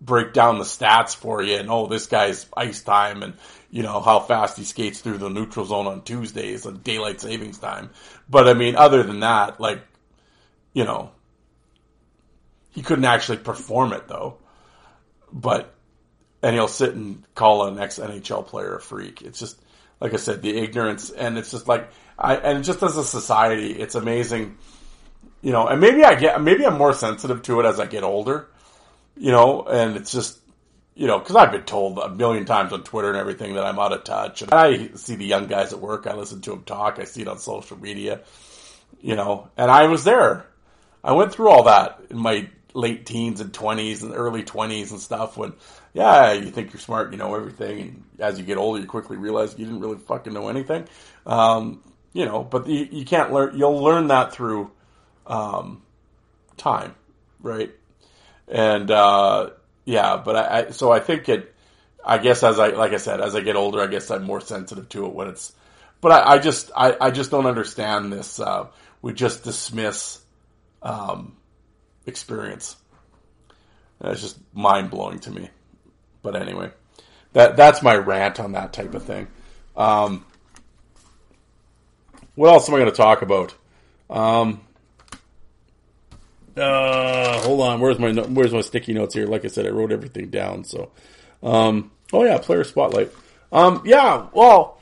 break 0.00 0.32
down 0.32 0.58
the 0.58 0.64
stats 0.64 1.14
for 1.14 1.42
you 1.42 1.56
and 1.56 1.68
oh 1.70 1.88
this 1.88 2.06
guy's 2.06 2.46
ice 2.56 2.82
time 2.82 3.24
and 3.24 3.34
you 3.70 3.82
know 3.82 4.00
how 4.00 4.20
fast 4.20 4.56
he 4.56 4.62
skates 4.62 5.00
through 5.00 5.18
the 5.18 5.28
neutral 5.28 5.66
zone 5.66 5.88
on 5.88 6.02
Tuesdays 6.02 6.66
and 6.66 6.84
daylight 6.84 7.20
savings 7.20 7.58
time. 7.58 7.90
But 8.28 8.48
I 8.48 8.54
mean 8.54 8.76
other 8.76 9.02
than 9.02 9.20
that, 9.20 9.60
like 9.60 9.80
you 10.72 10.84
know 10.84 11.10
he 12.70 12.82
couldn't 12.82 13.04
actually 13.04 13.38
perform 13.38 13.92
it 13.92 14.06
though. 14.08 14.38
But 15.32 15.74
and 16.42 16.54
he'll 16.54 16.68
sit 16.68 16.94
and 16.94 17.24
call 17.34 17.66
an 17.66 17.78
ex 17.78 17.98
NHL 17.98 18.46
player 18.46 18.76
a 18.76 18.80
freak. 18.80 19.22
It's 19.22 19.40
just 19.40 19.60
like 20.00 20.14
I 20.14 20.16
said, 20.16 20.42
the 20.42 20.56
ignorance 20.56 21.10
and 21.10 21.36
it's 21.36 21.50
just 21.50 21.66
like 21.66 21.90
I 22.16 22.36
and 22.36 22.64
just 22.64 22.82
as 22.82 22.96
a 22.96 23.04
society, 23.04 23.72
it's 23.72 23.96
amazing. 23.96 24.58
You 25.40 25.52
know, 25.52 25.68
and 25.68 25.80
maybe 25.80 26.04
I 26.04 26.14
get 26.14 26.40
maybe 26.42 26.66
I'm 26.66 26.76
more 26.76 26.92
sensitive 26.92 27.42
to 27.42 27.60
it 27.60 27.66
as 27.66 27.78
I 27.78 27.86
get 27.86 28.02
older 28.02 28.48
you 29.18 29.32
know, 29.32 29.62
and 29.64 29.96
it's 29.96 30.12
just, 30.12 30.38
you 30.94 31.06
know, 31.06 31.18
because 31.18 31.36
I've 31.36 31.52
been 31.52 31.64
told 31.64 31.98
a 31.98 32.08
million 32.08 32.44
times 32.44 32.72
on 32.72 32.82
Twitter 32.84 33.08
and 33.08 33.18
everything 33.18 33.54
that 33.54 33.64
I'm 33.64 33.78
out 33.78 33.92
of 33.92 34.04
touch. 34.04 34.42
And 34.42 34.52
I 34.52 34.88
see 34.94 35.16
the 35.16 35.26
young 35.26 35.46
guys 35.46 35.72
at 35.72 35.80
work. 35.80 36.06
I 36.06 36.14
listen 36.14 36.40
to 36.42 36.50
them 36.50 36.62
talk. 36.62 36.98
I 36.98 37.04
see 37.04 37.22
it 37.22 37.28
on 37.28 37.38
social 37.38 37.78
media, 37.78 38.20
you 39.00 39.16
know, 39.16 39.48
and 39.56 39.70
I 39.70 39.86
was 39.86 40.04
there. 40.04 40.46
I 41.02 41.12
went 41.12 41.32
through 41.32 41.48
all 41.48 41.64
that 41.64 42.00
in 42.10 42.18
my 42.18 42.48
late 42.74 43.06
teens 43.06 43.40
and 43.40 43.52
20s 43.52 44.02
and 44.02 44.14
early 44.14 44.42
20s 44.42 44.90
and 44.90 45.00
stuff 45.00 45.36
when, 45.36 45.52
yeah, 45.94 46.32
you 46.32 46.50
think 46.50 46.72
you're 46.72 46.80
smart, 46.80 47.12
you 47.12 47.18
know 47.18 47.34
everything. 47.34 47.80
And 47.80 48.04
as 48.18 48.38
you 48.38 48.44
get 48.44 48.58
older, 48.58 48.80
you 48.80 48.86
quickly 48.86 49.16
realize 49.16 49.58
you 49.58 49.64
didn't 49.64 49.80
really 49.80 49.98
fucking 49.98 50.32
know 50.32 50.48
anything. 50.48 50.86
Um, 51.26 51.82
you 52.12 52.24
know, 52.24 52.42
but 52.44 52.66
you, 52.68 52.88
you 52.90 53.04
can't 53.04 53.32
learn, 53.32 53.56
you'll 53.56 53.82
learn 53.82 54.08
that 54.08 54.32
through 54.32 54.70
um, 55.28 55.82
time, 56.56 56.94
right? 57.40 57.72
and 58.50 58.90
uh, 58.90 59.50
yeah, 59.84 60.16
but 60.16 60.36
I, 60.36 60.58
I, 60.58 60.70
so 60.70 60.90
I 60.90 61.00
think 61.00 61.28
it. 61.28 61.54
I 62.04 62.18
guess 62.18 62.42
as 62.42 62.58
I 62.58 62.68
like 62.68 62.92
I 62.92 62.96
said, 62.96 63.20
as 63.20 63.34
I 63.34 63.40
get 63.40 63.56
older, 63.56 63.80
I 63.80 63.86
guess 63.86 64.10
I'm 64.10 64.24
more 64.24 64.40
sensitive 64.40 64.88
to 64.90 65.06
it 65.06 65.12
when 65.12 65.28
it's. 65.28 65.52
But 66.00 66.12
I, 66.12 66.34
I 66.34 66.38
just 66.38 66.70
I, 66.74 66.96
I 67.00 67.10
just 67.10 67.30
don't 67.30 67.46
understand 67.46 68.12
this. 68.12 68.40
Uh, 68.40 68.68
we 69.02 69.12
just 69.12 69.44
dismiss 69.44 70.20
um, 70.82 71.36
experience. 72.06 72.76
It's 74.00 74.20
just 74.20 74.38
mind 74.54 74.90
blowing 74.90 75.18
to 75.20 75.30
me. 75.30 75.50
But 76.22 76.36
anyway, 76.36 76.70
that 77.32 77.56
that's 77.56 77.82
my 77.82 77.96
rant 77.96 78.40
on 78.40 78.52
that 78.52 78.72
type 78.72 78.94
of 78.94 79.02
thing. 79.02 79.26
Um, 79.76 80.24
what 82.36 82.52
else 82.52 82.68
am 82.68 82.74
I 82.76 82.78
going 82.78 82.90
to 82.90 82.96
talk 82.96 83.22
about? 83.22 83.54
Um, 84.08 84.60
uh, 86.58 87.40
hold 87.42 87.60
on. 87.60 87.80
Where's 87.80 87.98
my 87.98 88.12
where's 88.12 88.52
my 88.52 88.60
sticky 88.60 88.94
notes 88.94 89.14
here? 89.14 89.26
Like 89.26 89.44
I 89.44 89.48
said, 89.48 89.66
I 89.66 89.70
wrote 89.70 89.92
everything 89.92 90.30
down. 90.30 90.64
So, 90.64 90.90
um, 91.42 91.90
oh 92.12 92.24
yeah, 92.24 92.38
player 92.38 92.64
spotlight. 92.64 93.12
Um, 93.52 93.82
yeah. 93.84 94.26
Well, 94.32 94.80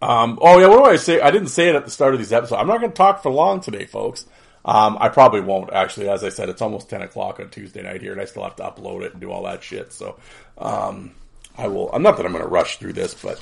um, 0.00 0.38
oh 0.40 0.58
yeah. 0.58 0.66
What 0.68 0.84
do 0.84 0.90
I 0.90 0.96
say? 0.96 1.20
I 1.20 1.30
didn't 1.30 1.48
say 1.48 1.68
it 1.68 1.74
at 1.74 1.84
the 1.84 1.90
start 1.90 2.14
of 2.14 2.20
these 2.20 2.32
episodes. 2.32 2.60
I'm 2.60 2.66
not 2.66 2.80
going 2.80 2.92
to 2.92 2.96
talk 2.96 3.22
for 3.22 3.30
long 3.30 3.60
today, 3.60 3.84
folks. 3.86 4.26
Um, 4.64 4.98
I 5.00 5.08
probably 5.08 5.40
won't 5.40 5.72
actually. 5.72 6.08
As 6.08 6.24
I 6.24 6.28
said, 6.28 6.48
it's 6.48 6.62
almost 6.62 6.90
ten 6.90 7.02
o'clock 7.02 7.40
on 7.40 7.50
Tuesday 7.50 7.82
night 7.82 8.02
here, 8.02 8.12
and 8.12 8.20
I 8.20 8.24
still 8.24 8.42
have 8.44 8.56
to 8.56 8.64
upload 8.64 9.02
it 9.02 9.12
and 9.12 9.20
do 9.20 9.30
all 9.30 9.44
that 9.44 9.62
shit. 9.62 9.92
So, 9.92 10.18
um, 10.58 11.12
I 11.56 11.68
will. 11.68 11.90
I'm 11.92 12.02
not 12.02 12.16
that 12.16 12.26
I'm 12.26 12.32
going 12.32 12.44
to 12.44 12.50
rush 12.50 12.78
through 12.78 12.94
this, 12.94 13.14
but 13.14 13.40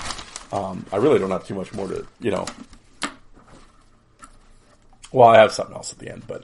um, 0.51 0.85
I 0.91 0.97
really 0.97 1.19
don't 1.19 1.31
have 1.31 1.45
too 1.45 1.55
much 1.55 1.73
more 1.73 1.87
to, 1.87 2.05
you 2.19 2.31
know. 2.31 2.45
Well, 5.11 5.29
I 5.29 5.39
have 5.39 5.51
something 5.51 5.75
else 5.75 5.93
at 5.93 5.99
the 5.99 6.11
end, 6.11 6.23
but 6.27 6.43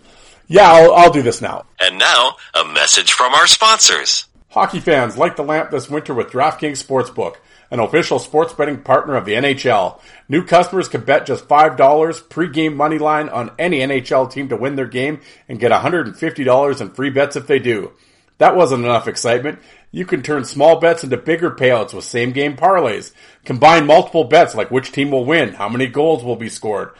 yeah, 0.51 0.69
I'll, 0.69 0.93
I'll 0.93 1.11
do 1.11 1.21
this 1.21 1.41
now. 1.41 1.65
And 1.79 1.97
now, 1.97 2.35
a 2.53 2.65
message 2.65 3.13
from 3.13 3.33
our 3.33 3.47
sponsors. 3.47 4.25
Hockey 4.49 4.81
fans, 4.81 5.17
light 5.17 5.37
the 5.37 5.43
lamp 5.43 5.71
this 5.71 5.89
winter 5.89 6.13
with 6.13 6.27
DraftKings 6.27 6.85
Sportsbook. 6.85 7.37
an 7.71 7.79
official 7.79 8.19
sports 8.19 8.51
betting 8.51 8.81
partner 8.81 9.15
of 9.15 9.23
the 9.23 9.31
NHL. 9.31 10.01
New 10.27 10.43
customers 10.43 10.89
can 10.89 11.05
bet 11.05 11.25
just 11.25 11.47
$5 11.47 12.29
pre-game 12.29 12.75
money 12.75 12.97
line 12.97 13.29
on 13.29 13.51
any 13.57 13.79
NHL 13.79 14.29
team 14.29 14.49
to 14.49 14.57
win 14.57 14.75
their 14.75 14.87
game 14.87 15.21
and 15.47 15.57
get 15.57 15.71
$150 15.71 16.81
in 16.81 16.89
free 16.91 17.09
bets 17.09 17.37
if 17.37 17.47
they 17.47 17.59
do. 17.59 17.93
That 18.39 18.57
wasn't 18.57 18.83
enough 18.83 19.07
excitement. 19.07 19.59
You 19.89 20.05
can 20.05 20.21
turn 20.21 20.43
small 20.43 20.81
bets 20.81 21.05
into 21.05 21.15
bigger 21.15 21.51
payouts 21.51 21.93
with 21.93 22.03
same 22.03 22.33
game 22.33 22.57
parlays. 22.57 23.13
Combine 23.45 23.85
multiple 23.85 24.25
bets 24.25 24.53
like 24.53 24.69
which 24.69 24.91
team 24.91 25.11
will 25.11 25.23
win, 25.23 25.53
how 25.53 25.69
many 25.69 25.87
goals 25.87 26.25
will 26.25 26.35
be 26.35 26.49
scored, 26.49 26.91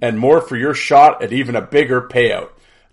and 0.00 0.18
more 0.18 0.40
for 0.40 0.56
your 0.56 0.72
shot 0.72 1.22
at 1.22 1.34
even 1.34 1.54
a 1.54 1.60
bigger 1.60 2.00
payout. 2.00 2.48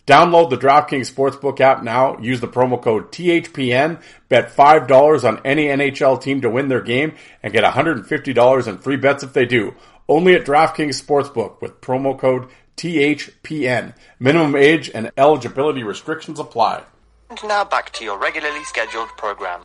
Download 0.06 0.52
the 0.52 0.58
DraftKings 0.58 1.12
Sportsbook 1.12 1.60
app 1.60 1.84
now. 1.84 2.18
Use 2.20 2.40
the 2.40 2.48
promo 2.48 2.82
code 2.82 3.12
THPN. 3.12 4.02
Bet 4.30 4.56
$5 4.56 5.24
on 5.24 5.42
any 5.44 5.66
NHL 5.66 6.22
team 6.22 6.42
to 6.42 6.50
win 6.50 6.68
their 6.68 6.82
game 6.82 7.14
and 7.42 7.52
get 7.52 7.64
$150 7.64 8.68
in 8.68 8.78
free 8.78 8.98
bets 8.98 9.24
if 9.24 9.34
they 9.34 9.46
do. 9.46 9.74
Only 10.08 10.36
at 10.36 10.46
DraftKings 10.46 11.04
Sportsbook 11.04 11.60
with 11.60 11.82
promo 11.82 12.18
code 12.18 12.50
THPN. 12.78 13.96
Minimum 14.20 14.56
age 14.56 14.92
and 14.94 15.12
eligibility 15.18 15.82
restrictions 15.82 16.40
apply. 16.40 16.84
And 17.30 17.40
now 17.44 17.66
back 17.66 17.92
to 17.94 18.04
your 18.04 18.20
regularly 18.20 18.64
scheduled 18.66 19.10
program. 19.18 19.64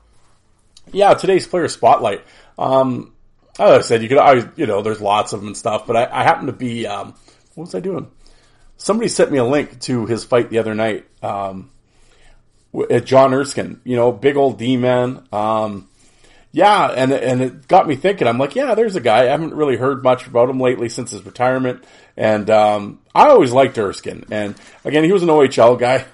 Yeah, 0.90 1.12
today's 1.12 1.46
player 1.46 1.68
spotlight. 1.68 2.24
Um, 2.58 3.12
as 3.58 3.70
I 3.70 3.80
said, 3.82 4.02
you 4.02 4.08
could, 4.08 4.18
I, 4.18 4.48
you 4.56 4.66
know, 4.66 4.80
there's 4.80 5.02
lots 5.02 5.34
of 5.34 5.40
them 5.40 5.48
and 5.48 5.56
stuff, 5.56 5.86
but 5.86 5.96
I, 5.96 6.20
I 6.20 6.22
happen 6.22 6.46
to 6.46 6.52
be, 6.52 6.86
um, 6.86 7.14
what 7.54 7.64
was 7.64 7.74
I 7.74 7.80
doing? 7.80 8.10
Somebody 8.80 9.08
sent 9.08 9.30
me 9.30 9.38
a 9.38 9.44
link 9.44 9.78
to 9.80 10.06
his 10.06 10.24
fight 10.24 10.48
the 10.48 10.58
other 10.58 10.74
night 10.74 11.06
um, 11.22 11.70
at 12.90 13.04
John 13.04 13.34
Erskine. 13.34 13.80
You 13.84 13.96
know, 13.96 14.10
big 14.10 14.36
old 14.36 14.58
D 14.58 14.76
man. 14.76 15.22
Um, 15.32 15.88
yeah, 16.50 16.86
and 16.86 17.12
and 17.12 17.42
it 17.42 17.68
got 17.68 17.86
me 17.86 17.94
thinking. 17.94 18.26
I'm 18.26 18.38
like, 18.38 18.56
yeah, 18.56 18.74
there's 18.74 18.96
a 18.96 19.00
guy. 19.00 19.20
I 19.20 19.26
haven't 19.26 19.54
really 19.54 19.76
heard 19.76 20.02
much 20.02 20.26
about 20.26 20.48
him 20.48 20.58
lately 20.58 20.88
since 20.88 21.12
his 21.12 21.24
retirement, 21.24 21.84
and 22.16 22.50
um, 22.50 23.00
I 23.14 23.28
always 23.28 23.52
liked 23.52 23.78
Erskine. 23.78 24.24
And 24.30 24.56
again, 24.84 25.04
he 25.04 25.12
was 25.12 25.22
an 25.22 25.28
OHL 25.28 25.78
guy 25.78 26.06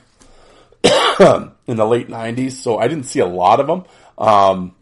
in 1.67 1.77
the 1.77 1.87
late 1.87 2.09
'90s, 2.09 2.53
so 2.53 2.79
I 2.79 2.89
didn't 2.89 3.07
see 3.07 3.21
a 3.21 3.27
lot 3.27 3.61
of 3.61 3.69
him. 3.69 3.85
Um, 4.19 4.75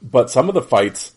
but 0.00 0.30
some 0.30 0.48
of 0.48 0.54
the 0.54 0.62
fights. 0.62 1.12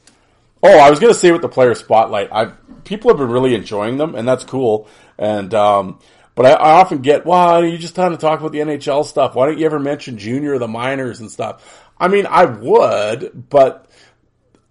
Oh, 0.61 0.78
I 0.78 0.89
was 0.89 0.99
going 0.99 1.13
to 1.13 1.17
say 1.17 1.32
with 1.32 1.41
the 1.41 1.47
player 1.47 1.74
spotlight, 1.74 2.34
I 2.34 2.47
people 2.84 3.09
have 3.11 3.17
been 3.17 3.30
really 3.30 3.55
enjoying 3.55 3.97
them, 3.97 4.15
and 4.15 4.28
that's 4.28 4.43
cool. 4.43 4.89
And, 5.20 5.53
um, 5.53 5.99
but 6.34 6.45
I, 6.45 6.51
I, 6.53 6.72
often 6.80 7.01
get, 7.01 7.26
well, 7.26 7.63
you 7.63 7.78
just 7.78 7.93
kind 7.93 8.13
to 8.13 8.17
talk 8.17 8.39
about 8.39 8.53
the 8.53 8.59
NHL 8.59 9.05
stuff. 9.05 9.36
Why 9.36 9.45
don't 9.45 9.59
you 9.59 9.65
ever 9.65 9.80
mention 9.80 10.17
junior 10.17 10.53
or 10.53 10.59
the 10.59 10.67
minors 10.67 11.20
and 11.20 11.30
stuff? 11.30 11.84
I 11.99 12.07
mean, 12.07 12.26
I 12.26 12.45
would, 12.45 13.49
but 13.49 13.88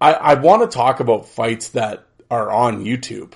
I, 0.01 0.13
I 0.13 0.33
want 0.33 0.69
to 0.69 0.75
talk 0.75 0.99
about 0.99 1.29
fights 1.29 1.69
that 1.69 2.05
are 2.31 2.51
on 2.51 2.83
YouTube. 2.83 3.33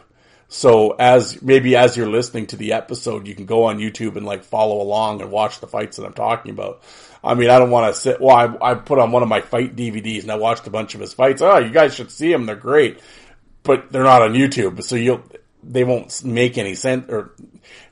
So 0.47 0.91
as 0.91 1.41
maybe 1.41 1.75
as 1.75 1.95
you're 1.95 2.09
listening 2.09 2.47
to 2.47 2.57
the 2.57 2.73
episode, 2.73 3.27
you 3.27 3.35
can 3.35 3.45
go 3.45 3.65
on 3.65 3.77
YouTube 3.77 4.15
and 4.15 4.25
like 4.25 4.43
follow 4.43 4.81
along 4.81 5.21
and 5.21 5.31
watch 5.31 5.59
the 5.59 5.67
fights 5.67 5.97
that 5.97 6.05
I'm 6.05 6.13
talking 6.13 6.51
about. 6.51 6.81
I 7.23 7.35
mean, 7.35 7.49
I 7.49 7.59
don't 7.59 7.71
want 7.71 7.93
to 7.93 7.99
sit. 7.99 8.19
Well, 8.19 8.35
I, 8.35 8.71
I 8.71 8.75
put 8.75 8.99
on 8.99 9.11
one 9.11 9.23
of 9.23 9.29
my 9.29 9.41
fight 9.41 9.75
DVDs 9.75 10.23
and 10.23 10.31
I 10.31 10.35
watched 10.35 10.67
a 10.67 10.71
bunch 10.71 10.93
of 10.95 11.01
his 11.01 11.13
fights. 11.13 11.41
Oh, 11.41 11.57
you 11.57 11.71
guys 11.71 11.95
should 11.95 12.11
see 12.11 12.31
them; 12.31 12.45
they're 12.45 12.55
great, 12.55 12.99
but 13.63 13.91
they're 13.91 14.03
not 14.03 14.21
on 14.21 14.33
YouTube. 14.33 14.83
So 14.83 14.95
you'll 14.95 15.23
they 15.65 15.83
won't 15.83 16.23
make 16.23 16.57
any 16.57 16.75
sense 16.75 17.09
or 17.09 17.33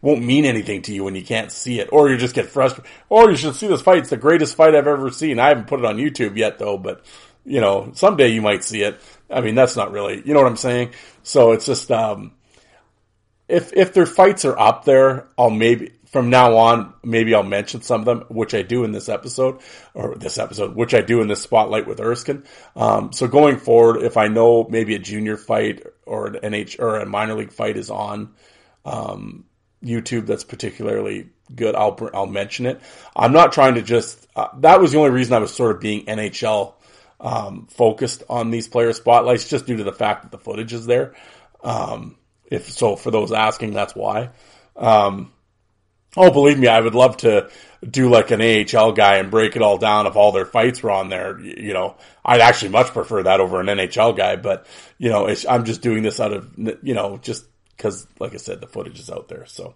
won't 0.01 0.23
mean 0.23 0.45
anything 0.45 0.81
to 0.83 0.93
you 0.93 1.03
when 1.03 1.15
you 1.15 1.23
can't 1.23 1.51
see 1.51 1.79
it, 1.79 1.89
or 1.91 2.09
you 2.09 2.17
just 2.17 2.35
get 2.35 2.47
frustrated. 2.47 2.91
Or 3.09 3.29
you 3.29 3.37
should 3.37 3.55
see 3.55 3.67
this 3.67 3.81
fight; 3.81 3.99
it's 3.99 4.09
the 4.09 4.17
greatest 4.17 4.55
fight 4.55 4.75
I've 4.75 4.87
ever 4.87 5.09
seen. 5.11 5.39
I 5.39 5.49
haven't 5.49 5.67
put 5.67 5.79
it 5.79 5.85
on 5.85 5.97
YouTube 5.97 6.37
yet, 6.37 6.59
though, 6.59 6.77
but 6.77 7.05
you 7.45 7.61
know, 7.61 7.91
someday 7.93 8.29
you 8.29 8.41
might 8.41 8.63
see 8.63 8.83
it. 8.83 8.99
I 9.29 9.41
mean, 9.41 9.55
that's 9.55 9.75
not 9.75 9.91
really, 9.91 10.21
you 10.25 10.33
know 10.33 10.41
what 10.41 10.49
I'm 10.49 10.57
saying? 10.57 10.93
So 11.23 11.53
it's 11.53 11.65
just, 11.65 11.91
um, 11.91 12.33
if 13.47 13.73
if 13.73 13.93
their 13.93 14.05
fights 14.05 14.45
are 14.45 14.57
up 14.57 14.85
there, 14.85 15.27
I'll 15.37 15.49
maybe 15.49 15.91
from 16.11 16.29
now 16.29 16.57
on, 16.57 16.93
maybe 17.03 17.33
I'll 17.33 17.43
mention 17.43 17.81
some 17.81 18.01
of 18.01 18.05
them, 18.05 18.25
which 18.27 18.53
I 18.53 18.63
do 18.63 18.83
in 18.83 18.91
this 18.91 19.07
episode, 19.07 19.61
or 19.93 20.15
this 20.15 20.37
episode, 20.37 20.75
which 20.75 20.93
I 20.93 20.99
do 21.01 21.21
in 21.21 21.29
this 21.29 21.41
spotlight 21.41 21.87
with 21.87 22.01
Erskine. 22.01 22.43
Um, 22.75 23.13
so 23.13 23.27
going 23.27 23.57
forward, 23.57 24.03
if 24.03 24.17
I 24.17 24.27
know 24.27 24.67
maybe 24.69 24.93
a 24.95 24.99
junior 24.99 25.37
fight 25.37 25.85
or 26.05 26.27
an 26.27 26.33
NH 26.53 26.79
or 26.79 26.97
a 26.97 27.05
minor 27.05 27.35
league 27.35 27.51
fight 27.51 27.77
is 27.77 27.89
on 27.89 28.33
um, 28.85 29.45
YouTube 29.83 30.25
that's 30.25 30.43
particularly 30.43 31.29
good, 31.53 31.75
I'll 31.75 31.97
I'll 32.13 32.27
mention 32.27 32.65
it. 32.65 32.81
I'm 33.15 33.33
not 33.33 33.51
trying 33.51 33.75
to 33.75 33.81
just. 33.81 34.27
Uh, 34.35 34.47
that 34.59 34.79
was 34.79 34.91
the 34.91 34.99
only 34.99 35.11
reason 35.11 35.33
I 35.33 35.39
was 35.39 35.53
sort 35.53 35.75
of 35.75 35.81
being 35.81 36.05
NHL 36.05 36.73
um, 37.19 37.67
focused 37.69 38.23
on 38.29 38.51
these 38.51 38.67
player 38.67 38.93
spotlights, 38.93 39.49
just 39.49 39.65
due 39.65 39.77
to 39.77 39.83
the 39.83 39.93
fact 39.93 40.23
that 40.23 40.31
the 40.31 40.37
footage 40.37 40.73
is 40.73 40.85
there. 40.85 41.15
Um, 41.63 42.17
if 42.45 42.71
so, 42.71 42.95
for 42.95 43.11
those 43.11 43.31
asking, 43.31 43.73
that's 43.73 43.95
why. 43.95 44.29
Um, 44.75 45.31
Oh, 46.17 46.29
believe 46.29 46.59
me, 46.59 46.67
I 46.67 46.81
would 46.81 46.95
love 46.95 47.17
to 47.17 47.49
do 47.87 48.09
like 48.09 48.31
an 48.31 48.41
AHL 48.41 48.91
guy 48.91 49.17
and 49.17 49.31
break 49.31 49.55
it 49.55 49.61
all 49.61 49.77
down 49.77 50.05
if 50.05 50.15
all 50.15 50.31
their 50.31 50.45
fights 50.45 50.83
were 50.83 50.91
on 50.91 51.09
there. 51.09 51.39
You 51.39 51.73
know, 51.73 51.95
I'd 52.23 52.41
actually 52.41 52.69
much 52.69 52.87
prefer 52.87 53.23
that 53.23 53.39
over 53.39 53.59
an 53.59 53.67
NHL 53.67 54.15
guy, 54.15 54.35
but 54.35 54.67
you 54.97 55.09
know, 55.09 55.33
I'm 55.49 55.65
just 55.65 55.81
doing 55.81 56.03
this 56.03 56.19
out 56.19 56.31
of, 56.31 56.53
you 56.57 56.93
know, 56.93 57.17
just 57.17 57.45
cause 57.77 58.05
like 58.19 58.33
I 58.33 58.37
said, 58.37 58.61
the 58.61 58.67
footage 58.67 58.99
is 58.99 59.09
out 59.09 59.27
there. 59.27 59.45
So, 59.47 59.75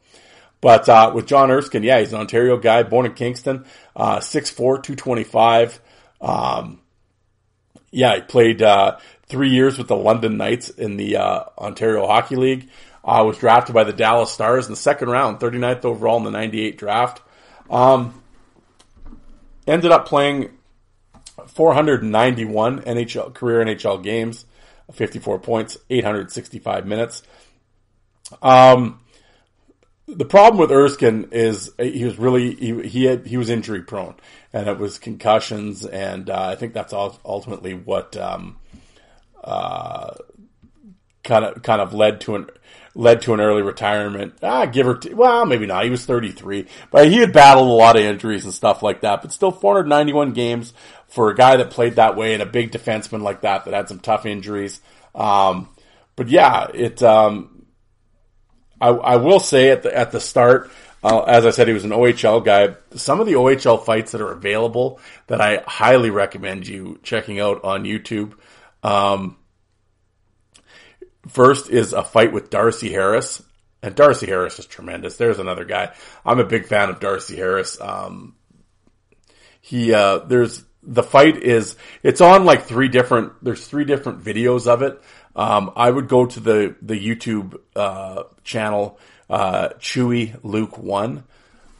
but, 0.61 0.87
uh, 0.87 1.11
with 1.13 1.27
John 1.27 1.51
Erskine, 1.51 1.83
yeah, 1.83 1.99
he's 1.99 2.13
an 2.13 2.19
Ontario 2.19 2.57
guy, 2.57 2.83
born 2.83 3.05
in 3.05 3.13
Kingston, 3.13 3.65
uh, 3.95 4.19
6'4", 4.19 4.81
225. 4.81 5.79
Um, 6.21 6.81
yeah, 7.91 8.15
he 8.15 8.21
played, 8.21 8.61
uh, 8.61 8.97
three 9.27 9.49
years 9.49 9.77
with 9.77 9.87
the 9.87 9.95
London 9.95 10.37
Knights 10.37 10.69
in 10.69 10.97
the, 10.97 11.17
uh, 11.17 11.43
Ontario 11.57 12.07
Hockey 12.07 12.35
League. 12.35 12.69
Uh, 13.03 13.23
was 13.23 13.37
drafted 13.37 13.75
by 13.75 13.83
the 13.83 13.93
Dallas 13.93 14.31
Stars 14.31 14.65
in 14.65 14.71
the 14.71 14.77
second 14.77 15.09
round, 15.09 15.39
39th 15.39 15.85
overall 15.85 16.17
in 16.17 16.23
the 16.23 16.31
98 16.31 16.79
draft. 16.79 17.21
Um, 17.69 18.21
ended 19.67 19.91
up 19.91 20.07
playing 20.07 20.51
491 21.47 22.81
NHL 22.81 23.33
career 23.33 23.65
NHL 23.65 24.03
games, 24.03 24.45
54 24.91 25.39
points, 25.39 25.77
865 25.89 26.85
minutes. 26.85 27.23
Um, 28.41 28.99
the 30.07 30.25
problem 30.25 30.59
with 30.59 30.71
Erskine 30.71 31.29
is 31.31 31.71
he 31.79 32.05
was 32.05 32.17
really 32.17 32.53
he 32.55 32.87
he 32.87 33.05
had 33.05 33.25
he 33.25 33.37
was 33.37 33.49
injury 33.49 33.81
prone, 33.81 34.15
and 34.53 34.67
it 34.67 34.77
was 34.77 34.99
concussions, 34.99 35.85
and 35.85 36.29
uh, 36.29 36.47
I 36.49 36.55
think 36.55 36.73
that's 36.73 36.93
ultimately 36.93 37.73
what 37.73 38.15
um, 38.15 38.57
uh, 39.43 40.13
kind 41.23 41.45
of 41.45 41.63
kind 41.63 41.81
of 41.81 41.93
led 41.93 42.21
to 42.21 42.35
an 42.35 42.49
led 42.95 43.21
to 43.21 43.33
an 43.33 43.41
early 43.41 43.61
retirement. 43.61 44.35
Ah, 44.41 44.65
give 44.65 44.87
or 44.87 44.95
t- 44.95 45.13
well, 45.13 45.45
maybe 45.45 45.65
not. 45.65 45.83
He 45.83 45.89
was 45.89 46.05
33, 46.05 46.65
but 46.89 47.07
he 47.07 47.17
had 47.17 47.33
battled 47.33 47.67
a 47.67 47.73
lot 47.73 47.97
of 47.97 48.03
injuries 48.03 48.45
and 48.45 48.53
stuff 48.53 48.81
like 48.81 49.01
that. 49.01 49.21
But 49.21 49.33
still, 49.33 49.51
491 49.51 50.31
games 50.31 50.73
for 51.07 51.29
a 51.29 51.35
guy 51.35 51.57
that 51.57 51.69
played 51.69 51.97
that 51.97 52.15
way 52.15 52.33
and 52.33 52.41
a 52.41 52.45
big 52.45 52.71
defenseman 52.71 53.21
like 53.21 53.41
that 53.41 53.65
that 53.65 53.73
had 53.73 53.89
some 53.89 53.99
tough 53.99 54.25
injuries. 54.25 54.79
Um, 55.13 55.69
but 56.15 56.29
yeah, 56.29 56.67
it. 56.73 57.03
Um, 57.03 57.65
I, 58.79 58.89
I 58.89 59.15
will 59.17 59.39
say 59.39 59.69
at 59.69 59.83
the 59.83 59.95
at 59.95 60.11
the 60.11 60.21
start. 60.21 60.71
Uh, 61.03 61.21
as 61.21 61.45
I 61.45 61.51
said, 61.51 61.67
he 61.67 61.73
was 61.73 61.83
an 61.83 61.91
OHL 61.91 62.43
guy. 62.43 62.75
Some 62.95 63.19
of 63.19 63.27
the 63.27 63.33
OHL 63.33 63.85
fights 63.85 64.13
that 64.13 64.21
are 64.21 64.31
available 64.31 64.99
that 65.27 65.39
I 65.39 65.61
highly 65.67 66.09
recommend 66.09 66.67
you 66.67 66.99
checking 67.03 67.39
out 67.39 67.63
on 67.63 67.83
YouTube. 67.83 68.33
Um, 68.81 69.37
First 71.27 71.69
is 71.69 71.93
a 71.93 72.03
fight 72.03 72.31
with 72.31 72.49
Darcy 72.49 72.91
Harris. 72.91 73.41
And 73.81 73.93
Darcy 73.93 74.25
Harris 74.25 74.57
is 74.57 74.65
tremendous. 74.65 75.17
There's 75.17 75.37
another 75.37 75.65
guy. 75.65 75.93
I'm 76.25 76.39
a 76.39 76.45
big 76.45 76.65
fan 76.65 76.89
of 76.89 76.99
Darcy 76.99 77.35
Harris. 77.35 77.79
Um, 77.79 78.35
he, 79.61 79.93
uh, 79.93 80.19
there's, 80.19 80.63
the 80.81 81.03
fight 81.03 81.43
is, 81.43 81.75
it's 82.01 82.21
on 82.21 82.45
like 82.45 82.63
three 82.63 82.87
different, 82.87 83.33
there's 83.43 83.65
three 83.67 83.85
different 83.85 84.23
videos 84.23 84.65
of 84.65 84.81
it. 84.81 84.99
Um, 85.35 85.71
I 85.75 85.89
would 85.89 86.07
go 86.07 86.25
to 86.25 86.39
the, 86.39 86.75
the 86.81 86.95
YouTube, 86.95 87.59
uh, 87.75 88.23
channel, 88.43 88.97
uh, 89.29 89.69
Chewy 89.79 90.39
Luke 90.43 90.77
1. 90.77 91.23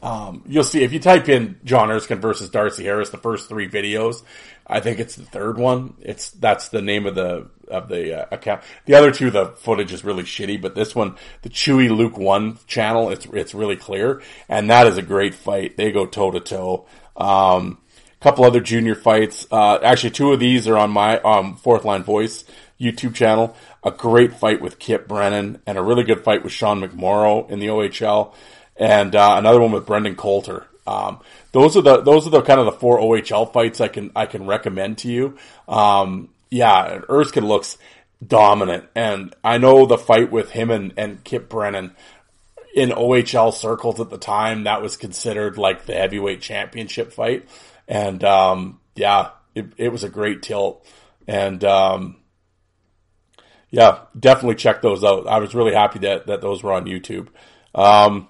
Um, 0.02 0.42
you'll 0.46 0.64
see 0.64 0.84
if 0.84 0.92
you 0.92 1.00
type 1.00 1.28
in 1.28 1.58
John 1.64 1.90
Erskine 1.90 2.20
versus 2.20 2.50
Darcy 2.50 2.84
Harris, 2.84 3.10
the 3.10 3.18
first 3.18 3.48
three 3.48 3.68
videos, 3.68 4.22
I 4.66 4.80
think 4.80 4.98
it's 4.98 5.14
the 5.14 5.24
third 5.24 5.58
one. 5.58 5.94
It's 6.00 6.30
that's 6.30 6.68
the 6.68 6.82
name 6.82 7.06
of 7.06 7.14
the 7.14 7.48
of 7.68 7.88
the 7.88 8.22
uh, 8.22 8.26
account. 8.32 8.62
The 8.84 8.94
other 8.94 9.12
two, 9.12 9.30
the 9.30 9.46
footage 9.46 9.92
is 9.92 10.04
really 10.04 10.24
shitty, 10.24 10.60
but 10.60 10.74
this 10.74 10.94
one, 10.94 11.16
the 11.42 11.48
Chewy 11.48 11.88
Luke 11.88 12.18
One 12.18 12.58
channel, 12.66 13.10
it's 13.10 13.26
it's 13.26 13.54
really 13.54 13.76
clear, 13.76 14.22
and 14.48 14.68
that 14.70 14.88
is 14.88 14.98
a 14.98 15.02
great 15.02 15.34
fight. 15.34 15.76
They 15.76 15.92
go 15.92 16.06
toe 16.06 16.32
to 16.32 16.40
toe. 16.40 16.86
A 17.16 17.76
couple 18.20 18.44
other 18.44 18.60
junior 18.60 18.96
fights. 18.96 19.46
Uh, 19.50 19.78
actually, 19.82 20.10
two 20.10 20.32
of 20.32 20.40
these 20.40 20.66
are 20.66 20.76
on 20.76 20.90
my 20.90 21.20
um, 21.20 21.56
Fourth 21.56 21.84
Line 21.84 22.02
Voice 22.02 22.44
YouTube 22.80 23.14
channel. 23.14 23.54
A 23.84 23.92
great 23.92 24.34
fight 24.34 24.60
with 24.60 24.80
Kip 24.80 25.06
Brennan, 25.06 25.62
and 25.64 25.78
a 25.78 25.82
really 25.82 26.02
good 26.02 26.24
fight 26.24 26.42
with 26.42 26.52
Sean 26.52 26.80
McMorrow 26.80 27.48
in 27.48 27.60
the 27.60 27.68
OHL, 27.68 28.34
and 28.78 29.14
uh, 29.14 29.36
another 29.38 29.60
one 29.60 29.72
with 29.72 29.86
Brendan 29.86 30.16
Coulter. 30.16 30.66
Um, 30.86 31.20
those 31.52 31.76
are 31.76 31.82
the 31.82 32.00
those 32.02 32.26
are 32.26 32.30
the 32.30 32.42
kind 32.42 32.60
of 32.60 32.66
the 32.66 32.72
four 32.72 32.98
OHL 32.98 33.52
fights 33.52 33.80
I 33.80 33.88
can 33.88 34.12
I 34.14 34.26
can 34.26 34.46
recommend 34.46 34.98
to 34.98 35.08
you. 35.08 35.36
Um, 35.68 36.30
yeah, 36.50 37.00
Erskine 37.10 37.46
looks 37.46 37.76
dominant. 38.24 38.84
And 38.94 39.34
I 39.42 39.58
know 39.58 39.86
the 39.86 39.98
fight 39.98 40.30
with 40.30 40.50
him 40.50 40.70
and, 40.70 40.92
and 40.96 41.22
Kip 41.24 41.48
Brennan 41.48 41.94
in 42.74 42.90
OHL 42.90 43.54
circles 43.54 44.00
at 44.00 44.10
the 44.10 44.18
time, 44.18 44.64
that 44.64 44.82
was 44.82 44.96
considered 44.96 45.56
like 45.56 45.86
the 45.86 45.94
heavyweight 45.94 46.42
championship 46.42 47.12
fight. 47.12 47.48
And, 47.88 48.22
um, 48.22 48.80
yeah, 48.94 49.30
it, 49.54 49.66
it 49.76 49.88
was 49.90 50.04
a 50.04 50.10
great 50.10 50.42
tilt. 50.42 50.86
And, 51.26 51.64
um, 51.64 52.16
yeah, 53.70 54.00
definitely 54.18 54.56
check 54.56 54.82
those 54.82 55.04
out. 55.04 55.26
I 55.26 55.38
was 55.38 55.54
really 55.54 55.74
happy 55.74 56.00
that, 56.00 56.26
that 56.26 56.40
those 56.40 56.62
were 56.62 56.72
on 56.72 56.84
YouTube. 56.84 57.28
Um, 57.74 58.28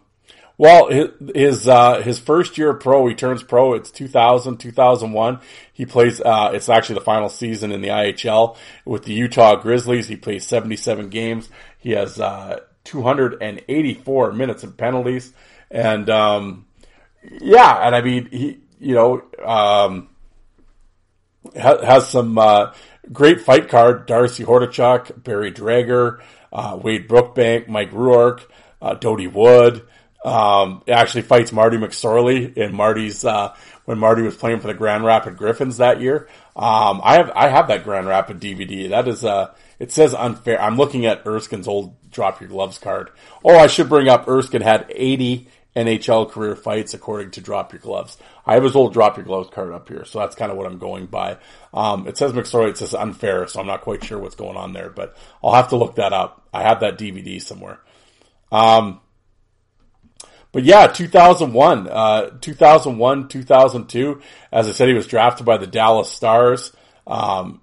well, 0.59 0.89
his 0.89 1.09
his, 1.35 1.69
uh, 1.69 2.01
his 2.01 2.19
first 2.19 2.57
year 2.57 2.73
pro, 2.73 3.07
he 3.07 3.15
turns 3.15 3.43
pro. 3.43 3.75
It's 3.75 3.91
2000, 3.91 4.57
2001. 4.57 5.41
He 5.73 5.85
plays. 5.85 6.21
Uh, 6.21 6.53
it's 6.55 6.69
actually 6.69 6.97
the 6.97 7.05
final 7.05 7.29
season 7.29 7.73
in 7.73 7.83
the 7.83 7.89
IHL 7.89 8.57
with 8.85 9.05
the 9.05 9.13
Utah 9.13 9.57
Grizzlies. 9.57 10.09
He 10.09 10.17
plays 10.17 10.47
77 10.47 11.11
games. 11.11 11.51
He 11.79 11.91
has 11.91 12.19
uh, 12.19 12.61
284 12.85 14.33
minutes 14.33 14.65
of 14.65 14.77
penalties, 14.79 15.33
and 15.71 16.09
um, 16.09 16.67
yeah, 17.23 17.87
and 17.87 17.95
I 17.95 18.01
mean 18.01 18.29
he, 18.31 18.61
you 18.79 18.95
know, 18.95 19.23
um, 19.45 20.09
has 21.55 22.09
some 22.09 22.39
uh, 22.39 22.73
great 23.13 23.43
fight 23.43 23.69
card. 23.69 24.07
Darcy 24.07 24.45
Hordichuk, 24.45 25.23
Barry 25.23 25.53
Dreger, 25.53 26.21
uh, 26.51 26.79
Wade 26.83 27.09
Brookbank, 27.09 27.69
Mike 27.69 27.91
Ruark, 27.91 28.45
uh, 28.81 28.95
Dody 28.95 29.27
Wood. 29.27 29.87
Um, 30.27 30.83
actually 30.89 31.23
fights 31.23 31.53
Marty 31.53 31.77
McSorley 31.77 32.57
in 32.57 32.75
Marty's, 32.75 33.25
uh, 33.25 33.55
when 33.85 33.99
Marty 33.99 34.23
was 34.23 34.37
playing 34.37 34.61
for 34.61 34.67
the 34.67 34.75
Grand 34.75 35.05
Rapid 35.05 35.37
Griffins 35.37 35.77
that 35.77 36.01
year. 36.01 36.29
Um, 36.57 37.01
I 37.05 37.15
have, 37.15 37.31
I 37.35 37.49
have 37.49 37.69
that 37.69 37.85
Grand 37.85 38.09
Rapid 38.09 38.41
DVD. 38.41 38.91
That 38.91 39.07
is, 39.07 39.25
uh, 39.25 39.55
it 39.79 39.93
says 39.93 40.15
unfair. 40.15 40.61
I'm 40.61 40.77
looking 40.77 41.07
at 41.07 41.25
Erskine's 41.25 41.69
old 41.69 41.95
drop 42.11 42.41
your 42.41 42.49
gloves 42.49 42.79
card. 42.79 43.11
Oh, 43.45 43.57
I 43.57 43.69
should 43.69 43.89
bring 43.89 44.09
up 44.09 44.27
Erskine 44.27 44.63
had 44.63 44.87
80 44.91 45.49
NHL 45.77 46.31
career 46.31 46.57
fights 46.57 46.95
according 46.95 47.33
to 47.33 47.41
Drop 47.43 47.73
Your 47.73 47.81
Gloves. 47.81 48.17
I 48.47 48.55
have 48.55 48.65
his 48.65 48.75
old 48.75 48.95
Drop 48.95 49.19
Your 49.19 49.27
Gloves 49.27 49.51
card 49.51 49.73
up 49.73 49.89
here, 49.89 50.07
so 50.07 50.19
that's 50.19 50.35
kind 50.35 50.51
of 50.51 50.57
what 50.57 50.67
I'm 50.67 50.79
going 50.79 51.07
by. 51.07 51.37
Um, 51.75 52.09
it 52.09 52.17
says 52.17 52.33
McSorley, 52.33 52.71
it 52.71 52.79
says 52.79 52.95
unfair, 52.95 53.47
so 53.47 53.61
I'm 53.61 53.67
not 53.67 53.83
quite 53.83 54.03
sure 54.03 54.19
what's 54.19 54.35
going 54.35 54.57
on 54.57 54.73
there, 54.73 54.89
but 54.89 55.17
I'll 55.45 55.53
have 55.53 55.69
to 55.69 55.77
look 55.77 55.97
that 55.97 56.15
up. 56.15 56.49
I 56.53 56.63
have 56.63 56.81
that 56.81 56.99
DVD 56.99 57.41
somewhere. 57.41 57.79
Um, 58.51 59.01
but 60.57 60.65
yeah, 60.65 60.87
2001, 60.87 61.87
uh, 61.87 62.31
2001, 62.41 63.29
2002. 63.29 64.23
As 64.51 64.67
I 64.67 64.73
said, 64.73 64.89
he 64.89 64.95
was 64.95 65.07
drafted 65.07 65.45
by 65.45 65.59
the 65.59 65.67
Dallas 65.67 66.11
Stars. 66.11 66.73
Um, 67.07 67.61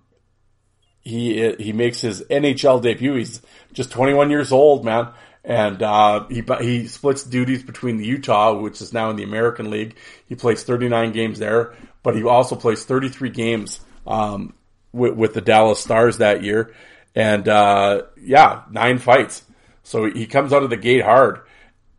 he 1.01 1.53
he 1.53 1.73
makes 1.73 2.01
his 2.01 2.21
NHL 2.21 2.83
debut. 2.83 3.15
He's 3.15 3.41
just 3.71 3.89
21 3.89 4.29
years 4.29 4.51
old, 4.51 4.85
man, 4.85 5.09
and 5.43 5.81
uh, 5.81 6.27
he 6.27 6.43
he 6.61 6.87
splits 6.87 7.23
duties 7.23 7.63
between 7.63 7.97
the 7.97 8.05
Utah, 8.05 8.53
which 8.53 8.79
is 8.79 8.93
now 8.93 9.09
in 9.09 9.15
the 9.15 9.23
American 9.23 9.71
League. 9.71 9.95
He 10.27 10.35
plays 10.35 10.61
39 10.61 11.13
games 11.13 11.39
there, 11.39 11.73
but 12.03 12.15
he 12.15 12.21
also 12.23 12.55
plays 12.55 12.85
33 12.85 13.31
games 13.31 13.79
um, 14.05 14.53
with, 14.91 15.15
with 15.15 15.33
the 15.33 15.41
Dallas 15.41 15.79
Stars 15.79 16.19
that 16.19 16.43
year, 16.43 16.75
and 17.15 17.49
uh, 17.49 18.03
yeah, 18.21 18.65
nine 18.69 18.99
fights. 18.99 19.41
So 19.81 20.05
he 20.05 20.27
comes 20.27 20.53
out 20.53 20.61
of 20.61 20.69
the 20.69 20.77
gate 20.77 21.01
hard. 21.01 21.41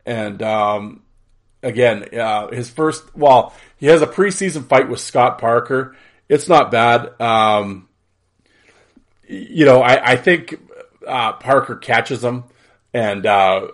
And 0.05 0.41
um, 0.43 1.01
again, 1.63 2.07
uh, 2.17 2.49
his 2.49 2.69
first, 2.69 3.15
well, 3.15 3.53
he 3.77 3.87
has 3.87 4.01
a 4.01 4.07
preseason 4.07 4.67
fight 4.67 4.89
with 4.89 4.99
Scott 4.99 5.39
Parker. 5.39 5.95
It's 6.29 6.47
not 6.47 6.71
bad. 6.71 7.19
Um, 7.19 7.89
you 9.27 9.65
know, 9.65 9.81
I, 9.81 10.11
I 10.11 10.15
think 10.17 10.59
uh, 11.05 11.33
Parker 11.33 11.75
catches 11.75 12.23
him, 12.23 12.45
and 12.93 13.25
uh, 13.25 13.67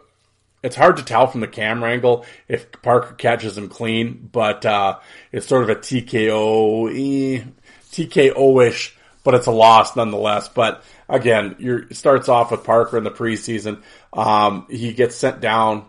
it's 0.64 0.76
hard 0.76 0.98
to 0.98 1.04
tell 1.04 1.28
from 1.28 1.42
the 1.42 1.48
camera 1.48 1.92
angle 1.92 2.26
if 2.48 2.72
Parker 2.82 3.14
catches 3.14 3.58
him 3.58 3.68
clean, 3.68 4.30
but 4.32 4.66
uh, 4.66 5.00
it's 5.32 5.48
sort 5.48 5.64
of 5.64 5.70
a 5.70 5.76
TKO, 5.76 7.54
TKO 7.92 8.68
ish, 8.68 8.96
but 9.24 9.34
it's 9.34 9.48
a 9.48 9.52
loss 9.52 9.96
nonetheless. 9.96 10.50
But 10.50 10.84
again, 11.10 11.56
you 11.60 11.88
starts 11.92 12.30
off 12.30 12.52
with 12.52 12.64
Parker 12.64 12.98
in 12.98 13.04
the 13.04 13.12
preseason. 13.12 13.82
Um, 14.14 14.68
he 14.70 14.94
gets 14.94 15.16
sent 15.16 15.42
down 15.42 15.86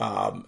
um, 0.00 0.46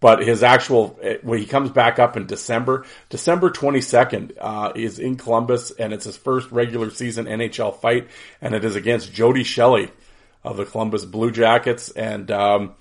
but 0.00 0.26
his 0.26 0.42
actual 0.42 0.98
when 1.22 1.38
he 1.38 1.46
comes 1.46 1.70
back 1.70 1.98
up 1.98 2.16
in 2.16 2.26
December, 2.26 2.86
December 3.10 3.50
22nd 3.50 4.32
uh, 4.40 4.72
is 4.74 4.98
in 4.98 5.16
Columbus, 5.16 5.70
and 5.72 5.92
it's 5.92 6.06
his 6.06 6.16
first 6.16 6.50
regular 6.50 6.90
season 6.90 7.26
NHL 7.26 7.78
fight, 7.80 8.08
and 8.40 8.54
it 8.54 8.64
is 8.64 8.76
against 8.76 9.12
Jody 9.12 9.44
Shelley 9.44 9.90
of 10.42 10.56
the 10.56 10.64
Columbus 10.64 11.04
Blue 11.04 11.30
Jackets, 11.30 11.90
and 11.90 12.30
um, 12.30 12.74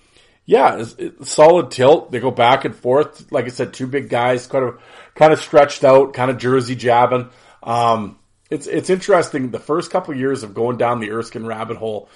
yeah, 0.45 0.77
it's, 0.77 0.95
it's 0.97 1.29
solid 1.29 1.71
tilt. 1.71 2.11
They 2.11 2.19
go 2.19 2.31
back 2.31 2.63
and 2.63 2.75
forth. 2.75 3.31
Like 3.31 3.45
I 3.45 3.49
said, 3.49 3.73
two 3.73 3.85
big 3.85 4.09
guys, 4.09 4.47
kind 4.47 4.65
of 4.65 4.81
kind 5.13 5.33
of 5.33 5.39
stretched 5.39 5.83
out, 5.83 6.13
kind 6.13 6.31
of 6.31 6.37
jersey 6.37 6.75
jabbing. 6.75 7.29
Um, 7.61 8.17
it's 8.49 8.65
it's 8.65 8.89
interesting. 8.89 9.51
The 9.51 9.59
first 9.59 9.91
couple 9.91 10.13
of 10.13 10.19
years 10.19 10.43
of 10.43 10.53
going 10.53 10.77
down 10.77 11.01
the 11.01 11.11
Erskine 11.11 11.45
rabbit 11.45 11.77
hole 11.77 12.09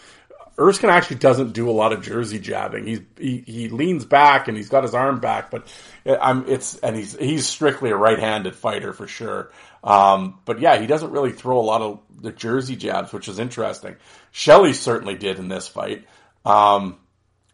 Erskine 0.60 0.91
actually 0.91 1.18
doesn't 1.18 1.54
do 1.54 1.70
a 1.70 1.72
lot 1.72 1.93
of 1.93 2.04
jersey 2.04 2.39
jabbing. 2.39 2.86
He's 2.86 3.01
he, 3.18 3.43
he 3.45 3.70
leans 3.70 4.06
back 4.06 4.47
and 4.47 4.56
he's 4.56 4.70
got 4.70 4.84
his 4.84 4.93
arm 4.93 5.20
back, 5.20 5.49
but 5.49 5.68
I'm 6.06 6.47
it's 6.47 6.78
and 6.78 6.95
he's 6.95 7.18
he's 7.18 7.47
strictly 7.47 7.89
a 7.89 7.95
right-handed 7.95 8.56
fighter 8.56 8.93
for 8.93 9.08
sure. 9.08 9.51
Um, 9.84 10.39
but 10.45 10.60
yeah, 10.60 10.78
he 10.78 10.86
doesn't 10.86 11.12
really 11.12 11.32
throw 11.32 11.60
a 11.60 11.62
lot 11.62 11.82
of 11.82 11.99
the 12.22 12.32
jersey 12.32 12.76
jabs, 12.76 13.12
which 13.12 13.28
is 13.28 13.39
interesting. 13.39 13.95
Shelley 14.32 14.74
certainly 14.74 15.16
did 15.16 15.39
in 15.39 15.47
this 15.47 15.68
fight, 15.68 16.06
um, 16.45 16.97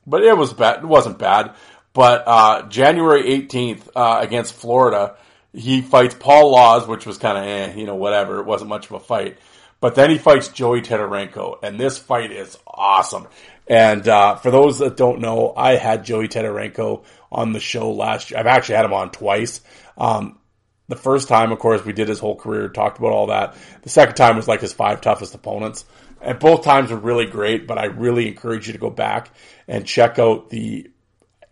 but 0.05 0.23
it 0.23 0.37
was 0.37 0.53
bad. 0.53 0.83
It 0.83 0.87
wasn't 0.87 1.17
bad. 1.17 1.55
But 1.93 2.23
uh, 2.27 2.67
January 2.67 3.23
18th 3.23 3.89
uh, 3.95 4.19
against 4.21 4.53
Florida, 4.53 5.15
he 5.53 5.81
fights 5.81 6.15
Paul 6.19 6.51
Laus, 6.51 6.87
which 6.87 7.05
was 7.05 7.17
kind 7.17 7.37
of 7.37 7.43
eh, 7.45 7.79
you 7.79 7.85
know 7.85 7.95
whatever. 7.95 8.39
It 8.39 8.45
wasn't 8.45 8.69
much 8.69 8.87
of 8.87 8.91
a 8.91 8.99
fight. 8.99 9.37
But 9.81 9.95
then 9.95 10.09
he 10.09 10.17
fights 10.17 10.49
Joey 10.49 10.81
Tetarenko, 10.81 11.59
and 11.63 11.79
this 11.79 11.97
fight 11.97 12.31
is 12.31 12.57
awesome. 12.67 13.27
And 13.67 14.07
uh, 14.07 14.35
for 14.35 14.51
those 14.51 14.79
that 14.79 14.97
don't 14.97 15.21
know, 15.21 15.53
I 15.55 15.75
had 15.75 16.03
Joey 16.03 16.27
Tetarenko 16.27 17.03
on 17.31 17.53
the 17.53 17.59
show 17.59 17.91
last 17.91 18.31
year. 18.31 18.39
I've 18.39 18.47
actually 18.47 18.75
had 18.75 18.85
him 18.85 18.93
on 18.93 19.11
twice. 19.11 19.61
Um, 19.97 20.39
the 20.87 20.95
first 20.95 21.27
time, 21.27 21.51
of 21.51 21.59
course, 21.59 21.85
we 21.85 21.93
did 21.93 22.09
his 22.09 22.19
whole 22.19 22.35
career, 22.35 22.67
talked 22.67 22.97
about 22.97 23.11
all 23.11 23.27
that. 23.27 23.55
The 23.83 23.89
second 23.89 24.15
time 24.15 24.35
was 24.35 24.47
like 24.47 24.61
his 24.61 24.73
five 24.73 25.01
toughest 25.01 25.35
opponents. 25.35 25.85
And 26.19 26.39
both 26.39 26.63
times 26.63 26.89
were 26.91 26.97
really 26.97 27.27
great, 27.27 27.67
but 27.67 27.77
I 27.77 27.85
really 27.85 28.27
encourage 28.27 28.67
you 28.67 28.73
to 28.73 28.79
go 28.79 28.89
back 28.89 29.31
and 29.67 29.85
check 29.85 30.19
out 30.19 30.49
the, 30.49 30.89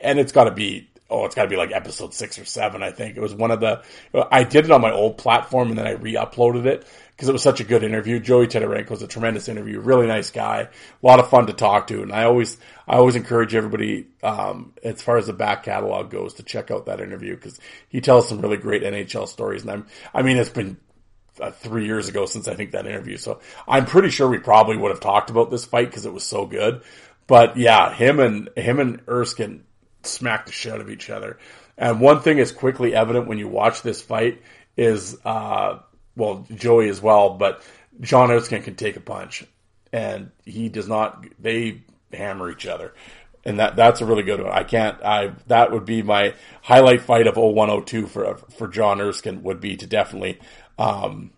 and 0.01 0.19
it's 0.19 0.31
got 0.31 0.45
to 0.45 0.51
be, 0.51 0.89
oh, 1.09 1.23
it's 1.25 1.35
got 1.35 1.43
to 1.43 1.49
be 1.49 1.55
like 1.55 1.71
episode 1.71 2.13
six 2.13 2.39
or 2.39 2.45
seven, 2.45 2.81
I 2.83 2.91
think. 2.91 3.15
It 3.15 3.21
was 3.21 3.33
one 3.33 3.51
of 3.51 3.59
the, 3.59 3.83
I 4.29 4.43
did 4.43 4.65
it 4.65 4.71
on 4.71 4.81
my 4.81 4.91
old 4.91 5.19
platform 5.19 5.69
and 5.69 5.77
then 5.77 5.87
I 5.87 5.91
re 5.91 6.15
uploaded 6.15 6.65
it 6.65 6.85
because 7.17 7.29
it 7.29 7.33
was 7.33 7.41
such 7.41 7.59
a 7.59 7.63
good 7.63 7.83
interview. 7.83 8.19
Joey 8.19 8.45
Tetarenko 8.45 8.91
was 8.91 9.01
a 9.01 9.07
tremendous 9.07 9.49
interview, 9.49 9.79
really 9.79 10.05
nice 10.05 10.29
guy, 10.29 10.61
a 10.61 11.05
lot 11.05 11.19
of 11.19 11.31
fun 11.31 11.47
to 11.47 11.53
talk 11.53 11.87
to, 11.87 12.03
and 12.03 12.13
I 12.13 12.25
always 12.25 12.57
I 12.87 12.97
always 12.97 13.15
encourage 13.15 13.55
everybody 13.55 14.05
um, 14.21 14.73
as 14.83 15.01
far 15.01 15.17
as 15.17 15.25
the 15.25 15.33
back 15.33 15.63
catalog 15.63 16.11
goes 16.11 16.35
to 16.35 16.43
check 16.43 16.69
out 16.69 16.85
that 16.85 17.01
interview 17.01 17.35
because 17.35 17.59
he 17.89 18.01
tells 18.01 18.29
some 18.29 18.39
really 18.39 18.57
great 18.57 18.83
NHL 18.83 19.27
stories, 19.27 19.63
and 19.63 19.71
I'm 19.71 19.87
I 20.13 20.21
mean 20.21 20.37
it's 20.37 20.51
been 20.51 20.77
uh, 21.41 21.49
three 21.49 21.87
years 21.87 22.07
ago 22.07 22.27
since 22.27 22.47
I 22.47 22.53
think 22.53 22.71
that 22.71 22.85
interview, 22.85 23.17
so 23.17 23.41
I'm 23.67 23.85
pretty 23.85 24.11
sure 24.11 24.27
we 24.27 24.37
probably 24.37 24.77
would 24.77 24.91
have 24.91 24.99
talked 24.99 25.31
about 25.31 25.49
this 25.49 25.65
fight 25.65 25.87
because 25.87 26.05
it 26.05 26.13
was 26.13 26.23
so 26.23 26.45
good. 26.45 26.83
But 27.25 27.57
yeah, 27.57 27.91
him 27.91 28.19
and 28.19 28.49
him 28.55 28.79
and 28.79 29.01
Erskine 29.07 29.63
smacked 30.03 30.45
the 30.45 30.51
shit 30.51 30.73
out 30.73 30.81
of 30.81 30.89
each 30.91 31.09
other. 31.09 31.39
And 31.79 31.99
one 31.99 32.21
thing 32.21 32.37
is 32.37 32.51
quickly 32.51 32.95
evident 32.95 33.27
when 33.27 33.37
you 33.37 33.47
watch 33.47 33.81
this 33.81 34.01
fight 34.01 34.41
is 34.77 35.17
uh, 35.25 35.79
well, 36.17 36.45
Joey 36.53 36.89
as 36.89 37.01
well, 37.01 37.29
but 37.31 37.63
John 38.01 38.31
Erskine 38.31 38.63
can 38.63 38.75
take 38.75 38.97
a 38.97 38.99
punch, 38.99 39.45
and 39.93 40.31
he 40.43 40.67
does 40.67 40.87
not. 40.87 41.25
They 41.39 41.83
hammer 42.11 42.49
each 42.49 42.65
other, 42.65 42.93
and 43.45 43.59
that 43.59 43.75
that's 43.75 44.01
a 44.01 44.05
really 44.05 44.23
good 44.23 44.41
one. 44.41 44.51
I 44.51 44.63
can't. 44.63 45.01
I 45.03 45.31
that 45.47 45.71
would 45.71 45.85
be 45.85 46.01
my 46.01 46.33
highlight 46.63 47.01
fight 47.01 47.27
of 47.27 47.37
0102 47.37 48.07
for 48.07 48.35
for 48.57 48.67
John 48.67 48.99
Erskine 48.99 49.43
would 49.43 49.61
be 49.61 49.77
to 49.77 49.87
definitely 49.87 50.39
um, 50.77 51.31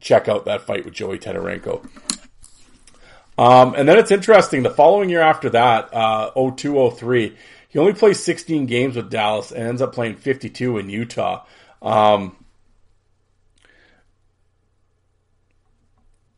check 0.00 0.28
out 0.28 0.44
that 0.44 0.62
fight 0.62 0.84
with 0.84 0.94
Joey 0.94 1.18
Tetarenko. 1.18 1.88
Um, 3.38 3.74
and 3.74 3.88
then 3.88 3.98
it's 3.98 4.10
interesting. 4.10 4.62
The 4.62 4.70
following 4.70 5.08
year 5.08 5.22
after 5.22 5.48
that, 5.50 5.94
uh, 5.94 6.32
0203, 6.34 7.36
he 7.68 7.78
only 7.78 7.94
plays 7.94 8.20
16 8.20 8.66
games 8.66 8.96
with 8.96 9.10
Dallas 9.10 9.52
and 9.52 9.66
ends 9.66 9.80
up 9.80 9.94
playing 9.94 10.16
52 10.16 10.76
in 10.78 10.90
Utah. 10.90 11.44
Um, 11.80 12.36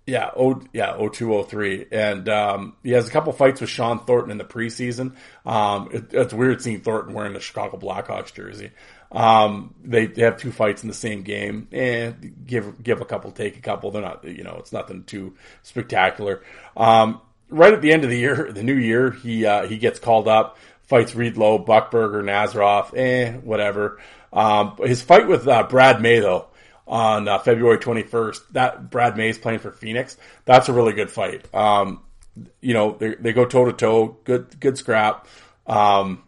Yeah, 0.06 0.30
oh 0.36 0.60
yeah, 0.72 0.96
0203. 0.96 1.86
And 1.90 2.28
um, 2.28 2.76
he 2.82 2.90
has 2.90 3.08
a 3.08 3.10
couple 3.10 3.32
fights 3.32 3.62
with 3.62 3.70
Shawn 3.70 4.04
Thornton 4.04 4.30
in 4.30 4.38
the 4.38 4.44
preseason. 4.44 5.14
Um, 5.46 5.88
it, 5.92 6.12
it's 6.12 6.34
weird 6.34 6.60
seeing 6.60 6.82
Thornton 6.82 7.14
wearing 7.14 7.32
the 7.32 7.40
Chicago 7.40 7.78
Blackhawks 7.78 8.34
jersey. 8.34 8.70
Um, 9.10 9.74
they, 9.82 10.06
they 10.06 10.22
have 10.22 10.36
two 10.36 10.52
fights 10.52 10.82
in 10.82 10.88
the 10.88 10.94
same 10.94 11.22
game 11.22 11.68
and 11.72 12.34
give 12.46 12.82
give 12.82 13.00
a 13.00 13.06
couple, 13.06 13.30
take 13.30 13.56
a 13.56 13.60
couple. 13.60 13.92
They're 13.92 14.02
not, 14.02 14.24
you 14.24 14.44
know, 14.44 14.56
it's 14.58 14.72
nothing 14.72 15.04
too 15.04 15.36
spectacular. 15.62 16.42
Um, 16.76 17.20
right 17.48 17.72
at 17.72 17.80
the 17.80 17.92
end 17.92 18.04
of 18.04 18.10
the 18.10 18.18
year, 18.18 18.52
the 18.52 18.62
new 18.62 18.74
year, 18.74 19.10
he 19.10 19.46
uh, 19.46 19.66
he 19.66 19.78
gets 19.78 19.98
called 19.98 20.28
up, 20.28 20.58
fights 20.82 21.14
Reed 21.14 21.38
Low, 21.38 21.58
Buchberger, 21.58 22.22
Nazarov, 22.22 22.94
eh, 22.94 23.32
whatever. 23.38 24.00
Um, 24.34 24.76
his 24.82 25.00
fight 25.00 25.28
with 25.28 25.48
uh, 25.48 25.62
Brad 25.62 26.02
May 26.02 26.18
though 26.18 26.48
on 26.86 27.28
uh, 27.28 27.38
February 27.38 27.78
21st. 27.78 28.40
That 28.52 28.90
Brad 28.90 29.16
May's 29.16 29.38
playing 29.38 29.60
for 29.60 29.72
Phoenix. 29.72 30.16
That's 30.44 30.68
a 30.68 30.72
really 30.72 30.92
good 30.92 31.10
fight. 31.10 31.52
Um, 31.54 32.02
you 32.60 32.74
know, 32.74 32.96
they, 32.98 33.14
they 33.14 33.32
go 33.32 33.44
toe 33.44 33.64
to 33.64 33.72
toe, 33.72 34.18
good, 34.24 34.58
good 34.60 34.76
scrap. 34.76 35.26
Um, 35.66 36.22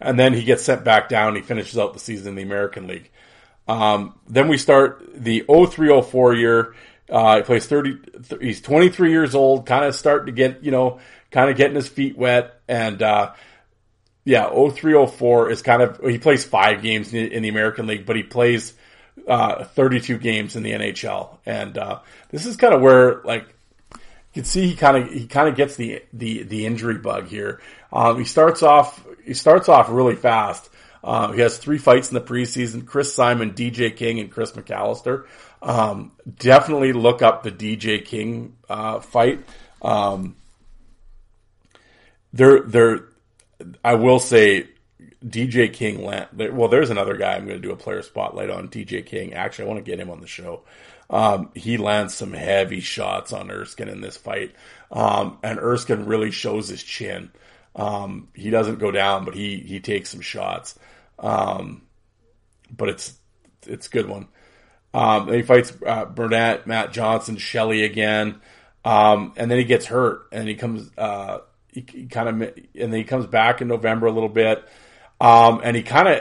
and 0.00 0.18
then 0.18 0.32
he 0.34 0.44
gets 0.44 0.62
sent 0.62 0.84
back 0.84 1.08
down. 1.08 1.34
He 1.34 1.42
finishes 1.42 1.78
out 1.78 1.92
the 1.94 1.98
season 1.98 2.28
in 2.28 2.34
the 2.36 2.42
American 2.42 2.86
League. 2.86 3.10
Um, 3.66 4.18
then 4.26 4.48
we 4.48 4.56
start 4.56 5.04
the 5.14 5.40
0304 5.40 6.34
year. 6.34 6.74
Uh, 7.10 7.36
he 7.36 7.42
plays 7.42 7.66
30, 7.66 7.98
he's 8.40 8.60
23 8.60 9.10
years 9.10 9.34
old, 9.34 9.66
kind 9.66 9.84
of 9.84 9.94
starting 9.94 10.26
to 10.26 10.32
get, 10.32 10.62
you 10.62 10.70
know, 10.70 11.00
kind 11.30 11.50
of 11.50 11.56
getting 11.56 11.74
his 11.74 11.88
feet 11.88 12.16
wet. 12.16 12.60
And, 12.68 13.02
uh, 13.02 13.32
yeah, 14.24 14.50
0304 14.50 15.50
is 15.50 15.62
kind 15.62 15.82
of, 15.82 16.00
he 16.00 16.18
plays 16.18 16.44
five 16.44 16.82
games 16.82 17.14
in, 17.14 17.32
in 17.32 17.42
the 17.42 17.48
American 17.48 17.86
League, 17.86 18.04
but 18.04 18.16
he 18.16 18.22
plays 18.22 18.74
uh, 19.26 19.64
32 19.64 20.18
games 20.18 20.56
in 20.56 20.62
the 20.62 20.72
NHL, 20.72 21.38
and 21.46 21.76
uh, 21.76 22.00
this 22.30 22.46
is 22.46 22.56
kind 22.56 22.74
of 22.74 22.80
where 22.80 23.20
like 23.24 23.54
you 23.92 23.98
can 24.34 24.44
see 24.44 24.68
he 24.68 24.76
kind 24.76 24.96
of 24.96 25.12
he 25.12 25.26
kind 25.26 25.48
of 25.48 25.56
gets 25.56 25.76
the 25.76 26.02
the 26.12 26.42
the 26.42 26.66
injury 26.66 26.98
bug 26.98 27.26
here. 27.26 27.60
Um, 27.92 28.18
he 28.18 28.24
starts 28.24 28.62
off 28.62 29.04
he 29.24 29.34
starts 29.34 29.68
off 29.68 29.88
really 29.90 30.16
fast. 30.16 30.68
Uh, 31.02 31.32
he 31.32 31.40
has 31.40 31.58
three 31.58 31.78
fights 31.78 32.08
in 32.08 32.14
the 32.14 32.20
preseason: 32.20 32.86
Chris 32.86 33.14
Simon, 33.14 33.52
DJ 33.52 33.94
King, 33.94 34.20
and 34.20 34.30
Chris 34.30 34.52
McAllister. 34.52 35.26
Um, 35.62 36.12
definitely 36.38 36.92
look 36.92 37.22
up 37.22 37.42
the 37.42 37.52
DJ 37.52 38.04
King 38.04 38.56
uh, 38.68 39.00
fight. 39.00 39.44
Um, 39.82 40.36
they're 42.32 42.60
they're 42.60 43.08
I 43.84 43.94
will 43.94 44.18
say 44.18 44.68
DJ 45.24 45.72
King. 45.72 46.02
Well, 46.02 46.68
there's 46.68 46.90
another 46.90 47.16
guy 47.16 47.34
I'm 47.34 47.46
going 47.46 47.60
to 47.60 47.66
do 47.66 47.72
a 47.72 47.76
player 47.76 48.02
spotlight 48.02 48.50
on. 48.50 48.68
DJ 48.68 49.04
King. 49.04 49.34
Actually, 49.34 49.64
I 49.64 49.68
want 49.68 49.84
to 49.84 49.90
get 49.90 50.00
him 50.00 50.10
on 50.10 50.20
the 50.20 50.26
show. 50.26 50.62
Um, 51.10 51.50
he 51.54 51.76
lands 51.76 52.14
some 52.14 52.32
heavy 52.32 52.80
shots 52.80 53.32
on 53.32 53.50
Erskine 53.50 53.88
in 53.88 54.00
this 54.00 54.16
fight, 54.16 54.54
um, 54.92 55.38
and 55.42 55.58
Erskine 55.58 56.04
really 56.04 56.30
shows 56.30 56.68
his 56.68 56.82
chin. 56.82 57.30
Um, 57.74 58.28
he 58.34 58.50
doesn't 58.50 58.78
go 58.78 58.90
down, 58.90 59.24
but 59.24 59.34
he 59.34 59.56
he 59.56 59.80
takes 59.80 60.10
some 60.10 60.20
shots. 60.20 60.78
Um, 61.18 61.82
but 62.70 62.90
it's 62.90 63.14
it's 63.66 63.86
a 63.86 63.90
good 63.90 64.08
one. 64.08 64.28
Um, 64.92 65.32
he 65.32 65.42
fights 65.42 65.72
uh, 65.86 66.04
Burnett, 66.04 66.66
Matt 66.66 66.92
Johnson, 66.92 67.36
Shelley 67.38 67.84
again, 67.84 68.40
um, 68.84 69.32
and 69.36 69.50
then 69.50 69.58
he 69.58 69.64
gets 69.64 69.86
hurt, 69.86 70.28
and 70.30 70.46
he 70.46 70.54
comes. 70.54 70.90
Uh, 70.96 71.38
he, 71.72 71.86
he 71.90 72.06
kind 72.06 72.28
of 72.28 72.40
and 72.42 72.92
then 72.92 72.92
he 72.92 73.04
comes 73.04 73.26
back 73.26 73.60
in 73.62 73.68
November 73.68 74.06
a 74.06 74.12
little 74.12 74.28
bit. 74.28 74.66
Um, 75.20 75.60
and 75.64 75.76
he 75.76 75.82
kind 75.82 76.06
of, 76.06 76.18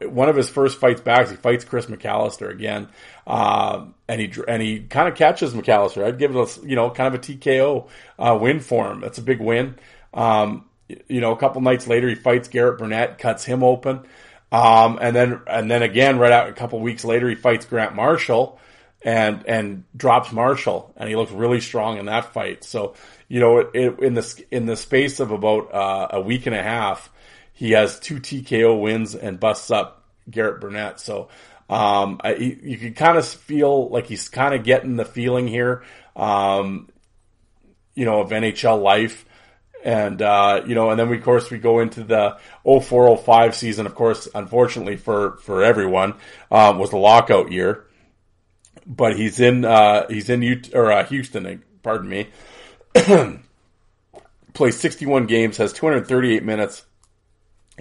and 0.00 0.12
one 0.12 0.28
of 0.28 0.34
his 0.34 0.48
first 0.48 0.78
fights 0.80 1.00
back, 1.00 1.28
he 1.28 1.36
fights 1.36 1.64
Chris 1.64 1.86
McAllister 1.86 2.50
again. 2.50 2.88
Um, 3.26 3.94
and 4.08 4.20
he, 4.20 4.32
and 4.48 4.60
he 4.60 4.80
kind 4.80 5.08
of 5.08 5.14
catches 5.14 5.54
McAllister. 5.54 6.04
I'd 6.04 6.18
give 6.18 6.34
it 6.34 6.58
a, 6.58 6.66
you 6.66 6.74
know, 6.74 6.90
kind 6.90 7.14
of 7.14 7.20
a 7.20 7.22
TKO, 7.22 7.88
uh, 8.18 8.38
win 8.40 8.58
for 8.60 8.90
him. 8.90 9.00
That's 9.00 9.18
a 9.18 9.22
big 9.22 9.40
win. 9.40 9.76
Um, 10.12 10.66
you 11.08 11.20
know, 11.20 11.32
a 11.32 11.36
couple 11.36 11.60
nights 11.62 11.86
later, 11.86 12.08
he 12.08 12.16
fights 12.16 12.48
Garrett 12.48 12.78
Burnett, 12.78 13.18
cuts 13.18 13.44
him 13.44 13.62
open. 13.62 14.00
Um, 14.50 14.98
and 15.00 15.14
then, 15.14 15.40
and 15.46 15.70
then 15.70 15.82
again, 15.82 16.18
right 16.18 16.32
out 16.32 16.48
a 16.48 16.52
couple 16.52 16.80
weeks 16.80 17.04
later, 17.04 17.28
he 17.28 17.36
fights 17.36 17.64
Grant 17.64 17.94
Marshall 17.94 18.58
and, 19.02 19.46
and 19.46 19.84
drops 19.96 20.32
Marshall. 20.32 20.92
And 20.96 21.08
he 21.08 21.14
looks 21.14 21.32
really 21.32 21.60
strong 21.60 21.96
in 21.96 22.06
that 22.06 22.34
fight. 22.34 22.64
So, 22.64 22.94
you 23.28 23.40
know, 23.40 23.58
it, 23.58 24.00
in 24.00 24.14
the, 24.14 24.44
in 24.50 24.66
the 24.66 24.76
space 24.76 25.20
of 25.20 25.30
about, 25.30 25.72
uh, 25.72 26.08
a 26.10 26.20
week 26.20 26.46
and 26.46 26.56
a 26.56 26.62
half, 26.62 27.08
he 27.52 27.72
has 27.72 27.98
two 28.00 28.16
TKO 28.16 28.80
wins 28.80 29.14
and 29.14 29.38
busts 29.38 29.70
up 29.70 30.04
Garrett 30.30 30.60
Burnett. 30.60 31.00
So 31.00 31.28
um, 31.68 32.20
I, 32.22 32.34
you 32.34 32.76
can 32.76 32.94
kind 32.94 33.16
of 33.16 33.26
feel 33.26 33.88
like 33.88 34.06
he's 34.06 34.28
kind 34.28 34.54
of 34.54 34.64
getting 34.64 34.96
the 34.96 35.04
feeling 35.04 35.48
here, 35.48 35.82
um, 36.16 36.88
you 37.94 38.04
know, 38.04 38.20
of 38.20 38.30
NHL 38.30 38.82
life. 38.82 39.24
And, 39.84 40.22
uh, 40.22 40.62
you 40.66 40.74
know, 40.74 40.90
and 40.90 41.00
then 41.00 41.08
we, 41.08 41.16
of 41.16 41.24
course, 41.24 41.50
we 41.50 41.58
go 41.58 41.80
into 41.80 42.04
the 42.04 42.38
0405 42.64 43.54
season. 43.54 43.86
Of 43.86 43.94
course, 43.94 44.28
unfortunately 44.32 44.96
for, 44.96 45.38
for 45.38 45.64
everyone, 45.64 46.14
um, 46.50 46.78
was 46.78 46.90
the 46.90 46.98
lockout 46.98 47.50
year. 47.50 47.86
But 48.86 49.16
he's 49.16 49.40
in, 49.40 49.64
uh, 49.64 50.06
he's 50.08 50.28
in 50.28 50.42
Utah, 50.42 50.78
or, 50.78 50.92
uh, 50.92 51.04
Houston, 51.06 51.62
pardon 51.82 52.08
me. 52.08 52.28
Plays 54.52 54.78
61 54.78 55.26
games, 55.26 55.56
has 55.56 55.72
238 55.72 56.44
minutes, 56.44 56.84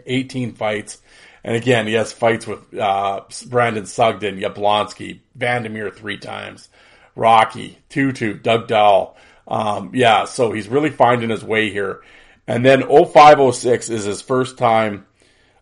18 0.06 0.54
fights. 0.54 1.02
And 1.44 1.56
again, 1.56 1.88
he 1.88 1.94
has 1.94 2.14
fights 2.14 2.46
with 2.46 2.78
uh, 2.78 3.22
Brandon 3.48 3.86
Sugden, 3.86 4.40
Yablonski, 4.40 5.22
Vandermeer 5.36 5.90
three 5.90 6.18
times, 6.18 6.70
Rocky, 7.16 7.80
Tutu, 7.90 8.38
Doug 8.38 8.68
Dahl. 8.68 9.18
Um, 9.48 9.92
yeah, 9.94 10.26
so 10.26 10.52
he's 10.52 10.68
really 10.68 10.92
finding 10.92 11.30
his 11.30 11.44
way 11.44 11.72
here. 11.72 12.02
And 12.48 12.64
then 12.66 12.82
0506 12.84 13.90
is 13.90 14.06
his 14.06 14.22
first 14.22 14.58
time 14.58 15.06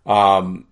um, 0.05 0.67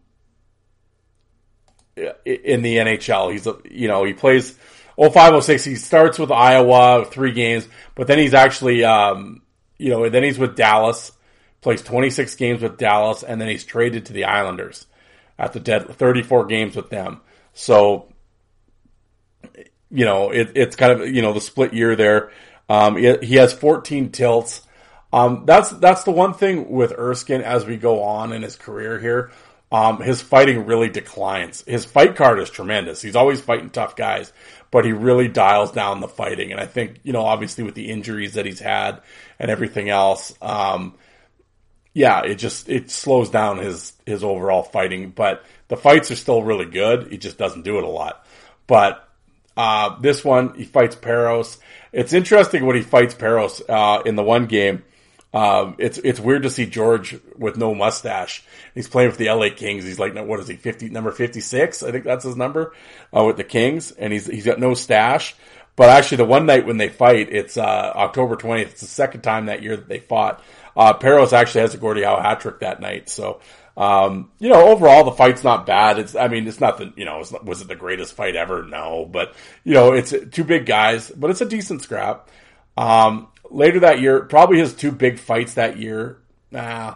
in 1.96 2.62
the 2.62 2.78
NHL. 2.78 3.32
He's, 3.32 3.48
you 3.72 3.88
know, 3.88 4.04
he 4.04 4.14
plays 4.14 4.52
0506. 4.98 5.64
He 5.64 5.76
starts 5.76 6.20
with 6.20 6.32
Iowa, 6.32 7.06
three 7.06 7.32
games, 7.32 7.68
but 7.96 8.08
then 8.08 8.20
he's 8.20 8.34
actually, 8.34 8.84
um, 8.84 9.42
you 9.78 9.90
know, 9.90 10.10
then 10.10 10.24
he's 10.24 10.40
with 10.40 10.56
Dallas 10.56 11.12
plays 11.62 11.82
26 11.82 12.36
games 12.36 12.62
with 12.62 12.78
Dallas, 12.78 13.24
and 13.24 13.40
then 13.40 13.48
he's 13.48 13.66
traded 13.66 14.06
to 14.08 14.14
the 14.14 14.26
Islanders 14.26 14.86
after 15.38 15.60
dead 15.60 15.88
34 15.88 16.46
games 16.46 16.76
with 16.76 16.90
them. 16.90 17.22
So, 17.54 18.08
you 19.90 20.06
know, 20.06 20.32
it, 20.32 20.52
it's 20.56 20.76
kind 20.76 20.92
of 20.92 21.08
you 21.08 21.22
know 21.22 21.34
the 21.34 21.42
split 21.42 21.74
year 21.74 21.96
there. 21.96 22.32
Um, 22.70 22.98
he, 22.98 23.18
he 23.22 23.36
has 23.36 23.54
14 23.54 24.12
tilts. 24.12 24.62
Um, 25.14 25.44
that's 25.46 25.70
that's 25.72 26.04
the 26.04 26.12
one 26.12 26.34
thing 26.34 26.70
with 26.70 26.92
Erskine 26.98 27.42
as 27.42 27.66
we 27.66 27.78
go 27.78 28.04
on 28.04 28.34
in 28.34 28.42
his 28.42 28.56
career 28.56 29.00
here. 29.00 29.32
Um, 29.70 30.02
his 30.02 30.22
fighting 30.22 30.66
really 30.66 30.90
declines. 30.90 31.64
His 31.68 31.84
fight 31.84 32.16
card 32.16 32.40
is 32.40 32.50
tremendous. 32.50 33.02
He's 33.02 33.18
always 33.18 33.42
fighting 33.42 33.70
tough 33.70 33.98
guys, 33.98 34.32
but 34.72 34.86
he 34.86 34.94
really 34.94 35.28
dials 35.28 35.74
down 35.74 36.00
the 36.00 36.08
fighting. 36.08 36.54
And 36.54 36.62
I 36.62 36.66
think, 36.66 37.02
you 37.04 37.12
know, 37.12 37.26
obviously 37.26 37.66
with 37.66 37.76
the 37.76 37.90
injuries 37.90 38.36
that 38.36 38.46
he's 38.46 38.62
had 38.62 39.02
and 39.40 39.52
everything 39.52 39.90
else, 39.90 40.34
um, 40.42 40.96
yeah, 41.94 42.22
it 42.22 42.36
just 42.36 42.70
it 42.70 42.92
slows 42.92 43.30
down 43.30 43.58
his 43.58 43.94
his 44.06 44.24
overall 44.24 44.64
fighting. 44.64 45.10
But 45.10 45.44
the 45.68 45.78
fights 45.78 46.12
are 46.12 46.16
still 46.16 46.44
really 46.44 46.66
good. 46.66 47.12
He 47.12 47.18
just 47.18 47.38
doesn't 47.38 47.64
do 47.64 47.78
it 47.78 47.84
a 47.84 47.90
lot. 47.90 48.26
But 48.68 49.08
uh, 49.56 50.00
this 50.00 50.24
one, 50.24 50.54
he 50.54 50.66
fights 50.66 50.96
Parros. 50.96 51.58
It's 51.92 52.14
interesting 52.14 52.66
when 52.66 52.76
he 52.76 52.84
fights 52.84 53.16
Parros 53.16 53.62
uh, 53.68 54.04
in 54.04 54.16
the 54.16 54.24
one 54.24 54.46
game. 54.46 54.84
Um, 55.34 55.76
it's 55.78 55.98
it's 55.98 56.20
weird 56.20 56.44
to 56.44 56.50
see 56.50 56.66
George 56.66 57.18
with 57.38 57.58
no 57.58 57.76
mustache. 57.76 58.44
He's 58.74 58.88
playing 58.88 59.10
with 59.10 59.18
the 59.18 59.30
LA 59.30 59.50
Kings. 59.56 59.84
He's 59.84 60.00
like, 60.00 60.16
what 60.16 60.40
is 60.40 60.48
he? 60.48 60.56
Fifty 60.56 60.90
number 60.90 61.12
fifty 61.12 61.42
six, 61.42 61.84
I 61.84 61.92
think 61.92 62.06
that's 62.06 62.24
his 62.24 62.38
number 62.38 62.74
uh, 63.16 63.24
with 63.24 63.38
the 63.38 63.44
Kings, 63.44 63.92
and 63.92 64.14
he's 64.14 64.26
he's 64.26 64.46
got 64.46 64.60
no 64.60 64.74
stash. 64.74 65.36
But 65.76 65.90
actually, 65.90 66.18
the 66.18 66.26
one 66.26 66.48
night 66.48 66.66
when 66.66 66.78
they 66.78 66.90
fight, 66.90 67.30
it's 67.32 67.58
uh, 67.58 67.62
October 67.96 68.36
twentieth. 68.36 68.72
It's 68.72 68.82
the 68.82 68.88
second 68.88 69.22
time 69.22 69.48
that 69.48 69.62
year 69.62 69.76
that 69.76 69.88
they 69.88 70.00
fought. 70.00 70.44
Uh, 70.78 70.94
Parros 70.94 71.34
actually 71.34 71.62
has 71.62 71.74
a 71.74 71.78
Gordie 71.80 72.04
Howe 72.04 72.22
hat 72.22 72.40
trick 72.40 72.60
that 72.60 72.80
night. 72.80 73.10
So, 73.10 73.42
um, 73.76 74.30
you 74.38 74.48
know, 74.48 74.68
overall 74.68 75.04
the 75.04 75.12
fight's 75.12 75.44
not 75.44 75.66
bad. 75.66 75.98
It's, 75.98 76.16
I 76.16 76.28
mean, 76.28 76.48
it's 76.48 76.62
not 76.62 76.78
the, 76.78 76.94
you 76.96 77.04
know, 77.04 77.24
not, 77.32 77.44
was 77.44 77.64
it 77.64 77.68
the 77.68 77.76
greatest 77.76 78.14
fight 78.14 78.36
ever? 78.36 78.64
No, 78.64 79.10
but 79.12 79.34
you 79.64 79.74
know, 79.74 79.94
it's 79.94 80.14
two 80.32 80.44
big 80.44 80.68
guys, 80.68 81.10
but 81.10 81.32
it's 81.32 81.42
a 81.42 81.46
decent 81.46 81.82
scrap. 81.82 82.30
Um, 82.78 83.28
later 83.50 83.80
that 83.82 84.00
year, 84.02 84.22
probably 84.22 84.60
his 84.60 84.76
two 84.76 84.92
big 84.92 85.18
fights 85.18 85.56
that 85.56 85.78
year. 85.78 86.20
Uh, 86.54 86.94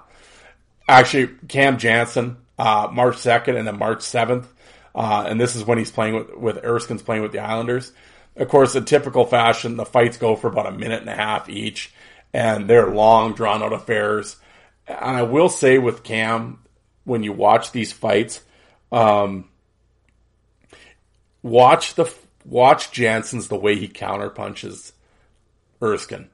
actually, 0.88 1.30
Cam 1.48 1.80
Janssen, 1.80 2.38
uh, 2.60 2.88
March 2.92 3.16
2nd 3.16 3.58
and 3.58 3.68
then 3.68 3.80
March 3.80 4.00
7th. 4.00 4.46
Uh, 4.94 5.26
and 5.28 5.42
this 5.42 5.56
is 5.56 5.64
when 5.64 5.80
he's 5.80 5.92
playing 5.92 6.14
with, 6.14 6.36
with 6.36 6.64
Erskine's 6.64 7.02
playing 7.02 7.24
with 7.24 7.32
the 7.32 7.40
Islanders. 7.40 7.92
Of 8.36 8.48
course, 8.48 8.76
in 8.76 8.86
typical 8.86 9.26
fashion, 9.26 9.76
the 9.76 9.86
fights 9.86 10.18
go 10.18 10.36
for 10.36 10.50
about 10.50 10.68
a 10.68 10.72
minute 10.72 11.02
and 11.02 11.10
a 11.10 11.16
half 11.16 11.50
each 11.50 11.92
and 12.34 12.70
they're 12.70 12.90
long, 12.90 13.34
drawn 13.34 13.64
out 13.64 13.74
affairs. 13.74 14.38
And 14.88 15.18
I 15.18 15.24
will 15.24 15.50
say 15.50 15.78
with 15.78 16.04
Cam, 16.04 16.60
when 17.04 17.24
you 17.24 17.34
watch 17.34 17.72
these 17.72 17.92
fights, 17.92 18.42
um, 18.92 19.50
watch 21.42 21.96
the 21.96 22.12
watch 22.46 22.92
Janssen's 22.92 23.48
the 23.48 23.56
way 23.56 23.76
he 23.76 23.88
counterpunches 23.88 24.92
Erskine. 25.82 26.30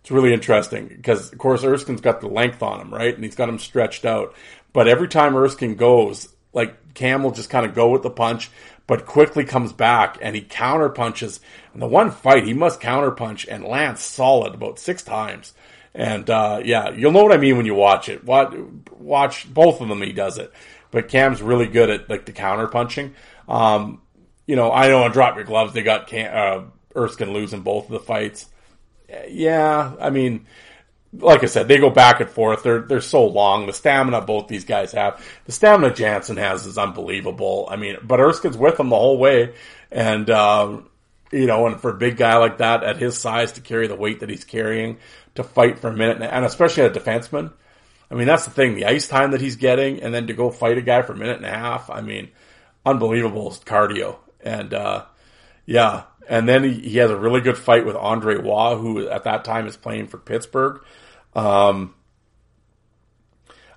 It's 0.00 0.10
really 0.10 0.32
interesting 0.32 0.88
because, 0.88 1.32
of 1.32 1.38
course, 1.38 1.62
Erskine's 1.62 2.00
got 2.00 2.20
the 2.20 2.28
length 2.28 2.62
on 2.62 2.80
him, 2.80 2.92
right? 2.92 3.14
And 3.14 3.22
he's 3.22 3.34
got 3.34 3.48
him 3.48 3.58
stretched 3.58 4.04
out. 4.04 4.34
But 4.72 4.88
every 4.88 5.08
time 5.08 5.36
Erskine 5.36 5.74
goes, 5.74 6.28
like 6.52 6.94
Cam 6.94 7.22
will 7.22 7.32
just 7.32 7.50
kind 7.50 7.66
of 7.66 7.74
go 7.74 7.90
with 7.90 8.02
the 8.02 8.10
punch, 8.10 8.50
but 8.90 9.06
quickly 9.06 9.44
comes 9.44 9.72
back 9.72 10.18
and 10.20 10.34
he 10.34 10.42
counter 10.42 10.88
punches. 10.88 11.38
And 11.72 11.80
the 11.80 11.86
one 11.86 12.10
fight, 12.10 12.42
he 12.42 12.54
must 12.54 12.80
counter 12.80 13.12
punch 13.12 13.46
and 13.46 13.62
lands 13.62 14.00
solid 14.00 14.52
about 14.52 14.80
six 14.80 15.04
times. 15.04 15.54
And 15.94 16.28
uh, 16.28 16.60
yeah, 16.64 16.90
you'll 16.90 17.12
know 17.12 17.22
what 17.22 17.30
I 17.30 17.36
mean 17.36 17.56
when 17.56 17.66
you 17.66 17.76
watch 17.76 18.08
it. 18.08 18.24
Watch, 18.24 19.54
both 19.54 19.80
of 19.80 19.88
them. 19.88 20.02
He 20.02 20.12
does 20.12 20.38
it, 20.38 20.52
but 20.90 21.06
Cam's 21.06 21.40
really 21.40 21.68
good 21.68 21.88
at 21.88 22.10
like 22.10 22.26
the 22.26 22.32
counter 22.32 22.66
punching. 22.66 23.14
Um, 23.46 24.02
you 24.48 24.56
know, 24.56 24.72
I 24.72 24.88
know 24.88 25.04
on 25.04 25.12
Drop 25.12 25.36
Your 25.36 25.44
Gloves 25.44 25.72
they 25.72 25.84
got 25.84 26.08
Cam, 26.08 26.32
uh, 26.34 27.00
Erskine 27.00 27.32
losing 27.32 27.60
both 27.60 27.84
of 27.84 27.92
the 27.92 28.00
fights. 28.00 28.48
Yeah, 29.28 29.92
I 30.00 30.10
mean, 30.10 30.46
like 31.12 31.42
I 31.42 31.46
said, 31.46 31.66
they 31.66 31.78
go 31.78 31.90
back 31.90 32.20
and 32.20 32.30
forth. 32.30 32.62
They're 32.62 32.82
they're 32.82 33.00
so 33.00 33.26
long. 33.26 33.66
The 33.66 33.72
stamina 33.72 34.20
both 34.20 34.48
these 34.48 34.64
guys 34.64 34.92
have, 34.92 35.24
the 35.44 35.52
stamina 35.52 35.94
Janssen 35.94 36.36
has 36.36 36.66
is 36.66 36.78
unbelievable. 36.78 37.68
I 37.70 37.76
mean, 37.76 37.96
but 38.02 38.20
Erskine's 38.20 38.56
with 38.56 38.78
him 38.78 38.90
the 38.90 38.96
whole 38.96 39.18
way, 39.18 39.54
and 39.90 40.30
um, 40.30 40.88
you 41.32 41.46
know, 41.46 41.66
and 41.66 41.80
for 41.80 41.90
a 41.90 41.96
big 41.96 42.16
guy 42.16 42.36
like 42.36 42.58
that 42.58 42.84
at 42.84 42.96
his 42.96 43.18
size 43.18 43.52
to 43.52 43.60
carry 43.60 43.88
the 43.88 43.96
weight 43.96 44.20
that 44.20 44.30
he's 44.30 44.44
carrying 44.44 44.98
to 45.34 45.42
fight 45.42 45.78
for 45.80 45.88
a 45.88 45.96
minute, 45.96 46.22
and 46.22 46.44
especially 46.44 46.84
a 46.84 46.90
defenseman. 46.90 47.52
I 48.10 48.16
mean, 48.16 48.26
that's 48.26 48.44
the 48.44 48.50
thing, 48.50 48.74
the 48.74 48.86
ice 48.86 49.06
time 49.06 49.32
that 49.32 49.40
he's 49.40 49.56
getting, 49.56 50.02
and 50.02 50.12
then 50.12 50.26
to 50.26 50.32
go 50.32 50.50
fight 50.50 50.78
a 50.78 50.82
guy 50.82 51.02
for 51.02 51.12
a 51.12 51.16
minute 51.16 51.36
and 51.36 51.46
a 51.46 51.50
half. 51.50 51.90
I 51.90 52.00
mean, 52.00 52.30
unbelievable 52.84 53.50
cardio, 53.64 54.16
and 54.40 54.74
uh, 54.74 55.04
yeah, 55.66 56.04
and 56.28 56.48
then 56.48 56.64
he, 56.64 56.74
he, 56.74 56.98
has 56.98 57.10
a 57.10 57.16
really 57.16 57.40
good 57.40 57.58
fight 57.58 57.86
with 57.86 57.96
Andre 57.96 58.38
Waugh, 58.38 58.76
who 58.76 59.08
at 59.08 59.24
that 59.24 59.44
time 59.44 59.66
is 59.66 59.76
playing 59.76 60.08
for 60.08 60.18
Pittsburgh. 60.18 60.82
Um, 61.34 61.94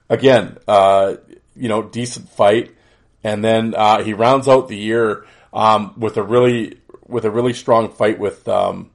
again, 0.09 0.57
uh, 0.67 1.15
you 1.55 1.69
know, 1.69 1.83
decent 1.83 2.29
fight, 2.29 2.71
and 3.23 3.43
then 3.43 3.73
uh, 3.75 4.03
he 4.03 4.13
rounds 4.13 4.47
out 4.47 4.67
the 4.67 4.77
year 4.77 5.25
um, 5.51 5.93
with 5.97 6.17
a 6.17 6.23
really 6.23 6.79
with 7.07 7.25
a 7.25 7.31
really 7.31 7.53
strong 7.53 7.91
fight 7.91 8.19
with 8.19 8.47
um, 8.47 8.91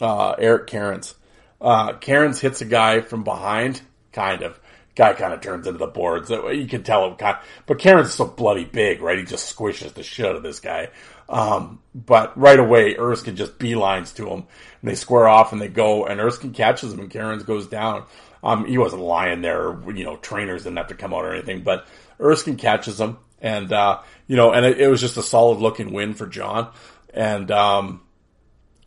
uh, 0.00 0.34
Eric 0.38 0.66
Cairns. 0.66 1.14
Uh, 1.60 1.92
Cairns 1.94 2.40
hits 2.40 2.60
a 2.60 2.64
guy 2.64 3.00
from 3.00 3.24
behind, 3.24 3.80
kind 4.12 4.42
of. 4.42 4.58
Guy 4.94 5.12
kind 5.12 5.32
of 5.32 5.40
turns 5.40 5.68
into 5.68 5.78
the 5.78 5.86
boards. 5.86 6.28
You 6.28 6.66
can 6.66 6.82
tell 6.82 7.06
him, 7.06 7.14
kind 7.14 7.36
of, 7.36 7.44
but 7.66 7.78
Cairns 7.78 8.08
is 8.08 8.14
so 8.14 8.26
bloody 8.26 8.64
big, 8.64 9.00
right? 9.00 9.16
He 9.16 9.24
just 9.24 9.56
squishes 9.56 9.94
the 9.94 10.02
shit 10.02 10.26
out 10.26 10.34
of 10.34 10.42
this 10.42 10.58
guy. 10.58 10.88
Um, 11.28 11.80
but 11.94 12.38
right 12.38 12.58
away, 12.58 12.96
Erskine 12.96 13.36
just 13.36 13.58
beelines 13.58 14.14
to 14.16 14.26
him, 14.28 14.46
and 14.80 14.90
they 14.90 14.94
square 14.94 15.28
off 15.28 15.52
and 15.52 15.60
they 15.60 15.68
go, 15.68 16.06
and 16.06 16.20
Erskine 16.20 16.52
catches 16.52 16.92
him, 16.92 17.00
and 17.00 17.10
Cairns 17.10 17.42
goes 17.42 17.66
down. 17.66 18.04
Um, 18.42 18.66
he 18.66 18.78
wasn't 18.78 19.02
lying 19.02 19.42
there, 19.42 19.78
you 19.94 20.04
know, 20.04 20.16
trainers 20.16 20.64
didn't 20.64 20.78
have 20.78 20.88
to 20.88 20.94
come 20.94 21.12
out 21.12 21.24
or 21.24 21.34
anything, 21.34 21.62
but 21.62 21.86
Erskine 22.20 22.56
catches 22.56 23.00
him, 23.00 23.18
and 23.40 23.72
uh, 23.72 24.00
you 24.26 24.36
know, 24.36 24.52
and 24.52 24.64
it, 24.64 24.80
it, 24.80 24.88
was 24.88 25.00
just 25.00 25.16
a 25.16 25.22
solid 25.22 25.58
looking 25.58 25.92
win 25.92 26.14
for 26.14 26.26
John, 26.26 26.70
and 27.12 27.50
um, 27.50 28.00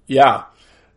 yeah, 0.08 0.46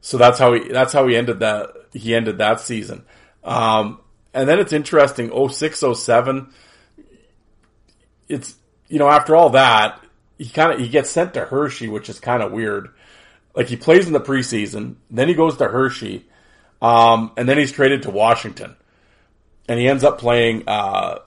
so 0.01 0.19
that's 0.19 0.39
how 0.39 0.53
he 0.55 0.69
that's 0.69 0.93
how 0.93 1.07
he 1.09 1.17
ended 1.17 1.41
that 1.41 1.71
he 1.93 2.15
ended 2.15 2.39
that 2.39 2.61
season. 2.61 3.05
Um, 3.43 4.01
and 4.33 4.49
then 4.49 4.59
it's 4.59 4.73
interesting 4.73 5.31
06 5.49 5.85
07 5.95 6.53
it's 8.29 8.55
you 8.89 8.99
know 8.99 9.09
after 9.09 9.37
all 9.37 9.51
that 9.51 10.04
he 10.39 10.49
kind 10.49 10.73
of 10.73 10.81
he 10.81 10.89
gets 10.89 11.11
sent 11.11 11.35
to 11.35 11.45
Hershey, 11.45 11.89
which 11.89 12.09
is 12.09 12.19
kind 12.19 12.43
of 12.43 12.53
weird. 12.53 12.91
Like 13.55 13.69
he 13.69 13.77
plays 13.77 14.07
in 14.07 14.13
the 14.13 14.21
preseason, 14.21 14.97
then 15.11 15.29
he 15.29 15.35
goes 15.35 15.57
to 15.59 15.69
Hershey, 15.69 16.27
um, 16.83 17.33
and 17.37 17.49
then 17.49 17.57
he's 17.57 17.73
traded 17.73 18.03
to 18.03 18.11
Washington, 18.11 18.75
and 19.69 19.79
he 19.79 19.89
ends 19.89 20.03
up 20.03 20.19
playing 20.19 20.65
uh, 20.67 21.21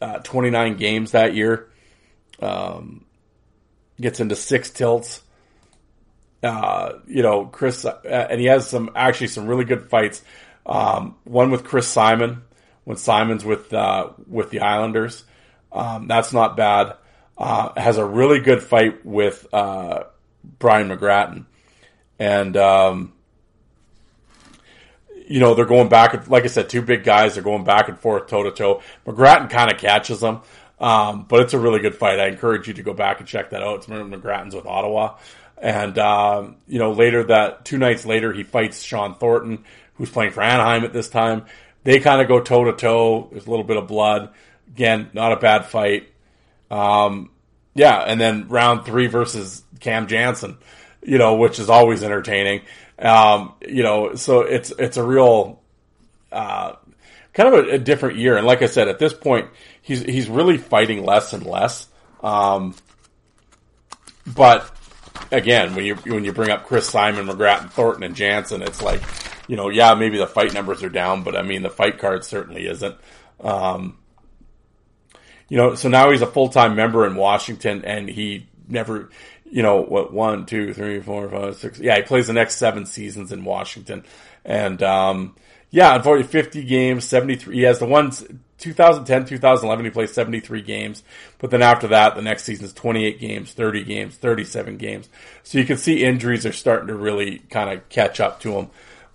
uh, 0.00 0.18
29 0.18 0.76
games 0.76 1.12
that 1.12 1.34
year. 1.34 1.68
Um, 2.40 3.04
gets 4.00 4.20
into 4.20 4.36
six 4.36 4.70
tilts. 4.70 5.22
Uh, 6.42 6.94
you 7.06 7.22
know, 7.22 7.44
Chris, 7.44 7.84
uh, 7.84 8.00
and 8.04 8.40
he 8.40 8.46
has 8.46 8.66
some 8.66 8.90
actually 8.94 9.26
some 9.26 9.46
really 9.46 9.64
good 9.64 9.90
fights. 9.90 10.22
Um, 10.64 11.16
one 11.24 11.50
with 11.50 11.64
Chris 11.64 11.86
Simon 11.86 12.42
when 12.84 12.96
Simon's 12.96 13.44
with 13.44 13.72
uh, 13.72 14.10
with 14.26 14.50
the 14.50 14.60
Islanders. 14.60 15.24
Um, 15.72 16.08
that's 16.08 16.32
not 16.32 16.56
bad 16.56 16.94
uh, 17.40 17.72
has 17.80 17.96
a 17.96 18.04
really 18.04 18.38
good 18.38 18.62
fight 18.62 19.04
with 19.04 19.46
uh, 19.54 20.04
Brian 20.58 20.90
McGrattan, 20.90 21.46
and 22.18 22.54
um, 22.58 23.14
you 25.26 25.40
know 25.40 25.54
they're 25.54 25.64
going 25.64 25.88
back. 25.88 26.28
Like 26.28 26.44
I 26.44 26.48
said, 26.48 26.68
two 26.68 26.82
big 26.82 27.02
guys. 27.02 27.34
They're 27.34 27.42
going 27.42 27.64
back 27.64 27.88
and 27.88 27.98
forth, 27.98 28.26
toe 28.26 28.42
to 28.42 28.50
toe. 28.50 28.82
McGrattan 29.06 29.48
kind 29.48 29.72
of 29.72 29.78
catches 29.78 30.20
them, 30.20 30.42
um, 30.78 31.24
but 31.26 31.40
it's 31.40 31.54
a 31.54 31.58
really 31.58 31.80
good 31.80 31.94
fight. 31.94 32.20
I 32.20 32.26
encourage 32.26 32.68
you 32.68 32.74
to 32.74 32.82
go 32.82 32.92
back 32.92 33.20
and 33.20 33.26
check 33.26 33.50
that 33.50 33.62
out. 33.62 33.76
It's 33.76 33.86
McGrattan's 33.86 34.54
with 34.54 34.66
Ottawa, 34.66 35.16
and 35.56 35.98
um, 35.98 36.56
you 36.68 36.78
know 36.78 36.92
later 36.92 37.24
that 37.24 37.64
two 37.64 37.78
nights 37.78 38.04
later 38.04 38.34
he 38.34 38.42
fights 38.42 38.82
Shawn 38.82 39.14
Thornton, 39.14 39.64
who's 39.94 40.10
playing 40.10 40.32
for 40.32 40.42
Anaheim 40.42 40.84
at 40.84 40.92
this 40.92 41.08
time. 41.08 41.46
They 41.84 42.00
kind 42.00 42.20
of 42.20 42.28
go 42.28 42.40
toe 42.40 42.64
to 42.64 42.74
toe. 42.74 43.28
There's 43.32 43.46
a 43.46 43.50
little 43.50 43.64
bit 43.64 43.78
of 43.78 43.88
blood. 43.88 44.34
Again, 44.68 45.08
not 45.14 45.32
a 45.32 45.36
bad 45.36 45.64
fight. 45.64 46.10
Um, 46.70 47.29
yeah, 47.74 47.98
and 47.98 48.20
then 48.20 48.48
round 48.48 48.84
three 48.84 49.06
versus 49.06 49.62
Cam 49.80 50.06
Janssen, 50.06 50.58
you 51.02 51.18
know, 51.18 51.36
which 51.36 51.58
is 51.58 51.70
always 51.70 52.02
entertaining. 52.02 52.62
Um, 52.98 53.54
you 53.66 53.82
know, 53.82 54.14
so 54.14 54.42
it's 54.42 54.70
it's 54.72 54.96
a 54.96 55.04
real 55.04 55.60
uh, 56.32 56.74
kind 57.32 57.54
of 57.54 57.66
a, 57.66 57.70
a, 57.72 57.78
different 57.78 58.18
year. 58.18 58.36
And 58.36 58.46
like 58.46 58.62
I 58.62 58.66
said, 58.66 58.88
at 58.88 58.98
this 58.98 59.14
point, 59.14 59.48
he's 59.82 60.02
he's 60.02 60.28
really 60.28 60.58
fighting 60.58 61.04
less 61.04 61.32
and 61.32 61.46
less. 61.46 61.88
Um, 62.22 62.74
but 64.26 64.70
again, 65.30 65.74
when 65.74 65.84
you 65.84 65.94
when 65.94 66.24
you 66.24 66.32
bring 66.32 66.50
up 66.50 66.66
Chris 66.66 66.88
Simon, 66.88 67.26
McGrattan, 67.26 67.70
Thornton, 67.70 68.02
and 68.02 68.14
Janssen, 68.14 68.62
it's 68.62 68.82
like, 68.82 69.02
you 69.48 69.56
know, 69.56 69.68
yeah, 69.68 69.94
maybe 69.94 70.18
the 70.18 70.26
fight 70.26 70.52
numbers 70.52 70.82
are 70.82 70.90
down, 70.90 71.22
but 71.22 71.36
I 71.36 71.42
mean, 71.42 71.62
the 71.62 71.70
fight 71.70 71.98
card 71.98 72.24
certainly 72.24 72.66
isn't. 72.66 72.96
Um, 73.40 73.96
you 75.50 75.56
know, 75.56 75.74
so 75.74 75.88
now 75.88 76.10
he's 76.10 76.22
a 76.22 76.26
full 76.26 76.48
time 76.48 76.76
member 76.76 77.04
in 77.06 77.16
Washington, 77.16 77.84
and 77.84 78.08
he 78.08 78.46
never, 78.68 79.10
you 79.44 79.62
know, 79.62 79.82
what 79.82 80.12
one, 80.12 80.46
two, 80.46 80.72
three, 80.72 81.00
four, 81.00 81.28
five, 81.28 81.56
six. 81.56 81.78
Yeah, 81.80 81.96
he 81.96 82.02
plays 82.02 82.28
the 82.28 82.32
next 82.32 82.54
seven 82.54 82.86
seasons 82.86 83.32
in 83.32 83.44
Washington, 83.44 84.04
and 84.44 84.80
um, 84.82 85.34
yeah, 85.70 85.94
unfortunately, 85.96 86.30
fifty 86.30 86.64
games, 86.64 87.04
seventy 87.04 87.34
three. 87.34 87.56
He 87.56 87.62
has 87.62 87.80
the 87.80 87.86
ones 87.86 88.24
2010, 88.58 89.24
2011. 89.24 89.84
He 89.84 89.90
plays 89.90 90.14
seventy 90.14 90.38
three 90.38 90.62
games, 90.62 91.02
but 91.38 91.50
then 91.50 91.62
after 91.62 91.88
that, 91.88 92.14
the 92.14 92.22
next 92.22 92.44
season 92.44 92.64
is 92.64 92.72
twenty 92.72 93.04
eight 93.04 93.18
games, 93.18 93.52
thirty 93.52 93.82
games, 93.82 94.14
thirty 94.14 94.44
seven 94.44 94.76
games. 94.76 95.08
So 95.42 95.58
you 95.58 95.64
can 95.64 95.78
see 95.78 96.04
injuries 96.04 96.46
are 96.46 96.52
starting 96.52 96.86
to 96.86 96.94
really 96.94 97.40
kind 97.50 97.76
of 97.76 97.88
catch 97.88 98.20
up 98.20 98.40
to 98.42 98.52
him. 98.52 98.68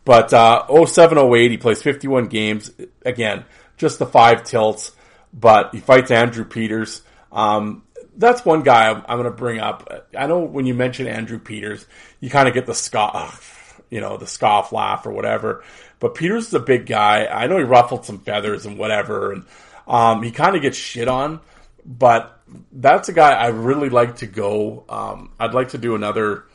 But 0.03 0.31
uh, 0.33 0.85
07, 0.85 1.17
08, 1.17 1.49
he 1.49 1.57
plays 1.57 1.81
51 1.81 2.27
games. 2.27 2.69
Again, 3.03 3.43
just 3.75 3.97
the 3.97 4.05
five 4.05 4.43
tilts 4.43 4.91
but 5.35 5.75
he 5.75 5.81
fights 5.81 6.09
Andrew 6.09 6.45
Peters. 6.45 7.01
Um, 7.31 7.83
that's 8.15 8.45
one 8.45 8.63
guy 8.63 8.89
I'm, 8.89 9.03
I'm 9.07 9.17
going 9.17 9.25
to 9.25 9.37
bring 9.37 9.59
up. 9.59 10.07
I 10.17 10.25
know 10.27 10.39
when 10.39 10.65
you 10.65 10.73
mention 10.73 11.07
Andrew 11.07 11.37
Peters, 11.37 11.85
you 12.21 12.29
kind 12.29 12.47
of 12.47 12.53
get 12.53 12.65
the 12.65 12.73
scoff, 12.73 13.81
you 13.89 13.99
know, 13.99 14.17
the 14.17 14.25
scoff 14.25 14.71
laugh 14.71 15.05
or 15.05 15.11
whatever. 15.11 15.63
But 15.99 16.15
Peters 16.15 16.47
is 16.47 16.53
a 16.53 16.59
big 16.59 16.85
guy. 16.85 17.25
I 17.25 17.47
know 17.47 17.57
he 17.57 17.63
ruffled 17.63 18.05
some 18.05 18.19
feathers 18.19 18.65
and 18.65 18.77
whatever, 18.77 19.33
and 19.33 19.45
um, 19.87 20.23
he 20.23 20.31
kind 20.31 20.55
of 20.55 20.61
gets 20.61 20.77
shit 20.77 21.07
on. 21.07 21.41
But 21.85 22.39
that's 22.71 23.09
a 23.09 23.13
guy 23.13 23.33
I 23.33 23.47
really 23.47 23.89
like 23.89 24.17
to 24.17 24.27
go. 24.27 24.85
Um, 24.87 25.31
I'd 25.39 25.53
like 25.53 25.69
to 25.69 25.77
do 25.77 25.95
another. 25.95 26.45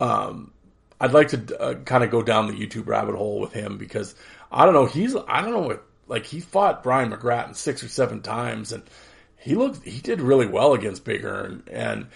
Um, 0.00 0.52
I'd 1.00 1.12
like 1.12 1.28
to 1.28 1.60
uh, 1.60 1.74
kind 1.84 2.02
of 2.04 2.10
go 2.10 2.22
down 2.22 2.48
the 2.48 2.54
YouTube 2.54 2.86
rabbit 2.86 3.14
hole 3.14 3.40
with 3.40 3.52
him 3.52 3.78
because 3.78 4.14
I 4.50 4.64
don't 4.64 4.74
know. 4.74 4.86
He's 4.86 5.16
I 5.16 5.42
don't 5.42 5.52
know 5.52 5.60
what 5.60 5.84
like 6.06 6.26
he 6.26 6.40
fought 6.40 6.82
Brian 6.82 7.10
McGrattan 7.10 7.56
six 7.56 7.82
or 7.82 7.88
seven 7.88 8.22
times, 8.22 8.72
and 8.72 8.82
he 9.38 9.54
looked 9.54 9.84
he 9.84 10.00
did 10.00 10.20
really 10.20 10.46
well 10.46 10.74
against 10.74 11.04
Big 11.04 11.24
Earn, 11.24 11.62
and 11.70 12.06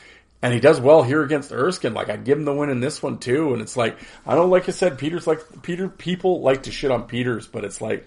and 0.40 0.54
he 0.54 0.60
does 0.60 0.80
well 0.80 1.02
here 1.02 1.22
against 1.22 1.52
Erskine. 1.52 1.94
Like 1.94 2.08
I'd 2.08 2.24
give 2.24 2.38
him 2.38 2.44
the 2.44 2.54
win 2.54 2.70
in 2.70 2.80
this 2.80 3.02
one 3.02 3.18
too, 3.18 3.52
and 3.52 3.62
it's 3.62 3.76
like 3.76 3.98
I 4.26 4.34
don't 4.34 4.50
like 4.50 4.68
I 4.68 4.72
said, 4.72 4.98
Peters 4.98 5.26
like 5.26 5.62
Peter 5.62 5.88
people 5.88 6.40
like 6.40 6.64
to 6.64 6.72
shit 6.72 6.90
on 6.90 7.04
Peters, 7.04 7.46
but 7.46 7.64
it's 7.64 7.80
like 7.80 8.06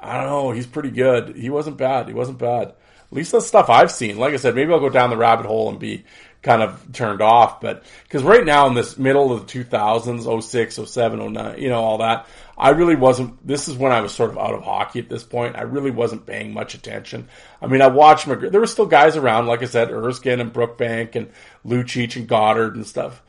I 0.00 0.16
don't 0.16 0.26
know, 0.26 0.50
he's 0.52 0.66
pretty 0.66 0.90
good. 0.90 1.36
He 1.36 1.50
wasn't 1.50 1.76
bad. 1.76 2.08
He 2.08 2.14
wasn't 2.14 2.38
bad. 2.38 2.68
At 2.68 3.16
least 3.16 3.32
the 3.32 3.40
stuff 3.40 3.68
I've 3.68 3.90
seen. 3.90 4.18
Like 4.18 4.34
I 4.34 4.36
said, 4.36 4.54
maybe 4.54 4.72
I'll 4.72 4.80
go 4.80 4.88
down 4.88 5.10
the 5.10 5.16
rabbit 5.16 5.46
hole 5.46 5.68
and 5.68 5.78
be 5.80 6.04
kind 6.42 6.62
of 6.62 6.92
turned 6.92 7.20
off. 7.20 7.60
But 7.60 7.84
because 8.04 8.22
right 8.22 8.44
now 8.44 8.66
in 8.66 8.74
this 8.74 8.96
middle 8.96 9.32
of 9.32 9.46
the 9.46 9.64
2000s, 9.64 10.42
06, 10.42 10.90
07, 10.90 11.32
09, 11.32 11.58
you 11.58 11.68
know, 11.68 11.82
all 11.82 11.98
that, 11.98 12.26
I 12.56 12.70
really 12.70 12.96
wasn't, 12.96 13.46
this 13.46 13.68
is 13.68 13.76
when 13.76 13.92
I 13.92 14.00
was 14.00 14.12
sort 14.12 14.30
of 14.30 14.38
out 14.38 14.54
of 14.54 14.62
hockey 14.62 14.98
at 14.98 15.08
this 15.08 15.24
point. 15.24 15.56
I 15.56 15.62
really 15.62 15.90
wasn't 15.90 16.26
paying 16.26 16.52
much 16.52 16.74
attention. 16.74 17.28
I 17.60 17.66
mean, 17.66 17.82
I 17.82 17.88
watched 17.88 18.26
McGregor. 18.26 18.52
There 18.52 18.60
were 18.60 18.66
still 18.66 18.86
guys 18.86 19.16
around, 19.16 19.46
like 19.46 19.62
I 19.62 19.66
said, 19.66 19.90
Erskine 19.90 20.40
and 20.40 20.52
Brookbank 20.52 21.16
and 21.16 21.30
Lucic 21.64 22.16
and 22.16 22.28
Goddard 22.28 22.76
and 22.76 22.86
stuff. 22.86 23.22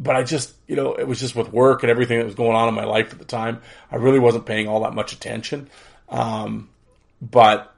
But 0.00 0.16
I 0.16 0.22
just, 0.22 0.54
you 0.66 0.76
know, 0.76 0.94
it 0.94 1.08
was 1.08 1.18
just 1.18 1.34
with 1.34 1.52
work 1.52 1.82
and 1.82 1.90
everything 1.90 2.18
that 2.18 2.26
was 2.26 2.34
going 2.34 2.54
on 2.54 2.68
in 2.68 2.74
my 2.74 2.84
life 2.84 3.12
at 3.12 3.18
the 3.18 3.24
time. 3.24 3.62
I 3.90 3.96
really 3.96 4.20
wasn't 4.20 4.46
paying 4.46 4.68
all 4.68 4.82
that 4.82 4.94
much 4.94 5.12
attention. 5.12 5.68
Um, 6.08 6.68
but 7.20 7.74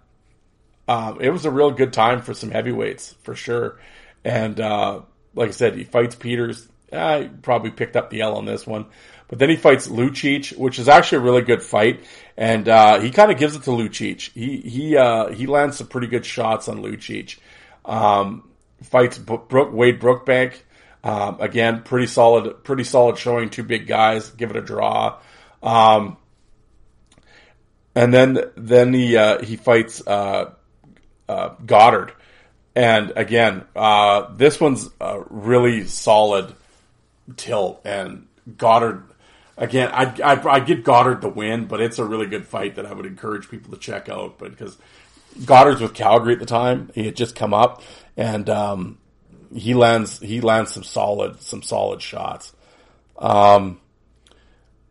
um, 0.86 1.20
it 1.20 1.30
was 1.30 1.44
a 1.44 1.50
real 1.50 1.70
good 1.70 1.92
time 1.92 2.20
for 2.20 2.34
some 2.34 2.50
heavyweights 2.50 3.14
for 3.22 3.34
sure. 3.34 3.78
And 4.24 4.60
uh, 4.60 5.02
like 5.34 5.48
I 5.48 5.52
said, 5.52 5.76
he 5.76 5.84
fights 5.84 6.14
Peters. 6.14 6.68
I 6.92 7.30
probably 7.42 7.70
picked 7.70 7.96
up 7.96 8.10
the 8.10 8.22
L 8.22 8.36
on 8.36 8.46
this 8.46 8.66
one, 8.66 8.86
but 9.28 9.38
then 9.38 9.48
he 9.48 9.56
fights 9.56 9.86
Lucic, 9.86 10.56
which 10.56 10.78
is 10.78 10.88
actually 10.88 11.18
a 11.18 11.20
really 11.20 11.42
good 11.42 11.62
fight, 11.62 12.04
and 12.36 12.68
uh, 12.68 12.98
he 12.98 13.10
kind 13.10 13.30
of 13.30 13.38
gives 13.38 13.54
it 13.54 13.62
to 13.62 13.70
Lucic. 13.70 14.32
He 14.32 14.56
he 14.58 14.96
uh, 14.96 15.28
he 15.28 15.46
lands 15.46 15.76
some 15.76 15.86
pretty 15.86 16.08
good 16.08 16.26
shots 16.26 16.68
on 16.68 16.82
Lucic. 16.82 17.38
Um, 17.84 18.48
fights 18.82 19.18
Brook, 19.18 19.72
Wade 19.72 20.00
Brookbank. 20.00 20.54
Um, 21.02 21.40
again, 21.40 21.82
pretty 21.82 22.06
solid, 22.06 22.64
pretty 22.64 22.84
solid 22.84 23.18
showing. 23.18 23.50
Two 23.50 23.62
big 23.62 23.86
guys, 23.86 24.30
give 24.30 24.50
it 24.50 24.56
a 24.56 24.60
draw. 24.60 25.20
Um, 25.62 26.16
and 27.94 28.12
then 28.12 28.38
then 28.56 28.92
he 28.92 29.16
uh, 29.16 29.42
he 29.42 29.56
fights 29.56 30.06
uh, 30.06 30.52
uh, 31.28 31.48
Goddard. 31.64 32.12
And 32.80 33.12
again, 33.14 33.66
uh, 33.76 34.32
this 34.36 34.58
one's 34.58 34.88
a 35.02 35.20
really 35.28 35.84
solid 35.84 36.54
tilt. 37.36 37.82
And 37.84 38.26
Goddard, 38.56 39.04
again, 39.58 39.90
I 39.92 40.04
I 40.24 40.48
I 40.48 40.60
give 40.60 40.82
Goddard 40.82 41.20
the 41.20 41.28
win, 41.28 41.66
but 41.66 41.82
it's 41.82 41.98
a 41.98 42.06
really 42.06 42.26
good 42.26 42.46
fight 42.46 42.76
that 42.76 42.86
I 42.86 42.94
would 42.94 43.04
encourage 43.04 43.50
people 43.50 43.70
to 43.74 43.78
check 43.78 44.08
out. 44.08 44.38
But 44.38 44.52
because 44.52 44.78
Goddard's 45.44 45.82
with 45.82 45.92
Calgary 45.92 46.32
at 46.32 46.38
the 46.38 46.46
time, 46.46 46.90
he 46.94 47.04
had 47.04 47.16
just 47.16 47.36
come 47.36 47.52
up, 47.52 47.82
and 48.16 48.48
um, 48.48 48.96
he 49.54 49.74
lands 49.74 50.18
he 50.18 50.40
lands 50.40 50.72
some 50.72 50.82
solid 50.82 51.42
some 51.42 51.62
solid 51.62 52.00
shots. 52.00 52.50
Um, 53.18 53.78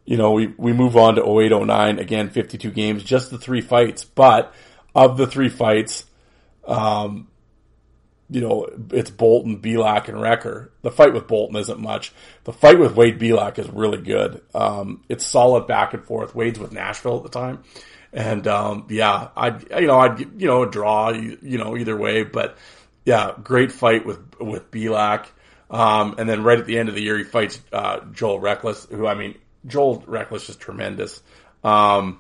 you 0.06 0.18
know, 0.18 0.34
we, 0.34 0.54
we 0.58 0.74
move 0.74 0.96
on 0.96 1.16
to 1.16 1.24
08, 1.24 1.66
09, 1.66 1.98
again, 1.98 2.30
52 2.30 2.70
games, 2.70 3.04
just 3.04 3.32
the 3.32 3.40
three 3.40 3.62
fights. 3.62 4.06
But 4.06 4.54
of 4.94 5.18
the 5.18 5.26
three 5.26 5.50
fights, 5.50 6.06
um, 6.66 7.28
you 8.30 8.42
know, 8.42 8.68
it's 8.92 9.10
Boulton, 9.10 9.60
Belak, 9.60 10.08
and 10.08 10.18
Recker. 10.18 10.70
The 10.82 10.92
fight 10.92 11.14
with 11.14 11.28
Boulton 11.28 11.56
isn't 11.56 11.80
much. 11.80 12.14
The 12.44 12.54
fight 12.54 12.78
with 12.78 12.96
Wade 12.96 13.20
Belak 13.20 13.58
is 13.58 13.70
really 13.70 14.02
good. 14.02 14.42
Um, 14.54 15.04
it's 15.10 15.26
solid 15.26 15.68
back 15.68 15.94
and 15.94 16.04
forth. 16.04 16.36
Wade's 16.36 16.60
with 16.60 16.72
Nashville 16.72 17.18
at 17.18 17.24
the 17.24 17.30
time. 17.30 17.64
And, 18.14 18.48
um, 18.48 18.88
yeah, 18.90 19.30
I'd, 19.36 19.64
you 19.72 19.88
know, 19.88 20.00
I'd, 20.00 20.20
you 20.20 20.48
know, 20.48 20.66
draw, 20.66 21.10
you 21.12 21.58
know, 21.58 21.76
either 21.76 21.98
way. 21.98 22.24
But, 22.24 22.58
yeah, 23.06 23.34
great 23.44 23.72
fight 23.72 24.06
with, 24.06 24.20
with 24.40 24.70
Belak. 24.72 25.26
Um, 25.72 26.16
and 26.18 26.28
then 26.28 26.44
right 26.44 26.60
at 26.60 26.66
the 26.66 26.78
end 26.80 26.90
of 26.90 26.96
the 26.96 27.02
year, 27.02 27.18
he 27.18 27.24
fights, 27.24 27.60
uh, 27.72 28.00
Joel 28.12 28.40
Rechlicz, 28.40 28.90
who, 28.90 29.08
I 29.08 29.14
mean, 29.16 29.38
Joel 29.66 30.02
Rechlicz 30.02 30.50
is 30.50 30.56
tremendous. 30.56 31.22
Um, 31.64 32.20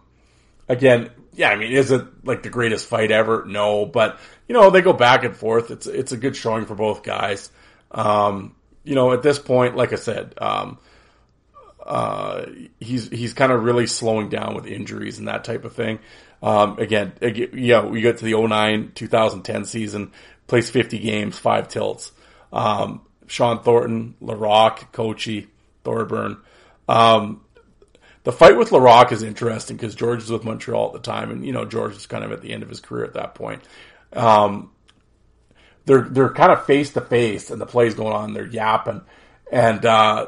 again, 0.67 1.09
yeah, 1.39 1.51
I 1.51 1.55
mean, 1.55 1.71
is 1.71 1.89
it 1.89 2.05
like 2.25 2.43
the 2.43 2.49
greatest 2.49 2.85
fight 2.89 3.11
ever? 3.11 3.45
No, 3.45 3.85
but 3.85 4.19
you 4.49 4.53
know, 4.53 4.71
they 4.71 4.81
go 4.81 4.91
back 4.91 5.23
and 5.23 5.33
forth. 5.33 5.71
It's 5.71 5.87
it's 5.87 6.11
a 6.11 6.17
good 6.17 6.35
showing 6.35 6.65
for 6.65 6.75
both 6.75 7.01
guys. 7.01 7.49
Um, 7.91 8.57
you 8.83 8.93
know, 8.93 9.13
at 9.13 9.23
this 9.23 9.39
point, 9.39 9.77
like 9.77 9.93
I 9.93 9.95
said, 9.95 10.33
um, 10.37 10.79
uh, 11.81 12.45
he's 12.81 13.07
he's 13.07 13.33
kind 13.33 13.53
of 13.53 13.63
really 13.63 13.87
slowing 13.87 14.27
down 14.27 14.53
with 14.53 14.65
injuries 14.65 15.17
and 15.17 15.29
that 15.29 15.45
type 15.45 15.63
of 15.63 15.71
thing. 15.71 15.99
Um, 16.43 16.77
again, 16.77 17.13
yeah, 17.21 17.85
we 17.85 18.01
get 18.01 18.17
to 18.17 18.25
the 18.25 18.33
09 18.33 18.91
2010 18.93 19.63
season, 19.63 20.11
plays 20.45 20.69
50 20.69 20.99
games, 20.99 21.39
five 21.39 21.69
tilts. 21.69 22.11
Um, 22.51 22.99
Shawn 23.27 23.63
Thornton, 23.63 24.15
Laraque, 24.21 24.91
Koci, 24.91 25.47
Thorburn. 25.85 26.35
Um, 26.89 27.45
the 28.23 28.31
fight 28.31 28.57
with 28.57 28.69
Laraque 28.69 29.11
is 29.11 29.23
interesting 29.23 29.77
because 29.77 29.95
George 29.95 30.19
was 30.21 30.31
with 30.31 30.43
Montreal 30.43 30.87
at 30.87 30.93
the 30.93 30.99
time, 30.99 31.31
and 31.31 31.45
you 31.45 31.53
know 31.53 31.65
George 31.65 31.93
was 31.93 32.05
kind 32.05 32.23
of 32.23 32.31
at 32.31 32.41
the 32.41 32.51
end 32.51 32.63
of 32.63 32.69
his 32.69 32.81
career 32.81 33.05
at 33.05 33.13
that 33.13 33.35
point. 33.35 33.61
Um, 34.13 34.71
they're 35.85 36.01
they're 36.01 36.33
kind 36.33 36.51
of 36.51 36.65
face 36.65 36.93
to 36.93 37.01
face, 37.01 37.49
and 37.49 37.61
the 37.61 37.65
play's 37.65 37.95
going 37.95 38.13
on. 38.13 38.33
They're 38.33 38.45
yapping, 38.45 39.01
and 39.51 39.85
uh, 39.85 40.27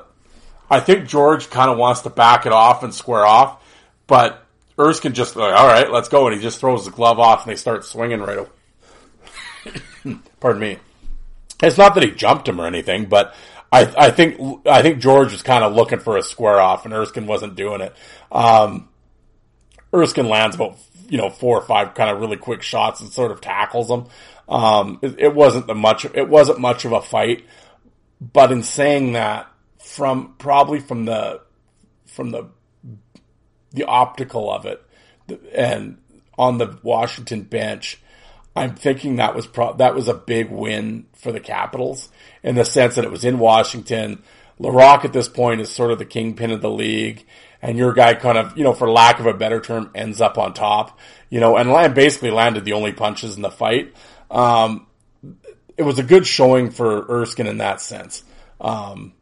I 0.69 0.79
think 0.79 1.07
George 1.07 1.49
kind 1.49 1.69
of 1.69 1.77
wants 1.77 2.01
to 2.01 2.09
back 2.09 2.45
it 2.45 2.53
off 2.53 2.83
and 2.83 2.93
square 2.93 3.25
off, 3.25 3.61
but 4.07 4.45
Erskine 4.79 5.13
just 5.13 5.35
like, 5.35 5.53
all 5.53 5.67
right, 5.67 5.91
let's 5.91 6.09
go, 6.09 6.27
and 6.27 6.35
he 6.35 6.41
just 6.41 6.59
throws 6.59 6.85
the 6.85 6.91
glove 6.91 7.19
off, 7.19 7.45
and 7.45 7.51
they 7.51 7.57
start 7.57 7.85
swinging 7.85 8.21
right 8.21 8.39
away. 8.39 10.17
Pardon 10.39 10.61
me. 10.61 10.77
It's 11.61 11.77
not 11.77 11.93
that 11.93 12.03
he 12.03 12.11
jumped 12.11 12.47
him 12.47 12.59
or 12.59 12.65
anything, 12.65 13.05
but 13.05 13.35
I, 13.71 13.93
I 13.97 14.11
think 14.11 14.67
I 14.67 14.81
think 14.81 14.99
George 14.99 15.31
was 15.31 15.43
kind 15.43 15.63
of 15.63 15.73
looking 15.73 15.99
for 15.99 16.17
a 16.17 16.23
square 16.23 16.59
off, 16.59 16.85
and 16.85 16.93
Erskine 16.93 17.25
wasn't 17.25 17.55
doing 17.55 17.81
it. 17.81 17.95
Um, 18.31 18.89
Erskine 19.93 20.27
lands 20.27 20.55
about 20.55 20.77
you 21.07 21.17
know 21.17 21.29
four 21.29 21.57
or 21.57 21.61
five 21.61 21.93
kind 21.93 22.09
of 22.09 22.19
really 22.19 22.37
quick 22.37 22.61
shots 22.61 23.01
and 23.01 23.11
sort 23.11 23.31
of 23.31 23.39
tackles 23.39 23.89
him. 23.89 24.07
Um, 24.49 24.99
it, 25.01 25.15
it, 25.17 25.35
wasn't 25.35 25.67
the 25.67 25.75
much 25.75 26.03
it 26.05 26.27
wasn't 26.27 26.59
much 26.59 26.83
of 26.83 26.91
a 26.91 27.01
fight, 27.01 27.45
but 28.19 28.51
in 28.51 28.63
saying 28.63 29.13
that, 29.13 29.47
from 29.79 30.35
probably 30.37 30.79
from 30.79 31.05
the 31.05 31.41
from 32.05 32.31
the 32.31 32.49
the 33.71 33.85
optical 33.85 34.51
of 34.51 34.65
it, 34.65 34.85
and 35.53 35.97
on 36.37 36.57
the 36.57 36.77
Washington 36.83 37.43
bench, 37.43 38.01
I'm 38.55 38.75
thinking 38.75 39.15
that 39.15 39.35
was 39.35 39.47
pro- 39.47 39.73
that 39.77 39.95
was 39.95 40.07
a 40.07 40.13
big 40.13 40.51
win 40.51 41.07
for 41.13 41.31
the 41.31 41.39
Capitals 41.39 42.09
in 42.43 42.55
the 42.55 42.65
sense 42.65 42.95
that 42.95 43.05
it 43.05 43.11
was 43.11 43.23
in 43.23 43.39
Washington. 43.39 44.23
Laraque 44.59 45.05
at 45.05 45.13
this 45.13 45.27
point 45.27 45.61
is 45.61 45.69
sort 45.69 45.91
of 45.91 45.99
the 45.99 46.05
kingpin 46.05 46.51
of 46.51 46.61
the 46.61 46.69
league, 46.69 47.25
and 47.61 47.77
your 47.77 47.93
guy 47.93 48.13
kind 48.13 48.37
of, 48.37 48.57
you 48.57 48.63
know, 48.63 48.73
for 48.73 48.89
lack 48.89 49.19
of 49.19 49.25
a 49.25 49.33
better 49.33 49.59
term, 49.59 49.89
ends 49.95 50.21
up 50.21 50.37
on 50.37 50.53
top, 50.53 50.99
you 51.29 51.39
know, 51.39 51.57
and 51.57 51.95
basically 51.95 52.29
landed 52.29 52.65
the 52.65 52.73
only 52.73 52.91
punches 52.91 53.35
in 53.35 53.41
the 53.41 53.49
fight. 53.49 53.93
Um, 54.29 54.87
it 55.77 55.83
was 55.83 55.97
a 55.97 56.03
good 56.03 56.27
showing 56.27 56.69
for 56.69 57.05
Erskine 57.09 57.47
in 57.47 57.57
that 57.57 57.81
sense. 57.81 58.23
Um, 58.59 59.13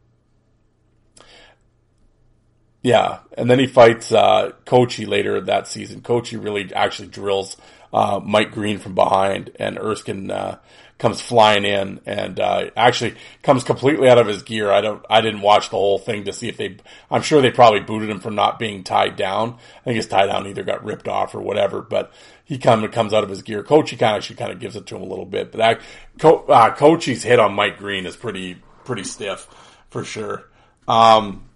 yeah, 2.82 3.20
and 3.36 3.50
then 3.50 3.58
he 3.58 3.66
fights 3.66 4.12
uh, 4.12 4.52
Koci 4.64 5.06
later 5.06 5.40
that 5.40 5.68
season. 5.68 6.00
Koci 6.00 6.42
really 6.42 6.72
actually 6.74 7.08
drills 7.08 7.56
uh, 7.92 8.20
Mike 8.22 8.52
Green 8.52 8.78
from 8.78 8.94
behind, 8.94 9.50
and 9.58 9.78
Erskine 9.78 10.30
uh, 10.30 10.58
comes 10.98 11.20
flying 11.20 11.64
in 11.64 11.98
and 12.06 12.38
uh, 12.38 12.70
actually 12.76 13.16
comes 13.42 13.64
completely 13.64 14.08
out 14.08 14.18
of 14.18 14.26
his 14.26 14.42
gear. 14.42 14.70
I 14.70 14.80
don't, 14.80 15.04
I 15.08 15.20
didn't 15.22 15.40
watch 15.40 15.70
the 15.70 15.76
whole 15.76 15.98
thing 15.98 16.24
to 16.24 16.32
see 16.32 16.48
if 16.48 16.56
they. 16.56 16.76
I'm 17.10 17.22
sure 17.22 17.40
they 17.40 17.50
probably 17.50 17.80
booted 17.80 18.10
him 18.10 18.20
for 18.20 18.30
not 18.30 18.58
being 18.58 18.84
tied 18.84 19.16
down. 19.16 19.54
I 19.80 19.84
think 19.84 19.96
his 19.96 20.06
tie 20.06 20.26
down 20.26 20.46
either 20.46 20.62
got 20.62 20.84
ripped 20.84 21.08
off 21.08 21.34
or 21.34 21.40
whatever, 21.40 21.80
but 21.80 22.12
he 22.44 22.58
kind 22.58 22.84
of 22.84 22.92
comes 22.92 23.12
out 23.12 23.24
of 23.24 23.30
his 23.30 23.42
gear. 23.42 23.62
Koci 23.62 23.98
kind 23.98 24.14
of 24.14 24.18
actually 24.18 24.36
kind 24.36 24.52
of 24.52 24.60
gives 24.60 24.76
it 24.76 24.86
to 24.86 24.96
him 24.96 25.02
a 25.02 25.06
little 25.06 25.26
bit, 25.26 25.50
but 25.50 25.58
that 25.58 25.80
Co- 26.18 26.44
uh, 26.46 26.74
Koci's 26.76 27.22
hit 27.22 27.40
on 27.40 27.54
Mike 27.54 27.78
Green 27.78 28.06
is 28.06 28.16
pretty 28.16 28.56
pretty 28.84 29.04
stiff 29.04 29.48
for 29.88 30.04
sure. 30.04 30.48
Um, 30.86 31.49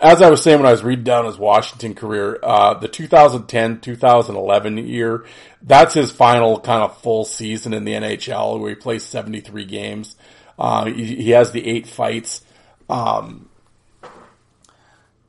as 0.00 0.22
I 0.22 0.30
was 0.30 0.42
saying 0.42 0.58
when 0.58 0.66
I 0.66 0.72
was 0.72 0.82
reading 0.82 1.04
down 1.04 1.26
his 1.26 1.38
Washington 1.38 1.94
career, 1.94 2.40
uh, 2.42 2.74
the 2.74 2.88
2010-2011 2.88 4.88
year, 4.88 5.24
that's 5.62 5.94
his 5.94 6.10
final 6.10 6.58
kind 6.60 6.82
of 6.82 7.00
full 7.00 7.24
season 7.24 7.72
in 7.72 7.84
the 7.84 7.92
NHL 7.92 8.58
where 8.60 8.70
he 8.70 8.76
plays 8.76 9.04
73 9.04 9.64
games. 9.64 10.16
Uh, 10.58 10.86
he, 10.86 11.14
he, 11.16 11.30
has 11.30 11.52
the 11.52 11.64
eight 11.66 11.86
fights. 11.86 12.42
Um, 12.88 13.48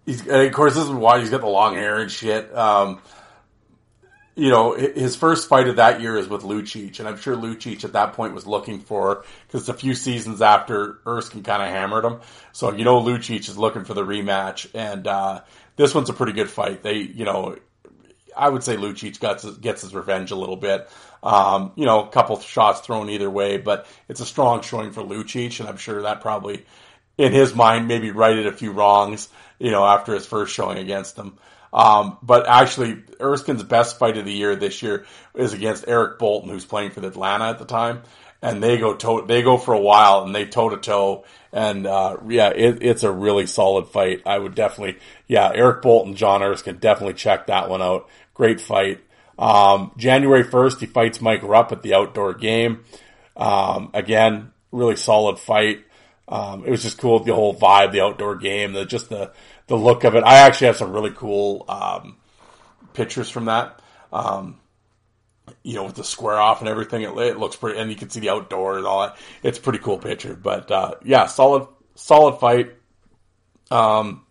of 0.08 0.52
course, 0.52 0.76
this 0.76 0.84
is 0.84 0.92
why 0.92 1.20
he's 1.20 1.32
got 1.32 1.42
the 1.42 1.48
long 1.48 1.76
hair 1.76 2.00
and 2.00 2.12
shit. 2.12 2.56
Um, 2.56 3.02
you 4.36 4.50
know, 4.50 4.74
his 4.74 5.16
first 5.16 5.48
fight 5.48 5.70
of 5.70 5.78
that 5.78 6.02
year 6.02 6.18
is 6.18 6.28
with 6.28 6.44
Lucic, 6.44 7.00
and 7.00 7.08
I'm 7.08 7.18
sure 7.18 7.38
Lucic 7.38 7.86
at 7.86 7.94
that 7.94 8.14
point 8.14 8.34
was 8.34 8.46
looking 8.46 8.82
for 8.82 9.24
because 9.48 9.70
a 9.70 9.74
few 9.74 9.94
seasons 9.94 10.42
after 10.42 11.00
Erskine 11.08 11.44
kind 11.44 11.64
of 11.64 11.70
hammered 11.70 12.04
him. 12.04 12.20
So 12.52 12.74
you 12.74 12.84
know, 12.84 13.02
Lucic 13.02 13.48
is 13.48 13.58
looking 13.58 13.86
for 13.86 13.94
the 13.94 14.04
rematch, 14.04 14.70
and 14.74 15.08
uh, 15.08 15.42
this 15.78 15.96
one's 15.96 16.10
a 16.10 16.14
pretty 16.14 16.34
good 16.34 16.50
fight. 16.50 16.84
They, 16.84 16.98
you 16.98 17.24
know, 17.24 17.58
I 18.36 18.50
would 18.50 18.64
say 18.64 18.76
Lucic 18.76 19.22
gets 19.22 19.50
gets 19.58 19.84
his 19.84 19.96
revenge 19.96 20.32
a 20.32 20.36
little 20.36 20.58
bit. 20.58 20.90
Um, 21.24 21.72
you 21.76 21.86
know, 21.86 22.04
a 22.04 22.10
couple 22.10 22.38
shots 22.40 22.82
thrown 22.82 23.10
either 23.10 23.30
way, 23.30 23.56
but 23.58 23.88
it's 24.10 24.20
a 24.20 24.26
strong 24.26 24.62
showing 24.62 24.92
for 24.92 25.02
Lucic, 25.02 25.62
and 25.62 25.70
I'm 25.70 25.78
sure 25.78 26.02
that 26.02 26.20
probably, 26.20 26.66
in 27.18 27.32
his 27.32 27.56
mind, 27.56 27.88
maybe 27.88 28.12
righted 28.12 28.48
a 28.48 28.52
few 28.52 28.74
wrongs. 28.74 29.30
You 29.60 29.72
know, 29.72 29.86
after 29.86 30.14
his 30.14 30.26
first 30.26 30.54
showing 30.54 30.78
against 30.78 31.16
them. 31.16 31.38
Um, 31.76 32.18
but 32.24 32.48
actually, 32.48 33.04
Erskine's 33.20 33.62
best 33.62 34.00
fight 34.00 34.18
of 34.18 34.24
the 34.24 34.32
year 34.32 34.56
this 34.56 34.82
year 34.82 35.06
is 35.36 35.52
against 35.52 35.84
Eric 35.90 36.18
Boulton, 36.18 36.50
who's 36.50 36.64
playing 36.66 36.92
for 36.92 37.02
the 37.02 37.10
Atlanta 37.10 37.50
at 37.50 37.60
the 37.60 37.66
time. 37.66 38.04
and 38.42 38.62
they 38.62 38.78
go 38.78 38.96
toe, 38.96 39.26
they 39.26 39.42
go 39.42 39.58
for 39.58 39.74
a 39.74 39.80
while 39.80 40.24
and 40.24 40.34
they 40.34 40.46
toe 40.46 40.70
to 40.70 40.78
toe. 40.78 41.26
And, 41.52 41.88
uh, 41.88 42.18
yeah, 42.28 42.50
it, 42.50 42.82
it's 42.82 43.04
a 43.04 43.12
really 43.12 43.48
solid 43.48 43.88
fight. 43.88 44.22
I 44.26 44.38
would 44.38 44.56
definitely, 44.56 45.00
yeah, 45.28 45.52
Eric 45.54 45.82
Boulton, 45.82 46.16
John 46.16 46.44
Erskine 46.44 46.78
definitely 46.78 47.16
check 47.16 47.48
that 47.48 47.70
one 47.70 47.82
out. 47.82 48.08
Great 48.34 48.62
fight. 48.62 49.02
Um, 49.38 49.92
January 49.98 50.44
1st, 50.44 50.80
he 50.80 50.86
fights 50.86 51.22
Mike 51.22 51.44
Rupp 51.44 51.72
at 51.72 51.82
the 51.82 51.94
outdoor 51.94 52.34
game. 52.36 52.86
Um, 53.36 53.90
again, 53.94 54.54
really 54.72 54.96
solid 54.96 55.40
fight. 55.40 55.84
Um, 56.28 56.66
it 56.66 56.72
was 56.72 56.84
just 56.84 56.98
cool, 56.98 57.20
the 57.20 57.36
whole 57.36 57.56
vibe, 57.56 57.92
the 57.92 58.02
outdoor 58.02 58.36
game, 58.36 58.74
the, 58.74 58.86
just 58.86 59.10
the, 59.10 59.32
the 59.68 59.76
look 59.76 60.04
of 60.04 60.16
it. 60.16 60.24
I 60.24 60.40
actually 60.40 60.68
have 60.68 60.78
some 60.78 60.92
really 60.92 61.12
cool, 61.12 61.66
um, 61.68 62.18
pictures 62.94 63.30
from 63.30 63.46
that. 63.46 63.80
Um, 64.12 64.60
you 65.64 65.76
know, 65.76 65.86
with 65.86 65.96
the 65.96 66.04
square 66.04 66.40
off 66.40 66.62
and 66.62 66.70
everything, 66.70 67.04
it, 67.04 67.16
it, 67.18 67.38
looks 67.38 67.56
pretty, 67.56 67.80
and 67.80 67.90
you 67.90 67.96
can 67.96 68.10
see 68.10 68.20
the 68.20 68.30
outdoor 68.30 68.78
and 68.78 68.86
all 68.86 69.02
that. 69.02 69.18
It's 69.44 69.60
pretty 69.60 69.80
cool 69.80 69.98
picture, 69.98 70.36
but, 70.36 70.72
uh, 70.72 70.96
yeah, 71.04 71.28
solid, 71.28 71.68
solid 71.96 72.40
fight. 72.40 72.74
Um, 73.70 74.26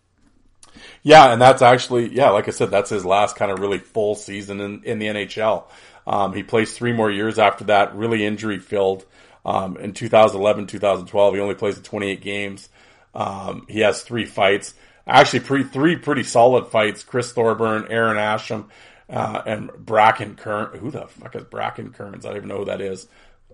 yeah, 1.03 1.32
and 1.32 1.41
that's 1.41 1.62
actually, 1.62 2.14
yeah, 2.14 2.30
like 2.30 2.49
I 2.49 2.51
said, 2.51 2.70
that's 2.70 2.91
his 2.91 3.05
last 3.05 3.37
kind 3.37 3.51
of 3.51 3.59
really 3.59 3.78
full 3.78 4.14
season 4.14 4.61
in, 4.61 4.85
in 4.85 4.99
the 4.99 5.07
NHL. 5.07 5.64
Um, 6.07 6.32
he 6.32 6.43
plays 6.43 6.72
three 6.76 6.93
more 6.93 7.11
years 7.11 7.39
after 7.39 7.64
that, 7.64 7.95
really 7.95 8.24
injury 8.24 8.59
filled. 8.59 9.05
Um, 9.45 9.76
in 9.76 9.93
2011, 9.93 10.66
2012, 10.66 11.35
he 11.35 11.41
only 11.41 11.55
plays 11.55 11.78
28 11.80 12.20
games. 12.22 12.68
Um, 13.14 13.66
he 13.68 13.80
has 13.80 14.03
three 14.03 14.24
fights, 14.24 14.74
actually 15.07 15.41
pre, 15.41 15.65
three 15.65 15.97
pretty 15.97 16.23
solid 16.23 16.69
fights. 16.69 17.03
Chris 17.03 17.33
Thorburn, 17.33 17.87
Aaron 17.91 18.17
Asham, 18.17 18.67
uh, 19.09 19.43
and 19.47 19.71
Bracken 19.79 20.37
Kern. 20.37 20.79
Who 20.79 20.91
the 20.91 21.07
fuck 21.07 21.37
is 21.37 21.45
Bracken 21.45 21.93
Kearns? 21.93 22.25
I 22.25 22.29
don't 22.29 22.39
even 22.39 22.49
know 22.49 22.59
who 22.59 22.65
that 22.67 22.81
is. 22.81 23.07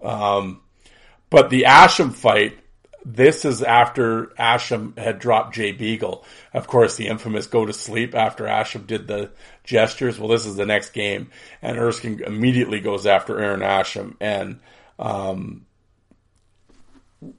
Um, 0.03 0.61
but 1.29 1.51
the 1.51 1.63
Asham 1.63 2.13
fight, 2.13 2.59
this 3.05 3.45
is 3.45 3.63
after 3.63 4.27
Asham 4.39 4.97
had 4.99 5.19
dropped 5.19 5.55
Jay 5.55 5.73
Beagle. 5.73 6.25
Of 6.53 6.67
course, 6.67 6.97
the 6.97 7.09
infamous 7.09 7.47
go 7.47 7.65
to 7.65 7.73
sleep 7.73 8.15
after 8.15 8.45
Asham 8.45 8.87
did 8.87 9.07
the 9.07 9.31
gestures. 9.65 10.19
Well, 10.19 10.29
this 10.29 10.47
is 10.47 10.57
the 10.57 10.67
next 10.67 10.91
game, 10.91 11.31
and 11.63 11.79
Erskine 11.79 12.23
immediately 12.23 12.81
goes 12.81 13.07
after 13.07 13.41
Aaron 13.41 13.61
Asham, 13.61 14.17
and 14.21 14.61
um, 14.99 15.67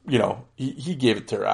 you 0.08 0.20
know, 0.20 0.46
he, 0.56 0.72
he 0.72 0.94
gave 0.94 1.18
it 1.18 1.28
to 1.30 1.38
her. 1.38 1.48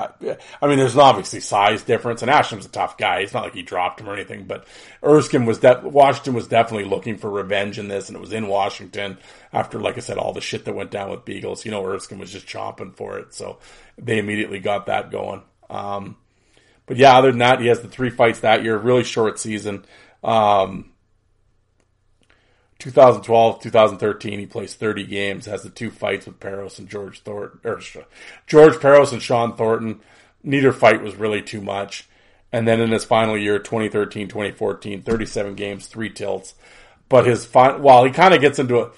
I 0.62 0.68
mean, 0.68 0.78
there's 0.78 0.98
obviously 0.98 1.40
size 1.40 1.84
difference, 1.84 2.22
and 2.22 2.30
Asham's 2.30 2.66
a 2.66 2.70
tough 2.70 2.98
guy. 2.98 3.20
It's 3.20 3.34
not 3.34 3.44
like 3.44 3.54
he 3.54 3.62
dropped 3.62 4.02
him 4.02 4.10
or 4.10 4.14
anything, 4.14 4.46
but 4.46 4.68
Erskine 5.02 5.46
was 5.46 5.60
de- 5.60 5.82
Washington 5.84 6.34
was 6.34 6.48
definitely 6.48 6.90
looking 6.90 7.18
for 7.18 7.30
revenge 7.30 7.80
in 7.80 7.88
this, 7.88 8.10
and 8.10 8.18
it 8.18 8.22
was 8.22 8.34
in 8.34 8.48
Washington 8.48 9.18
after, 9.54 9.80
like 9.80 9.96
I 9.96 10.02
said, 10.02 10.18
all 10.18 10.34
the 10.34 10.42
shit 10.42 10.66
that 10.66 10.76
went 10.76 10.92
down 10.92 11.10
with 11.10 11.24
Beagles. 11.24 11.64
You 11.64 11.72
know, 11.72 11.86
Erskine 11.86 12.20
was 12.20 12.32
just 12.32 12.48
chomping 12.48 12.96
for 12.96 13.18
it, 13.18 13.34
so 13.34 13.60
they 13.98 14.20
immediately 14.20 14.60
got 14.60 14.88
that 14.88 15.10
going. 15.10 15.44
Um, 15.70 16.18
but 16.86 16.98
yeah, 16.98 17.18
other 17.18 17.32
than 17.32 17.40
that, 17.40 17.62
he 17.62 17.68
has 17.68 17.80
the 17.82 17.88
three 17.88 18.10
fights 18.10 18.42
that 18.42 18.64
year, 18.64 18.78
really 18.78 19.04
short 19.06 19.40
season. 19.40 19.86
Um, 20.22 20.92
2012, 22.80 23.62
2013, 23.62 24.40
he 24.40 24.46
plays 24.46 24.76
30 24.76 25.06
games, 25.06 25.46
has 25.46 25.64
the 25.64 25.70
two 25.70 25.90
fights 25.90 26.26
with 26.26 26.40
Parros 26.40 26.80
and 26.80 26.88
George 26.88 27.22
Thornton, 27.22 27.60
or 27.64 27.82
George 28.46 28.76
Parros 28.76 29.12
and 29.12 29.22
Shawn 29.22 29.56
Thornton. 29.56 30.00
Neither 30.44 30.72
fight 30.72 31.02
was 31.02 31.16
really 31.16 31.42
too 31.42 31.62
much. 31.62 32.08
And 32.52 32.68
then 32.68 32.80
in 32.80 32.92
his 32.92 33.04
final 33.04 33.38
year, 33.38 33.60
2013, 33.60 34.28
2014, 34.28 35.02
37 35.02 35.56
games, 35.56 35.88
three 35.88 36.10
tilts. 36.10 36.54
But 37.10 37.26
his 37.26 37.46
final, 37.46 37.82
while 37.82 38.04
he 38.04 38.12
kind 38.12 38.34
of 38.34 38.42
gets 38.42 38.60
into 38.60 38.80
a, 38.80 38.92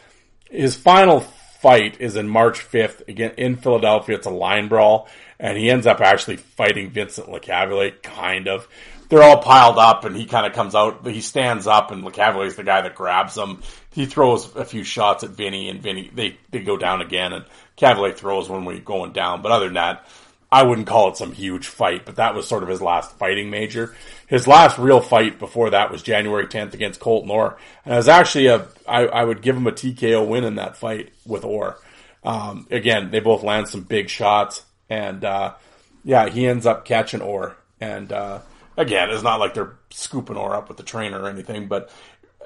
his 0.49 0.75
final 0.75 1.21
fight 1.59 1.99
is 1.99 2.15
in 2.15 2.29
March 2.29 2.59
5th 2.59 3.07
again 3.07 3.33
in 3.37 3.57
Philadelphia. 3.57 4.15
It's 4.15 4.25
a 4.25 4.31
line 4.31 4.69
brawl 4.69 5.09
and 5.39 5.57
he 5.57 5.69
ends 5.69 5.85
up 5.85 5.99
actually 5.99 6.37
fighting 6.37 6.89
Vincent 6.89 7.27
Lecavalier, 7.27 8.01
kind 8.01 8.47
of 8.47 8.67
they're 9.09 9.23
all 9.23 9.41
piled 9.41 9.77
up 9.77 10.05
and 10.05 10.15
he 10.15 10.25
kind 10.25 10.45
of 10.45 10.53
comes 10.53 10.75
out, 10.75 11.05
he 11.05 11.21
stands 11.21 11.67
up 11.67 11.91
and 11.91 12.03
Lecavalier's 12.03 12.55
the 12.55 12.63
guy 12.63 12.81
that 12.81 12.95
grabs 12.95 13.35
him. 13.37 13.61
He 13.91 14.05
throws 14.05 14.55
a 14.55 14.63
few 14.63 14.83
shots 14.83 15.23
at 15.23 15.31
Vinny 15.31 15.69
and 15.69 15.81
Vinny, 15.81 16.09
they, 16.13 16.37
they 16.51 16.59
go 16.59 16.77
down 16.77 17.01
again 17.01 17.33
and 17.33 17.45
Cavalier 17.75 18.13
throws 18.13 18.47
when 18.47 18.65
we're 18.65 18.79
going 18.79 19.11
down. 19.11 19.41
But 19.41 19.51
other 19.51 19.65
than 19.65 19.73
that, 19.73 20.05
I 20.51 20.63
wouldn't 20.63 20.87
call 20.87 21.09
it 21.09 21.17
some 21.17 21.31
huge 21.31 21.67
fight, 21.67 22.05
but 22.05 22.15
that 22.15 22.33
was 22.33 22.47
sort 22.47 22.63
of 22.63 22.69
his 22.69 22.81
last 22.81 23.17
fighting 23.17 23.49
major. 23.49 23.95
His 24.27 24.47
last 24.47 24.79
real 24.79 24.99
fight 24.99 25.37
before 25.37 25.71
that 25.71 25.91
was 25.91 26.01
January 26.01 26.47
10th 26.47 26.73
against 26.73 26.99
Colton 26.99 27.29
Orr. 27.29 27.57
And 27.85 27.93
it 27.93 27.97
was 27.97 28.07
actually 28.07 28.47
a, 28.47 28.67
I, 28.87 29.05
I 29.05 29.23
would 29.23 29.41
give 29.41 29.55
him 29.55 29.67
a 29.67 29.71
TKO 29.71 30.27
win 30.27 30.43
in 30.43 30.55
that 30.55 30.77
fight 30.77 31.11
with 31.25 31.45
Orr. 31.45 31.79
Um, 32.23 32.67
again, 32.71 33.11
they 33.11 33.19
both 33.19 33.43
land 33.43 33.67
some 33.67 33.81
big 33.81 34.09
shots 34.09 34.63
and, 34.89 35.23
uh, 35.23 35.53
yeah, 36.03 36.29
he 36.29 36.47
ends 36.47 36.65
up 36.65 36.85
catching 36.85 37.21
Orr 37.21 37.55
and, 37.79 38.11
uh, 38.11 38.39
again, 38.79 39.09
it's 39.11 39.23
not 39.23 39.39
like 39.39 39.53
they're 39.53 39.77
scooping 39.91 40.37
Orr 40.37 40.55
up 40.55 40.69
with 40.69 40.77
the 40.77 40.83
trainer 40.83 41.21
or 41.21 41.29
anything, 41.29 41.67
but 41.67 41.91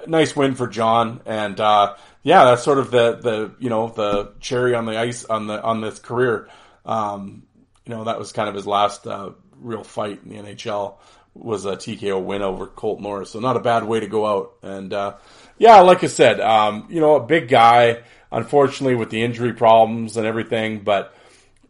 nice 0.06 0.34
win 0.34 0.54
for 0.54 0.66
John. 0.66 1.20
And 1.24 1.58
uh, 1.58 1.94
yeah, 2.22 2.44
that's 2.44 2.64
sort 2.64 2.78
of 2.78 2.90
the 2.90 3.16
the 3.16 3.54
you 3.58 3.70
know 3.70 3.88
the 3.88 4.32
cherry 4.40 4.74
on 4.74 4.84
the 4.84 4.98
ice 4.98 5.24
on 5.24 5.46
the 5.46 5.62
on 5.62 5.80
this 5.80 5.98
career. 5.98 6.48
Um, 6.84 7.44
you 7.86 7.94
know, 7.94 8.04
that 8.04 8.18
was 8.18 8.32
kind 8.32 8.48
of 8.48 8.54
his 8.54 8.66
last 8.66 9.06
uh, 9.06 9.30
real 9.56 9.84
fight 9.84 10.20
in 10.24 10.30
the 10.30 10.36
NHL 10.36 10.96
was 11.34 11.64
a 11.64 11.76
TKO 11.76 12.22
win 12.22 12.42
over 12.42 12.66
Colton 12.66 13.06
Orr. 13.06 13.24
So 13.24 13.40
not 13.40 13.56
a 13.56 13.60
bad 13.60 13.84
way 13.84 14.00
to 14.00 14.06
go 14.06 14.26
out. 14.26 14.54
And 14.62 14.92
uh, 14.92 15.14
yeah, 15.58 15.80
like 15.80 16.04
I 16.04 16.08
said, 16.08 16.40
um, 16.40 16.86
you 16.90 17.00
know, 17.00 17.16
a 17.16 17.24
big 17.24 17.48
guy. 17.48 18.02
Unfortunately, 18.32 18.96
with 18.96 19.10
the 19.10 19.22
injury 19.22 19.52
problems 19.52 20.16
and 20.16 20.26
everything, 20.26 20.80
but 20.80 21.14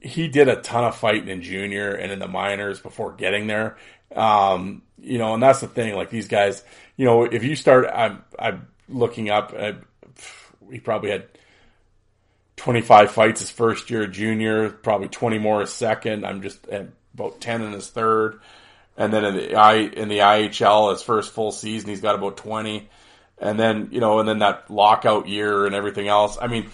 he 0.05 0.29
did 0.29 0.49
a 0.49 0.57
ton 0.57 0.85
of 0.85 0.95
fighting 0.95 1.29
in 1.29 1.43
junior 1.43 1.95
and 1.95 2.13
in 2.13 2.19
the 2.19 2.29
minors 2.29 2.79
before 2.79 3.13
getting 3.13 3.47
there. 3.47 3.77
Um, 4.15 4.83
you 5.01 5.19
know, 5.19 5.35
and 5.35 5.43
that's 5.43 5.61
the 5.61 5.69
thing. 5.69 5.95
Like 5.95 6.11
these 6.11 6.29
guys, 6.29 6.65
you 6.97 7.05
know, 7.05 7.25
if 7.25 7.45
you 7.45 7.57
start, 7.57 7.87
I'm, 7.93 8.25
I'm 8.39 8.69
looking 8.89 9.31
up. 9.31 9.53
Uh, 9.57 9.73
he 10.71 10.81
probably 10.81 11.11
had 11.11 11.27
25 12.57 13.11
fights 13.11 13.41
his 13.41 13.51
first 13.51 13.91
year, 13.91 14.07
junior, 14.07 14.71
probably 14.71 15.09
20 15.09 15.39
more 15.39 15.61
his 15.61 15.71
second. 15.71 16.25
I'm 16.25 16.43
just 16.43 16.67
at 16.69 16.89
about 17.13 17.41
10 17.41 17.63
in 17.63 17.73
his 17.73 17.91
third, 17.91 18.41
and 18.97 19.13
then 19.13 19.25
in 19.25 19.37
the 19.37 19.55
I 19.55 19.75
in 19.75 20.09
the 20.09 20.19
IHL, 20.19 20.93
his 20.93 21.03
first 21.03 21.33
full 21.33 21.53
season, 21.53 21.91
he's 21.91 22.01
got 22.01 22.15
about 22.15 22.37
20, 22.37 22.89
and 23.39 23.59
then 23.59 23.89
you 23.93 24.01
know, 24.01 24.21
and 24.21 24.29
then 24.29 24.39
that 24.39 24.71
lockout 24.71 25.29
year 25.29 25.67
and 25.67 25.75
everything 25.75 26.09
else. 26.09 26.39
I 26.41 26.47
mean, 26.47 26.71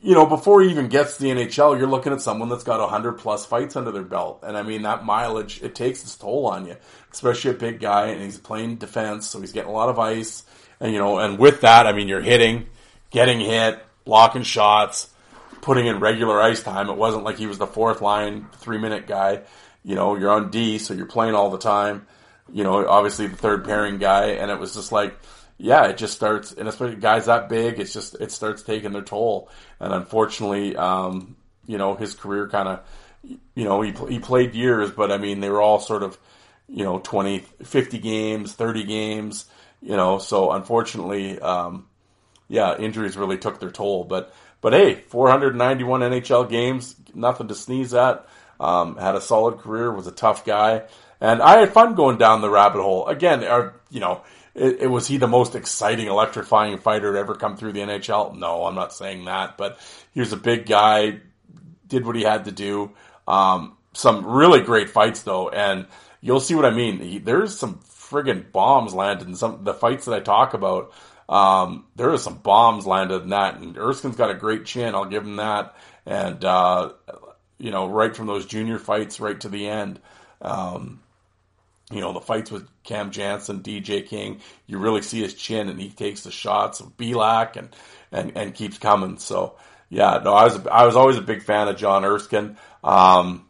you 0.00 0.14
know, 0.14 0.26
before 0.26 0.62
he 0.62 0.70
even 0.70 0.88
gets 0.88 1.16
to 1.16 1.22
the 1.22 1.30
NHL, 1.30 1.78
you're 1.78 1.88
looking 1.88 2.12
at 2.12 2.20
someone 2.20 2.48
that's 2.48 2.64
got 2.64 2.80
100 2.80 3.14
plus 3.14 3.46
fights 3.46 3.76
under 3.76 3.90
their 3.90 4.02
belt. 4.02 4.40
And 4.42 4.56
I 4.56 4.62
mean, 4.62 4.82
that 4.82 5.04
mileage, 5.04 5.62
it 5.62 5.74
takes 5.74 6.02
its 6.02 6.16
toll 6.16 6.46
on 6.46 6.66
you, 6.66 6.76
especially 7.12 7.52
a 7.52 7.54
big 7.54 7.80
guy 7.80 8.08
and 8.08 8.22
he's 8.22 8.38
playing 8.38 8.76
defense, 8.76 9.26
so 9.26 9.40
he's 9.40 9.52
getting 9.52 9.70
a 9.70 9.74
lot 9.74 9.88
of 9.88 9.98
ice. 9.98 10.44
And, 10.80 10.92
you 10.92 10.98
know, 10.98 11.18
and 11.18 11.38
with 11.38 11.62
that, 11.62 11.86
I 11.86 11.92
mean, 11.92 12.08
you're 12.08 12.20
hitting, 12.20 12.66
getting 13.10 13.40
hit, 13.40 13.82
blocking 14.04 14.42
shots, 14.42 15.10
putting 15.62 15.86
in 15.86 15.98
regular 15.98 16.40
ice 16.40 16.62
time. 16.62 16.90
It 16.90 16.96
wasn't 16.96 17.24
like 17.24 17.38
he 17.38 17.46
was 17.46 17.58
the 17.58 17.66
fourth 17.66 18.02
line, 18.02 18.46
three 18.58 18.78
minute 18.78 19.06
guy. 19.06 19.42
You 19.82 19.94
know, 19.94 20.16
you're 20.16 20.30
on 20.30 20.50
D, 20.50 20.78
so 20.78 20.92
you're 20.92 21.06
playing 21.06 21.34
all 21.34 21.50
the 21.50 21.58
time. 21.58 22.06
You 22.52 22.64
know, 22.64 22.86
obviously 22.86 23.28
the 23.28 23.36
third 23.36 23.64
pairing 23.64 23.96
guy. 23.98 24.32
And 24.32 24.50
it 24.50 24.58
was 24.58 24.74
just 24.74 24.92
like, 24.92 25.18
yeah, 25.58 25.86
it 25.86 25.96
just 25.96 26.14
starts, 26.14 26.52
and 26.52 26.68
especially 26.68 26.96
guys 26.96 27.26
that 27.26 27.48
big, 27.48 27.78
it's 27.78 27.92
just 27.92 28.14
it 28.20 28.30
starts 28.30 28.62
taking 28.62 28.92
their 28.92 29.02
toll. 29.02 29.48
And 29.80 29.92
unfortunately, 29.92 30.76
um, 30.76 31.36
you 31.66 31.78
know, 31.78 31.94
his 31.94 32.14
career 32.14 32.48
kind 32.48 32.68
of, 32.68 32.80
you 33.22 33.64
know, 33.64 33.80
he 33.80 33.92
he 34.08 34.18
played 34.18 34.54
years, 34.54 34.90
but 34.90 35.10
I 35.10 35.18
mean, 35.18 35.40
they 35.40 35.48
were 35.48 35.62
all 35.62 35.80
sort 35.80 36.02
of, 36.02 36.18
you 36.68 36.84
know, 36.84 36.98
20, 36.98 37.40
50 37.64 37.98
games, 37.98 38.52
30 38.52 38.84
games, 38.84 39.46
you 39.80 39.96
know, 39.96 40.18
so 40.18 40.52
unfortunately, 40.52 41.38
um, 41.38 41.86
yeah, 42.48 42.76
injuries 42.76 43.16
really 43.16 43.38
took 43.38 43.58
their 43.58 43.70
toll. 43.70 44.04
But 44.04 44.34
but 44.60 44.74
hey, 44.74 44.94
491 44.94 46.00
NHL 46.00 46.50
games, 46.50 46.94
nothing 47.14 47.48
to 47.48 47.54
sneeze 47.54 47.94
at. 47.94 48.26
Um, 48.58 48.96
had 48.96 49.14
a 49.14 49.20
solid 49.20 49.58
career, 49.58 49.92
was 49.92 50.06
a 50.06 50.12
tough 50.12 50.44
guy, 50.44 50.84
and 51.20 51.42
I 51.42 51.58
had 51.58 51.72
fun 51.72 51.94
going 51.94 52.18
down 52.18 52.40
the 52.40 52.50
rabbit 52.50 52.80
hole. 52.80 53.06
Again, 53.06 53.44
our, 53.44 53.74
you 53.90 54.00
know, 54.00 54.22
it, 54.56 54.82
it, 54.82 54.86
was 54.86 55.06
he 55.06 55.18
the 55.18 55.28
most 55.28 55.54
exciting, 55.54 56.06
electrifying 56.06 56.78
fighter 56.78 57.12
to 57.12 57.18
ever 57.18 57.34
come 57.34 57.56
through 57.56 57.72
the 57.72 57.80
NHL? 57.80 58.36
No, 58.36 58.64
I'm 58.64 58.74
not 58.74 58.92
saying 58.92 59.26
that, 59.26 59.56
but 59.56 59.78
he 60.12 60.20
was 60.20 60.32
a 60.32 60.36
big 60.36 60.66
guy, 60.66 61.20
did 61.86 62.06
what 62.06 62.16
he 62.16 62.22
had 62.22 62.46
to 62.46 62.52
do. 62.52 62.92
Um, 63.28 63.76
some 63.92 64.26
really 64.26 64.60
great 64.60 64.90
fights 64.90 65.22
though, 65.22 65.48
and 65.48 65.86
you'll 66.20 66.40
see 66.40 66.54
what 66.54 66.64
I 66.64 66.70
mean. 66.70 67.00
He, 67.00 67.18
there's 67.18 67.58
some 67.58 67.80
friggin' 67.80 68.50
bombs 68.50 68.94
landed 68.94 69.28
in 69.28 69.34
some 69.34 69.64
the 69.64 69.74
fights 69.74 70.06
that 70.06 70.14
I 70.14 70.20
talk 70.20 70.54
about. 70.54 70.92
Um, 71.28 71.86
there 71.96 72.10
are 72.10 72.18
some 72.18 72.38
bombs 72.38 72.86
landed 72.86 73.22
in 73.22 73.30
that, 73.30 73.56
and 73.56 73.76
Erskine's 73.76 74.16
got 74.16 74.30
a 74.30 74.34
great 74.34 74.64
chin. 74.64 74.94
I'll 74.94 75.06
give 75.06 75.24
him 75.24 75.36
that. 75.36 75.74
And 76.04 76.44
uh, 76.44 76.92
you 77.58 77.70
know, 77.70 77.88
right 77.88 78.14
from 78.14 78.26
those 78.26 78.46
junior 78.46 78.78
fights 78.78 79.20
right 79.20 79.40
to 79.40 79.48
the 79.48 79.66
end. 79.66 80.00
Um, 80.40 81.00
you 81.90 82.00
know, 82.00 82.12
the 82.12 82.20
fights 82.20 82.50
with 82.50 82.68
Cam 82.82 83.10
Janssen, 83.10 83.60
DJ 83.60 84.06
King, 84.06 84.40
you 84.66 84.78
really 84.78 85.02
see 85.02 85.22
his 85.22 85.34
chin 85.34 85.68
and 85.68 85.80
he 85.80 85.90
takes 85.90 86.22
the 86.22 86.30
shots 86.30 86.80
of 86.80 86.96
Belak 86.96 87.56
and, 87.56 87.68
and, 88.10 88.36
and 88.36 88.54
keeps 88.54 88.78
coming. 88.78 89.18
So, 89.18 89.56
yeah, 89.88 90.20
no, 90.24 90.32
I 90.32 90.44
was 90.44 90.66
I 90.66 90.84
was 90.84 90.96
always 90.96 91.16
a 91.16 91.22
big 91.22 91.42
fan 91.42 91.68
of 91.68 91.76
John 91.76 92.04
Erskine. 92.04 92.56
Um, 92.82 93.46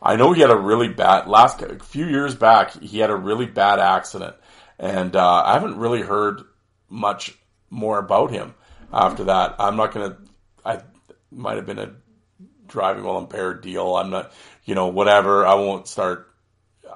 I 0.00 0.16
know 0.16 0.32
he 0.32 0.40
had 0.40 0.50
a 0.50 0.56
really 0.56 0.88
bad 0.88 1.26
last 1.26 1.62
a 1.62 1.78
few 1.78 2.06
years 2.06 2.34
back. 2.34 2.80
He 2.80 2.98
had 2.98 3.10
a 3.10 3.16
really 3.16 3.46
bad 3.46 3.80
accident, 3.80 4.36
and 4.78 5.16
uh, 5.16 5.42
I 5.44 5.54
haven't 5.54 5.78
really 5.78 6.02
heard 6.02 6.42
much 6.88 7.36
more 7.70 7.98
about 7.98 8.30
him 8.30 8.54
after 8.92 9.24
that. 9.24 9.56
I'm 9.58 9.76
not 9.76 9.92
gonna. 9.92 10.18
I 10.64 10.80
might 11.32 11.56
have 11.56 11.66
been 11.66 11.78
a 11.78 11.92
driving 12.68 13.04
while 13.04 13.18
impaired 13.18 13.62
deal. 13.62 13.96
I'm 13.96 14.10
not, 14.10 14.32
you 14.64 14.74
know, 14.74 14.88
whatever. 14.88 15.44
I 15.44 15.54
won't 15.54 15.88
start. 15.88 16.30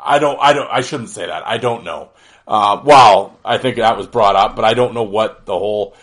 I 0.01 0.19
don't. 0.19 0.39
I 0.41 0.53
don't. 0.53 0.69
I 0.71 0.81
shouldn't 0.81 1.11
say 1.11 1.27
that. 1.27 1.47
I 1.47 1.59
don't 1.59 1.85
know. 1.85 2.11
Uh, 2.47 2.81
well, 2.85 3.39
I 3.45 3.59
think 3.59 3.77
that 3.77 3.97
was 3.97 4.07
brought 4.07 4.37
up, 4.37 4.57
but 4.57 4.65
I 4.65 4.75
don't 4.75 4.95
know 4.95 5.03
what 5.03 5.45
the 5.45 5.53
whole 5.59 5.95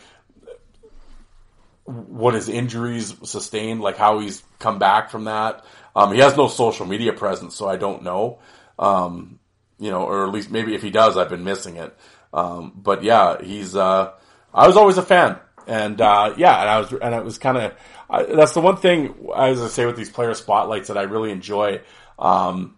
what 1.86 2.34
his 2.34 2.50
injuries 2.50 3.16
sustained, 3.24 3.82
like 3.82 3.98
how 3.98 4.20
he's 4.20 4.44
come 4.60 4.80
back 4.80 5.10
from 5.10 5.26
that. 5.26 5.64
Um, 5.96 6.14
he 6.14 6.20
has 6.20 6.36
no 6.36 6.48
social 6.48 6.86
media 6.86 7.14
presence, 7.14 7.56
so 7.56 7.70
I 7.70 7.78
don't 7.78 8.04
know. 8.04 8.40
Um, 8.78 9.40
you 9.80 9.92
know, 9.92 10.04
or 10.04 10.26
at 10.26 10.34
least 10.34 10.52
maybe 10.52 10.74
if 10.74 10.82
he 10.82 10.90
does, 10.90 11.18
I've 11.18 11.30
been 11.30 11.44
missing 11.44 11.78
it. 11.78 11.96
Um, 12.34 12.74
but 12.76 13.04
yeah, 13.04 13.42
he's. 13.42 13.76
Uh, 13.76 14.12
I 14.54 14.68
was 14.68 14.78
always 14.78 14.98
a 14.98 15.04
fan, 15.04 15.38
and 15.68 16.00
uh, 16.02 16.34
yeah, 16.38 16.60
and 16.60 16.70
I 16.70 16.80
was, 16.80 16.92
and 16.92 17.16
it 17.16 17.24
was 17.24 17.38
kind 17.38 17.58
of. 17.58 17.74
That's 18.36 18.54
the 18.54 18.62
one 18.62 18.78
thing, 18.78 19.30
as 19.36 19.62
I 19.62 19.68
say, 19.68 19.86
with 19.86 19.96
these 19.96 20.10
player 20.10 20.34
spotlights 20.34 20.90
that 20.90 20.98
I 20.98 21.04
really 21.04 21.32
enjoy. 21.32 21.82
Um, 22.20 22.78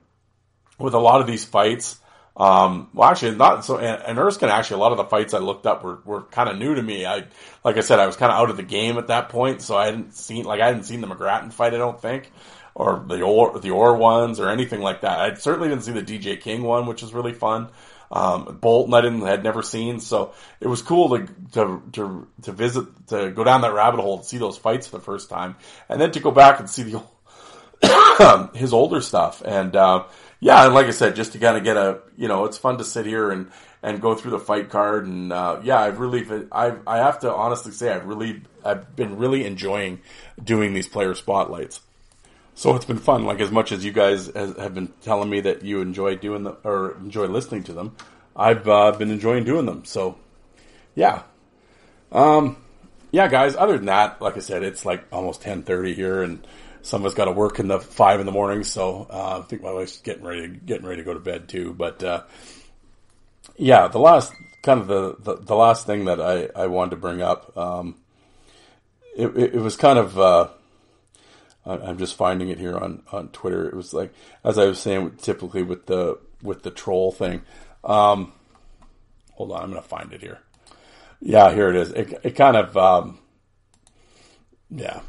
with 0.79 0.93
a 0.93 0.99
lot 0.99 1.21
of 1.21 1.27
these 1.27 1.45
fights, 1.45 1.99
um, 2.37 2.89
well, 2.93 3.09
actually, 3.09 3.35
not 3.35 3.65
so. 3.65 3.79
And, 3.79 4.19
Erskine, 4.19 4.49
actually, 4.49 4.75
a 4.75 4.79
lot 4.79 4.91
of 4.91 4.99
the 4.99 5.05
fights 5.05 5.33
I 5.33 5.39
looked 5.39 5.65
up 5.65 5.83
were, 5.83 5.99
were 6.05 6.21
kind 6.21 6.47
of 6.47 6.57
new 6.59 6.75
to 6.75 6.83
me. 6.83 7.03
I, 7.03 7.25
like 7.63 7.77
I 7.77 7.81
said, 7.81 7.99
I 7.99 8.05
was 8.05 8.15
kind 8.15 8.31
of 8.31 8.37
out 8.37 8.51
of 8.51 8.57
the 8.57 8.63
game 8.63 8.99
at 8.99 9.07
that 9.07 9.29
point, 9.29 9.63
so 9.63 9.75
I 9.75 9.85
hadn't 9.85 10.13
seen, 10.13 10.45
like, 10.45 10.61
I 10.61 10.67
hadn't 10.67 10.83
seen 10.83 11.01
the 11.01 11.07
McGrattan 11.07 11.51
fight. 11.51 11.73
I 11.73 11.77
don't 11.77 11.99
think, 11.99 12.31
or 12.75 13.03
the 13.07 13.21
or 13.23 13.59
the 13.59 13.71
Orr 13.71 13.97
ones, 13.97 14.39
or 14.39 14.49
anything 14.49 14.81
like 14.81 15.01
that. 15.01 15.19
I 15.19 15.33
certainly 15.33 15.67
didn't 15.69 15.83
see 15.83 15.93
the 15.93 16.03
DJ 16.03 16.39
King 16.39 16.61
one, 16.61 16.85
which 16.85 17.01
was 17.01 17.11
really 17.11 17.33
fun. 17.33 17.69
Um, 18.11 18.59
Boulton, 18.61 18.93
I 18.93 19.01
didn't 19.01 19.21
had 19.21 19.43
never 19.43 19.63
seen, 19.63 19.99
so 19.99 20.33
it 20.61 20.67
was 20.67 20.83
cool 20.83 21.17
to 21.17 21.27
to 21.53 21.81
to 21.93 22.27
to 22.43 22.51
visit, 22.51 22.85
to 23.07 23.31
go 23.31 23.43
down 23.43 23.61
that 23.61 23.73
rabbit 23.73 23.99
hole, 23.99 24.17
and 24.17 24.25
see 24.25 24.37
those 24.37 24.59
fights 24.59 24.85
for 24.85 24.97
the 24.97 25.03
first 25.03 25.27
time, 25.31 25.55
and 25.89 25.99
then 25.99 26.11
to 26.11 26.19
go 26.19 26.29
back 26.29 26.59
and 26.59 26.69
see 26.69 26.83
the 27.81 28.51
his 28.53 28.73
older 28.73 29.01
stuff 29.01 29.41
and. 29.43 29.75
Uh, 29.75 30.03
yeah, 30.39 30.65
and 30.65 30.73
like 30.73 30.87
I 30.87 30.91
said, 30.91 31.15
just 31.15 31.31
to 31.33 31.39
kind 31.39 31.57
of 31.57 31.63
get 31.63 31.77
a, 31.77 31.99
you 32.17 32.27
know, 32.27 32.45
it's 32.45 32.57
fun 32.57 32.77
to 32.77 32.83
sit 32.83 33.05
here 33.05 33.31
and, 33.31 33.51
and 33.81 34.01
go 34.01 34.15
through 34.15 34.31
the 34.31 34.39
fight 34.39 34.69
card. 34.69 35.05
And, 35.05 35.31
uh, 35.33 35.61
yeah, 35.63 35.79
I've 35.79 35.99
really, 35.99 36.25
I, 36.51 36.75
I 36.85 36.97
have 36.97 37.19
to 37.19 37.33
honestly 37.33 37.71
say, 37.71 37.91
I've 37.91 38.05
really, 38.05 38.41
I've 38.63 38.95
been 38.95 39.17
really 39.17 39.45
enjoying 39.45 40.01
doing 40.43 40.73
these 40.73 40.87
player 40.87 41.15
spotlights. 41.15 41.81
So 42.55 42.75
it's 42.75 42.85
been 42.85 42.97
fun. 42.97 43.23
Like 43.25 43.39
as 43.39 43.51
much 43.51 43.71
as 43.71 43.85
you 43.85 43.91
guys 43.91 44.31
have 44.33 44.73
been 44.73 44.91
telling 45.01 45.29
me 45.29 45.41
that 45.41 45.63
you 45.63 45.81
enjoy 45.81 46.15
doing 46.15 46.43
them 46.43 46.57
or 46.63 46.97
enjoy 46.97 47.27
listening 47.27 47.63
to 47.65 47.73
them, 47.73 47.95
I've 48.35 48.67
uh, 48.67 48.91
been 48.93 49.11
enjoying 49.11 49.43
doing 49.43 49.65
them. 49.65 49.85
So, 49.85 50.17
yeah, 50.95 51.21
um, 52.11 52.57
yeah, 53.11 53.27
guys. 53.27 53.55
Other 53.55 53.77
than 53.77 53.85
that, 53.85 54.21
like 54.21 54.37
I 54.37 54.39
said, 54.39 54.63
it's 54.63 54.85
like 54.85 55.05
almost 55.11 55.41
ten 55.41 55.61
thirty 55.61 55.93
here, 55.93 56.23
and 56.23 56.45
some 56.87 57.01
of 57.01 57.05
us 57.05 57.13
got 57.13 57.25
to 57.25 57.33
work 57.33 57.59
in 57.59 57.67
the 57.67 57.81
five 57.81 58.21
in 58.21 58.25
the 58.25 58.31
morning, 58.31 58.63
so 58.63 59.07
uh, 59.09 59.39
I 59.39 59.41
think 59.41 59.61
my 59.61 59.73
wife's 59.73 59.97
getting 59.99 60.23
ready 60.23 60.47
getting 60.47 60.85
ready 60.85 61.01
to 61.01 61.05
go 61.05 61.13
to 61.13 61.19
bed 61.19 61.49
too. 61.49 61.73
But 61.73 62.01
uh, 62.01 62.23
yeah, 63.57 63.89
the 63.89 63.99
last 63.99 64.31
kind 64.63 64.79
of 64.79 64.87
the, 64.87 65.17
the, 65.19 65.35
the, 65.41 65.55
last 65.55 65.85
thing 65.85 66.05
that 66.05 66.21
I, 66.21 66.47
I 66.55 66.67
wanted 66.67 66.91
to 66.91 66.95
bring 66.95 67.21
up, 67.21 67.57
um, 67.57 67.95
it, 69.17 69.27
it, 69.35 69.55
it, 69.55 69.59
was 69.59 69.75
kind 69.75 69.99
of 69.99 70.17
uh, 70.17 70.47
I'm 71.65 71.97
just 71.97 72.15
finding 72.15 72.47
it 72.47 72.57
here 72.57 72.77
on, 72.77 73.03
on 73.11 73.29
Twitter. 73.29 73.67
It 73.67 73.75
was 73.75 73.93
like 73.93 74.13
as 74.45 74.57
I 74.57 74.63
was 74.63 74.79
saying, 74.79 75.17
typically 75.17 75.63
with 75.63 75.87
the 75.87 76.17
with 76.41 76.63
the 76.63 76.71
troll 76.71 77.11
thing. 77.11 77.41
Um, 77.83 78.31
hold 79.33 79.51
on, 79.51 79.61
I'm 79.61 79.73
to 79.73 79.81
find 79.81 80.13
it 80.13 80.21
here. 80.21 80.39
Yeah, 81.19 81.53
here 81.53 81.69
it 81.69 81.75
is. 81.75 81.91
It, 81.91 82.21
it 82.23 82.35
kind 82.37 82.55
of 82.55 82.77
um, 82.77 83.19
yeah 84.69 85.01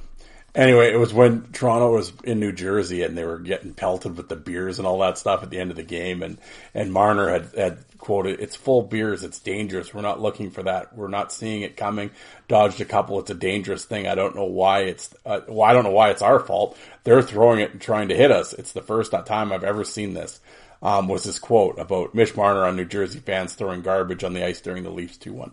Anyway, 0.55 0.91
it 0.91 0.97
was 0.97 1.13
when 1.13 1.43
Toronto 1.53 1.93
was 1.93 2.13
in 2.25 2.41
New 2.41 2.53
Jersey 2.53 3.03
and 3.03 3.17
they 3.17 3.25
were 3.25 3.39
getting 3.39 3.75
pelted 3.75 4.17
with 4.17 4.29
the 4.29 4.37
beers 4.37 4.79
and 4.79 4.89
all 4.89 4.99
that 5.01 5.19
stuff 5.19 5.43
at 5.43 5.51
the 5.51 5.59
end 5.59 5.71
of 5.71 5.77
the 5.77 5.83
game, 5.83 6.23
and 6.23 6.39
and 6.75 6.93
Marner 6.93 7.29
had 7.31 7.55
had 7.55 7.79
quoted, 7.99 8.41
"It's 8.41 8.57
full 8.57 8.83
beers. 8.83 9.25
It's 9.25 9.39
dangerous. 9.39 9.93
We're 9.93 10.01
not 10.01 10.23
looking 10.23 10.51
for 10.51 10.63
that. 10.63 10.97
We're 10.97 11.09
not 11.09 11.33
seeing 11.33 11.63
it 11.63 11.77
coming. 11.77 12.11
Dodged 12.49 12.81
a 12.81 12.87
couple. 12.87 13.21
It's 13.21 13.31
a 13.31 13.35
dangerous 13.35 13.85
thing. 13.85 14.09
I 14.09 14.15
don't 14.15 14.35
know 14.35 14.47
why 14.47 14.81
it's. 14.81 15.15
Uh, 15.25 15.41
well, 15.47 15.69
I 15.69 15.75
don't 15.75 15.85
know 15.85 15.91
why 15.91 16.11
it's 16.11 16.23
our 16.23 16.41
fault. 16.41 16.79
They're 17.05 17.23
throwing 17.23 17.61
it 17.61 17.73
and 17.73 17.81
trying 17.81 18.09
to 18.09 18.17
hit 18.17 18.31
us. 18.33 18.55
It's 18.55 18.73
the 18.73 18.83
first 18.83 19.13
time 19.27 19.53
I've 19.53 19.65
ever 19.65 19.85
seen 19.85 20.15
this." 20.15 20.41
Um, 20.81 21.09
was 21.09 21.25
his 21.25 21.41
quote 21.41 21.77
about 21.81 22.15
Mitch 22.15 22.37
Marner 22.37 22.65
on 22.65 22.77
New 22.77 22.85
Jersey 22.85 23.19
fans 23.19 23.55
throwing 23.55 23.83
garbage 23.83 24.23
on 24.23 24.33
the 24.33 24.45
ice 24.45 24.61
during 24.61 24.85
the 24.85 24.91
Leafs 24.91 25.19
2-1, 25.19 25.51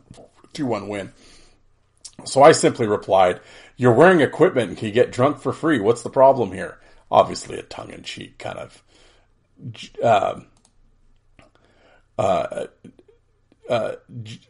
2-1 0.53 0.88
win. 0.88 1.11
So 2.24 2.42
I 2.42 2.54
simply 2.54 2.88
replied, 2.88 3.42
you're 3.78 3.94
wearing 3.94 4.22
equipment 4.22 4.70
and 4.70 4.78
can 4.78 4.92
get 4.92 5.12
drunk 5.12 5.40
for 5.40 5.54
free. 5.54 5.80
What's 5.80 6.04
the 6.04 6.10
problem 6.10 6.52
here? 6.52 6.80
Obviously, 7.12 7.60
a 7.60 7.64
tongue 7.64 7.92
in 7.92 8.04
cheek 8.04 8.38
kind 8.38 8.58
of 8.58 8.84
uh, 10.04 10.40
uh, 12.18 12.66
uh, 13.70 13.96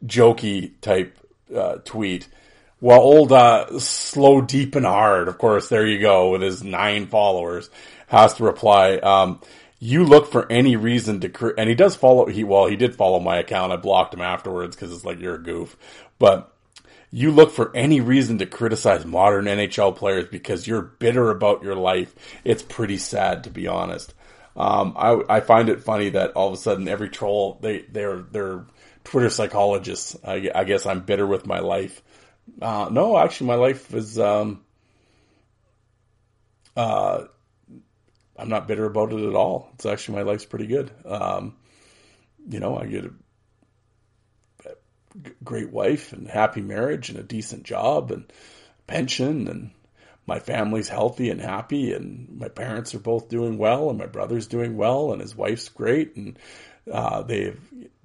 jokey 0.05 0.79
type 0.81 1.17
uh, 1.55 1.77
tweet. 1.83 2.27
Well, 2.81 2.99
old 2.99 3.31
uh, 3.31 3.79
slow, 3.79 4.41
deep, 4.41 4.75
and 4.75 4.85
hard. 4.85 5.27
Of 5.27 5.37
course, 5.37 5.69
there 5.69 5.85
you 5.85 5.99
go 5.99 6.31
with 6.31 6.41
his 6.41 6.63
nine 6.63 7.07
followers. 7.07 7.69
Has 8.07 8.35
to 8.35 8.43
reply. 8.43 8.97
Um, 8.97 9.41
you 9.79 10.03
look 10.03 10.31
for 10.31 10.49
any 10.51 10.75
reason 10.75 11.19
to, 11.21 11.53
and 11.57 11.69
he 11.69 11.75
does 11.75 11.95
follow. 11.95 12.27
He 12.27 12.43
well, 12.43 12.67
he 12.67 12.75
did 12.75 12.95
follow 12.95 13.19
my 13.19 13.37
account. 13.37 13.71
I 13.71 13.77
blocked 13.77 14.13
him 14.13 14.21
afterwards 14.21 14.75
because 14.75 14.91
it's 14.91 15.05
like 15.05 15.19
you're 15.19 15.35
a 15.35 15.43
goof. 15.43 15.75
But 16.19 16.54
you 17.15 17.31
look 17.31 17.49
for 17.51 17.73
any 17.73 18.01
reason 18.01 18.39
to 18.39 18.45
criticize 18.45 19.05
modern 19.05 19.45
NHL 19.45 19.95
players 19.95 20.25
because 20.27 20.67
you're 20.67 20.81
bitter 20.81 21.29
about 21.29 21.63
your 21.63 21.75
life. 21.75 22.13
It's 22.43 22.61
pretty 22.61 22.97
sad, 22.97 23.45
to 23.45 23.49
be 23.49 23.67
honest. 23.67 24.13
Um, 24.57 24.93
I, 24.97 25.21
I 25.29 25.39
find 25.39 25.69
it 25.69 25.81
funny 25.81 26.09
that 26.09 26.33
all 26.33 26.49
of 26.49 26.53
a 26.55 26.57
sudden 26.57 26.89
every 26.89 27.07
troll 27.07 27.57
they 27.61 27.83
they're 27.83 28.17
they're 28.17 28.65
Twitter 29.05 29.29
psychologists. 29.29 30.17
I, 30.25 30.51
I 30.53 30.65
guess 30.65 30.85
I'm 30.85 31.05
bitter 31.05 31.25
with 31.25 31.47
my 31.47 31.59
life. 31.59 32.03
Uh, 32.61 32.89
no, 32.91 33.17
actually, 33.17 33.47
my 33.47 33.55
life 33.55 33.93
is. 33.93 34.19
Um, 34.19 34.65
uh, 36.75 37.23
I'm 38.35 38.49
not 38.49 38.67
bitter 38.67 38.83
about 38.83 39.13
it 39.13 39.25
at 39.25 39.35
all. 39.35 39.69
It's 39.75 39.85
actually 39.85 40.17
my 40.17 40.23
life's 40.23 40.43
pretty 40.43 40.67
good. 40.67 40.91
Um, 41.05 41.55
you 42.49 42.59
know, 42.59 42.77
I 42.77 42.87
get 42.87 43.05
great 45.43 45.71
wife 45.71 46.13
and 46.13 46.27
happy 46.27 46.61
marriage 46.61 47.09
and 47.09 47.17
a 47.17 47.23
decent 47.23 47.63
job 47.63 48.11
and 48.11 48.31
pension 48.87 49.47
and 49.47 49.71
my 50.27 50.39
family's 50.39 50.89
healthy 50.89 51.29
and 51.29 51.39
happy 51.39 51.93
and 51.93 52.37
my 52.39 52.47
parents 52.47 52.95
are 52.95 52.99
both 52.99 53.29
doing 53.29 53.57
well 53.57 53.89
and 53.89 53.99
my 53.99 54.07
brother's 54.07 54.47
doing 54.47 54.75
well 54.75 55.11
and 55.11 55.21
his 55.21 55.35
wife's 55.35 55.69
great 55.69 56.15
and 56.15 56.39
uh, 56.91 57.21
they 57.21 57.45
have 57.45 57.59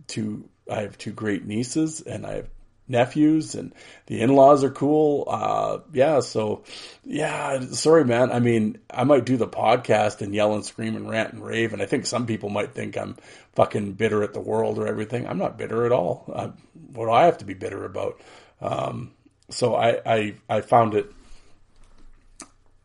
two 0.06 0.48
I 0.70 0.82
have 0.82 0.98
two 0.98 1.12
great 1.12 1.44
nieces 1.44 2.00
and 2.00 2.24
I 2.24 2.34
have 2.36 2.48
nephews 2.90 3.54
and 3.54 3.72
the 4.06 4.20
in-laws 4.20 4.64
are 4.64 4.70
cool. 4.70 5.24
Uh, 5.28 5.78
yeah. 5.92 6.20
So 6.20 6.64
yeah, 7.04 7.60
sorry, 7.60 8.04
man. 8.04 8.30
I 8.32 8.40
mean, 8.40 8.78
I 8.90 9.04
might 9.04 9.24
do 9.24 9.36
the 9.36 9.48
podcast 9.48 10.20
and 10.20 10.34
yell 10.34 10.54
and 10.54 10.64
scream 10.64 10.96
and 10.96 11.08
rant 11.08 11.32
and 11.32 11.44
rave. 11.44 11.72
And 11.72 11.80
I 11.80 11.86
think 11.86 12.06
some 12.06 12.26
people 12.26 12.50
might 12.50 12.74
think 12.74 12.98
I'm 12.98 13.16
fucking 13.54 13.92
bitter 13.94 14.22
at 14.22 14.32
the 14.32 14.40
world 14.40 14.78
or 14.78 14.86
everything. 14.86 15.26
I'm 15.26 15.38
not 15.38 15.58
bitter 15.58 15.84
at 15.84 15.92
all. 15.92 16.30
Uh, 16.32 16.50
what 16.92 17.06
do 17.06 17.12
I 17.12 17.24
have 17.24 17.38
to 17.38 17.44
be 17.44 17.54
bitter 17.54 17.84
about? 17.84 18.20
Um, 18.60 19.12
so 19.50 19.74
I, 19.74 20.00
I, 20.06 20.34
I 20.48 20.60
found 20.60 20.94
it, 20.94 21.12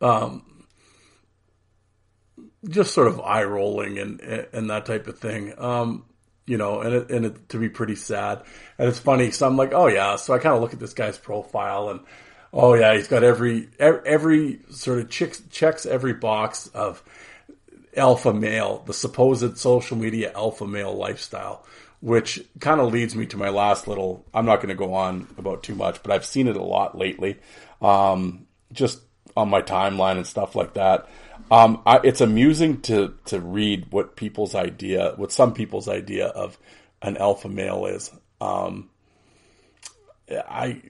um, 0.00 0.42
just 2.68 2.92
sort 2.92 3.06
of 3.06 3.20
eye 3.20 3.44
rolling 3.44 3.98
and, 3.98 4.20
and 4.20 4.70
that 4.70 4.86
type 4.86 5.06
of 5.06 5.18
thing. 5.18 5.54
Um, 5.56 6.04
you 6.46 6.56
know, 6.56 6.80
and 6.80 6.94
it, 6.94 7.10
and 7.10 7.26
it, 7.26 7.48
to 7.50 7.58
be 7.58 7.68
pretty 7.68 7.96
sad. 7.96 8.42
And 8.78 8.88
it's 8.88 8.98
funny. 8.98 9.30
So 9.30 9.46
I'm 9.46 9.56
like, 9.56 9.72
oh 9.72 9.86
yeah. 9.86 10.16
So 10.16 10.34
I 10.34 10.38
kind 10.38 10.54
of 10.54 10.60
look 10.60 10.72
at 10.72 10.80
this 10.80 10.94
guy's 10.94 11.18
profile 11.18 11.90
and, 11.90 12.00
oh 12.52 12.74
yeah, 12.74 12.94
he's 12.94 13.08
got 13.08 13.22
every, 13.22 13.68
every 13.78 14.60
sort 14.70 14.98
of 14.98 15.10
checks, 15.10 15.42
checks 15.50 15.86
every 15.86 16.14
box 16.14 16.68
of 16.68 17.02
alpha 17.96 18.32
male, 18.32 18.82
the 18.86 18.94
supposed 18.94 19.58
social 19.58 19.96
media 19.96 20.32
alpha 20.34 20.66
male 20.66 20.94
lifestyle, 20.94 21.64
which 22.00 22.44
kind 22.60 22.80
of 22.80 22.92
leads 22.92 23.14
me 23.14 23.26
to 23.26 23.36
my 23.36 23.48
last 23.48 23.88
little, 23.88 24.24
I'm 24.34 24.46
not 24.46 24.56
going 24.56 24.68
to 24.68 24.74
go 24.74 24.94
on 24.94 25.28
about 25.38 25.62
too 25.62 25.74
much, 25.74 26.02
but 26.02 26.12
I've 26.12 26.26
seen 26.26 26.48
it 26.48 26.56
a 26.56 26.62
lot 26.62 26.96
lately. 26.96 27.38
Um, 27.80 28.46
just 28.72 29.00
on 29.36 29.48
my 29.50 29.62
timeline 29.62 30.16
and 30.16 30.26
stuff 30.26 30.54
like 30.54 30.74
that. 30.74 31.08
Um, 31.50 31.82
I, 31.86 32.00
it's 32.02 32.20
amusing 32.20 32.80
to 32.82 33.14
to 33.26 33.40
read 33.40 33.92
what 33.92 34.16
people's 34.16 34.54
idea, 34.54 35.12
what 35.16 35.30
some 35.30 35.54
people's 35.54 35.88
idea 35.88 36.26
of 36.26 36.58
an 37.02 37.16
alpha 37.16 37.48
male 37.48 37.86
is. 37.86 38.10
Um, 38.40 38.90
I 40.28 40.82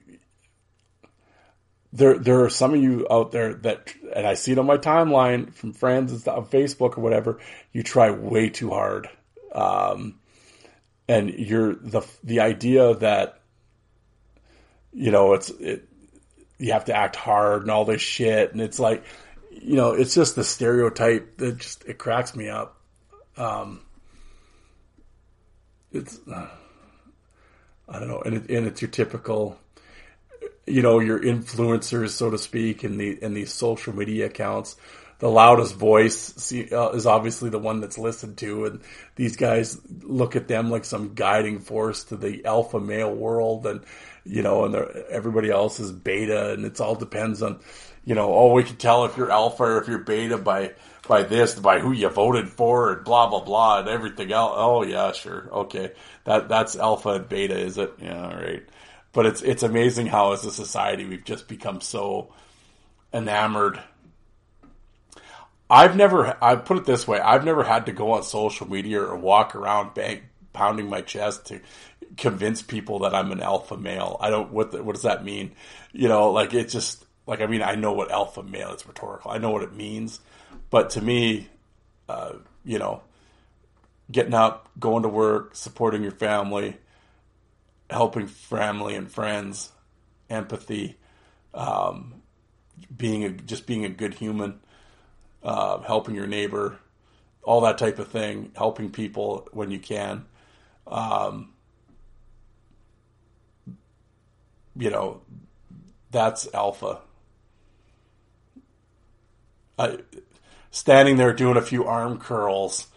there 1.97 2.19
there 2.19 2.43
are 2.43 2.49
some 2.49 2.75
of 2.75 2.81
you 2.81 3.07
out 3.09 3.31
there 3.31 3.55
that, 3.55 3.93
and 4.15 4.27
I 4.27 4.35
see 4.35 4.51
it 4.51 4.59
on 4.59 4.67
my 4.67 4.77
timeline 4.77 5.51
from 5.53 5.73
friends 5.73 6.11
and 6.11 6.21
stuff, 6.21 6.37
on 6.37 6.45
Facebook 6.45 6.97
or 6.97 7.01
whatever. 7.01 7.39
You 7.73 7.81
try 7.81 8.11
way 8.11 8.49
too 8.49 8.69
hard, 8.69 9.09
um, 9.51 10.19
and 11.07 11.31
you're 11.31 11.73
the 11.73 12.03
the 12.23 12.41
idea 12.41 12.93
that 12.95 13.41
you 14.93 15.09
know 15.09 15.33
it's 15.33 15.49
it 15.49 15.89
you 16.59 16.73
have 16.73 16.85
to 16.85 16.95
act 16.95 17.15
hard 17.15 17.63
and 17.63 17.71
all 17.71 17.85
this 17.85 18.01
shit, 18.01 18.51
and 18.51 18.61
it's 18.61 18.79
like 18.79 19.03
you 19.49 19.75
know 19.75 19.93
it's 19.93 20.13
just 20.13 20.35
the 20.35 20.43
stereotype 20.43 21.37
that 21.37 21.57
just 21.57 21.83
it 21.85 21.97
cracks 21.97 22.35
me 22.35 22.47
up. 22.47 22.79
Um, 23.37 23.81
it's 25.91 26.19
uh, 26.31 26.47
I 27.89 27.99
don't 27.99 28.07
know, 28.07 28.21
and 28.21 28.35
it, 28.35 28.49
and 28.51 28.67
it's 28.67 28.83
your 28.83 28.91
typical 28.91 29.57
you 30.67 30.81
know 30.81 30.99
your 30.99 31.19
influencers, 31.19 32.09
so 32.09 32.29
to 32.29 32.37
speak, 32.37 32.83
in 32.83 32.97
the 32.97 33.17
in 33.23 33.33
these 33.33 33.53
social 33.53 33.95
media 33.95 34.27
accounts. 34.27 34.75
The 35.19 35.29
loudest 35.29 35.73
voice 35.73 36.15
see, 36.15 36.69
uh, 36.71 36.89
is 36.89 37.07
obviously 37.07 37.49
the 37.49 37.57
one 37.57 37.79
that's 37.81 37.97
listened 37.97 38.37
to, 38.37 38.65
and 38.65 38.81
these 39.15 39.35
guys 39.35 39.79
look 40.03 40.35
at 40.35 40.47
them 40.47 40.69
like 40.69 40.85
some 40.85 41.15
guiding 41.15 41.59
force 41.59 42.03
to 42.05 42.17
the 42.17 42.45
alpha 42.45 42.79
male 42.79 43.11
world, 43.11 43.65
and 43.65 43.83
you 44.25 44.43
know, 44.43 44.65
and 44.65 44.75
everybody 45.09 45.49
else 45.49 45.79
is 45.79 45.91
beta, 45.91 46.51
and 46.53 46.65
it 46.65 46.79
all 46.79 46.93
depends 46.93 47.41
on, 47.41 47.59
you 48.05 48.13
know, 48.13 48.31
oh, 48.31 48.53
we 48.53 48.63
can 48.63 48.75
tell 48.75 49.05
if 49.05 49.17
you're 49.17 49.31
alpha 49.31 49.63
or 49.63 49.81
if 49.81 49.87
you're 49.87 49.99
beta 49.99 50.37
by 50.37 50.73
by 51.07 51.23
this, 51.23 51.55
by 51.55 51.79
who 51.79 51.93
you 51.93 52.09
voted 52.09 52.49
for, 52.49 52.93
and 52.93 53.03
blah 53.03 53.27
blah 53.27 53.43
blah, 53.43 53.79
and 53.79 53.89
everything 53.89 54.31
else. 54.31 54.53
Oh 54.55 54.83
yeah, 54.83 55.13
sure, 55.13 55.49
okay, 55.51 55.93
that 56.25 56.47
that's 56.47 56.75
alpha 56.75 57.09
and 57.09 57.29
beta, 57.29 57.57
is 57.57 57.79
it? 57.79 57.93
Yeah, 57.99 58.23
all 58.23 58.35
right 58.35 58.63
but 59.17 59.25
it's 59.25 59.41
it's 59.41 59.63
amazing 59.63 60.05
how 60.05 60.33
as 60.33 60.45
a 60.45 60.51
society 60.51 61.03
we've 61.03 61.23
just 61.23 61.47
become 61.47 61.81
so 61.81 62.31
enamored. 63.11 63.81
I've 65.71 65.95
never 65.95 66.37
I 66.39 66.55
put 66.55 66.77
it 66.77 66.85
this 66.85 67.07
way, 67.07 67.19
I've 67.19 67.43
never 67.43 67.63
had 67.63 67.87
to 67.87 67.91
go 67.91 68.11
on 68.11 68.21
social 68.21 68.69
media 68.69 69.01
or 69.01 69.15
walk 69.15 69.55
around 69.55 69.95
bang, 69.95 70.21
pounding 70.53 70.87
my 70.87 71.01
chest 71.01 71.47
to 71.47 71.61
convince 72.15 72.61
people 72.61 72.99
that 72.99 73.15
I'm 73.15 73.31
an 73.31 73.41
alpha 73.41 73.75
male. 73.75 74.17
I 74.19 74.29
don't 74.29 74.51
what 74.51 74.71
the, 74.71 74.83
what 74.83 74.93
does 74.93 75.01
that 75.01 75.25
mean? 75.25 75.53
You 75.93 76.09
know, 76.09 76.29
like 76.29 76.53
it 76.53 76.69
just 76.69 77.03
like 77.25 77.41
I 77.41 77.47
mean 77.47 77.63
I 77.63 77.73
know 77.73 77.93
what 77.93 78.11
alpha 78.11 78.43
male 78.43 78.71
is 78.73 78.85
rhetorical. 78.85 79.31
I 79.31 79.39
know 79.39 79.49
what 79.49 79.63
it 79.63 79.73
means, 79.73 80.19
but 80.69 80.91
to 80.91 81.01
me, 81.01 81.49
uh, 82.07 82.33
you 82.63 82.77
know, 82.77 83.01
getting 84.11 84.35
up, 84.35 84.69
going 84.79 85.01
to 85.01 85.09
work, 85.09 85.55
supporting 85.55 86.03
your 86.03 86.11
family, 86.11 86.77
helping 87.89 88.27
family 88.27 88.95
and 88.95 89.11
friends, 89.11 89.71
empathy, 90.29 90.97
um, 91.53 92.21
being 92.95 93.23
a, 93.23 93.29
just 93.29 93.65
being 93.65 93.85
a 93.85 93.89
good 93.89 94.15
human, 94.15 94.59
uh, 95.43 95.79
helping 95.79 96.15
your 96.15 96.27
neighbor, 96.27 96.77
all 97.43 97.61
that 97.61 97.77
type 97.77 97.99
of 97.99 98.09
thing, 98.09 98.51
helping 98.55 98.91
people 98.91 99.47
when 99.51 99.71
you 99.71 99.79
can. 99.79 100.25
Um, 100.85 101.53
you 104.75 104.89
know, 104.89 105.21
that's 106.11 106.47
alpha. 106.53 106.99
I, 109.79 109.99
standing 110.71 111.17
there 111.17 111.33
doing 111.33 111.57
a 111.57 111.61
few 111.61 111.85
arm 111.85 112.19
curls 112.19 112.87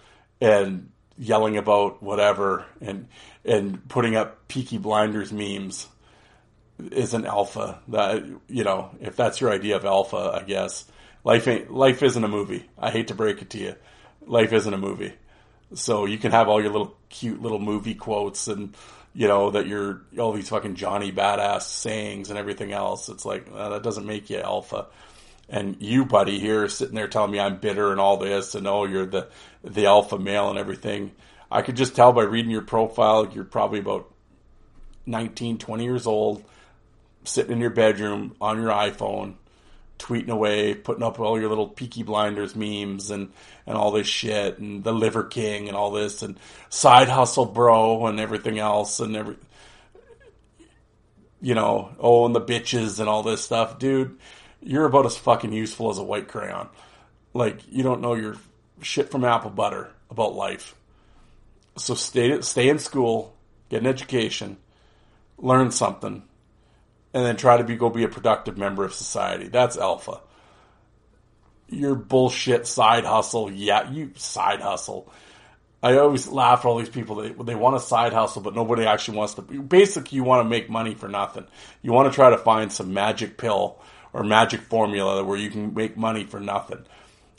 and 0.41 0.91
yelling 1.19 1.57
about 1.57 2.03
whatever 2.03 2.65
and 2.81 3.09
and 3.45 3.87
putting 3.89 4.17
up 4.17 4.49
Peaky 4.49 4.79
Blinders 4.79 5.33
memes 5.33 5.87
is 6.91 7.15
an 7.15 7.27
alpha. 7.27 7.81
That 7.89 8.25
you 8.49 8.65
know, 8.65 8.91
if 9.01 9.17
that's 9.17 9.41
your 9.41 9.51
idea 9.51 9.77
of 9.77 9.85
alpha, 9.85 10.41
I 10.41 10.45
guess 10.45 10.85
life 11.25 11.49
ain't 11.49 11.73
life 11.73 12.03
isn't 12.03 12.25
a 12.25 12.29
movie. 12.29 12.69
I 12.79 12.91
hate 12.91 13.09
to 13.09 13.15
break 13.15 13.43
it 13.43 13.51
to 13.51 13.59
you, 13.59 13.75
life 14.27 14.53
isn't 14.53 14.75
a 14.75 14.79
movie. 14.79 15.15
So 15.75 16.05
you 16.05 16.19
can 16.19 16.33
have 16.33 16.49
all 16.49 16.61
your 16.61 16.73
little 16.73 16.97
cute 17.09 17.41
little 17.41 17.61
movie 17.61 17.95
quotes 17.95 18.49
and 18.49 18.75
you 19.15 19.29
know 19.29 19.51
that 19.51 19.67
you're 19.67 20.03
all 20.19 20.33
these 20.33 20.49
fucking 20.49 20.77
Johnny 20.77 21.12
badass 21.12 21.62
sayings 21.62 22.31
and 22.31 22.39
everything 22.39 22.73
else. 22.73 23.09
It's 23.09 23.25
like 23.25 23.47
uh, 23.53 23.71
that 23.71 23.83
doesn't 23.83 24.07
make 24.07 24.31
you 24.31 24.39
alpha. 24.39 24.87
And 25.49 25.77
you, 25.81 26.05
buddy, 26.05 26.39
here 26.39 26.69
sitting 26.69 26.95
there 26.95 27.09
telling 27.09 27.33
me 27.33 27.41
I'm 27.41 27.57
bitter 27.57 27.91
and 27.91 28.01
all 28.01 28.19
this, 28.19 28.55
and 28.55 28.69
oh, 28.69 28.85
you're 28.85 29.07
the 29.07 29.29
the 29.65 29.87
alpha 29.87 30.19
male 30.19 30.49
and 30.49 30.59
everything. 30.59 31.11
I 31.51 31.62
could 31.62 31.77
just 31.77 31.97
tell 31.97 32.12
by 32.12 32.22
reading 32.22 32.51
your 32.51 32.62
profile, 32.62 33.28
you're 33.32 33.44
probably 33.44 33.81
about 33.81 34.10
19, 35.06 35.59
20 35.59 35.85
years 35.85 36.06
old, 36.06 36.44
sitting 37.24 37.52
in 37.52 37.60
your 37.60 37.70
bedroom 37.70 38.36
on 38.40 38.60
your 38.60 38.70
iPhone, 38.70 39.35
tweeting 39.98 40.28
away, 40.28 40.74
putting 40.74 41.02
up 41.02 41.18
all 41.18 41.39
your 41.40 41.48
little 41.48 41.68
Peaky 41.68 42.02
Blinders 42.02 42.55
memes 42.55 43.10
and, 43.10 43.32
and 43.66 43.77
all 43.77 43.90
this 43.90 44.06
shit, 44.06 44.59
and 44.59 44.85
the 44.85 44.93
Liver 44.93 45.24
King 45.24 45.66
and 45.66 45.77
all 45.77 45.90
this, 45.90 46.22
and 46.22 46.39
side 46.68 47.09
hustle 47.09 47.47
bro 47.47 48.06
and 48.06 48.20
everything 48.20 48.59
else, 48.59 49.01
and 49.01 49.16
every, 49.16 49.36
you 51.43 51.55
know, 51.55 51.90
oh, 51.98 52.27
and 52.27 52.35
the 52.35 52.40
bitches 52.40 53.01
and 53.01 53.09
all 53.09 53.22
this 53.22 53.43
stuff. 53.43 53.78
Dude, 53.78 54.18
you're 54.62 54.85
about 54.85 55.06
as 55.06 55.16
fucking 55.16 55.52
useful 55.52 55.90
as 55.90 55.98
a 55.98 56.02
white 56.05 56.28
crayon. 56.28 56.68
Like, 57.35 57.60
you 57.70 57.82
don't 57.82 58.01
know 58.01 58.14
your 58.14 58.36
shit 58.82 59.10
from 59.10 59.24
apple 59.24 59.51
butter 59.51 59.90
about 60.10 60.35
life. 60.35 60.74
So 61.76 61.94
stay 61.94 62.40
stay 62.42 62.68
in 62.68 62.78
school, 62.78 63.34
get 63.68 63.80
an 63.80 63.86
education, 63.86 64.59
learn 65.38 65.70
something, 65.70 66.22
and 67.14 67.24
then 67.24 67.36
try 67.36 67.56
to 67.56 67.64
be 67.64 67.76
go 67.76 67.90
be 67.90 68.05
a 68.05 68.09
productive 68.09 68.59
member 68.59 68.84
of 68.84 68.94
society. 68.94 69.48
That's 69.48 69.76
alpha. 69.78 70.20
Your 71.68 71.94
bullshit 71.94 72.66
side 72.66 73.05
hustle, 73.05 73.51
yeah, 73.51 73.90
you 73.90 74.12
side 74.16 74.60
hustle. 74.60 75.12
I 75.82 75.97
always 75.97 76.28
laugh 76.28 76.60
at 76.60 76.64
all 76.66 76.78
these 76.78 76.90
people. 76.90 77.16
They 77.16 77.30
they 77.30 77.55
want 77.55 77.76
a 77.76 77.80
side 77.80 78.12
hustle, 78.12 78.42
but 78.42 78.55
nobody 78.55 78.84
actually 78.84 79.16
wants 79.16 79.34
to. 79.34 79.42
Basically, 79.42 80.16
you 80.16 80.24
want 80.24 80.44
to 80.44 80.48
make 80.48 80.68
money 80.68 80.94
for 80.94 81.09
nothing. 81.09 81.47
You 81.82 81.92
want 81.92 82.12
to 82.12 82.14
try 82.14 82.30
to 82.30 82.38
find 82.38 82.70
some 82.70 82.92
magic 82.92 83.38
pill 83.38 83.80
or 84.12 84.24
magic 84.24 84.60
formula 84.60 85.24
where 85.24 85.38
you 85.38 85.51
can 85.51 85.72
make 85.72 85.97
money 85.97 86.24
for 86.24 86.40
nothing. 86.40 86.84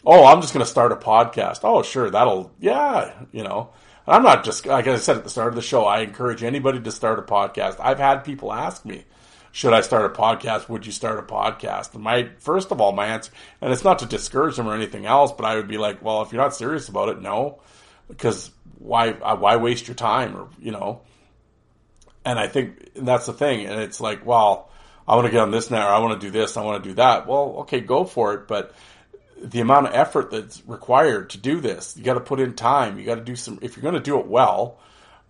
Oh, 0.04 0.26
I'm 0.26 0.42
just 0.42 0.54
going 0.54 0.66
to 0.66 0.70
start 0.72 0.92
a 0.92 0.96
podcast. 0.96 1.60
Oh, 1.64 1.84
sure, 1.84 2.10
that'll 2.10 2.52
yeah, 2.60 3.14
you 3.32 3.44
know. 3.44 3.70
I'm 4.08 4.24
not 4.24 4.44
just, 4.44 4.66
like 4.66 4.88
I 4.88 4.96
said 4.98 5.18
at 5.18 5.24
the 5.24 5.30
start 5.30 5.50
of 5.50 5.56
the 5.56 5.62
show, 5.62 5.86
I 5.86 6.00
encourage 6.00 6.44
anybody 6.44 6.80
to 6.80 6.92
start 6.92 7.20
a 7.20 7.22
podcast. 7.22 7.78
I've 7.80 8.00
had 8.00 8.24
people 8.24 8.52
ask 8.52 8.84
me, 8.84 9.06
should 9.52 9.74
I 9.74 9.82
start 9.82 10.06
a 10.06 10.18
podcast? 10.18 10.70
Would 10.70 10.86
you 10.86 10.92
start 10.92 11.20
a 11.20 11.24
podcast? 11.24 11.94
And 11.94 12.04
my, 12.04 12.30
first 12.40 12.72
of 12.72 12.82
all, 12.82 12.94
my 12.94 13.08
answer, 13.08 13.32
and 13.60 13.72
it's 13.72 13.84
not 13.84 14.00
to 14.00 14.06
discourage 14.06 14.56
them 14.56 14.68
or 14.68 14.74
anything 14.74 15.06
else, 15.06 15.32
but 15.32 15.46
I 15.46 15.56
would 15.56 15.68
be 15.68 15.78
like, 15.78 16.02
well, 16.02 16.22
if 16.22 16.32
you're 16.32 16.42
not 16.42 16.56
serious 16.56 16.88
about 16.90 17.10
it, 17.10 17.22
no. 17.22 17.60
Because 18.08 18.50
why, 18.80 19.12
uh, 19.12 19.36
why 19.36 19.58
waste 19.58 19.88
your 19.88 19.96
time 19.96 20.36
or, 20.36 20.48
you 20.60 20.72
know? 20.72 21.02
And 22.26 22.40
I 22.40 22.48
think 22.48 22.92
that's 22.96 23.26
the 23.26 23.34
thing. 23.34 23.66
And 23.66 23.80
it's 23.82 24.00
like, 24.00 24.26
well, 24.26 24.70
I 25.08 25.16
want 25.16 25.26
to 25.26 25.32
get 25.32 25.42
on 25.42 25.52
this 25.52 25.70
now, 25.70 25.88
or 25.88 25.92
I 25.92 26.00
want 26.00 26.20
to 26.20 26.28
do 26.28 26.32
this, 26.32 26.56
I 26.56 26.64
want 26.64 26.84
to 26.84 26.90
do 26.90 26.96
that. 26.96 27.28
Well, 27.28 27.58
okay, 27.60 27.82
go 27.82 28.06
for 28.06 28.34
it. 28.34 28.48
But 28.48 28.74
the 29.42 29.60
amount 29.60 29.88
of 29.88 29.94
effort 29.94 30.32
that's 30.32 30.66
required 30.68 31.32
to 31.32 31.38
do 31.38 31.60
this. 31.60 31.98
You 31.98 32.04
got 32.04 32.14
to 32.14 32.20
put 32.20 32.40
in 32.40 32.54
time. 32.54 33.00
You 33.00 33.06
got 33.06 33.16
to 33.16 33.24
do 33.24 33.36
some. 33.36 33.60
If 33.62 33.76
you're 33.76 33.82
going 33.82 33.96
to 33.96 34.00
do 34.00 34.20
it 34.20 34.28
well, 34.28 34.80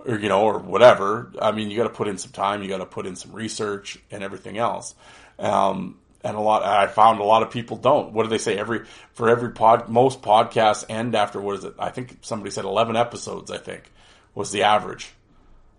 or 0.06 0.18
you 0.18 0.30
know, 0.30 0.42
or 0.42 0.60
whatever. 0.60 1.32
I 1.42 1.52
mean, 1.52 1.70
you 1.70 1.78
got 1.78 1.84
to 1.84 1.90
put 1.90 2.08
in 2.08 2.18
some 2.18 2.32
time. 2.32 2.64
You 2.64 2.70
got 2.70 2.80
to 2.80 2.86
put 2.86 3.06
in 3.06 3.16
some 3.16 3.32
research 3.32 3.98
and 4.10 4.24
everything 4.24 4.58
else. 4.58 4.96
Um, 5.40 5.98
and 6.24 6.36
a 6.36 6.40
lot. 6.40 6.64
I 6.64 6.88
found 6.88 7.20
a 7.20 7.24
lot 7.24 7.44
of 7.44 7.52
people 7.52 7.78
don't. 7.78 8.14
What 8.14 8.24
do 8.24 8.30
they 8.30 8.38
say? 8.38 8.58
Every 8.58 8.86
for 9.14 9.30
every 9.30 9.52
pod, 9.52 9.90
most 9.90 10.22
podcasts 10.22 10.86
end 10.90 11.16
after 11.16 11.42
what 11.42 11.58
is 11.58 11.64
it? 11.64 11.76
I 11.80 11.90
think 11.90 12.18
somebody 12.22 12.52
said 12.52 12.66
eleven 12.66 12.96
episodes. 12.96 13.50
I 13.50 13.58
think 13.58 13.92
was 14.36 14.52
the 14.52 14.64
average. 14.64 15.12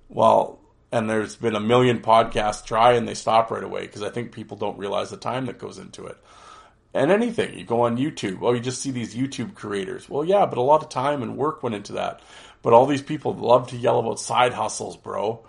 Well, 0.09 0.59
and 0.91 1.09
there's 1.09 1.37
been 1.37 1.55
a 1.55 1.61
million 1.61 2.01
podcasts 2.01 2.65
try 2.65 2.93
and 2.93 3.09
they 3.09 3.15
stop 3.15 3.51
right 3.51 3.63
away 3.63 3.83
because 3.83 4.03
I 4.03 4.11
think 4.11 4.33
people 4.33 4.57
don't 4.57 4.77
realize 4.79 5.11
the 5.11 5.17
time 5.17 5.47
that 5.47 5.59
goes 5.59 5.79
into 5.79 6.07
it 6.07 6.19
and 6.95 7.11
anything. 7.11 7.59
You 7.59 7.65
go 7.65 7.83
on 7.83 7.97
YouTube. 7.97 8.39
Oh, 8.43 8.53
you 8.53 8.61
just 8.61 8.83
see 8.83 8.91
these 8.91 9.15
YouTube 9.15 9.55
creators. 9.55 10.09
Well, 10.09 10.25
yeah, 10.25 10.47
but 10.47 10.59
a 10.59 10.63
lot 10.63 10.83
of 10.83 10.89
time 10.89 11.23
and 11.23 11.37
work 11.37 11.63
went 11.63 11.75
into 11.75 11.95
that. 11.95 12.21
But 12.63 12.73
all 12.73 12.87
these 12.87 13.03
people 13.03 13.35
love 13.35 13.69
to 13.69 13.77
yell 13.77 13.99
about 13.99 14.21
side 14.21 14.53
hustles, 14.53 14.97
bro. 14.97 15.45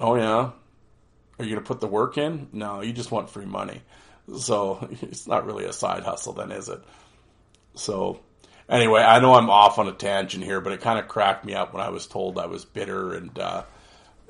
Oh, 0.00 0.16
yeah. 0.16 0.50
Are 1.38 1.44
you 1.44 1.50
going 1.50 1.62
to 1.62 1.68
put 1.68 1.80
the 1.80 1.86
work 1.86 2.18
in? 2.18 2.48
No, 2.52 2.80
you 2.80 2.92
just 2.92 3.10
want 3.10 3.30
free 3.30 3.44
money. 3.44 3.82
So 4.38 4.88
it's 5.02 5.26
not 5.26 5.46
really 5.46 5.64
a 5.64 5.72
side 5.72 6.02
hustle, 6.02 6.32
then, 6.32 6.52
is 6.52 6.68
it? 6.68 6.80
So, 7.74 8.20
anyway, 8.68 9.02
I 9.02 9.20
know 9.20 9.34
I'm 9.34 9.50
off 9.50 9.78
on 9.78 9.88
a 9.88 9.92
tangent 9.92 10.42
here, 10.42 10.60
but 10.60 10.72
it 10.72 10.80
kind 10.80 10.98
of 10.98 11.06
cracked 11.06 11.44
me 11.44 11.54
up 11.54 11.72
when 11.72 11.82
I 11.82 11.90
was 11.90 12.06
told 12.06 12.38
I 12.38 12.46
was 12.46 12.64
bitter 12.64 13.14
and, 13.14 13.38
uh, 13.38 13.64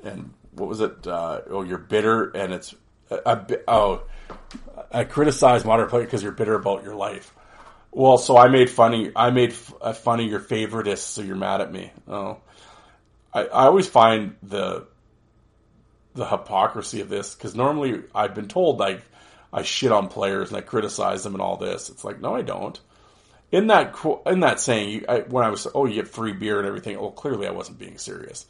and 0.03 0.33
what 0.51 0.69
was 0.69 0.81
it? 0.81 1.07
Uh, 1.07 1.41
oh, 1.49 1.63
you're 1.63 1.77
bitter 1.77 2.29
and 2.29 2.53
it's, 2.53 2.75
a, 3.09 3.17
a, 3.25 3.57
oh, 3.67 4.03
I 4.91 5.03
criticize 5.03 5.65
modern 5.65 5.89
play 5.89 6.03
because 6.03 6.21
you're 6.23 6.31
bitter 6.31 6.55
about 6.55 6.83
your 6.83 6.95
life. 6.95 7.33
Well, 7.91 8.17
so 8.17 8.37
I 8.37 8.47
made 8.47 8.69
funny. 8.69 9.11
I 9.15 9.31
made 9.31 9.51
f- 9.51 9.97
fun 9.97 10.19
of 10.19 10.25
your 10.25 10.39
favoritists, 10.39 10.99
so 10.99 11.21
you're 11.21 11.35
mad 11.35 11.61
at 11.61 11.71
me. 11.71 11.91
Oh, 12.07 12.37
I, 13.33 13.41
I 13.43 13.65
always 13.65 13.87
find 13.87 14.35
the 14.43 14.87
the 16.13 16.25
hypocrisy 16.25 17.01
of 17.01 17.09
this 17.09 17.35
because 17.35 17.55
normally 17.55 18.03
I've 18.13 18.35
been 18.35 18.47
told 18.49 18.79
like 18.79 19.01
I 19.53 19.63
shit 19.63 19.91
on 19.91 20.07
players 20.07 20.49
and 20.49 20.57
I 20.57 20.61
criticize 20.61 21.23
them 21.23 21.33
and 21.33 21.41
all 21.41 21.57
this. 21.57 21.89
It's 21.89 22.03
like, 22.03 22.21
no, 22.21 22.35
I 22.35 22.41
don't. 22.41 22.79
In 23.51 23.67
that 23.67 23.95
in 24.25 24.41
that 24.41 24.59
saying, 24.61 25.05
I, 25.09 25.19
when 25.19 25.43
I 25.43 25.49
was, 25.49 25.67
oh, 25.73 25.85
you 25.85 25.95
get 25.95 26.07
free 26.07 26.31
beer 26.33 26.59
and 26.59 26.67
everything. 26.67 26.99
Well, 26.99 27.11
clearly 27.11 27.47
I 27.47 27.51
wasn't 27.51 27.79
being 27.79 27.97
serious. 27.97 28.45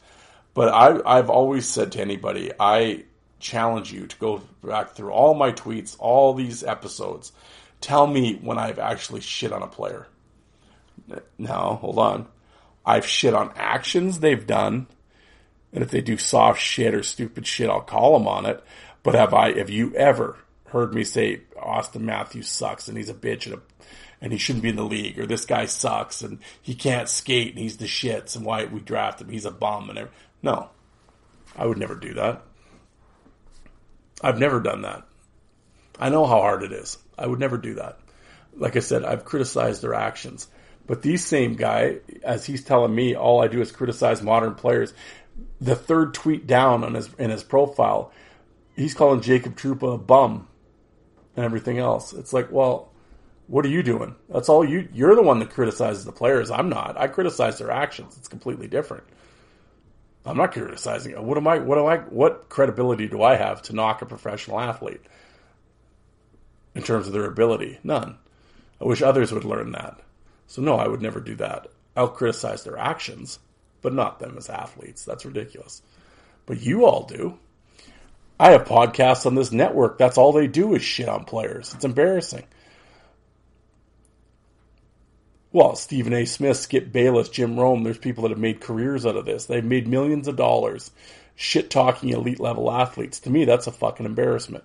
But 0.54 0.68
I, 0.68 1.18
I've 1.18 1.30
always 1.30 1.66
said 1.68 1.92
to 1.92 2.00
anybody, 2.00 2.52
I 2.60 3.04
challenge 3.42 3.92
you 3.92 4.06
to 4.06 4.16
go 4.16 4.40
back 4.64 4.92
through 4.92 5.10
all 5.10 5.34
my 5.34 5.52
tweets, 5.52 5.96
all 5.98 6.32
these 6.32 6.62
episodes. 6.62 7.32
Tell 7.80 8.06
me 8.06 8.38
when 8.40 8.56
I've 8.56 8.78
actually 8.78 9.20
shit 9.20 9.52
on 9.52 9.62
a 9.62 9.66
player. 9.66 10.06
Now, 11.36 11.74
hold 11.80 11.98
on. 11.98 12.28
I've 12.86 13.06
shit 13.06 13.34
on 13.34 13.52
actions 13.56 14.20
they've 14.20 14.46
done. 14.46 14.86
And 15.72 15.82
if 15.82 15.90
they 15.90 16.00
do 16.00 16.16
soft 16.16 16.60
shit 16.60 16.94
or 16.94 17.02
stupid 17.02 17.46
shit, 17.46 17.68
I'll 17.68 17.80
call 17.80 18.18
them 18.18 18.28
on 18.28 18.46
it. 18.46 18.62
But 19.02 19.14
have 19.14 19.34
I, 19.34 19.58
have 19.58 19.70
you 19.70 19.94
ever 19.96 20.36
heard 20.66 20.94
me 20.94 21.04
say 21.04 21.42
Auston 21.56 22.02
Matthews 22.02 22.48
sucks 22.48 22.88
and 22.88 22.96
he's 22.96 23.10
a 23.10 23.14
bitch 23.14 23.46
and, 23.46 23.56
a, 23.56 23.60
and 24.20 24.32
he 24.32 24.38
shouldn't 24.38 24.62
be 24.62 24.68
in 24.68 24.76
the 24.76 24.84
league 24.84 25.18
or 25.18 25.26
this 25.26 25.44
guy 25.44 25.66
sucks 25.66 26.22
and 26.22 26.38
he 26.60 26.74
can't 26.74 27.08
skate 27.08 27.50
and 27.50 27.58
he's 27.58 27.78
the 27.78 27.86
shits 27.86 28.36
and 28.36 28.44
why 28.44 28.64
we 28.64 28.80
drafted 28.80 29.26
him, 29.26 29.32
he's 29.32 29.44
a 29.44 29.50
bum 29.50 29.90
and 29.90 29.98
everything. 29.98 30.18
No, 30.42 30.70
I 31.56 31.66
would 31.66 31.78
never 31.78 31.94
do 31.94 32.14
that. 32.14 32.42
I've 34.22 34.38
never 34.38 34.60
done 34.60 34.82
that. 34.82 35.04
I 35.98 36.08
know 36.08 36.26
how 36.26 36.40
hard 36.40 36.62
it 36.62 36.72
is. 36.72 36.98
I 37.18 37.26
would 37.26 37.40
never 37.40 37.58
do 37.58 37.74
that. 37.74 37.98
Like 38.56 38.76
I 38.76 38.80
said, 38.80 39.04
I've 39.04 39.24
criticized 39.24 39.82
their 39.82 39.94
actions. 39.94 40.46
But 40.86 41.02
these 41.02 41.24
same 41.24 41.54
guy, 41.54 41.98
as 42.24 42.44
he's 42.44 42.64
telling 42.64 42.94
me, 42.94 43.14
all 43.14 43.42
I 43.42 43.48
do 43.48 43.60
is 43.60 43.72
criticize 43.72 44.22
modern 44.22 44.54
players. 44.54 44.92
The 45.60 45.76
third 45.76 46.14
tweet 46.14 46.46
down 46.46 46.84
on 46.84 46.94
his 46.94 47.08
in 47.18 47.30
his 47.30 47.44
profile, 47.44 48.12
he's 48.76 48.94
calling 48.94 49.20
Jacob 49.20 49.56
Trouba 49.56 49.94
a 49.94 49.98
bum 49.98 50.48
and 51.36 51.44
everything 51.44 51.78
else. 51.78 52.12
It's 52.12 52.32
like, 52.32 52.50
well, 52.50 52.90
what 53.46 53.64
are 53.64 53.70
you 53.70 53.82
doing? 53.82 54.16
That's 54.28 54.48
all 54.48 54.64
you. 54.64 54.88
You're 54.92 55.14
the 55.14 55.22
one 55.22 55.38
that 55.38 55.50
criticizes 55.50 56.04
the 56.04 56.12
players. 56.12 56.50
I'm 56.50 56.68
not. 56.68 56.98
I 56.98 57.06
criticize 57.08 57.58
their 57.58 57.70
actions. 57.70 58.16
It's 58.18 58.28
completely 58.28 58.66
different. 58.66 59.04
I'm 60.24 60.36
not 60.36 60.52
criticizing. 60.52 61.12
What 61.26 61.36
am 61.36 61.48
I? 61.48 61.58
What 61.58 61.76
do 61.76 61.86
I? 61.86 61.98
What 61.98 62.48
credibility 62.48 63.08
do 63.08 63.22
I 63.22 63.36
have 63.36 63.62
to 63.62 63.74
knock 63.74 64.02
a 64.02 64.06
professional 64.06 64.60
athlete 64.60 65.00
in 66.74 66.82
terms 66.82 67.06
of 67.06 67.12
their 67.12 67.26
ability? 67.26 67.78
None. 67.82 68.16
I 68.80 68.84
wish 68.84 69.02
others 69.02 69.32
would 69.32 69.44
learn 69.44 69.72
that. 69.72 69.98
So 70.46 70.62
no, 70.62 70.76
I 70.76 70.86
would 70.86 71.02
never 71.02 71.20
do 71.20 71.34
that. 71.36 71.68
I'll 71.96 72.08
criticize 72.08 72.62
their 72.62 72.78
actions, 72.78 73.38
but 73.80 73.92
not 73.92 74.18
them 74.18 74.36
as 74.38 74.48
athletes. 74.48 75.04
That's 75.04 75.24
ridiculous. 75.24 75.82
But 76.46 76.60
you 76.60 76.86
all 76.86 77.04
do. 77.04 77.38
I 78.38 78.50
have 78.50 78.64
podcasts 78.64 79.26
on 79.26 79.34
this 79.34 79.52
network. 79.52 79.98
That's 79.98 80.18
all 80.18 80.32
they 80.32 80.46
do 80.46 80.74
is 80.74 80.82
shit 80.82 81.08
on 81.08 81.24
players. 81.24 81.74
It's 81.74 81.84
embarrassing. 81.84 82.44
Well, 85.52 85.76
Stephen 85.76 86.14
A. 86.14 86.24
Smith, 86.24 86.56
Skip 86.56 86.92
Bayless, 86.92 87.28
Jim 87.28 87.60
Rome, 87.60 87.82
there's 87.82 87.98
people 87.98 88.22
that 88.22 88.30
have 88.30 88.38
made 88.38 88.60
careers 88.60 89.04
out 89.04 89.16
of 89.16 89.26
this. 89.26 89.44
They've 89.44 89.64
made 89.64 89.86
millions 89.86 90.26
of 90.26 90.36
dollars 90.36 90.90
shit 91.34 91.70
talking 91.70 92.10
elite 92.10 92.40
level 92.40 92.70
athletes. 92.70 93.20
To 93.20 93.30
me, 93.30 93.44
that's 93.44 93.66
a 93.66 93.72
fucking 93.72 94.06
embarrassment. 94.06 94.64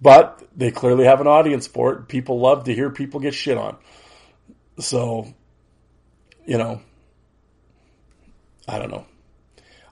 But 0.00 0.42
they 0.56 0.72
clearly 0.72 1.04
have 1.04 1.20
an 1.20 1.28
audience 1.28 1.66
for 1.68 1.92
it. 1.92 2.08
People 2.08 2.40
love 2.40 2.64
to 2.64 2.74
hear 2.74 2.90
people 2.90 3.20
get 3.20 3.34
shit 3.34 3.56
on. 3.56 3.76
So, 4.80 5.32
you 6.44 6.58
know, 6.58 6.80
I 8.66 8.78
don't 8.78 8.90
know. 8.90 9.06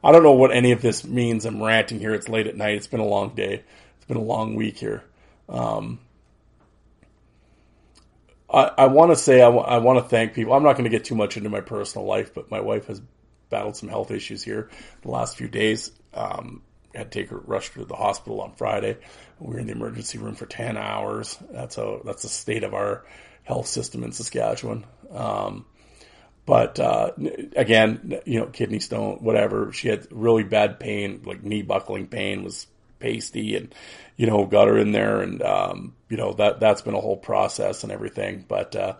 I 0.03 0.11
don't 0.11 0.23
know 0.25 0.33
what 0.33 0.51
any 0.51 0.73
of 0.73 0.83
this 0.83 1.05
means. 1.05 1.45
I'm 1.45 1.63
ranting 1.63 2.01
here. 2.01 2.15
It's 2.15 2.29
late 2.29 2.49
at 2.49 2.57
night. 2.57 2.75
It's 2.75 2.87
been 2.89 3.01
a 3.01 3.07
long 3.07 3.35
day. 3.35 3.63
It's 3.97 4.07
been 4.07 4.17
a 4.17 4.23
long 4.23 4.57
week 4.57 4.79
here. 4.79 5.05
Um, 5.49 6.01
I, 8.53 8.71
I 8.79 8.87
want 8.87 9.13
to 9.13 9.17
say 9.17 9.41
I, 9.41 9.47
w- 9.47 9.65
I 9.65 9.79
want 9.79 9.99
to 9.99 10.09
thank 10.09 10.35
people. 10.35 10.53
I'm 10.55 10.63
not 10.63 10.73
going 10.73 10.85
to 10.85 10.91
get 10.91 11.05
too 11.05 11.15
much 11.15 11.37
into 11.37 11.51
my 11.51 11.61
personal 11.61 12.07
life, 12.07 12.35
but 12.35 12.51
my 12.51 12.61
wife 12.61 12.87
has 12.87 13.01
battled 13.49 13.77
some 13.77 13.89
health 13.89 14.11
issues 14.11 14.43
here 14.43 14.71
the 15.03 15.11
last 15.11 15.37
few 15.37 15.49
days. 15.49 15.93
Um, 16.15 16.63
had 16.95 17.13
to 17.13 17.21
take 17.21 17.31
her 17.31 17.39
rushed 17.39 17.75
her 17.75 17.81
to 17.81 17.87
the 17.87 17.95
hospital 17.95 18.41
on 18.41 18.53
Friday. 18.53 18.97
We 19.39 19.55
were 19.55 19.61
in 19.61 19.67
the 19.67 19.73
emergency 19.73 20.19
room 20.19 20.35
for 20.35 20.47
ten 20.47 20.77
hours. 20.77 21.39
That's 21.51 21.79
a 21.79 22.01
that's 22.05 22.23
the 22.23 22.29
state 22.29 22.65
of 22.65 22.75
our 22.75 23.05
health 23.45 23.67
system 23.67 24.03
in 24.03 24.13
Saskatchewan. 24.13 24.85
Um, 25.13 25.67
but 26.47 26.81
uh, 26.81 27.13
again, 27.55 28.21
you 28.25 28.41
know, 28.41 28.47
kidney 28.47 28.81
stone, 28.81 29.19
whatever. 29.21 29.73
She 29.73 29.89
had 29.89 30.09
really 30.11 30.43
bad 30.43 30.81
pain, 30.81 31.23
like 31.25 31.45
knee 31.45 31.63
buckling 31.63 32.09
pain, 32.09 32.43
was 32.43 32.67
pasty, 32.99 33.55
and 33.57 33.73
you 34.21 34.27
know, 34.27 34.45
got 34.45 34.69
her 34.69 34.77
in 34.77 34.93
there, 34.93 35.23
and 35.23 35.41
um, 35.41 35.95
you 36.11 36.19
know 36.19 36.35
that 36.35 36.61
that's 36.61 36.83
been 36.83 36.93
a 36.93 37.01
whole 37.01 37.17
process 37.17 37.85
and 37.85 37.91
everything. 37.91 38.45
But 38.47 38.77
uh, 38.77 38.97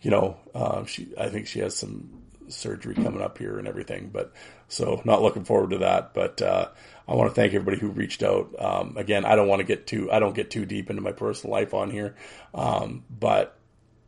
you 0.00 0.10
know, 0.10 0.38
uh, 0.54 0.86
she, 0.86 1.12
I 1.20 1.28
think 1.28 1.46
she 1.46 1.58
has 1.58 1.76
some 1.76 2.22
surgery 2.48 2.94
coming 2.94 3.20
up 3.20 3.36
here 3.36 3.58
and 3.58 3.68
everything. 3.68 4.08
But 4.10 4.32
so 4.68 5.02
not 5.04 5.20
looking 5.20 5.44
forward 5.44 5.72
to 5.72 5.78
that. 5.80 6.14
But 6.14 6.40
uh, 6.40 6.68
I 7.06 7.14
want 7.14 7.30
to 7.30 7.34
thank 7.34 7.52
everybody 7.52 7.76
who 7.76 7.88
reached 7.88 8.22
out. 8.22 8.54
Um, 8.58 8.96
again, 8.96 9.26
I 9.26 9.36
don't 9.36 9.46
want 9.46 9.60
to 9.60 9.66
get 9.66 9.86
too 9.86 10.10
I 10.10 10.20
don't 10.20 10.34
get 10.34 10.50
too 10.50 10.64
deep 10.64 10.88
into 10.88 11.02
my 11.02 11.12
personal 11.12 11.52
life 11.52 11.74
on 11.74 11.90
here, 11.90 12.16
um, 12.54 13.04
but 13.10 13.58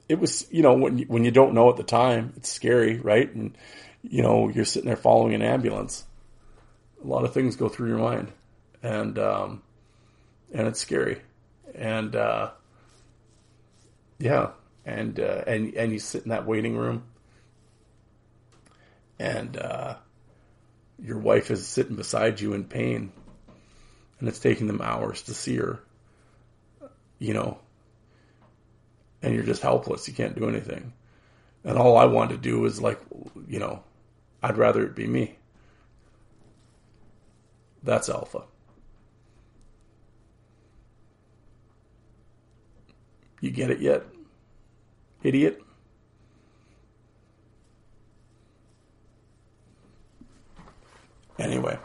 it 0.08 0.18
was 0.18 0.46
you 0.50 0.62
know 0.62 0.72
when 0.72 1.00
when 1.00 1.26
you 1.26 1.30
don't 1.30 1.52
know 1.52 1.68
at 1.68 1.76
the 1.76 1.82
time, 1.82 2.32
it's 2.38 2.50
scary, 2.50 2.98
right? 3.00 3.30
And 3.34 3.54
you 4.02 4.22
know 4.22 4.48
you're 4.48 4.64
sitting 4.64 4.86
there 4.86 4.96
following 4.96 5.34
an 5.34 5.42
ambulance. 5.42 6.06
A 7.04 7.06
lot 7.06 7.26
of 7.26 7.34
things 7.34 7.56
go 7.56 7.68
through 7.68 7.88
your 7.88 7.98
mind, 7.98 8.32
and 8.82 9.18
um, 9.18 9.62
and 10.54 10.68
it's 10.68 10.80
scary, 10.80 11.20
and 11.74 12.14
uh, 12.16 12.52
yeah, 14.18 14.50
and 14.86 15.18
uh, 15.20 15.42
and 15.46 15.74
and 15.74 15.92
you 15.92 15.98
sit 15.98 16.22
in 16.22 16.30
that 16.30 16.46
waiting 16.46 16.76
room, 16.76 17.02
and 19.18 19.56
uh, 19.56 19.96
your 21.02 21.18
wife 21.18 21.50
is 21.50 21.66
sitting 21.66 21.96
beside 21.96 22.40
you 22.40 22.54
in 22.54 22.64
pain, 22.64 23.12
and 24.20 24.28
it's 24.28 24.38
taking 24.38 24.68
them 24.68 24.80
hours 24.80 25.22
to 25.22 25.34
see 25.34 25.56
her. 25.56 25.80
You 27.18 27.34
know, 27.34 27.58
and 29.22 29.34
you're 29.34 29.42
just 29.42 29.62
helpless. 29.62 30.06
You 30.06 30.14
can't 30.14 30.36
do 30.36 30.48
anything. 30.48 30.92
And 31.64 31.78
all 31.78 31.96
I 31.96 32.04
want 32.04 32.30
to 32.30 32.36
do 32.36 32.64
is 32.66 32.80
like, 32.80 33.00
you 33.48 33.58
know, 33.58 33.82
I'd 34.42 34.58
rather 34.58 34.84
it 34.84 34.94
be 34.94 35.06
me. 35.06 35.36
That's 37.82 38.10
alpha. 38.10 38.42
You 43.44 43.50
get 43.50 43.70
it 43.70 43.80
yet? 43.80 44.04
Idiot? 45.22 45.62
Anyway. 51.38 51.78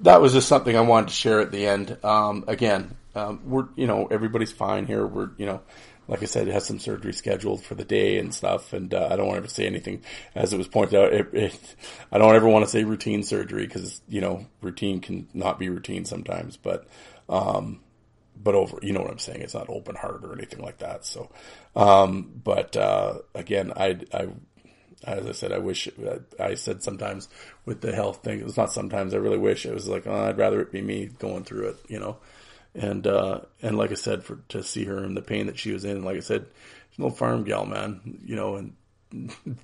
That 0.00 0.20
was 0.20 0.32
just 0.32 0.48
something 0.48 0.76
I 0.76 0.80
wanted 0.80 1.10
to 1.10 1.14
share 1.14 1.38
at 1.38 1.52
the 1.52 1.64
end. 1.68 1.96
Um, 2.02 2.44
again, 2.48 2.96
um, 3.14 3.42
we're 3.44 3.68
you 3.76 3.86
know 3.86 4.08
everybody's 4.10 4.50
fine 4.50 4.86
here. 4.86 5.06
We're 5.06 5.30
you 5.38 5.46
know 5.46 5.60
like 6.06 6.22
I 6.22 6.26
said, 6.26 6.48
it 6.48 6.52
has 6.52 6.66
some 6.66 6.78
surgery 6.78 7.12
scheduled 7.12 7.64
for 7.64 7.74
the 7.74 7.84
day 7.84 8.18
and 8.18 8.34
stuff. 8.34 8.72
And 8.72 8.92
uh, 8.92 9.08
I 9.10 9.16
don't 9.16 9.26
want 9.26 9.36
to 9.36 9.44
ever 9.44 9.48
say 9.48 9.66
anything, 9.66 10.02
as 10.34 10.52
it 10.52 10.58
was 10.58 10.68
pointed 10.68 10.94
out. 10.94 11.12
It, 11.12 11.28
it, 11.32 11.76
I 12.12 12.18
don't 12.18 12.34
ever 12.34 12.48
want 12.48 12.64
to 12.64 12.70
say 12.70 12.84
routine 12.84 13.22
surgery 13.22 13.66
because 13.66 14.02
you 14.08 14.20
know 14.20 14.46
routine 14.60 15.00
can 15.00 15.28
not 15.32 15.58
be 15.58 15.68
routine 15.68 16.04
sometimes. 16.04 16.56
But 16.56 16.86
um, 17.28 17.80
but 18.36 18.54
over, 18.54 18.78
you 18.82 18.92
know 18.92 19.00
what 19.00 19.10
I'm 19.10 19.18
saying? 19.18 19.40
It's 19.40 19.54
not 19.54 19.68
open 19.68 19.96
heart 19.96 20.24
or 20.24 20.32
anything 20.32 20.62
like 20.62 20.78
that. 20.78 21.04
So, 21.04 21.30
um, 21.76 22.40
but 22.42 22.76
uh, 22.76 23.18
again, 23.34 23.72
I 23.76 23.98
I. 24.12 24.28
As 25.06 25.26
I 25.26 25.32
said, 25.32 25.52
I 25.52 25.58
wish 25.58 25.86
I 26.40 26.54
said 26.54 26.82
sometimes 26.82 27.28
with 27.66 27.82
the 27.82 27.94
health 27.94 28.22
thing. 28.22 28.40
It 28.40 28.46
was 28.46 28.56
not 28.56 28.72
sometimes. 28.72 29.12
I 29.12 29.18
really 29.18 29.36
wish 29.36 29.66
it 29.66 29.74
was 29.74 29.86
like 29.86 30.06
oh, 30.06 30.28
I'd 30.28 30.38
rather 30.38 30.62
it 30.62 30.72
be 30.72 30.80
me 30.80 31.10
going 31.18 31.44
through 31.44 31.68
it. 31.68 31.76
You 31.88 31.98
know, 31.98 32.16
and 32.74 33.06
uh, 33.06 33.40
and 33.60 33.76
like 33.76 33.90
I 33.90 33.96
said, 33.96 34.24
for 34.24 34.38
to 34.48 34.62
see 34.62 34.84
her 34.84 34.96
and 35.04 35.14
the 35.14 35.20
pain 35.20 35.46
that 35.46 35.58
she 35.58 35.72
was 35.72 35.84
in, 35.84 36.04
like 36.04 36.16
I 36.16 36.20
said, 36.20 36.46
she's 36.90 36.98
no 36.98 37.10
farm 37.10 37.44
gal, 37.44 37.66
man, 37.66 38.18
you 38.24 38.34
know, 38.34 38.56
and 38.56 38.74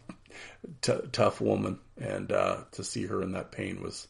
t- 0.83 1.09
tough 1.11 1.41
woman, 1.41 1.79
and 1.99 2.31
uh, 2.31 2.65
to 2.73 2.85
see 2.85 3.07
her 3.07 3.23
in 3.23 3.33
that 3.33 3.51
pain 3.51 3.83
was 3.83 4.09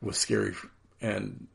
was 0.00 0.18
scary 0.18 0.54
and 1.00 1.46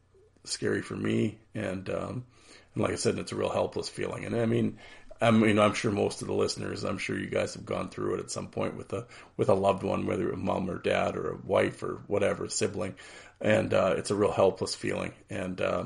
scary 0.49 0.81
for 0.81 0.95
me, 0.95 1.37
and 1.53 1.89
um, 1.89 2.25
and 2.73 2.83
like 2.83 2.93
I 2.93 2.95
said, 2.95 3.17
it's 3.19 3.31
a 3.31 3.35
real 3.35 3.49
helpless 3.49 3.89
feeling, 3.89 4.25
and 4.25 4.35
I 4.35 4.45
mean. 4.45 4.77
I 5.19 5.31
mean, 5.31 5.57
I'm 5.57 5.73
sure 5.73 5.91
most 5.91 6.21
of 6.21 6.27
the 6.27 6.35
listeners, 6.35 6.83
I'm 6.83 6.99
sure 6.99 7.17
you 7.17 7.25
guys 7.25 7.55
have 7.55 7.65
gone 7.65 7.89
through 7.89 8.13
it 8.13 8.19
at 8.19 8.29
some 8.29 8.49
point 8.49 8.77
with 8.77 8.93
a 8.93 9.07
with 9.35 9.49
a 9.49 9.55
loved 9.55 9.81
one, 9.81 10.05
whether 10.05 10.29
a 10.29 10.37
mom 10.37 10.69
or 10.69 10.77
dad 10.77 11.15
or 11.17 11.31
a 11.31 11.37
wife 11.37 11.81
or 11.81 12.03
whatever 12.05 12.47
sibling, 12.49 12.93
and 13.41 13.73
uh, 13.73 13.95
it's 13.97 14.11
a 14.11 14.15
real 14.15 14.31
helpless 14.31 14.75
feeling. 14.75 15.13
And 15.27 15.59
uh, 15.59 15.85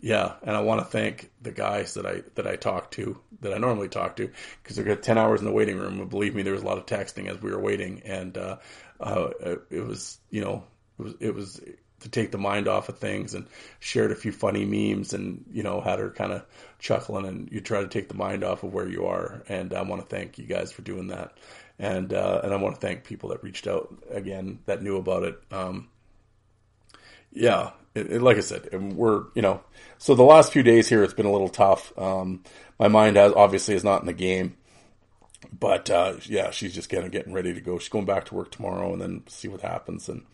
yeah, 0.00 0.34
and 0.42 0.54
I 0.54 0.60
want 0.60 0.80
to 0.80 0.86
thank 0.86 1.30
the 1.40 1.52
guys 1.52 1.94
that 1.94 2.06
I 2.06 2.22
that 2.34 2.46
I 2.46 2.56
talked 2.56 2.94
to 2.94 3.18
that 3.40 3.54
I 3.54 3.58
normally 3.58 3.88
talk 3.88 4.16
to 4.16 4.30
because 4.62 4.76
they 4.76 4.82
got 4.82 5.02
ten 5.02 5.18
hours 5.18 5.40
in 5.40 5.46
the 5.46 5.52
waiting 5.52 5.78
room. 5.78 6.06
Believe 6.08 6.34
me, 6.34 6.42
there 6.42 6.52
was 6.52 6.62
a 6.62 6.66
lot 6.66 6.78
of 6.78 6.86
texting 6.86 7.28
as 7.28 7.40
we 7.40 7.50
were 7.50 7.60
waiting, 7.60 8.02
and 8.04 8.36
uh, 8.36 8.56
uh, 9.00 9.28
it 9.70 9.84
was 9.86 10.18
you 10.30 10.42
know 10.42 10.64
it 10.98 11.02
was 11.02 11.14
it 11.20 11.34
was 11.34 11.60
to 12.06 12.10
take 12.10 12.30
the 12.30 12.38
mind 12.38 12.68
off 12.68 12.88
of 12.88 12.98
things 12.98 13.34
and 13.34 13.46
shared 13.80 14.12
a 14.12 14.16
few 14.16 14.32
funny 14.32 14.64
memes 14.64 15.12
and 15.12 15.44
you 15.52 15.62
know 15.62 15.80
had 15.80 15.98
her 15.98 16.10
kind 16.10 16.32
of 16.32 16.44
chuckling 16.78 17.26
and 17.26 17.50
you 17.50 17.60
try 17.60 17.80
to 17.80 17.88
take 17.88 18.08
the 18.08 18.14
mind 18.14 18.44
off 18.44 18.62
of 18.62 18.72
where 18.72 18.88
you 18.88 19.06
are. 19.06 19.42
And 19.48 19.74
I 19.74 19.82
want 19.82 20.02
to 20.02 20.16
thank 20.16 20.38
you 20.38 20.46
guys 20.46 20.72
for 20.72 20.82
doing 20.82 21.08
that. 21.08 21.36
And 21.78 22.12
uh, 22.12 22.40
and 22.44 22.54
I 22.54 22.56
want 22.56 22.76
to 22.76 22.80
thank 22.80 23.04
people 23.04 23.30
that 23.30 23.42
reached 23.42 23.66
out 23.66 23.92
again 24.10 24.60
that 24.66 24.82
knew 24.82 24.96
about 24.96 25.24
it. 25.24 25.38
Um, 25.50 25.88
yeah 27.32 27.72
it, 27.94 28.12
it, 28.12 28.22
like 28.22 28.38
I 28.38 28.40
said 28.40 28.68
we're 28.94 29.24
you 29.34 29.42
know 29.42 29.60
so 29.98 30.14
the 30.14 30.22
last 30.22 30.52
few 30.52 30.62
days 30.62 30.88
here 30.88 31.02
it's 31.02 31.14
been 31.14 31.26
a 31.26 31.32
little 31.32 31.48
tough. 31.48 31.92
Um, 31.98 32.44
my 32.78 32.88
mind 32.88 33.16
has 33.16 33.32
obviously 33.34 33.74
is 33.74 33.84
not 33.84 34.00
in 34.00 34.06
the 34.06 34.12
game 34.12 34.56
but 35.58 35.90
uh, 35.90 36.14
yeah 36.24 36.50
she's 36.50 36.74
just 36.74 36.88
kind 36.88 37.04
of 37.04 37.12
getting 37.12 37.32
ready 37.32 37.52
to 37.52 37.60
go. 37.60 37.78
She's 37.78 37.88
going 37.88 38.06
back 38.06 38.24
to 38.26 38.34
work 38.34 38.50
tomorrow 38.50 38.92
and 38.92 39.00
then 39.00 39.22
see 39.28 39.48
what 39.48 39.60
happens. 39.60 40.08
And 40.08 40.24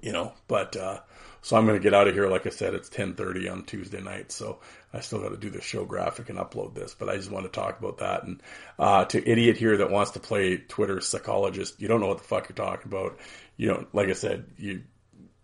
you 0.00 0.12
know, 0.12 0.32
but, 0.46 0.76
uh, 0.76 1.00
so 1.40 1.56
I'm 1.56 1.66
going 1.66 1.78
to 1.78 1.82
get 1.82 1.94
out 1.94 2.08
of 2.08 2.14
here. 2.14 2.28
Like 2.28 2.46
I 2.46 2.50
said, 2.50 2.74
it's 2.74 2.90
1030 2.90 3.48
on 3.48 3.64
Tuesday 3.64 4.00
night. 4.00 4.32
So 4.32 4.58
I 4.92 5.00
still 5.00 5.20
got 5.20 5.30
to 5.30 5.36
do 5.36 5.50
the 5.50 5.60
show 5.60 5.84
graphic 5.84 6.30
and 6.30 6.38
upload 6.38 6.74
this, 6.74 6.94
but 6.94 7.08
I 7.08 7.16
just 7.16 7.30
want 7.30 7.46
to 7.46 7.52
talk 7.52 7.78
about 7.78 7.98
that. 7.98 8.24
And, 8.24 8.42
uh, 8.78 9.04
to 9.06 9.28
idiot 9.28 9.56
here 9.56 9.76
that 9.76 9.90
wants 9.90 10.12
to 10.12 10.20
play 10.20 10.56
Twitter 10.56 11.00
psychologist, 11.00 11.80
you 11.80 11.88
don't 11.88 12.00
know 12.00 12.08
what 12.08 12.18
the 12.18 12.24
fuck 12.24 12.48
you're 12.48 12.56
talking 12.56 12.92
about. 12.92 13.18
You 13.56 13.68
don't, 13.68 13.94
like 13.94 14.08
I 14.08 14.14
said, 14.14 14.46
you, 14.56 14.82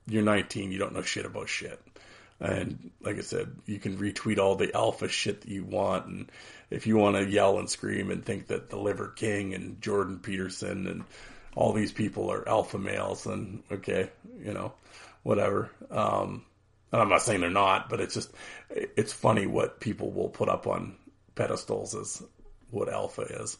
you're 0.06 0.22
19, 0.22 0.72
you 0.72 0.78
don't 0.78 0.94
know 0.94 1.02
shit 1.02 1.26
about 1.26 1.48
shit. 1.48 1.80
And 2.40 2.90
like 3.00 3.16
I 3.16 3.22
said, 3.22 3.56
you 3.64 3.78
can 3.78 3.96
retweet 3.96 4.38
all 4.38 4.56
the 4.56 4.74
alpha 4.74 5.08
shit 5.08 5.42
that 5.42 5.50
you 5.50 5.64
want. 5.64 6.06
And 6.06 6.32
if 6.70 6.86
you 6.86 6.96
want 6.96 7.16
to 7.16 7.30
yell 7.30 7.58
and 7.58 7.70
scream 7.70 8.10
and 8.10 8.24
think 8.24 8.48
that 8.48 8.70
the 8.70 8.76
Liver 8.76 9.08
King 9.08 9.54
and 9.54 9.80
Jordan 9.80 10.18
Peterson 10.18 10.86
and 10.86 11.04
all 11.56 11.72
these 11.72 11.92
people 11.92 12.30
are 12.30 12.48
alpha 12.48 12.78
males, 12.78 13.26
and 13.26 13.62
okay, 13.70 14.10
you 14.38 14.52
know, 14.52 14.72
whatever. 15.22 15.70
Um, 15.90 16.44
and 16.92 17.02
I'm 17.02 17.08
not 17.08 17.22
saying 17.22 17.40
they're 17.40 17.50
not, 17.50 17.88
but 17.88 18.00
it's 18.00 18.14
just 18.14 18.30
it's 18.70 19.12
funny 19.12 19.46
what 19.46 19.80
people 19.80 20.12
will 20.12 20.28
put 20.28 20.48
up 20.48 20.66
on 20.66 20.96
pedestals 21.34 21.94
as 21.94 22.22
what 22.70 22.88
alpha 22.88 23.22
is. 23.22 23.56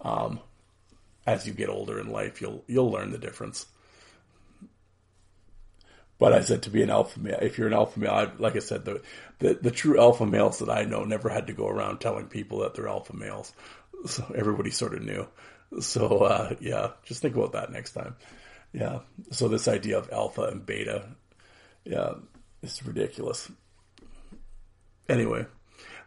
Um, 0.00 0.40
as 1.26 1.46
you 1.46 1.52
get 1.52 1.68
older 1.68 2.00
in 2.00 2.10
life, 2.10 2.40
you'll 2.40 2.64
you'll 2.66 2.90
learn 2.90 3.12
the 3.12 3.18
difference. 3.18 3.66
But 6.18 6.32
I 6.32 6.42
said 6.42 6.62
to 6.62 6.70
be 6.70 6.82
an 6.82 6.90
alpha 6.90 7.18
male, 7.18 7.38
if 7.42 7.58
you're 7.58 7.66
an 7.66 7.72
alpha 7.72 7.98
male, 7.98 8.12
I, 8.12 8.30
like 8.38 8.54
I 8.54 8.60
said, 8.60 8.84
the, 8.84 9.02
the 9.38 9.54
the 9.54 9.70
true 9.70 10.00
alpha 10.00 10.26
males 10.26 10.58
that 10.60 10.70
I 10.70 10.84
know 10.84 11.04
never 11.04 11.28
had 11.28 11.48
to 11.48 11.52
go 11.52 11.66
around 11.66 11.98
telling 11.98 12.26
people 12.26 12.60
that 12.60 12.74
they're 12.74 12.88
alpha 12.88 13.14
males. 13.16 13.52
So 14.04 14.24
everybody 14.34 14.72
sort 14.72 14.94
of 14.94 15.02
knew. 15.02 15.28
So 15.80 16.18
uh, 16.18 16.54
yeah, 16.60 16.90
just 17.04 17.22
think 17.22 17.36
about 17.36 17.52
that 17.52 17.72
next 17.72 17.92
time. 17.92 18.16
Yeah. 18.72 19.00
So 19.30 19.48
this 19.48 19.68
idea 19.68 19.98
of 19.98 20.10
alpha 20.10 20.42
and 20.42 20.64
beta, 20.64 21.04
yeah, 21.84 22.14
it's 22.62 22.84
ridiculous. 22.84 23.50
Anyway, 25.08 25.46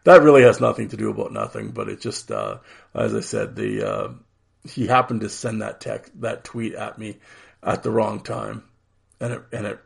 that 0.04 0.22
really 0.22 0.44
has 0.44 0.62
nothing 0.62 0.90
to 0.90 0.98
do 0.98 1.10
about 1.10 1.34
nothing, 1.34 1.72
but 1.72 1.90
it 1.90 2.00
just, 2.00 2.32
uh, 2.32 2.58
as 2.94 3.14
I 3.14 3.20
said, 3.20 3.56
the 3.56 3.88
uh, 3.88 4.14
he 4.64 4.88
happened 4.88 5.22
to 5.22 5.30
send 5.30 5.62
that 5.62 5.82
text, 5.82 6.12
that 6.22 6.44
tweet 6.44 6.74
at 6.74 6.98
me 6.98 7.18
at 7.62 7.84
the 7.84 7.92
wrong 7.92 8.22
time, 8.22 8.64
and 9.20 9.34
it 9.34 9.42
and 9.52 9.66
it 9.66 9.80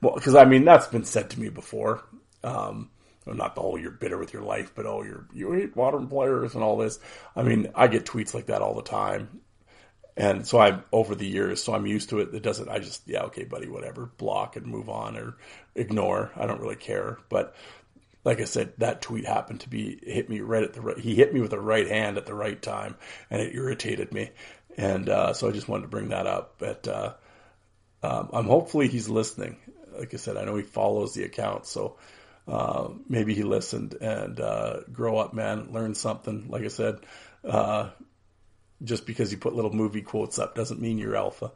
well, 0.00 0.14
because 0.14 0.34
I 0.34 0.44
mean 0.44 0.64
that's 0.64 0.88
been 0.88 1.04
said 1.04 1.30
to 1.30 1.40
me 1.40 1.48
before. 1.48 2.02
Um, 2.44 2.90
not 3.26 3.54
the 3.54 3.60
whole 3.60 3.78
you're 3.78 3.90
bitter 3.90 4.18
with 4.18 4.32
your 4.32 4.42
life, 4.42 4.72
but 4.74 4.86
oh, 4.86 5.02
you're 5.02 5.26
you 5.32 5.52
hate 5.52 5.76
modern 5.76 6.08
players 6.08 6.54
and 6.54 6.62
all 6.62 6.76
this. 6.76 6.98
I 7.36 7.42
mean, 7.42 7.68
I 7.74 7.86
get 7.88 8.04
tweets 8.04 8.34
like 8.34 8.46
that 8.46 8.62
all 8.62 8.74
the 8.74 8.82
time, 8.82 9.40
and 10.16 10.46
so 10.46 10.58
I'm 10.58 10.84
over 10.92 11.14
the 11.14 11.26
years, 11.26 11.62
so 11.62 11.74
I'm 11.74 11.86
used 11.86 12.10
to 12.10 12.20
it. 12.20 12.34
It 12.34 12.42
doesn't. 12.42 12.68
I 12.68 12.78
just 12.78 13.06
yeah, 13.06 13.22
okay, 13.24 13.44
buddy, 13.44 13.68
whatever, 13.68 14.06
block 14.18 14.56
and 14.56 14.66
move 14.66 14.88
on 14.88 15.16
or 15.16 15.36
ignore. 15.74 16.32
I 16.36 16.46
don't 16.46 16.60
really 16.60 16.76
care. 16.76 17.18
But 17.28 17.54
like 18.24 18.40
I 18.40 18.44
said, 18.44 18.74
that 18.78 19.02
tweet 19.02 19.26
happened 19.26 19.60
to 19.60 19.68
be 19.68 19.98
hit 20.02 20.28
me 20.28 20.40
right 20.40 20.62
at 20.62 20.74
the 20.74 20.80
right. 20.80 20.98
He 20.98 21.14
hit 21.14 21.32
me 21.32 21.40
with 21.40 21.50
the 21.50 21.60
right 21.60 21.88
hand 21.88 22.18
at 22.18 22.26
the 22.26 22.34
right 22.34 22.60
time, 22.60 22.96
and 23.30 23.40
it 23.40 23.54
irritated 23.54 24.12
me. 24.12 24.30
And 24.76 25.08
uh, 25.08 25.32
so 25.32 25.48
I 25.48 25.52
just 25.52 25.68
wanted 25.68 25.82
to 25.82 25.88
bring 25.88 26.10
that 26.10 26.26
up. 26.26 26.56
But 26.58 26.86
uh, 26.88 27.14
um, 28.02 28.30
I'm 28.32 28.46
hopefully 28.46 28.88
he's 28.88 29.08
listening. 29.08 29.56
Like 29.96 30.14
I 30.14 30.16
said, 30.18 30.36
I 30.36 30.44
know 30.44 30.56
he 30.56 30.62
follows 30.62 31.14
the 31.14 31.24
account, 31.24 31.66
so 31.66 31.96
uh, 32.46 32.88
maybe 33.08 33.34
he 33.34 33.42
listened 33.42 33.94
and 34.00 34.40
uh, 34.40 34.80
grow 34.92 35.18
up, 35.18 35.32
man, 35.32 35.72
learn 35.72 35.94
something. 35.94 36.46
Like 36.48 36.64
I 36.64 36.68
said, 36.68 36.96
uh, 37.44 37.90
just 38.82 39.06
because 39.06 39.30
you 39.30 39.38
put 39.38 39.54
little 39.54 39.72
movie 39.72 40.02
quotes 40.02 40.38
up 40.38 40.54
doesn't 40.54 40.80
mean 40.80 40.98
you're 40.98 41.16
alpha. 41.16 41.52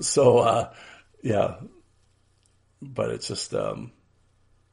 So, 0.00 0.38
uh, 0.38 0.72
yeah, 1.22 1.56
but 2.80 3.10
it's 3.10 3.28
just, 3.28 3.54
um, 3.54 3.92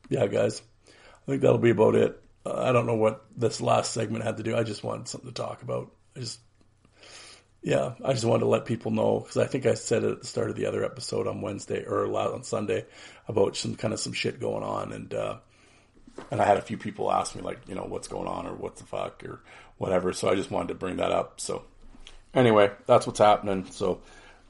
yeah, 0.10 0.28
guys, 0.28 0.62
I 0.88 1.32
think 1.32 1.42
that'll 1.42 1.58
be 1.58 1.72
about 1.72 1.96
it. 1.96 2.22
Uh, 2.46 2.62
I 2.62 2.72
don't 2.72 2.86
know 2.86 2.96
what 2.96 3.26
this 3.36 3.60
last 3.60 3.94
segment 3.94 4.24
had 4.24 4.38
to 4.38 4.44
do. 4.44 4.56
I 4.56 4.64
just 4.64 4.84
wanted 4.84 5.10
something 5.10 5.30
to 5.30 5.34
talk 5.34 5.64
about. 5.64 5.92
I 6.16 6.22
just, 6.22 6.40
yeah, 7.62 7.96
I 8.06 8.14
just 8.14 8.24
wanted 8.24 8.42
to 8.42 8.50
let 8.50 8.66
people 8.66 8.92
know 8.92 9.20
because 9.20 9.36
I 9.38 9.46
think 9.46 9.66
I 9.66 9.74
said 9.74 10.06
it 10.06 10.12
at 10.12 10.22
the 10.22 10.28
start 10.28 10.50
of 10.50 10.56
the 10.56 10.68
other 10.68 10.86
episode 10.86 11.28
on 11.28 11.42
Wednesday 11.42 11.84
or 11.84 12.06
on 12.06 12.44
Sunday 12.44 12.86
about 13.28 13.58
some 13.58 13.76
kind 13.76 13.94
of 13.94 14.00
some 14.00 14.14
shit 14.14 14.40
going 14.40 14.64
on, 14.64 14.94
and 14.94 15.14
uh, 15.14 15.38
and 16.32 16.42
I 16.42 16.46
had 16.46 16.58
a 16.58 16.62
few 16.62 16.78
people 16.78 17.12
ask 17.12 17.36
me 17.36 17.42
like, 17.42 17.60
you 17.68 17.76
know, 17.76 17.86
what's 17.88 18.08
going 18.08 18.28
on 18.28 18.46
or 18.48 18.54
what 18.54 18.78
the 18.78 18.84
fuck 18.84 19.24
or 19.24 19.42
whatever. 19.78 20.14
So 20.14 20.30
I 20.30 20.36
just 20.36 20.52
wanted 20.52 20.70
to 20.70 20.76
bring 20.76 20.98
that 20.98 21.12
up. 21.12 21.40
So 21.40 21.64
anyway, 22.34 22.72
that's 22.86 23.08
what's 23.08 23.20
happening. 23.20 23.66
So 23.72 24.02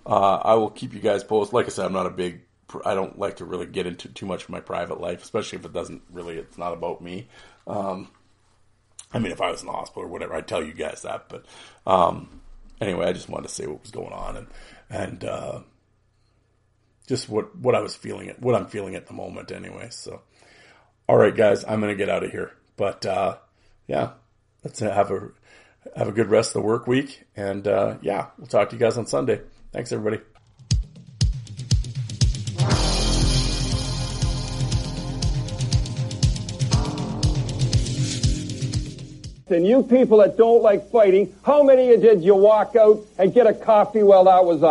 uh, 0.05 0.37
I 0.37 0.55
will 0.55 0.69
keep 0.69 0.93
you 0.93 0.99
guys 0.99 1.23
posted. 1.23 1.53
Like 1.53 1.65
I 1.65 1.69
said, 1.69 1.85
I'm 1.85 1.93
not 1.93 2.05
a 2.05 2.11
big. 2.11 2.41
I 2.83 2.95
don't 2.95 3.17
like 3.17 3.37
to 3.37 3.45
really 3.45 3.65
get 3.65 3.87
into 3.87 4.09
too 4.09 4.25
much 4.25 4.43
of 4.43 4.49
my 4.49 4.59
private 4.59 4.99
life, 4.99 5.23
especially 5.23 5.59
if 5.59 5.65
it 5.65 5.73
doesn't 5.73 6.01
really. 6.11 6.37
It's 6.37 6.57
not 6.57 6.73
about 6.73 7.01
me. 7.01 7.27
Um, 7.65 8.09
I 9.13 9.19
mean, 9.19 9.31
if 9.31 9.41
I 9.41 9.51
was 9.51 9.61
in 9.61 9.67
the 9.67 9.73
hospital 9.73 10.03
or 10.03 10.07
whatever, 10.07 10.35
I'd 10.35 10.47
tell 10.47 10.63
you 10.63 10.73
guys 10.73 11.03
that. 11.03 11.29
But 11.29 11.45
um, 11.85 12.41
anyway, 12.81 13.05
I 13.05 13.13
just 13.13 13.29
wanted 13.29 13.47
to 13.47 13.53
say 13.53 13.67
what 13.67 13.81
was 13.81 13.91
going 13.91 14.13
on 14.13 14.37
and 14.37 14.47
and 14.89 15.23
uh, 15.23 15.59
just 17.07 17.29
what 17.29 17.55
what 17.55 17.75
I 17.75 17.79
was 17.79 17.95
feeling, 17.95 18.29
at 18.29 18.41
what 18.41 18.55
I'm 18.55 18.67
feeling 18.67 18.95
at 18.95 19.07
the 19.07 19.13
moment. 19.13 19.51
Anyway, 19.51 19.87
so 19.91 20.21
all 21.07 21.17
right, 21.17 21.35
guys, 21.35 21.63
I'm 21.63 21.79
going 21.79 21.91
to 21.91 21.97
get 21.97 22.09
out 22.09 22.23
of 22.23 22.31
here. 22.31 22.51
But 22.75 23.05
uh, 23.05 23.37
yeah, 23.87 24.11
let's 24.63 24.79
have 24.79 25.11
a 25.11 25.29
have 25.95 26.09
a 26.09 26.11
good 26.11 26.29
rest 26.29 26.49
of 26.49 26.61
the 26.61 26.67
work 26.67 26.85
week, 26.85 27.23
and 27.35 27.67
uh, 27.67 27.97
yeah, 28.01 28.27
we'll 28.37 28.47
talk 28.47 28.69
to 28.69 28.75
you 28.75 28.79
guys 28.79 28.97
on 28.97 29.07
Sunday. 29.07 29.41
Thanks, 29.71 29.91
everybody. 29.91 30.21
And 39.49 39.65
you 39.65 39.81
people 39.81 40.17
that 40.17 40.35
don't 40.35 40.61
like 40.61 40.91
fighting, 40.91 41.33
how 41.45 41.63
many 41.63 41.93
of 41.93 42.03
you 42.03 42.09
did 42.09 42.21
you 42.21 42.35
walk 42.35 42.75
out 42.75 42.99
and 43.17 43.33
get 43.33 43.47
a 43.47 43.53
coffee 43.53 44.03
while 44.03 44.25
that 44.25 44.43
was 44.43 44.61
on? 44.61 44.65